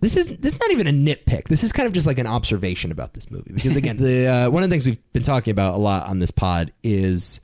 This 0.00 0.16
is 0.16 0.28
this 0.38 0.54
is 0.54 0.60
not 0.60 0.70
even 0.70 0.86
a 0.86 0.90
nitpick. 0.92 1.44
This 1.44 1.62
is 1.62 1.72
kind 1.72 1.86
of 1.86 1.92
just 1.92 2.06
like 2.06 2.18
an 2.18 2.26
observation 2.26 2.90
about 2.90 3.12
this 3.14 3.30
movie 3.30 3.52
because 3.52 3.76
again, 3.76 3.98
the 3.98 4.26
uh, 4.26 4.50
one 4.50 4.62
of 4.62 4.70
the 4.70 4.74
things 4.74 4.86
we've 4.86 5.12
been 5.12 5.22
talking 5.22 5.52
about 5.52 5.74
a 5.74 5.78
lot 5.78 6.06
on 6.08 6.18
this 6.20 6.30
pod 6.30 6.72
is 6.82 7.40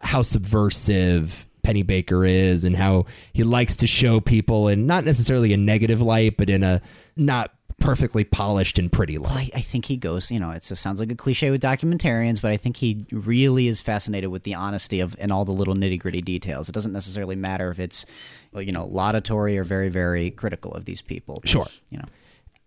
how 0.00 0.22
subversive 0.22 1.46
Pennebaker 1.64 2.28
is 2.28 2.62
and 2.64 2.76
how 2.76 3.06
he 3.32 3.42
likes 3.42 3.74
to 3.76 3.88
show 3.88 4.20
people 4.20 4.68
in 4.68 4.86
not 4.86 5.04
necessarily 5.04 5.52
a 5.52 5.56
negative 5.56 6.00
light, 6.00 6.36
but 6.36 6.48
in 6.48 6.62
a 6.62 6.80
not 7.16 7.52
perfectly 7.78 8.24
polished 8.24 8.78
and 8.78 8.90
pretty 8.90 9.18
light. 9.18 9.50
I, 9.54 9.58
I 9.58 9.60
think 9.60 9.84
he 9.84 9.96
goes, 9.96 10.30
you 10.30 10.38
know, 10.40 10.50
it 10.50 10.64
sounds 10.64 10.98
like 10.98 11.12
a 11.12 11.14
cliche 11.14 11.50
with 11.50 11.62
documentarians, 11.62 12.40
but 12.42 12.50
I 12.50 12.56
think 12.56 12.78
he 12.78 13.04
really 13.12 13.68
is 13.68 13.80
fascinated 13.82 14.30
with 14.30 14.42
the 14.42 14.54
honesty 14.54 15.00
of 15.00 15.14
and 15.18 15.30
all 15.30 15.44
the 15.44 15.52
little 15.52 15.74
nitty 15.74 16.00
gritty 16.00 16.22
details. 16.22 16.68
It 16.68 16.72
doesn't 16.72 16.92
necessarily 16.92 17.36
matter 17.36 17.70
if 17.70 17.78
it's, 17.78 18.06
you 18.54 18.72
know, 18.72 18.86
laudatory 18.86 19.58
or 19.58 19.64
very, 19.64 19.88
very 19.88 20.30
critical 20.30 20.72
of 20.72 20.86
these 20.86 21.02
people. 21.02 21.42
Sure. 21.44 21.66
You 21.90 21.98
know, 21.98 22.06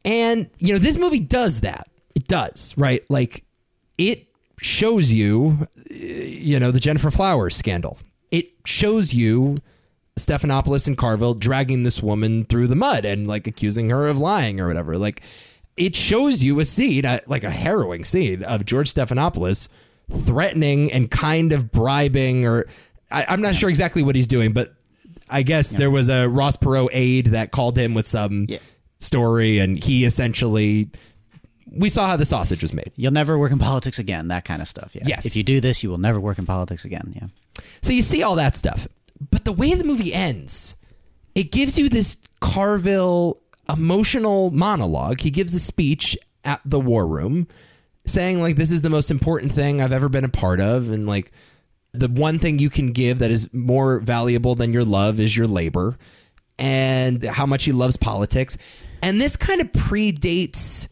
And, 0.06 0.50
you 0.60 0.74
know, 0.74 0.80
this 0.80 0.98
movie 0.98 1.20
does 1.20 1.62
that. 1.62 1.90
It 2.16 2.28
does, 2.28 2.74
right? 2.78 3.04
Like, 3.10 3.44
it 3.98 4.28
shows 4.62 5.12
you, 5.12 5.68
uh, 5.78 5.94
you 5.94 6.60
know, 6.60 6.72
the 6.72 6.80
Gennifer 6.80 7.12
Flowers 7.12 7.56
scandal. 7.56 7.98
It 8.32 8.52
shows 8.66 9.14
you 9.14 9.58
Stephanopoulos 10.26 10.88
and 10.88 10.98
Carville 10.98 11.34
dragging 11.34 11.84
this 11.84 12.02
woman 12.04 12.46
through 12.46 12.68
the 12.68 12.76
mud 12.76 13.06
and, 13.06 13.28
like, 13.28 13.48
accusing 13.48 13.90
her 13.90 14.08
of 14.08 14.18
lying 14.18 14.60
or 14.60 14.68
whatever. 14.68 14.98
Like, 14.98 15.22
it 15.78 15.96
shows 15.96 16.44
you 16.44 16.60
a 16.60 16.66
scene, 16.66 17.04
like 17.28 17.44
a 17.44 17.50
harrowing 17.50 18.04
scene 18.04 18.44
of 18.44 18.66
George 18.66 18.94
Stephanopoulos 18.94 19.70
threatening 20.12 20.92
and 20.92 21.10
kind 21.10 21.52
of 21.54 21.72
bribing, 21.72 22.46
or 22.46 22.66
I, 23.12 23.26
I'm 23.28 23.42
not 23.42 23.56
sure 23.56 23.70
exactly 23.70 24.04
what 24.04 24.16
he's 24.16 24.28
doing, 24.28 24.54
but 24.54 24.74
I 25.30 25.44
guess 25.44 25.70
there 25.72 25.92
was 25.92 26.10
a 26.10 26.28
Ross 26.28 26.58
Perot 26.58 26.90
aide 26.92 27.28
that 27.28 27.52
called 27.52 27.78
him 27.78 27.94
with 27.94 28.08
some 28.08 28.46
Yeah. 28.50 28.58
story, 29.00 29.60
and 29.60 29.78
he 29.82 30.06
essentially. 30.06 30.90
We 31.72 31.88
saw 31.88 32.08
how 32.08 32.16
the 32.16 32.26
sausage 32.26 32.64
was 32.64 32.74
made. 32.74 32.92
you'll 32.96 33.12
never 33.14 33.38
work 33.38 33.52
in 33.52 33.60
politics 33.60 34.00
again, 34.00 34.30
that 34.30 34.44
kind 34.44 34.60
of 34.60 34.68
stuff. 34.68 34.96
Yeah. 34.96 35.04
Yes. 35.06 35.28
If 35.28 35.36
you 35.36 35.44
do 35.44 35.62
this, 35.62 35.84
you 35.84 35.90
will 35.92 36.00
never 36.00 36.20
work 36.20 36.40
in 36.40 36.48
politics 36.48 36.84
again. 36.84 37.14
Yeah. 37.16 37.28
So 37.84 37.94
you 37.94 38.02
see 38.02 38.24
all 38.24 38.36
that 38.38 38.56
stuff. 38.56 38.88
But 39.32 39.46
the 39.46 39.52
way 39.52 39.74
the 39.74 39.84
movie 39.84 40.14
ends, 40.14 40.76
it 41.36 41.52
gives 41.52 41.78
you 41.78 41.90
this 41.90 42.18
Carville 42.40 43.42
emotional 43.68 44.52
monologue. 44.52 45.22
He 45.22 45.32
gives 45.32 45.54
a 45.54 45.60
speech 45.60 46.18
at 46.44 46.62
the 46.66 46.80
war 46.80 47.08
room 47.08 47.48
saying, 48.06 48.42
like, 48.42 48.56
this 48.56 48.72
is 48.72 48.82
the 48.82 48.90
most 48.90 49.12
important 49.12 49.52
thing 49.52 49.82
I've 49.82 49.92
ever 49.92 50.10
been 50.10 50.24
a 50.24 50.30
part 50.30 50.60
of. 50.60 50.90
And, 50.90 51.06
like, 51.06 51.32
the 51.92 52.08
one 52.08 52.40
thing 52.40 52.60
you 52.60 52.70
can 52.70 52.92
give 52.92 53.20
that 53.20 53.32
is 53.32 53.54
more 53.54 54.00
valuable 54.00 54.56
than 54.56 54.74
your 54.74 54.86
love 54.86 55.20
is 55.20 55.36
your 55.36 55.48
labor 55.48 55.98
and 56.58 57.24
how 57.24 57.46
much 57.46 57.66
he 57.66 57.72
loves 57.72 57.98
politics. 57.98 58.58
And 59.02 59.20
this 59.20 59.36
kind 59.36 59.62
of 59.62 59.72
predates 59.72 60.88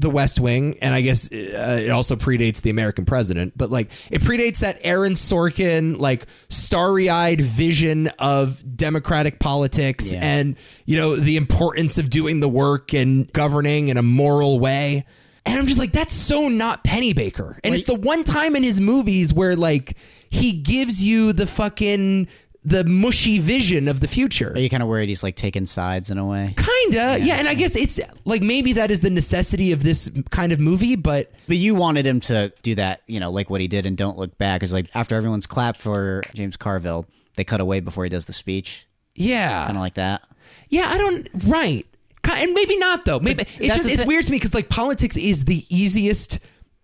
the 0.00 0.10
West 0.10 0.40
Wing, 0.40 0.78
and 0.80 0.94
I 0.94 1.02
guess 1.02 1.30
uh, 1.30 1.80
it 1.84 1.90
also 1.90 2.16
predates 2.16 2.62
the 2.62 2.70
American 2.70 3.04
president, 3.04 3.52
but 3.56 3.70
like 3.70 3.90
it 4.10 4.22
predates 4.22 4.60
that 4.60 4.78
Aaron 4.82 5.12
Sorkin, 5.12 5.98
like 5.98 6.26
starry 6.48 7.10
eyed 7.10 7.40
vision 7.40 8.08
of 8.18 8.62
democratic 8.76 9.38
politics 9.38 10.12
Yeah. 10.12 10.20
and, 10.22 10.56
you 10.86 10.96
know, 10.96 11.16
the 11.16 11.36
importance 11.36 11.98
of 11.98 12.08
doing 12.08 12.40
the 12.40 12.48
work 12.48 12.94
and 12.94 13.30
governing 13.32 13.88
in 13.88 13.96
a 13.98 14.02
moral 14.02 14.58
way. 14.58 15.04
And 15.46 15.58
I'm 15.58 15.66
just 15.66 15.78
like, 15.78 15.92
that's 15.92 16.12
so 16.14 16.48
not 16.48 16.82
Pennebaker. 16.84 17.58
And 17.64 17.74
it's 17.74 17.86
the 17.86 17.94
one 17.94 18.24
time 18.24 18.56
in 18.56 18.62
his 18.62 18.80
movies 18.80 19.32
where 19.32 19.56
like 19.56 19.96
he 20.30 20.52
gives 20.52 21.02
you 21.04 21.32
the 21.32 21.46
fucking 21.46 22.28
the 22.64 22.84
mushy 22.84 23.38
vision 23.38 23.88
of 23.88 24.00
the 24.00 24.08
future. 24.08 24.52
Are 24.52 24.58
you 24.58 24.68
kind 24.68 24.82
of 24.82 24.88
worried 24.88 25.08
he's 25.08 25.22
like 25.22 25.34
taking 25.36 25.64
sides 25.66 26.10
in 26.10 26.18
a 26.18 26.26
way? 26.26 26.54
Kinda, 26.56 27.18
yeah. 27.24 27.36
And 27.36 27.48
I 27.48 27.54
guess 27.54 27.74
it's 27.74 27.98
like 28.24 28.42
maybe 28.42 28.74
that 28.74 28.90
is 28.90 29.00
the 29.00 29.08
necessity 29.10 29.72
of 29.72 29.82
this 29.82 30.10
kind 30.30 30.52
of 30.52 30.60
movie, 30.60 30.94
but 30.96 31.32
But 31.48 31.56
you 31.56 31.74
wanted 31.74 32.06
him 32.06 32.20
to 32.20 32.52
do 32.62 32.74
that, 32.74 33.00
you 33.06 33.18
know, 33.20 33.30
like 33.30 33.48
what 33.48 33.60
he 33.62 33.68
did 33.68 33.86
and 33.86 33.96
Don't 33.96 34.18
Look 34.18 34.36
Back. 34.36 34.62
Is 34.62 34.72
like 34.72 34.86
after 34.94 35.14
everyone's 35.14 35.46
clapped 35.46 35.80
for 35.80 36.20
James 36.34 36.56
Carville, 36.56 37.06
they 37.36 37.44
cut 37.44 37.60
away 37.60 37.80
before 37.80 38.04
he 38.04 38.10
does 38.10 38.26
the 38.26 38.32
speech. 38.34 38.86
yeah, 39.14 39.64
Kind 39.64 39.76
of 39.78 39.82
like 39.82 39.94
that. 39.94 40.22
yeah. 40.68 40.86
I 40.88 40.98
don't 40.98 41.28
right, 41.46 41.86
and 42.30 42.52
maybe 42.52 42.76
not 42.78 43.04
though. 43.06 43.20
Maybe 43.20 43.42
it's 43.58 43.76
just 43.76 43.88
it's 43.90 44.04
weird 44.06 44.24
to 44.26 44.30
me 44.30 44.36
because 44.36 44.54
like 44.54 44.68
politics 44.68 45.16
is 45.16 45.46
the 45.46 45.64
easiest 45.74 46.38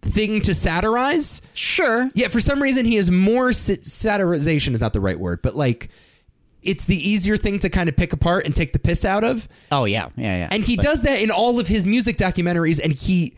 thing 0.07 0.41
to 0.43 0.55
satirize. 0.55 1.43
Sure. 1.55 2.09
Yeah, 2.15 2.29
for 2.29 2.41
some 2.41 2.63
reason 2.63 2.87
he 2.87 2.97
is 2.97 3.11
more 3.11 3.53
sa- 3.53 3.75
satirization 3.75 4.73
is 4.75 4.81
not 4.81 4.93
the 4.93 5.01
right 5.01 5.19
word, 5.19 5.43
but 5.43 5.55
like 5.57 5.89
it's 6.63 6.85
the 6.85 6.97
easier 6.97 7.37
thing 7.37 7.59
to 7.61 7.69
kind 7.71 7.89
of 7.89 7.97
pick 7.97 8.13
apart 8.13 8.45
and 8.45 8.55
take 8.55 8.73
the 8.73 8.79
piss 8.79 9.05
out 9.05 9.23
of. 9.25 9.47
Oh 9.71 9.85
yeah, 9.85 10.09
yeah, 10.17 10.37
yeah. 10.39 10.49
And 10.51 10.65
he 10.65 10.77
But- 10.77 10.85
does 10.85 11.03
that 11.03 11.21
in 11.21 11.31
all 11.31 11.61
of 11.61 11.69
his 11.69 11.87
music 11.87 12.17
documentaries, 12.17 12.81
and 12.83 12.93
he 12.93 13.35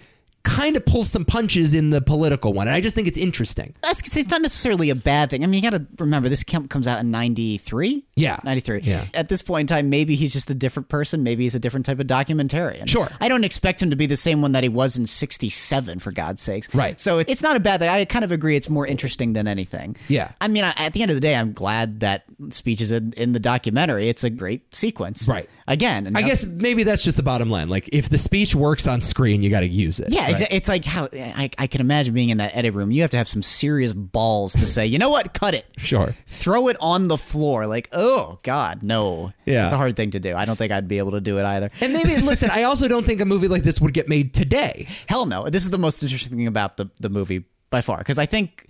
kind 0.48 0.76
of 0.76 0.86
pulls 0.86 1.10
some 1.10 1.24
punches 1.24 1.74
in 1.74 1.90
the 1.90 2.00
political 2.00 2.52
one. 2.52 2.68
And 2.68 2.74
I 2.74 2.80
just 2.80 2.94
think 2.94 3.06
it's 3.06 3.18
interesting. 3.18 3.74
That's 3.82 4.16
it's 4.16 4.30
not 4.30 4.40
necessarily 4.40 4.90
a 4.90 4.94
bad 4.94 5.30
thing. 5.30 5.44
I 5.44 5.46
mean, 5.46 5.62
you 5.62 5.70
got 5.70 5.76
to 5.76 5.86
remember 6.02 6.28
this 6.28 6.42
com- 6.42 6.68
comes 6.68 6.88
out 6.88 7.00
in 7.00 7.10
'93. 7.10 8.04
Yeah. 8.16 8.38
'93. 8.44 8.80
Yeah. 8.80 9.04
At 9.14 9.28
this 9.28 9.42
point 9.42 9.70
in 9.70 9.76
time, 9.76 9.90
maybe 9.90 10.14
he's 10.14 10.32
just 10.32 10.50
a 10.50 10.54
different 10.54 10.88
person. 10.88 11.22
Maybe 11.22 11.42
he's 11.42 11.54
a 11.54 11.60
different 11.60 11.86
type 11.86 12.00
of 12.00 12.06
documentarian. 12.06 12.88
Sure. 12.88 13.08
I 13.20 13.28
don't 13.28 13.44
expect 13.44 13.82
him 13.82 13.90
to 13.90 13.96
be 13.96 14.06
the 14.06 14.16
same 14.16 14.40
one 14.40 14.52
that 14.52 14.62
he 14.62 14.68
was 14.68 14.96
in 14.96 15.06
'67, 15.06 15.98
for 15.98 16.12
God's 16.12 16.40
sakes. 16.40 16.74
Right. 16.74 16.98
So 16.98 17.18
it's 17.18 17.42
not 17.42 17.56
a 17.56 17.60
bad 17.60 17.80
thing. 17.80 17.90
I 17.90 18.04
kind 18.06 18.24
of 18.24 18.32
agree. 18.32 18.56
It's 18.56 18.70
more 18.70 18.86
interesting 18.86 19.34
than 19.34 19.46
anything. 19.46 19.96
Yeah. 20.08 20.32
I 20.40 20.48
mean, 20.48 20.64
at 20.64 20.92
the 20.94 21.02
end 21.02 21.10
of 21.10 21.16
the 21.16 21.20
day, 21.20 21.36
I'm 21.36 21.52
glad 21.52 22.00
that 22.00 22.24
speech 22.50 22.80
is 22.80 22.92
in, 22.92 23.12
in 23.16 23.32
the 23.32 23.40
documentary. 23.40 24.08
It's 24.08 24.24
a 24.24 24.30
great 24.30 24.74
sequence. 24.74 25.28
Right. 25.28 25.48
Again, 25.68 26.16
I 26.16 26.22
guess 26.22 26.46
maybe 26.46 26.82
that's 26.82 27.04
just 27.04 27.18
the 27.18 27.22
bottom 27.22 27.50
line. 27.50 27.68
Like, 27.68 27.90
if 27.92 28.08
the 28.08 28.16
speech 28.16 28.54
works 28.54 28.88
on 28.88 29.02
screen, 29.02 29.42
you 29.42 29.50
got 29.50 29.60
to 29.60 29.68
use 29.68 30.00
it. 30.00 30.08
Yeah, 30.10 30.22
right? 30.22 30.34
exa- 30.34 30.48
it's 30.50 30.66
like 30.66 30.84
how 30.84 31.08
I, 31.12 31.50
I 31.58 31.66
can 31.66 31.82
imagine 31.82 32.14
being 32.14 32.30
in 32.30 32.38
that 32.38 32.56
edit 32.56 32.74
room. 32.74 32.90
You 32.90 33.02
have 33.02 33.10
to 33.10 33.18
have 33.18 33.28
some 33.28 33.42
serious 33.42 33.92
balls 33.92 34.54
to 34.54 34.64
say, 34.66 34.86
you 34.86 34.98
know 34.98 35.10
what, 35.10 35.34
cut 35.34 35.52
it. 35.52 35.66
Sure. 35.76 36.14
Throw 36.24 36.68
it 36.68 36.78
on 36.80 37.08
the 37.08 37.18
floor. 37.18 37.66
Like, 37.66 37.90
oh 37.92 38.38
God, 38.42 38.82
no. 38.82 39.34
Yeah. 39.44 39.64
it's 39.64 39.74
a 39.74 39.76
hard 39.76 39.94
thing 39.94 40.12
to 40.12 40.20
do. 40.20 40.34
I 40.34 40.46
don't 40.46 40.56
think 40.56 40.72
I'd 40.72 40.88
be 40.88 40.96
able 40.98 41.12
to 41.12 41.20
do 41.20 41.38
it 41.38 41.44
either. 41.44 41.70
And 41.82 41.92
maybe 41.92 42.16
listen, 42.22 42.48
I 42.50 42.62
also 42.62 42.88
don't 42.88 43.04
think 43.04 43.20
a 43.20 43.26
movie 43.26 43.48
like 43.48 43.62
this 43.62 43.78
would 43.78 43.92
get 43.92 44.08
made 44.08 44.32
today. 44.32 44.88
Hell 45.06 45.26
no. 45.26 45.50
This 45.50 45.64
is 45.64 45.70
the 45.70 45.78
most 45.78 46.02
interesting 46.02 46.38
thing 46.38 46.46
about 46.46 46.78
the 46.78 46.90
the 46.98 47.10
movie 47.10 47.44
by 47.68 47.82
far 47.82 47.98
because 47.98 48.18
I 48.18 48.24
think. 48.26 48.66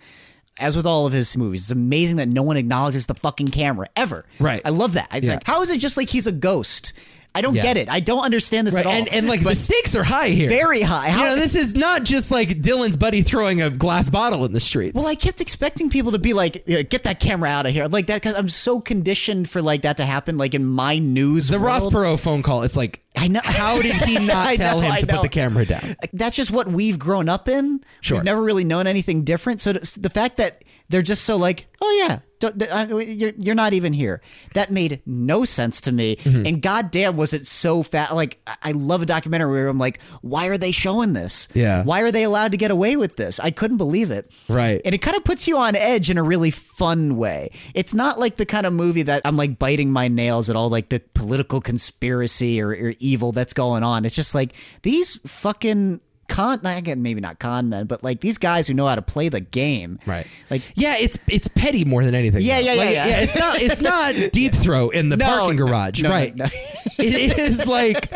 As 0.58 0.74
with 0.76 0.86
all 0.86 1.06
of 1.06 1.12
his 1.12 1.36
movies, 1.36 1.62
it's 1.62 1.70
amazing 1.70 2.16
that 2.16 2.28
no 2.28 2.42
one 2.42 2.56
acknowledges 2.56 3.06
the 3.06 3.14
fucking 3.14 3.48
camera 3.48 3.86
ever. 3.96 4.24
Right. 4.40 4.60
I 4.64 4.70
love 4.70 4.94
that. 4.94 5.08
It's 5.14 5.26
Yeah. 5.28 5.34
like, 5.34 5.44
how 5.46 5.62
is 5.62 5.70
it 5.70 5.78
just 5.78 5.96
like 5.96 6.08
he's 6.10 6.26
a 6.26 6.32
ghost? 6.32 6.92
I 7.38 7.40
don't 7.40 7.54
Yeah. 7.54 7.62
get 7.62 7.76
it. 7.76 7.88
I 7.88 8.00
don't 8.00 8.24
understand 8.24 8.66
this 8.66 8.74
Right. 8.74 8.80
at 8.84 8.86
all. 8.86 8.92
And, 8.92 9.08
and 9.08 9.28
like 9.28 9.44
the 9.44 9.54
stakes 9.54 9.94
are 9.94 10.02
high 10.02 10.30
here. 10.30 10.48
very 10.48 10.82
high. 10.82 11.08
How, 11.10 11.20
you 11.20 11.26
know, 11.30 11.36
this 11.36 11.54
is 11.54 11.74
not 11.76 12.02
just 12.02 12.30
like 12.32 12.48
Dylan's 12.60 12.96
buddy 12.96 13.22
throwing 13.22 13.62
a 13.62 13.70
glass 13.70 14.10
bottle 14.10 14.44
in 14.44 14.52
the 14.52 14.60
streets. 14.60 14.94
well, 14.96 15.06
I 15.06 15.14
kept 15.14 15.40
expecting 15.40 15.88
people 15.88 16.12
to 16.12 16.18
be 16.18 16.32
like, 16.34 16.64
"Get 16.66 17.04
that 17.04 17.20
camera 17.20 17.48
out 17.50 17.66
of 17.66 17.72
here," 17.72 17.86
like 17.86 18.06
that, 18.08 18.16
because 18.20 18.34
I'm 18.34 18.48
so 18.48 18.80
conditioned 18.80 19.48
for 19.48 19.62
like 19.62 19.82
that 19.82 19.96
to 19.98 20.04
happen, 20.04 20.36
like 20.36 20.54
in 20.54 20.64
my 20.64 20.98
news. 20.98 21.48
the 21.48 21.58
Ross. 21.60 21.86
Perot 21.86 22.18
phone 22.18 22.42
call. 22.42 22.62
It's 22.64 22.76
like, 22.76 23.02
I 23.16 23.28
know. 23.28 23.40
How 23.44 23.80
did 23.80 23.94
he 23.94 24.14
not 24.26 24.56
tell 24.56 24.80
know, 24.80 24.86
him 24.86 24.92
I 24.92 25.00
to 25.00 25.06
put 25.06 25.22
the 25.22 25.28
camera 25.28 25.64
down? 25.64 25.80
That's 26.12 26.36
just 26.36 26.50
what 26.50 26.66
we've 26.68 26.98
grown 26.98 27.28
up 27.28 27.48
in. 27.48 27.80
Sure. 28.00 28.16
We've 28.18 28.24
never 28.24 28.42
really 28.42 28.64
known 28.64 28.86
anything 28.86 29.22
different. 29.24 29.60
So 29.60 29.72
the 29.72 30.10
fact 30.12 30.36
that 30.38 30.64
they're 30.88 31.02
just 31.02 31.24
so 31.24 31.36
like, 31.36 31.66
oh 31.80 32.04
yeah, 32.06 32.20
don't, 32.40 32.62
uh, 32.62 32.96
you're 32.98 33.32
you're 33.36 33.54
not 33.54 33.72
even 33.72 33.92
here. 33.92 34.20
That 34.54 34.70
made 34.70 35.02
no 35.04 35.44
sense 35.44 35.80
to 35.82 35.92
me. 35.92 36.16
Mm-hmm. 36.16 36.46
And 36.46 36.62
goddamn, 36.62 37.16
was 37.16 37.34
it 37.34 37.46
so 37.46 37.82
fat? 37.82 38.14
Like 38.14 38.40
I- 38.46 38.56
I 38.62 38.72
love 38.72 39.02
a 39.02 39.06
documentary 39.06 39.50
where 39.52 39.68
I'm 39.68 39.78
like, 39.78 40.00
why 40.22 40.46
are 40.48 40.56
they 40.56 40.72
showing 40.72 41.12
this? 41.14 41.48
Yeah. 41.54 41.82
Why 41.84 42.02
are 42.02 42.10
they 42.12 42.22
allowed 42.22 42.52
to 42.52 42.56
get 42.58 42.70
away 42.70 42.96
with 42.96 43.16
this? 43.16 43.40
I 43.40 43.50
couldn't 43.50 43.76
believe 43.78 44.10
it. 44.10 44.30
Right. 44.48 44.80
And 44.84 44.94
it 44.94 44.98
kind 44.98 45.16
of 45.16 45.24
puts 45.24 45.48
you 45.48 45.58
on 45.58 45.74
edge 45.76 46.10
in 46.10 46.16
a 46.18 46.22
really 46.22 46.50
fun 46.50 47.16
way. 47.16 47.50
It's 47.74 47.92
not 47.94 48.18
like 48.18 48.36
the 48.36 48.46
kind 48.46 48.66
of 48.66 48.72
movie 48.72 49.02
that 49.02 49.22
I'm 49.24 49.36
like 49.36 49.58
biting 49.58 49.90
my 49.92 50.08
nails 50.08 50.48
at 50.48 50.56
all 50.56 50.68
like 50.70 50.90
the 50.90 51.00
political 51.14 51.60
conspiracy 51.60 52.60
or, 52.62 52.68
or 52.70 52.94
evil 52.98 53.32
that's 53.32 53.52
going 53.52 53.82
on. 53.82 54.04
It's 54.04 54.16
just 54.16 54.34
like 54.34 54.52
these 54.82 55.18
fucking 55.26 56.00
con 56.28 56.60
maybe 56.62 57.20
not 57.20 57.38
con 57.38 57.68
men, 57.68 57.86
but 57.86 58.04
like 58.04 58.20
these 58.20 58.38
guys 58.38 58.68
who 58.68 58.74
know 58.74 58.86
how 58.86 58.94
to 58.94 59.02
play 59.02 59.28
the 59.28 59.40
game. 59.40 59.98
Right. 60.06 60.26
Like 60.50 60.62
Yeah, 60.74 60.96
it's 60.98 61.18
it's 61.26 61.48
petty 61.48 61.84
more 61.84 62.04
than 62.04 62.14
anything. 62.14 62.42
Yeah, 62.42 62.60
though. 62.60 62.66
yeah, 62.66 62.72
yeah, 62.74 62.80
Like, 62.84 62.94
yeah. 62.94 63.20
It's 63.20 63.38
not 63.38 63.60
it's 63.60 63.80
not 63.80 64.14
deep 64.32 64.54
throat 64.54 64.94
in 64.94 65.08
the 65.08 65.16
No, 65.16 65.26
parking 65.26 65.56
garage, 65.56 66.02
no, 66.02 66.10
right? 66.10 66.36
no. 66.36 66.44
it 66.98 67.38
is 67.38 67.66
like, 67.66 68.12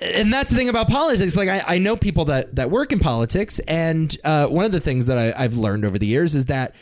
and 0.00 0.32
that's 0.32 0.50
the 0.50 0.56
thing 0.56 0.68
about 0.68 0.88
politics. 0.88 1.36
Like 1.36 1.48
I, 1.48 1.62
I 1.66 1.78
know 1.78 1.96
people 1.96 2.24
that 2.26 2.56
that 2.56 2.70
work 2.70 2.92
in 2.92 2.98
politics, 2.98 3.58
and 3.60 4.16
uh, 4.24 4.48
one 4.48 4.64
of 4.64 4.72
the 4.72 4.80
things 4.80 5.06
that 5.06 5.18
I, 5.18 5.44
I've 5.44 5.56
learned 5.56 5.84
over 5.84 5.98
the 5.98 6.06
years 6.06 6.34
is 6.34 6.46
that 6.46 6.74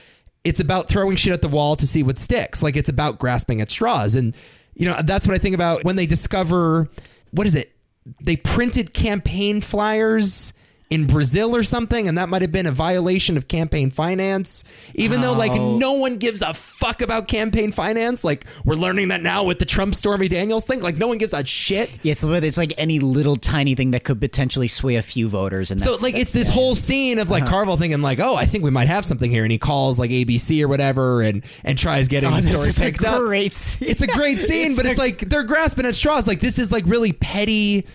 it's 0.45 0.61
about 0.61 0.89
throwing 0.89 1.17
shit 1.17 1.33
at 1.35 1.43
the 1.43 1.49
wall 1.49 1.77
to 1.77 1.87
see 1.87 2.03
what 2.03 2.19
sticks. 2.19 2.63
Like 2.63 2.77
it's 2.77 2.89
about 2.89 3.19
grasping 3.19 3.61
at 3.61 3.71
straws, 3.71 4.15
and 4.15 4.35
you 4.75 4.87
know 4.87 4.97
that's 5.05 5.27
what 5.27 5.35
I 5.35 5.39
think 5.39 5.55
about 5.55 5.85
when 5.85 5.97
they 5.97 6.07
discover 6.07 6.89
what 7.33 7.47
is 7.47 7.55
it? 7.55 7.73
They 8.25 8.37
printed 8.37 8.95
campaign 8.95 9.61
flyers 9.61 10.55
in 10.91 11.07
Brazil 11.07 11.55
or 11.55 11.63
something, 11.63 12.09
and 12.09 12.19
that 12.19 12.29
might 12.29 12.43
have 12.43 12.51
been 12.51 12.67
a 12.67 12.73
violation 12.73 13.37
of 13.37 13.47
campaign 13.47 13.91
finance. 13.91 14.65
Even 14.97 15.21
though 15.21 15.33
like 15.33 15.53
no 15.53 15.93
one 15.93 16.17
gives 16.17 16.43
a 16.43 16.53
fuck 16.53 17.01
about 17.01 17.29
campaign 17.29 17.71
finance, 17.71 18.25
like 18.25 18.45
we're 18.65 18.75
learning 18.75 19.09
that 19.09 19.21
now 19.23 19.45
with 19.45 19.61
the 19.61 19.65
Trump 19.65 19.95
Stormy 19.95 20.27
Daniels 20.27 20.65
thing. 20.65 20.83
Like 20.83 20.97
no 20.97 21.07
one 21.07 21.19
gives 21.19 21.33
a 21.33 21.47
shit. 21.47 21.91
yeah, 22.03 22.13
it's, 22.13 22.25
it's 22.25 22.59
like 22.59 22.75
any 22.77 22.99
little 22.99 23.37
tiny 23.37 23.77
thing 23.77 23.93
that 23.93 24.03
could 24.03 24.21
potentially 24.21 24.67
sway 24.67 24.97
a 24.97 25.03
few 25.03 25.29
voters. 25.29 25.71
And 25.71 25.81
So 25.81 25.95
like 26.03 26.17
it's 26.17 26.33
this 26.33 26.49
whole 26.49 26.75
scene 26.75 27.19
of 27.21 27.31
like 27.31 27.45
uh-huh. 27.45 27.53
Carville 27.53 27.77
thinking 27.77 28.03
like, 28.03 28.19
oh, 28.21 28.35
I 28.35 28.45
think 28.45 28.65
we 28.65 28.71
might 28.71 28.89
have 28.89 29.05
something 29.05 29.31
here, 29.31 29.45
and 29.45 29.53
he 29.53 29.59
calls 29.59 29.99
like 29.99 30.11
ABC 30.11 30.61
or 30.63 30.69
whatever, 30.69 31.23
and 31.23 31.45
and 31.65 31.79
tries 31.79 32.09
getting 32.09 32.31
Oh, 32.31 32.37
the 32.37 32.43
story 32.43 32.71
a 32.71 32.73
picked 32.73 33.05
up. 33.05 33.21
scene. 33.53 33.89
It's 33.89 34.03
a 34.03 34.07
great 34.09 34.41
scene, 34.41 34.75
but 34.77 34.87
it's 34.87 34.99
like 34.99 35.21
they're 35.21 35.45
grasping 35.45 35.87
at 35.87 35.95
straws. 35.95 36.27
Like 36.27 36.41
this 36.41 36.59
is 36.59 36.73
like 36.73 36.85
really 36.87 37.13
petty, 37.13 37.87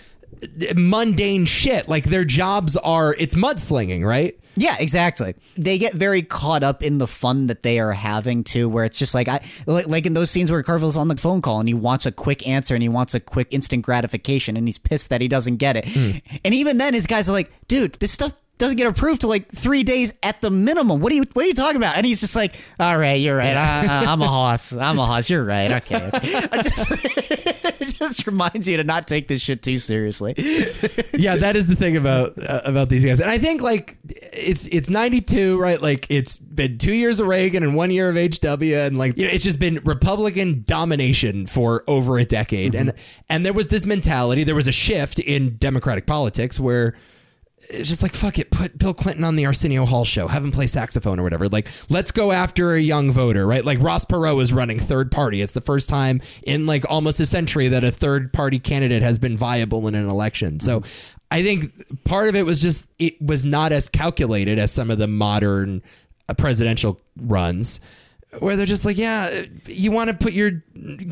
mundane 0.75 1.45
shit. 1.45 1.87
Like 1.87 2.05
their 2.05 2.25
jobs 2.25 2.75
are 2.77 3.15
it's 3.17 3.35
mudslinging, 3.35 4.05
right? 4.05 4.37
Yeah, 4.57 4.75
exactly. 4.79 5.35
They 5.55 5.77
get 5.77 5.93
very 5.93 6.21
caught 6.21 6.63
up 6.63 6.81
in 6.81 6.97
the 6.97 7.07
fun 7.07 7.47
that 7.47 7.63
they 7.63 7.79
are 7.79 7.91
having 7.91 8.43
too, 8.43 8.69
where 8.69 8.85
it's 8.85 8.97
just 8.97 9.13
like 9.13 9.27
I 9.27 9.45
like, 9.67 9.87
like 9.87 10.05
in 10.05 10.13
those 10.13 10.31
scenes 10.31 10.51
where 10.51 10.63
Carville's 10.63 10.97
on 10.97 11.07
the 11.09 11.17
phone 11.17 11.41
call 11.41 11.59
and 11.59 11.67
he 11.67 11.73
wants 11.73 12.05
a 12.05 12.11
quick 12.11 12.47
answer 12.47 12.73
and 12.73 12.81
he 12.81 12.89
wants 12.89 13.13
a 13.13 13.19
quick 13.19 13.53
instant 13.53 13.83
gratification 13.83 14.55
and 14.55 14.67
he's 14.67 14.77
pissed 14.77 15.09
that 15.09 15.21
he 15.21 15.27
doesn't 15.27 15.57
get 15.57 15.75
it. 15.75 15.85
Hmm. 15.87 16.17
And 16.43 16.53
even 16.53 16.77
then, 16.77 16.93
his 16.93 17.05
guys 17.05 17.27
are 17.27 17.33
like, 17.33 17.51
"Dude, 17.67 17.93
this 17.93 18.11
stuff." 18.11 18.33
Doesn't 18.57 18.77
get 18.77 18.87
approved 18.87 19.21
till 19.21 19.29
like 19.29 19.51
three 19.51 19.83
days 19.83 20.17
at 20.23 20.39
the 20.39 20.49
minimum. 20.49 21.01
What 21.01 21.11
are 21.11 21.15
you 21.15 21.25
What 21.33 21.43
are 21.43 21.47
you 21.47 21.53
talking 21.53 21.75
about? 21.75 21.97
And 21.97 22.05
he's 22.05 22.21
just 22.21 22.37
like, 22.37 22.55
"All 22.79 22.97
right, 22.97 23.19
you're 23.19 23.35
right. 23.35 23.55
I, 23.55 24.05
I'm 24.05 24.21
a 24.21 24.27
hoss. 24.27 24.71
I'm 24.71 24.97
a 24.97 25.05
hoss. 25.05 25.29
You're 25.29 25.43
right. 25.43 25.71
Okay." 25.73 26.09
Just, 26.63 27.05
it 27.81 27.95
just 27.95 28.27
reminds 28.27 28.67
you 28.67 28.77
to 28.77 28.83
not 28.83 29.07
take 29.07 29.27
this 29.27 29.41
shit 29.41 29.61
too 29.61 29.77
seriously. 29.77 30.33
yeah, 31.13 31.35
that 31.35 31.55
is 31.55 31.67
the 31.67 31.75
thing 31.75 31.97
about 31.97 32.37
uh, 32.37 32.61
about 32.63 32.89
these 32.89 33.03
guys, 33.03 33.19
and 33.19 33.29
I 33.29 33.37
think 33.37 33.61
like 33.61 33.97
it's 34.05 34.67
it's 34.67 34.89
ninety 34.89 35.21
two, 35.21 35.59
right? 35.59 35.81
Like 35.81 36.07
it's 36.09 36.37
been 36.37 36.77
two 36.77 36.93
years 36.93 37.19
of 37.19 37.27
Reagan 37.27 37.63
and 37.63 37.75
one 37.75 37.91
year 37.91 38.09
of 38.09 38.15
HW, 38.15 38.63
and 38.73 38.97
like 38.97 39.17
you 39.17 39.25
know, 39.25 39.31
it's 39.31 39.43
just 39.43 39.59
been 39.59 39.81
Republican 39.83 40.63
domination 40.65 41.45
for 41.45 41.83
over 41.87 42.17
a 42.17 42.25
decade, 42.25 42.75
and 42.75 42.93
and 43.29 43.45
there 43.45 43.53
was 43.53 43.67
this 43.67 43.85
mentality, 43.85 44.43
there 44.43 44.55
was 44.55 44.67
a 44.67 44.73
shift 44.73 45.19
in 45.19 45.57
Democratic 45.57 46.05
politics 46.05 46.59
where. 46.59 46.95
It's 47.69 47.89
just 47.89 48.03
like 48.03 48.13
fuck 48.13 48.39
it. 48.39 48.51
Put 48.51 48.77
Bill 48.77 48.93
Clinton 48.93 49.23
on 49.23 49.35
the 49.35 49.45
Arsenio 49.45 49.85
Hall 49.85 50.05
show. 50.05 50.27
Have 50.27 50.43
him 50.43 50.51
play 50.51 50.67
saxophone 50.67 51.19
or 51.19 51.23
whatever. 51.23 51.47
Like, 51.47 51.69
let's 51.89 52.11
go 52.11 52.31
after 52.31 52.73
a 52.73 52.79
young 52.79 53.11
voter, 53.11 53.45
right? 53.45 53.65
Like 53.65 53.81
Ross 53.81 54.05
Perot 54.05 54.39
is 54.41 54.53
running 54.53 54.79
third 54.79 55.11
party. 55.11 55.41
It's 55.41 55.53
the 55.53 55.61
first 55.61 55.89
time 55.89 56.21
in 56.45 56.65
like 56.65 56.85
almost 56.89 57.19
a 57.19 57.25
century 57.25 57.67
that 57.69 57.83
a 57.83 57.91
third 57.91 58.33
party 58.33 58.59
candidate 58.59 59.01
has 59.01 59.19
been 59.19 59.37
viable 59.37 59.87
in 59.87 59.95
an 59.95 60.09
election. 60.09 60.59
So, 60.59 60.83
I 61.31 61.43
think 61.43 62.03
part 62.03 62.29
of 62.29 62.35
it 62.35 62.43
was 62.43 62.61
just 62.61 62.87
it 62.99 63.21
was 63.21 63.43
not 63.43 63.71
as 63.71 63.89
calculated 63.89 64.59
as 64.59 64.71
some 64.71 64.91
of 64.91 64.99
the 64.99 65.07
modern 65.07 65.81
uh, 66.29 66.33
presidential 66.33 67.01
runs. 67.19 67.79
Where 68.39 68.55
they're 68.55 68.65
just 68.65 68.85
like, 68.85 68.97
yeah, 68.97 69.43
you 69.67 69.91
want 69.91 70.09
to 70.09 70.15
put 70.15 70.33
your 70.33 70.63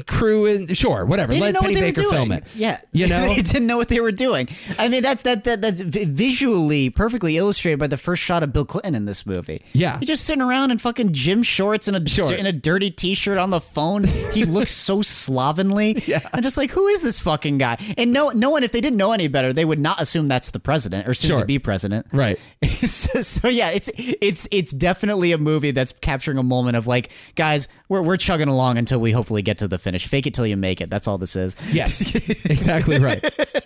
crew 0.07 0.45
in, 0.45 0.74
sure, 0.74 1.05
whatever. 1.05 1.34
They 1.34 1.39
Let 1.39 1.55
Penny 1.55 1.67
what 1.74 1.76
they 1.76 1.82
Baker 1.91 2.01
were 2.01 2.09
doing. 2.09 2.15
film 2.15 2.32
it. 2.34 2.43
Yeah, 2.55 2.80
you 2.91 3.07
know, 3.09 3.21
they 3.34 3.41
didn't 3.41 3.67
know 3.67 3.78
what 3.78 3.88
they 3.88 3.99
were 4.01 4.11
doing. 4.11 4.47
I 4.78 4.89
mean, 4.89 5.01
that's 5.03 5.24
that, 5.24 5.43
that 5.45 5.61
that's 5.61 5.82
visually 5.82 6.89
perfectly 6.89 7.38
illustrated 7.38 7.80
by 7.80 7.88
the 7.88 7.97
first 7.97 8.24
shot 8.24 8.43
of 8.43 8.53
Bill 8.53 8.65
Clinton 8.65 8.95
in 8.95 9.05
this 9.05 9.26
movie. 9.26 9.61
Yeah. 9.74 9.99
he's 9.99 10.07
just 10.09 10.26
sitting 10.26 10.41
around 10.41 10.71
in 10.71 10.78
fucking 10.78 11.13
gym 11.13 11.43
shorts 11.43 11.88
and 11.88 11.97
a 11.97 12.09
Sure. 12.09 12.32
in 12.34 12.45
a 12.45 12.51
dirty 12.51 12.91
t-shirt 12.91 13.38
on 13.38 13.49
the 13.49 13.59
phone. 13.61 14.03
He 14.34 14.45
looks 14.45 14.71
so 14.71 15.01
slovenly. 15.38 16.03
Yeah. 16.05 16.19
I'm 16.34 16.41
just 16.43 16.57
like, 16.57 16.69
who 16.71 16.88
is 16.88 17.01
this 17.01 17.19
fucking 17.19 17.57
guy? 17.57 17.78
And 17.97 18.11
no, 18.13 18.30
no 18.30 18.49
one, 18.49 18.63
if 18.63 18.71
they 18.71 18.82
didn't 18.82 18.97
know 18.97 19.13
any 19.13 19.28
better, 19.28 19.53
they 19.53 19.65
would 19.65 19.80
not 19.80 19.99
assume 20.01 20.28
that's 20.28 20.51
the 20.51 20.59
president 20.59 21.07
or 21.07 21.13
soon 21.13 21.30
Sure. 21.30 21.39
to 21.39 21.45
be 21.45 21.57
president. 21.59 22.05
Right. 22.11 22.38
so, 22.67 23.21
so 23.21 23.47
yeah, 23.47 23.71
it's 23.71 23.89
it's 23.97 24.47
it's 24.51 24.71
definitely 24.71 25.32
a 25.32 25.38
movie 25.38 25.71
that's 25.71 25.93
capturing 25.93 26.38
a 26.38 26.43
moment 26.43 26.78
of 26.78 26.86
like, 26.88 27.11
guys, 27.36 27.68
we're 27.89 28.01
we're 28.01 28.18
chugging 28.18 28.47
along 28.47 28.78
until 28.78 28.99
we 28.99 29.11
hopefully 29.11 29.41
get 29.41 29.57
to 29.59 29.68
the 29.68 29.78
finish. 29.78 30.07
Fake 30.07 30.28
it 30.28 30.34
till 30.34 30.47
you 30.47 30.57
make 30.57 30.82
it. 30.82 30.89
That's 30.89 31.07
all 31.07 31.18
this 31.18 31.36
is. 31.36 31.55
Yes, 31.74 32.45
exactly 32.45 32.99
right. 32.99 33.24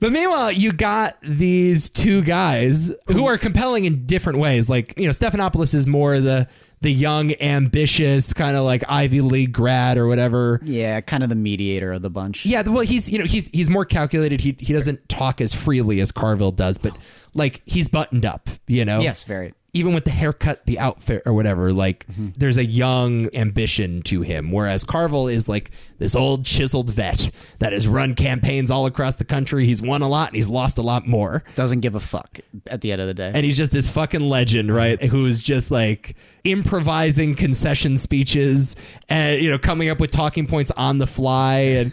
But 0.00 0.12
meanwhile, 0.12 0.50
you 0.50 0.72
got 0.72 1.16
these 1.22 1.88
two 1.88 2.22
guys 2.22 2.92
who 3.06 3.26
are 3.26 3.38
compelling 3.38 3.84
in 3.84 4.04
different 4.06 4.38
ways. 4.38 4.68
Like, 4.68 4.98
you 4.98 5.04
know, 5.04 5.10
Stephanopoulos 5.10 5.74
is 5.74 5.86
more 5.86 6.18
the 6.18 6.48
the 6.82 6.90
young, 6.90 7.32
ambitious, 7.42 8.32
kind 8.32 8.56
of 8.56 8.64
like 8.64 8.82
Ivy 8.88 9.20
League 9.20 9.52
grad 9.52 9.98
or 9.98 10.06
whatever. 10.06 10.60
Yeah, 10.64 11.00
kind 11.02 11.22
of 11.22 11.28
the 11.28 11.34
mediator 11.34 11.92
of 11.92 12.02
the 12.02 12.10
bunch. 12.10 12.46
Yeah, 12.46 12.62
well, 12.62 12.80
he's 12.80 13.10
you 13.10 13.18
know 13.18 13.26
he's 13.26 13.48
he's 13.48 13.68
more 13.68 13.84
calculated. 13.84 14.40
He 14.40 14.56
he 14.58 14.72
doesn't 14.72 15.08
talk 15.08 15.40
as 15.40 15.54
freely 15.54 16.00
as 16.00 16.10
Carville 16.10 16.52
does, 16.52 16.78
but 16.78 16.96
like 17.34 17.62
he's 17.66 17.88
buttoned 17.88 18.24
up. 18.24 18.48
You 18.66 18.84
know. 18.84 19.00
Yes, 19.00 19.24
very. 19.24 19.52
Even 19.72 19.94
with 19.94 20.04
the 20.04 20.10
haircut, 20.10 20.66
the 20.66 20.78
outfit, 20.78 21.22
or 21.26 21.32
whatever, 21.32 21.72
like 21.72 22.06
mm-hmm. 22.06 22.28
there's 22.36 22.56
a 22.56 22.64
young 22.64 23.34
ambition 23.36 24.02
to 24.02 24.22
him. 24.22 24.50
Whereas 24.50 24.84
Carville 24.84 25.28
is 25.28 25.48
like 25.48 25.70
this 25.98 26.16
old 26.16 26.44
chiseled 26.44 26.90
vet 26.90 27.30
that 27.58 27.72
has 27.72 27.86
run 27.86 28.14
campaigns 28.14 28.70
all 28.70 28.86
across 28.86 29.16
the 29.16 29.24
country. 29.24 29.66
He's 29.66 29.80
won 29.80 30.02
a 30.02 30.08
lot 30.08 30.28
and 30.28 30.36
he's 30.36 30.48
lost 30.48 30.78
a 30.78 30.82
lot 30.82 31.06
more. 31.06 31.44
Doesn't 31.54 31.80
give 31.80 31.94
a 31.94 32.00
fuck 32.00 32.40
at 32.66 32.80
the 32.80 32.90
end 32.90 33.00
of 33.00 33.06
the 33.06 33.14
day. 33.14 33.30
And 33.34 33.44
he's 33.44 33.56
just 33.56 33.72
this 33.72 33.90
fucking 33.90 34.28
legend, 34.28 34.74
right? 34.74 35.00
Who's 35.02 35.42
just 35.42 35.70
like 35.70 36.16
improvising 36.44 37.34
concession 37.34 37.96
speeches 37.96 38.76
and, 39.08 39.40
you 39.40 39.50
know, 39.50 39.58
coming 39.58 39.88
up 39.88 40.00
with 40.00 40.10
talking 40.10 40.46
points 40.46 40.70
on 40.72 40.98
the 40.98 41.06
fly. 41.06 41.58
And 41.58 41.92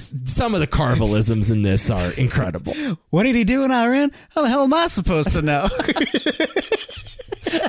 some 0.00 0.54
of 0.54 0.60
the 0.60 0.66
Carvillisms 0.66 1.50
in 1.50 1.62
this 1.62 1.90
are 1.90 2.12
incredible. 2.14 2.74
what 3.10 3.24
did 3.24 3.34
he 3.34 3.44
do 3.44 3.64
in 3.64 3.70
Iran? 3.70 4.12
How 4.30 4.42
the 4.42 4.48
hell 4.48 4.64
am 4.64 4.74
I 4.74 4.86
supposed 4.86 5.32
to 5.34 5.42
know? 5.42 5.66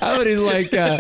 How 0.02 0.16
about 0.16 0.28
he's 0.28 0.40
like, 0.40 0.74
uh, 0.74 0.98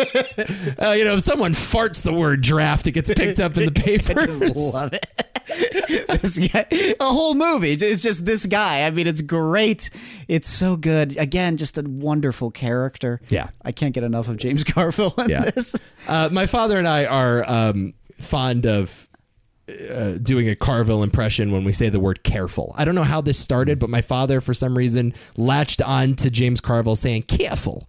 uh, 0.81 0.91
you 0.91 1.03
know, 1.05 1.15
if 1.15 1.21
someone 1.21 1.53
farts 1.53 2.03
the 2.03 2.13
word 2.13 2.41
draft, 2.41 2.87
it 2.87 2.91
gets 2.91 3.13
picked 3.13 3.39
up 3.39 3.57
in 3.57 3.65
the 3.65 3.71
papers. 3.71 4.41
I 4.41 4.47
just 4.49 4.73
love 4.75 4.93
it. 4.93 5.05
this 6.21 6.39
guy, 6.39 6.65
a 6.99 7.03
whole 7.05 7.33
movie. 7.33 7.71
It's 7.73 8.01
just 8.03 8.25
this 8.25 8.45
guy. 8.45 8.85
I 8.85 8.89
mean, 8.91 9.07
it's 9.07 9.21
great. 9.21 9.89
It's 10.27 10.47
so 10.47 10.77
good. 10.77 11.17
Again, 11.17 11.57
just 11.57 11.77
a 11.77 11.83
wonderful 11.85 12.51
character. 12.51 13.19
Yeah. 13.29 13.49
I 13.63 13.71
can't 13.71 13.93
get 13.93 14.03
enough 14.03 14.27
of 14.27 14.37
James 14.37 14.63
Garfield 14.63 15.13
in 15.19 15.29
Yeah. 15.29 15.41
this. 15.41 15.75
Uh, 16.07 16.29
my 16.31 16.45
father 16.45 16.77
and 16.77 16.87
I 16.87 17.05
are 17.05 17.43
um, 17.49 17.93
fond 18.13 18.65
of 18.65 19.09
uh, 19.89 20.13
doing 20.21 20.49
a 20.49 20.55
Carville 20.55 21.03
impression 21.03 21.51
when 21.51 21.63
we 21.63 21.71
say 21.73 21.89
the 21.89 21.99
word 21.99 22.23
careful. 22.23 22.73
I 22.77 22.85
don't 22.85 22.95
know 22.95 23.03
how 23.03 23.21
this 23.21 23.37
started, 23.39 23.79
but 23.79 23.89
my 23.89 24.01
father, 24.01 24.41
for 24.41 24.53
some 24.53 24.77
reason, 24.77 25.13
latched 25.37 25.81
on 25.81 26.15
to 26.17 26.29
James 26.29 26.61
Carville 26.61 26.95
saying 26.95 27.23
careful. 27.23 27.87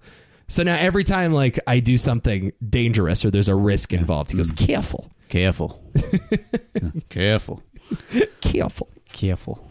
So 0.53 0.63
now 0.63 0.77
every 0.77 1.03
time 1.03 1.33
like 1.33 1.59
I 1.67 1.81
do 1.81 1.97
something 1.97 2.53
dangerous 2.69 3.25
or 3.25 3.31
there's 3.31 3.49
a 3.49 3.55
risk 3.55 3.95
involved, 3.95 4.33
he 4.33 4.37
goes 4.37 4.53
mm-hmm. 4.53 4.67
careful, 4.73 5.11
Careful. 5.31 5.83
Careful. 7.09 7.63
careful. 8.43 8.91
Careful. 9.15 9.67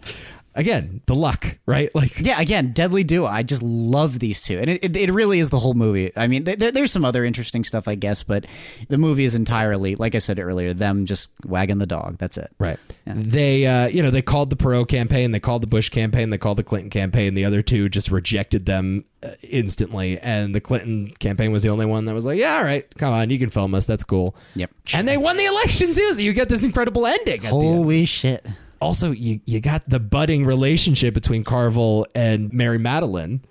Again, 0.53 1.01
the 1.05 1.15
luck, 1.15 1.57
right? 1.65 1.89
Like 1.95 2.19
Yeah, 2.19 2.39
again, 2.41 2.71
Deadly 2.73 3.03
Duo. 3.03 3.25
I 3.25 3.43
just 3.43 3.61
love 3.61 4.19
these 4.19 4.41
two, 4.41 4.57
and 4.57 4.69
it, 4.69 4.83
it, 4.83 4.97
it 4.97 5.11
really 5.11 5.39
is 5.39 5.49
the 5.49 5.59
whole 5.59 5.73
movie. 5.73 6.11
I 6.17 6.27
mean, 6.27 6.43
th- 6.45 6.57
th- 6.59 6.73
there's 6.73 6.91
some 6.91 7.05
other 7.05 7.23
interesting 7.23 7.63
stuff, 7.63 7.87
I 7.87 7.95
guess, 7.95 8.23
but 8.23 8.45
the 8.89 8.97
movie 8.97 9.23
is 9.23 9.35
entirely, 9.35 9.95
like 9.95 10.15
I 10.15 10.17
said 10.17 10.39
earlier, 10.39 10.73
them 10.73 11.05
just 11.05 11.31
wagging 11.45 11.77
the 11.77 11.85
dog. 11.85 12.17
That's 12.17 12.37
it. 12.37 12.51
Right. 12.59 12.77
They, 13.05 13.65
uh, 13.67 13.87
you 13.87 14.01
know, 14.01 14.09
they 14.09 14.21
called 14.21 14.49
the 14.49 14.55
Perot 14.55 14.87
campaign, 14.87 15.31
they 15.31 15.39
called 15.39 15.63
the 15.63 15.67
Bush 15.67 15.89
campaign, 15.89 16.29
they 16.31 16.37
called 16.37 16.57
the 16.57 16.63
Clinton 16.63 16.89
campaign. 16.89 17.33
The 17.33 17.45
other 17.45 17.61
two 17.61 17.87
just 17.89 18.09
rejected 18.11 18.65
them 18.65 19.05
uh, 19.23 19.31
instantly, 19.43 20.17
and 20.19 20.55
the 20.55 20.61
Clinton 20.61 21.11
campaign 21.19 21.51
was 21.51 21.61
the 21.63 21.69
only 21.69 21.85
one 21.85 22.05
that 22.05 22.13
was 22.15 22.25
like, 22.25 22.39
"Yeah, 22.39 22.57
all 22.57 22.63
right, 22.63 22.85
come 22.97 23.13
on, 23.13 23.29
you 23.29 23.37
can 23.37 23.49
film 23.49 23.75
us. 23.75 23.85
That's 23.85 24.03
cool." 24.03 24.35
Yep. 24.55 24.71
And 24.95 25.07
they 25.07 25.17
won 25.17 25.37
the 25.37 25.45
election 25.45 25.93
too, 25.93 26.13
so 26.13 26.21
you 26.21 26.33
get 26.33 26.49
this 26.49 26.63
incredible 26.63 27.05
ending. 27.05 27.35
at 27.35 27.41
the 27.41 27.47
end. 27.47 27.53
Holy 27.55 28.05
shit! 28.05 28.45
Also, 28.81 29.11
you 29.11 29.39
you 29.45 29.59
got 29.61 29.87
the 29.87 29.99
budding 29.99 30.45
relationship 30.45 31.13
between 31.13 31.43
Carville 31.43 32.07
and 32.15 32.51
Mary 32.51 32.79
Matalin, 32.79 33.41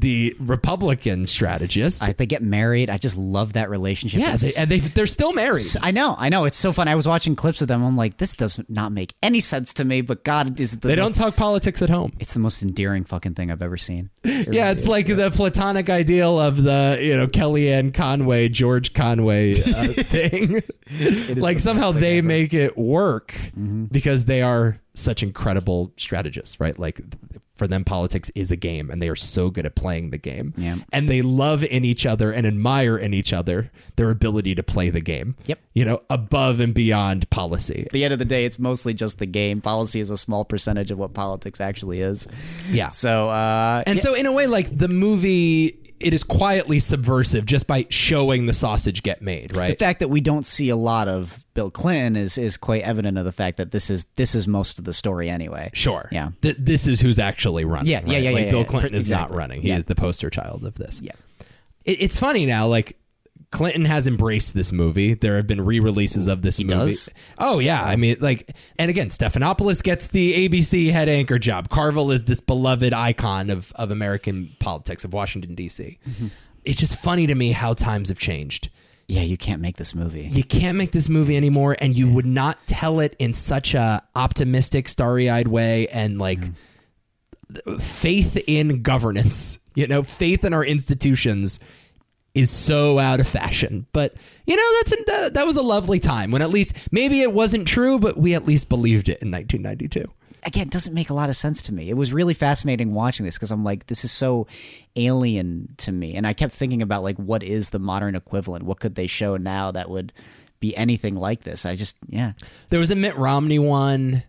the 0.00 0.34
Republican 0.40 1.26
strategist. 1.26 2.02
I, 2.02 2.12
they 2.12 2.26
get 2.26 2.42
married. 2.42 2.90
I 2.90 2.98
just 2.98 3.16
love 3.16 3.52
that 3.54 3.70
relationship. 3.70 4.20
yeah, 4.20 4.36
they, 4.36 4.50
and 4.58 4.68
they 4.70 4.78
they're 4.80 5.06
still 5.06 5.32
married. 5.32 5.64
I 5.82 5.90
know, 5.90 6.14
I 6.18 6.28
know. 6.28 6.44
It's 6.44 6.56
so 6.56 6.72
fun. 6.72 6.88
I 6.88 6.94
was 6.94 7.06
watching 7.08 7.36
clips 7.36 7.62
of 7.62 7.68
them. 7.68 7.82
I'm 7.84 7.96
like, 7.96 8.16
this 8.18 8.34
does 8.34 8.60
not 8.68 8.92
make 8.92 9.14
any 9.22 9.40
sense 9.40 9.72
to 9.74 9.84
me. 9.84 10.00
But 10.00 10.24
God, 10.24 10.58
is 10.60 10.78
the 10.80 10.88
They 10.88 10.96
most, 10.96 11.14
don't 11.14 11.24
talk 11.26 11.36
politics 11.36 11.80
at 11.82 11.90
home. 11.90 12.12
It's 12.18 12.34
the 12.34 12.40
most 12.40 12.62
endearing 12.62 13.04
fucking 13.04 13.34
thing 13.34 13.50
I've 13.50 13.62
ever 13.62 13.76
seen. 13.76 14.10
Yeah, 14.54 14.70
it's 14.72 14.86
like 14.86 15.06
the 15.06 15.30
platonic 15.30 15.88
ideal 15.88 16.38
of 16.38 16.62
the 16.62 16.98
you 17.00 17.16
know 17.16 17.26
Kellyanne 17.26 17.94
Conway, 17.94 18.48
George 18.48 18.92
Conway 18.92 19.52
uh, 19.52 19.54
thing. 19.88 20.62
like 21.36 21.58
somehow 21.60 21.92
they 21.92 22.20
make 22.20 22.52
it 22.54 22.76
work 22.76 23.32
Mm-hmm. 23.54 23.84
because 23.86 24.24
they 24.24 24.42
are 24.42 24.80
such 24.94 25.22
incredible 25.22 25.92
strategists, 25.96 26.58
right? 26.60 26.78
Like 26.78 27.00
for 27.54 27.66
them, 27.68 27.84
politics 27.84 28.30
is 28.34 28.50
a 28.50 28.56
game, 28.56 28.90
and 28.90 29.00
they 29.00 29.08
are 29.08 29.14
so 29.16 29.48
good 29.50 29.64
at 29.64 29.74
playing 29.76 30.10
the 30.10 30.18
game. 30.18 30.52
Yeah. 30.56 30.76
and 30.92 31.08
they 31.08 31.22
love 31.22 31.62
in 31.64 31.84
each 31.84 32.04
other 32.04 32.32
and 32.32 32.46
admire 32.46 32.96
in 32.98 33.14
each 33.14 33.32
other 33.32 33.70
their 33.96 34.10
ability 34.10 34.54
to 34.56 34.62
play 34.62 34.90
the 34.90 35.00
game. 35.00 35.36
Yep. 35.46 35.58
you 35.72 35.84
know, 35.84 36.02
above 36.10 36.58
and 36.60 36.74
beyond 36.74 37.30
policy. 37.30 37.82
At 37.86 37.92
the 37.92 38.02
end 38.04 38.12
of 38.12 38.18
the 38.18 38.24
day, 38.24 38.44
it's 38.44 38.58
mostly 38.58 38.92
just 38.94 39.18
the 39.18 39.26
game. 39.26 39.60
Policy 39.60 40.00
is 40.00 40.10
a 40.10 40.16
small 40.16 40.44
percentage 40.44 40.90
of 40.90 40.98
what 40.98 41.14
politics 41.14 41.60
actually 41.60 42.00
is. 42.00 42.26
Yeah. 42.70 42.88
So, 42.88 43.28
uh, 43.30 43.82
And 43.86 44.00
so, 44.00 44.14
in 44.14 44.26
a 44.26 44.32
way, 44.32 44.46
like 44.46 44.76
the 44.76 44.88
movie, 44.88 45.83
it 46.04 46.12
is 46.14 46.22
quietly 46.22 46.78
subversive 46.78 47.46
just 47.46 47.66
by 47.66 47.86
showing 47.88 48.46
the 48.46 48.52
sausage 48.52 49.02
get 49.02 49.22
made, 49.22 49.54
right? 49.56 49.70
the 49.70 49.76
fact 49.84 50.00
that 50.00 50.08
we 50.08 50.20
don't 50.20 50.44
see 50.46 50.68
a 50.68 50.76
lot 50.76 51.08
of 51.08 51.44
Bill 51.54 51.70
Clinton 51.70 52.16
is 52.16 52.36
is 52.38 52.56
quite 52.56 52.82
evident 52.82 53.16
of 53.18 53.24
the 53.24 53.32
fact 53.32 53.56
that 53.56 53.70
this 53.72 53.90
is 53.90 54.04
this 54.16 54.34
is 54.34 54.46
most 54.46 54.78
of 54.78 54.84
the 54.84 54.92
story 54.92 55.28
anyway. 55.30 55.70
Sure. 55.72 56.08
Yeah. 56.12 56.30
Th- 56.42 56.56
this 56.58 56.86
is 56.86 57.00
who's 57.00 57.18
actually 57.18 57.64
running. 57.64 57.90
Yeah, 57.90 58.02
yeah, 58.04 58.12
right? 58.14 58.22
yeah, 58.22 58.30
Like 58.30 58.44
yeah, 58.44 58.50
Bill 58.50 58.60
yeah. 58.60 58.66
Clinton 58.66 58.94
is 58.94 59.10
not 59.10 59.34
running. 59.34 59.62
He 59.62 59.68
Yeah. 59.68 59.76
is 59.78 59.86
the 59.86 59.94
poster 59.94 60.30
child 60.30 60.64
of 60.64 60.74
this. 60.74 61.00
Yeah. 61.02 61.12
It- 61.84 62.02
it's 62.02 62.18
funny 62.18 62.46
now, 62.46 62.66
like. 62.66 62.96
Clinton 63.54 63.84
has 63.84 64.06
embraced 64.06 64.52
this 64.52 64.72
movie. 64.72 65.14
There 65.14 65.36
have 65.36 65.46
been 65.46 65.64
re-releases 65.64 66.26
of 66.28 66.42
this 66.42 66.58
movie. 66.58 66.74
does? 66.74 67.08
Oh 67.38 67.60
yeah, 67.60 67.82
I 67.82 67.96
mean, 67.96 68.16
like, 68.20 68.50
and 68.78 68.90
again, 68.90 69.08
Stephanopoulos 69.10 69.82
gets 69.82 70.08
the 70.08 70.48
ABC 70.48 70.90
head 70.90 71.08
anchor 71.08 71.38
job. 71.38 71.68
Carville 71.68 72.10
is 72.10 72.24
this 72.24 72.40
beloved 72.40 72.92
icon 72.92 73.50
of 73.50 73.72
of 73.76 73.90
American 73.90 74.50
politics 74.58 75.04
of 75.04 75.12
Washington 75.12 75.54
D.C. 75.54 75.98
Mm-hmm. 76.06 76.26
It's 76.64 76.80
just 76.80 76.96
funny 76.98 77.26
to 77.28 77.34
me 77.34 77.52
how 77.52 77.74
times 77.74 78.08
have 78.08 78.18
changed. 78.18 78.70
Yeah, 79.06 79.22
you 79.22 79.36
can't 79.36 79.60
make 79.60 79.76
this 79.76 79.94
movie. 79.94 80.28
you 80.32 80.42
can't 80.42 80.76
make 80.78 80.90
this 80.92 81.08
movie 81.08 81.36
anymore 81.36 81.76
and 81.78 81.94
you 81.94 82.10
would 82.10 82.26
not 82.26 82.58
tell 82.66 83.00
it 83.00 83.14
in 83.18 83.34
such 83.34 83.74
a 83.74 84.02
optimistic 84.16 84.88
starry-eyed 84.88 85.46
way 85.46 85.86
and 85.88 86.18
like 86.18 86.40
faith 87.78 88.42
in 88.46 88.82
governance 88.82 89.58
you 89.74 89.86
know 89.86 90.02
faith 90.02 90.44
in 90.44 90.54
our 90.54 90.64
institutions 90.64 91.60
is 92.34 92.50
so 92.50 92.98
out 92.98 93.20
of 93.20 93.28
fashion 93.28 93.86
but 93.92 94.14
you 94.46 94.56
know 94.56 94.72
that's 94.78 95.04
that, 95.06 95.34
that 95.34 95.46
was 95.46 95.56
a 95.56 95.62
lovely 95.62 96.00
time 96.00 96.30
when 96.30 96.42
at 96.42 96.50
least 96.50 96.88
maybe 96.92 97.20
it 97.20 97.32
wasn't 97.32 97.66
true 97.66 97.98
but 97.98 98.16
we 98.16 98.34
at 98.34 98.44
least 98.44 98.68
believed 98.68 99.08
it 99.08 99.22
in 99.22 99.30
1992 99.30 100.12
Again, 100.46 100.66
it 100.66 100.72
doesn't 100.72 100.92
make 100.92 101.08
a 101.08 101.14
lot 101.14 101.30
of 101.30 101.36
sense 101.36 101.62
to 101.62 101.74
me. 101.74 101.88
It 101.88 101.96
was 101.96 102.12
really 102.12 102.34
fascinating 102.34 102.92
watching 102.92 103.24
this 103.24 103.38
because 103.38 103.50
I'm 103.50 103.64
like, 103.64 103.86
this 103.86 104.04
is 104.04 104.12
so 104.12 104.46
alien 104.94 105.74
to 105.78 105.90
me, 105.90 106.14
and 106.16 106.26
I 106.26 106.34
kept 106.34 106.52
thinking 106.52 106.82
about 106.82 107.02
like, 107.02 107.16
what 107.16 107.42
is 107.42 107.70
the 107.70 107.78
modern 107.78 108.14
equivalent? 108.14 108.64
What 108.64 108.78
could 108.78 108.94
they 108.94 109.06
show 109.06 109.38
now 109.38 109.70
that 109.70 109.88
would 109.88 110.12
be 110.60 110.76
anything 110.76 111.14
like 111.14 111.44
this? 111.44 111.64
I 111.64 111.76
just, 111.76 111.96
yeah, 112.08 112.32
There 112.68 112.78
was 112.78 112.90
a 112.90 112.96
Mitt 112.96 113.16
Romney 113.16 113.58
one. 113.58 114.24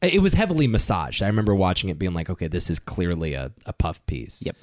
It 0.00 0.22
was 0.22 0.34
heavily 0.34 0.68
massaged. 0.68 1.22
I 1.22 1.26
remember 1.26 1.56
watching 1.56 1.90
it 1.90 1.98
being 1.98 2.14
like, 2.14 2.30
okay, 2.30 2.46
this 2.46 2.70
is 2.70 2.78
clearly 2.78 3.34
a, 3.34 3.50
a 3.66 3.72
puff 3.72 4.04
piece. 4.06 4.44
Yep. 4.46 4.56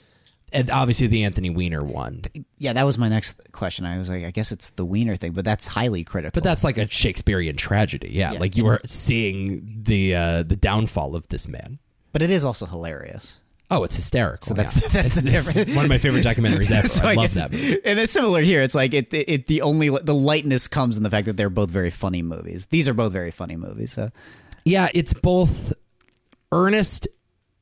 And 0.52 0.70
obviously 0.70 1.08
the 1.08 1.24
Anthony 1.24 1.50
Weiner 1.50 1.84
one. 1.84 2.22
yeah. 2.58 2.74
That 2.74 2.84
was 2.86 2.98
my 2.98 3.08
next 3.10 3.52
question. 3.52 3.86
I 3.86 3.98
was 3.98 4.10
like, 4.10 4.24
I 4.26 4.32
guess 4.32 4.52
it's 4.52 4.72
the 4.72 4.86
Weiner 4.86 5.16
thing, 5.16 5.32
but 5.34 5.46
that's 5.46 5.68
highly 5.68 6.04
critical. 6.04 6.32
But 6.40 6.44
that's 6.44 6.64
like 6.64 6.78
a 6.78 6.88
Shakespearean 6.88 7.56
tragedy. 7.58 8.10
Yeah. 8.12 8.32
Like 8.32 8.58
you 8.58 8.66
are 8.68 8.82
seeing 8.86 9.82
the 9.84 10.16
uh, 10.16 10.44
the 10.44 10.56
downfall 10.56 11.16
of 11.16 11.28
this 11.30 11.48
man. 11.48 11.80
but 12.12 12.22
it 12.22 12.32
is 12.32 12.44
also 12.46 12.66
hilarious. 12.66 13.42
Oh, 13.72 13.84
it's 13.84 13.96
hysterical. 13.96 14.48
So 14.48 14.54
that's- 14.56 14.92
that's 14.94 15.16
it's, 15.18 15.24
the 15.26 15.30
difference. 15.30 15.76
one 15.76 15.86
of 15.86 15.90
my 15.90 16.00
favorite 16.00 16.26
documentaries 16.26 16.72
ever. 16.72 16.88
So 16.88 17.06
I, 17.06 17.14
love 17.14 17.32
that 17.36 17.52
movie. 17.52 17.78
And 17.86 18.00
it's 18.00 18.12
similar 18.12 18.42
here. 18.42 18.62
It's 18.64 18.74
like 18.74 18.96
it, 18.96 19.14
it, 19.14 19.30
it. 19.30 19.46
The 19.48 19.62
only 19.62 19.90
the 19.90 20.16
lightness 20.16 20.68
comes 20.68 20.98
in 20.98 21.04
the 21.04 21.10
fact 21.12 21.28
that 21.28 21.38
they're 21.38 21.52
both 21.52 21.70
very 21.70 21.92
funny 21.92 22.24
movies. 22.24 22.66
These 22.68 22.90
are 22.90 22.96
both 22.96 23.12
very 23.14 23.30
funny 23.30 23.56
movies. 23.58 23.92
So 23.92 24.10
Yeah, 24.66 24.90
it's 24.96 25.14
both 25.14 25.74
earnest 26.52 27.08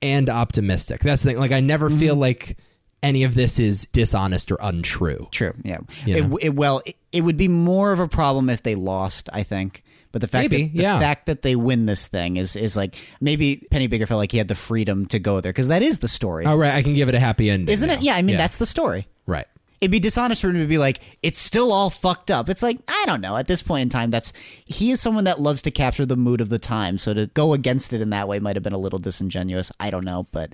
and 0.01 0.29
optimistic. 0.29 1.01
That's 1.01 1.23
the 1.23 1.31
thing. 1.31 1.39
Like 1.39 1.51
I 1.51 1.59
never 1.59 1.89
feel 1.89 2.13
Mm-hmm. 2.13 2.21
like 2.21 2.57
any 3.03 3.23
of 3.23 3.35
this 3.35 3.59
is 3.59 3.85
dishonest 3.85 4.51
or 4.51 4.57
untrue. 4.61 5.25
True. 5.31 5.53
Yeah. 5.63 5.79
You 6.05 6.15
It, 6.15 6.27
know? 6.27 6.37
it, 6.37 6.49
well, 6.55 6.81
it, 6.85 6.95
it 7.11 7.21
would 7.21 7.37
be 7.37 7.47
more 7.47 7.91
of 7.91 7.99
a 7.99 8.07
problem 8.07 8.49
if 8.49 8.63
they 8.63 8.75
lost. 8.75 9.29
I 9.33 9.43
think. 9.43 9.83
But 10.13 10.21
the 10.21 10.27
fact 10.27 10.49
Maybe, 10.51 10.63
that 10.63 10.75
the 10.77 10.83
yeah. 10.83 10.99
fact 10.99 11.25
that 11.27 11.41
they 11.41 11.55
win 11.55 11.85
this 11.85 12.07
thing 12.07 12.37
is 12.37 12.55
is 12.55 12.75
like 12.77 12.95
maybe 13.21 13.61
Pennebaker 13.71 14.07
felt 14.07 14.17
like 14.19 14.31
he 14.31 14.37
had 14.37 14.47
the 14.47 14.55
freedom 14.55 15.05
to 15.07 15.19
go 15.19 15.41
there 15.41 15.51
because 15.51 15.67
that 15.67 15.83
is 15.83 15.99
the 15.99 16.07
story, 16.07 16.45
All 16.45 16.57
right, 16.57 16.73
I 16.73 16.81
can 16.81 16.95
give 16.95 17.09
it 17.09 17.13
a 17.15 17.19
happy 17.19 17.49
ending. 17.49 17.71
isn't 17.71 17.87
now. 17.87 17.95
it? 17.95 18.01
Yeah. 18.01 18.15
I 18.15 18.21
mean, 18.21 18.37
that's 18.37 18.57
the 18.57 18.65
story. 18.65 19.07
right. 19.27 19.45
It'd 19.79 19.91
be 19.91 19.99
dishonest 19.99 20.41
for 20.41 20.49
him 20.49 20.55
to 20.57 20.65
be 20.65 20.79
like, 20.79 21.01
it's 21.21 21.37
still 21.37 21.71
all 21.71 21.91
fucked 21.91 22.31
up. 22.31 22.49
It's 22.49 22.63
like, 22.63 22.79
I 22.87 23.03
don't 23.05 23.21
know. 23.21 23.37
At 23.37 23.45
this 23.45 23.61
point 23.61 23.83
in 23.83 23.89
time, 23.89 24.09
that's 24.09 24.33
he 24.65 24.89
is 24.89 24.99
someone 24.99 25.25
that 25.25 25.39
loves 25.39 25.61
to 25.63 25.71
capture 25.71 26.03
the 26.03 26.15
mood 26.15 26.41
of 26.41 26.49
the 26.49 26.57
time. 26.57 26.97
So 26.97 27.13
to 27.13 27.27
go 27.27 27.53
against 27.53 27.93
it 27.93 28.01
in 28.01 28.09
that 28.09 28.27
way 28.27 28.39
might 28.39 28.55
have 28.55 28.63
been 28.63 28.73
a 28.73 28.77
little 28.79 28.97
disingenuous. 28.97 29.71
I 29.79 29.91
don't 29.91 30.03
know, 30.05 30.25
but 30.31 30.53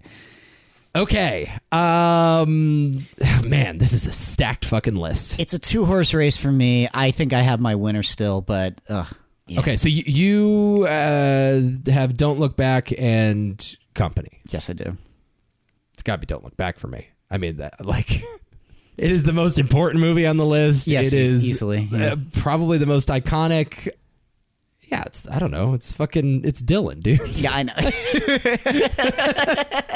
Okay. 0.95 1.52
Um 1.72 2.91
man, 3.44 3.78
this 3.78 3.94
is 3.94 4.07
a 4.07 4.11
stacked 4.11 4.65
fucking 4.65 4.95
list. 4.95 5.40
it's 5.40 5.53
a 5.53 5.60
two 5.60 5.86
horse 5.86 6.14
race 6.14 6.38
for 6.38 6.52
me. 6.52 6.88
I 6.94 7.11
think 7.11 7.34
I 7.34 7.41
have 7.41 7.60
my 7.60 7.76
winner 7.76 8.03
still, 8.03 8.41
but 8.41 8.80
ugh. 8.90 9.07
Yeah. 9.45 9.60
Okay, 9.60 9.76
so 9.76 9.90
you, 9.90 10.03
you 10.06 10.86
uh, 10.88 11.91
have 11.91 12.15
Don't 12.15 12.40
Look 12.40 12.56
Back 12.56 12.94
and 12.98 13.76
Company. 13.94 14.40
Yes, 14.49 14.70
I 14.70 14.74
do. 14.74 14.95
It's 15.94 16.02
got 16.02 16.15
to 16.15 16.20
be 16.20 16.26
Don't 16.26 16.45
Look 16.45 16.56
Back 16.56 16.80
for 16.80 16.88
me. 16.88 17.10
I 17.30 17.38
mean, 17.38 17.57
that 17.57 17.86
like 17.86 18.10
it 18.98 19.11
is 19.11 19.24
the 19.24 19.34
most 19.34 19.60
important 19.60 20.02
movie 20.02 20.26
on 20.26 20.38
the 20.38 20.45
list. 20.45 20.88
Yes, 20.88 21.07
it 21.07 21.20
is 21.20 21.44
easily, 21.44 21.90
yeah. 21.91 22.14
uh, 22.14 22.15
probably 22.34 22.78
the 22.78 22.86
most 22.86 23.10
iconic. 23.10 23.90
Yeah, 24.94 25.03
it's 25.06 25.28
I 25.28 25.40
don't 25.40 25.52
know. 25.52 25.74
It's 25.74 25.91
fucking 25.91 26.45
it's 26.45 26.61
Dylan, 26.61 26.99
dude. 27.02 27.20
Yeah, 27.30 27.52
I 27.53 27.64
know. 27.64 27.74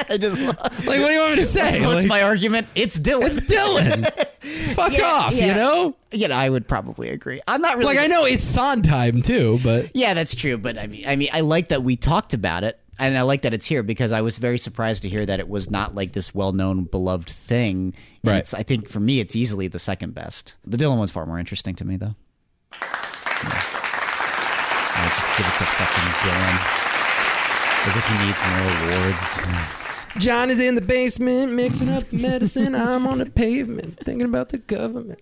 I 0.09 0.17
just 0.19 0.41
love, 0.41 0.57
like, 0.87 0.99
what 1.01 1.07
do 1.07 1.13
you 1.13 1.19
want 1.19 1.31
me 1.31 1.35
to 1.37 1.45
say? 1.45 1.79
what's 1.85 2.01
Like, 2.01 2.07
my 2.07 2.23
argument? 2.23 2.67
It's 2.75 2.99
Dylan. 2.99 3.27
It's 3.27 3.41
Dylan. 3.41 4.05
Fuck 4.75 4.97
Yeah, 4.97 5.03
off, 5.05 5.33
yeah. 5.33 5.47
you 5.47 5.53
know. 5.53 5.95
you 6.11 6.27
know, 6.27 6.35
I 6.35 6.49
would 6.49 6.67
probably 6.67 7.09
agree. 7.09 7.39
I'm 7.47 7.61
not 7.61 7.77
really 7.77 7.95
Like 7.95 8.03
I 8.03 8.07
know 8.07 8.25
it's 8.25 8.43
Sondheim 8.43 9.21
too, 9.21 9.59
but 9.63 9.91
Yeah, 9.93 10.13
that's 10.13 10.35
true. 10.35 10.57
But 10.57 10.77
I 10.77 10.87
mean, 10.87 11.05
I 11.07 11.15
mean, 11.15 11.29
I 11.33 11.41
like 11.41 11.67
that 11.69 11.83
we 11.83 11.95
talked 11.95 12.33
about 12.33 12.63
it, 12.63 12.79
and 12.97 13.17
I 13.17 13.21
like 13.23 13.41
that 13.43 13.53
it's 13.53 13.65
here 13.65 13.83
because 13.83 14.11
I 14.11 14.21
was 14.21 14.37
very 14.37 14.57
surprised 14.57 15.03
to 15.03 15.09
hear 15.09 15.25
that 15.25 15.39
it 15.39 15.49
was 15.49 15.69
not 15.69 15.93
like 15.95 16.13
this 16.13 16.33
well-known, 16.33 16.85
beloved 16.85 17.29
thing. 17.29 17.93
And 18.23 18.31
Right. 18.31 18.37
It's, 18.39 18.53
I 18.53 18.63
think 18.63 18.89
for 18.89 18.99
me, 18.99 19.19
it's 19.19 19.35
easily 19.35 19.67
the 19.67 19.79
second 19.79 20.15
best. 20.15 20.57
The 20.65 20.77
Dylan 20.77 20.97
one's 20.97 21.11
far 21.11 21.25
more 21.25 21.39
interesting 21.39 21.75
to 21.75 21.85
me, 21.85 21.97
though. 21.97 22.15
Yeah. 24.97 25.03
I 25.03 25.09
just 25.15 25.29
give 25.37 25.45
it 25.45 25.55
to 25.57 25.65
fucking 25.65 26.09
Dylan. 26.25 26.57
As 27.87 27.95
if 27.95 28.05
he 28.07 28.15
needs 28.25 28.41
more 28.49 28.71
awards. 29.05 29.47
John 30.19 30.49
is 30.49 30.59
in 30.59 30.75
the 30.75 30.81
basement 30.81 31.53
mixing 31.53 31.89
up 31.89 32.11
medicine. 32.11 32.73
I'm 32.75 33.05
on 33.07 33.19
the 33.19 33.27
pavement 33.27 33.99
thinking 33.99 34.25
about 34.25 34.49
the 34.49 34.57
government. 34.57 35.19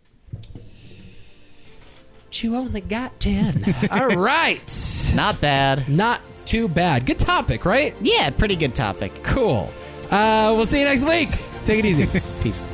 But 2.23 2.43
you 2.43 2.55
only 2.55 2.81
got 2.81 3.19
10. 3.19 3.75
All 3.91 4.09
right. 4.09 5.11
Not 5.15 5.39
bad. 5.41 5.87
Not 5.89 6.21
too 6.45 6.67
bad. 6.67 7.05
Good 7.05 7.19
topic, 7.19 7.65
right? 7.65 7.93
Yeah, 8.01 8.29
pretty 8.29 8.55
good 8.55 8.73
topic. 8.73 9.11
Cool. 9.23 9.69
Uh, 10.09 10.53
we'll 10.55 10.65
see 10.65 10.79
you 10.79 10.85
next 10.85 11.05
week. 11.05 11.29
Take 11.65 11.79
it 11.79 11.85
easy. 11.85 12.07
Peace. 12.41 12.67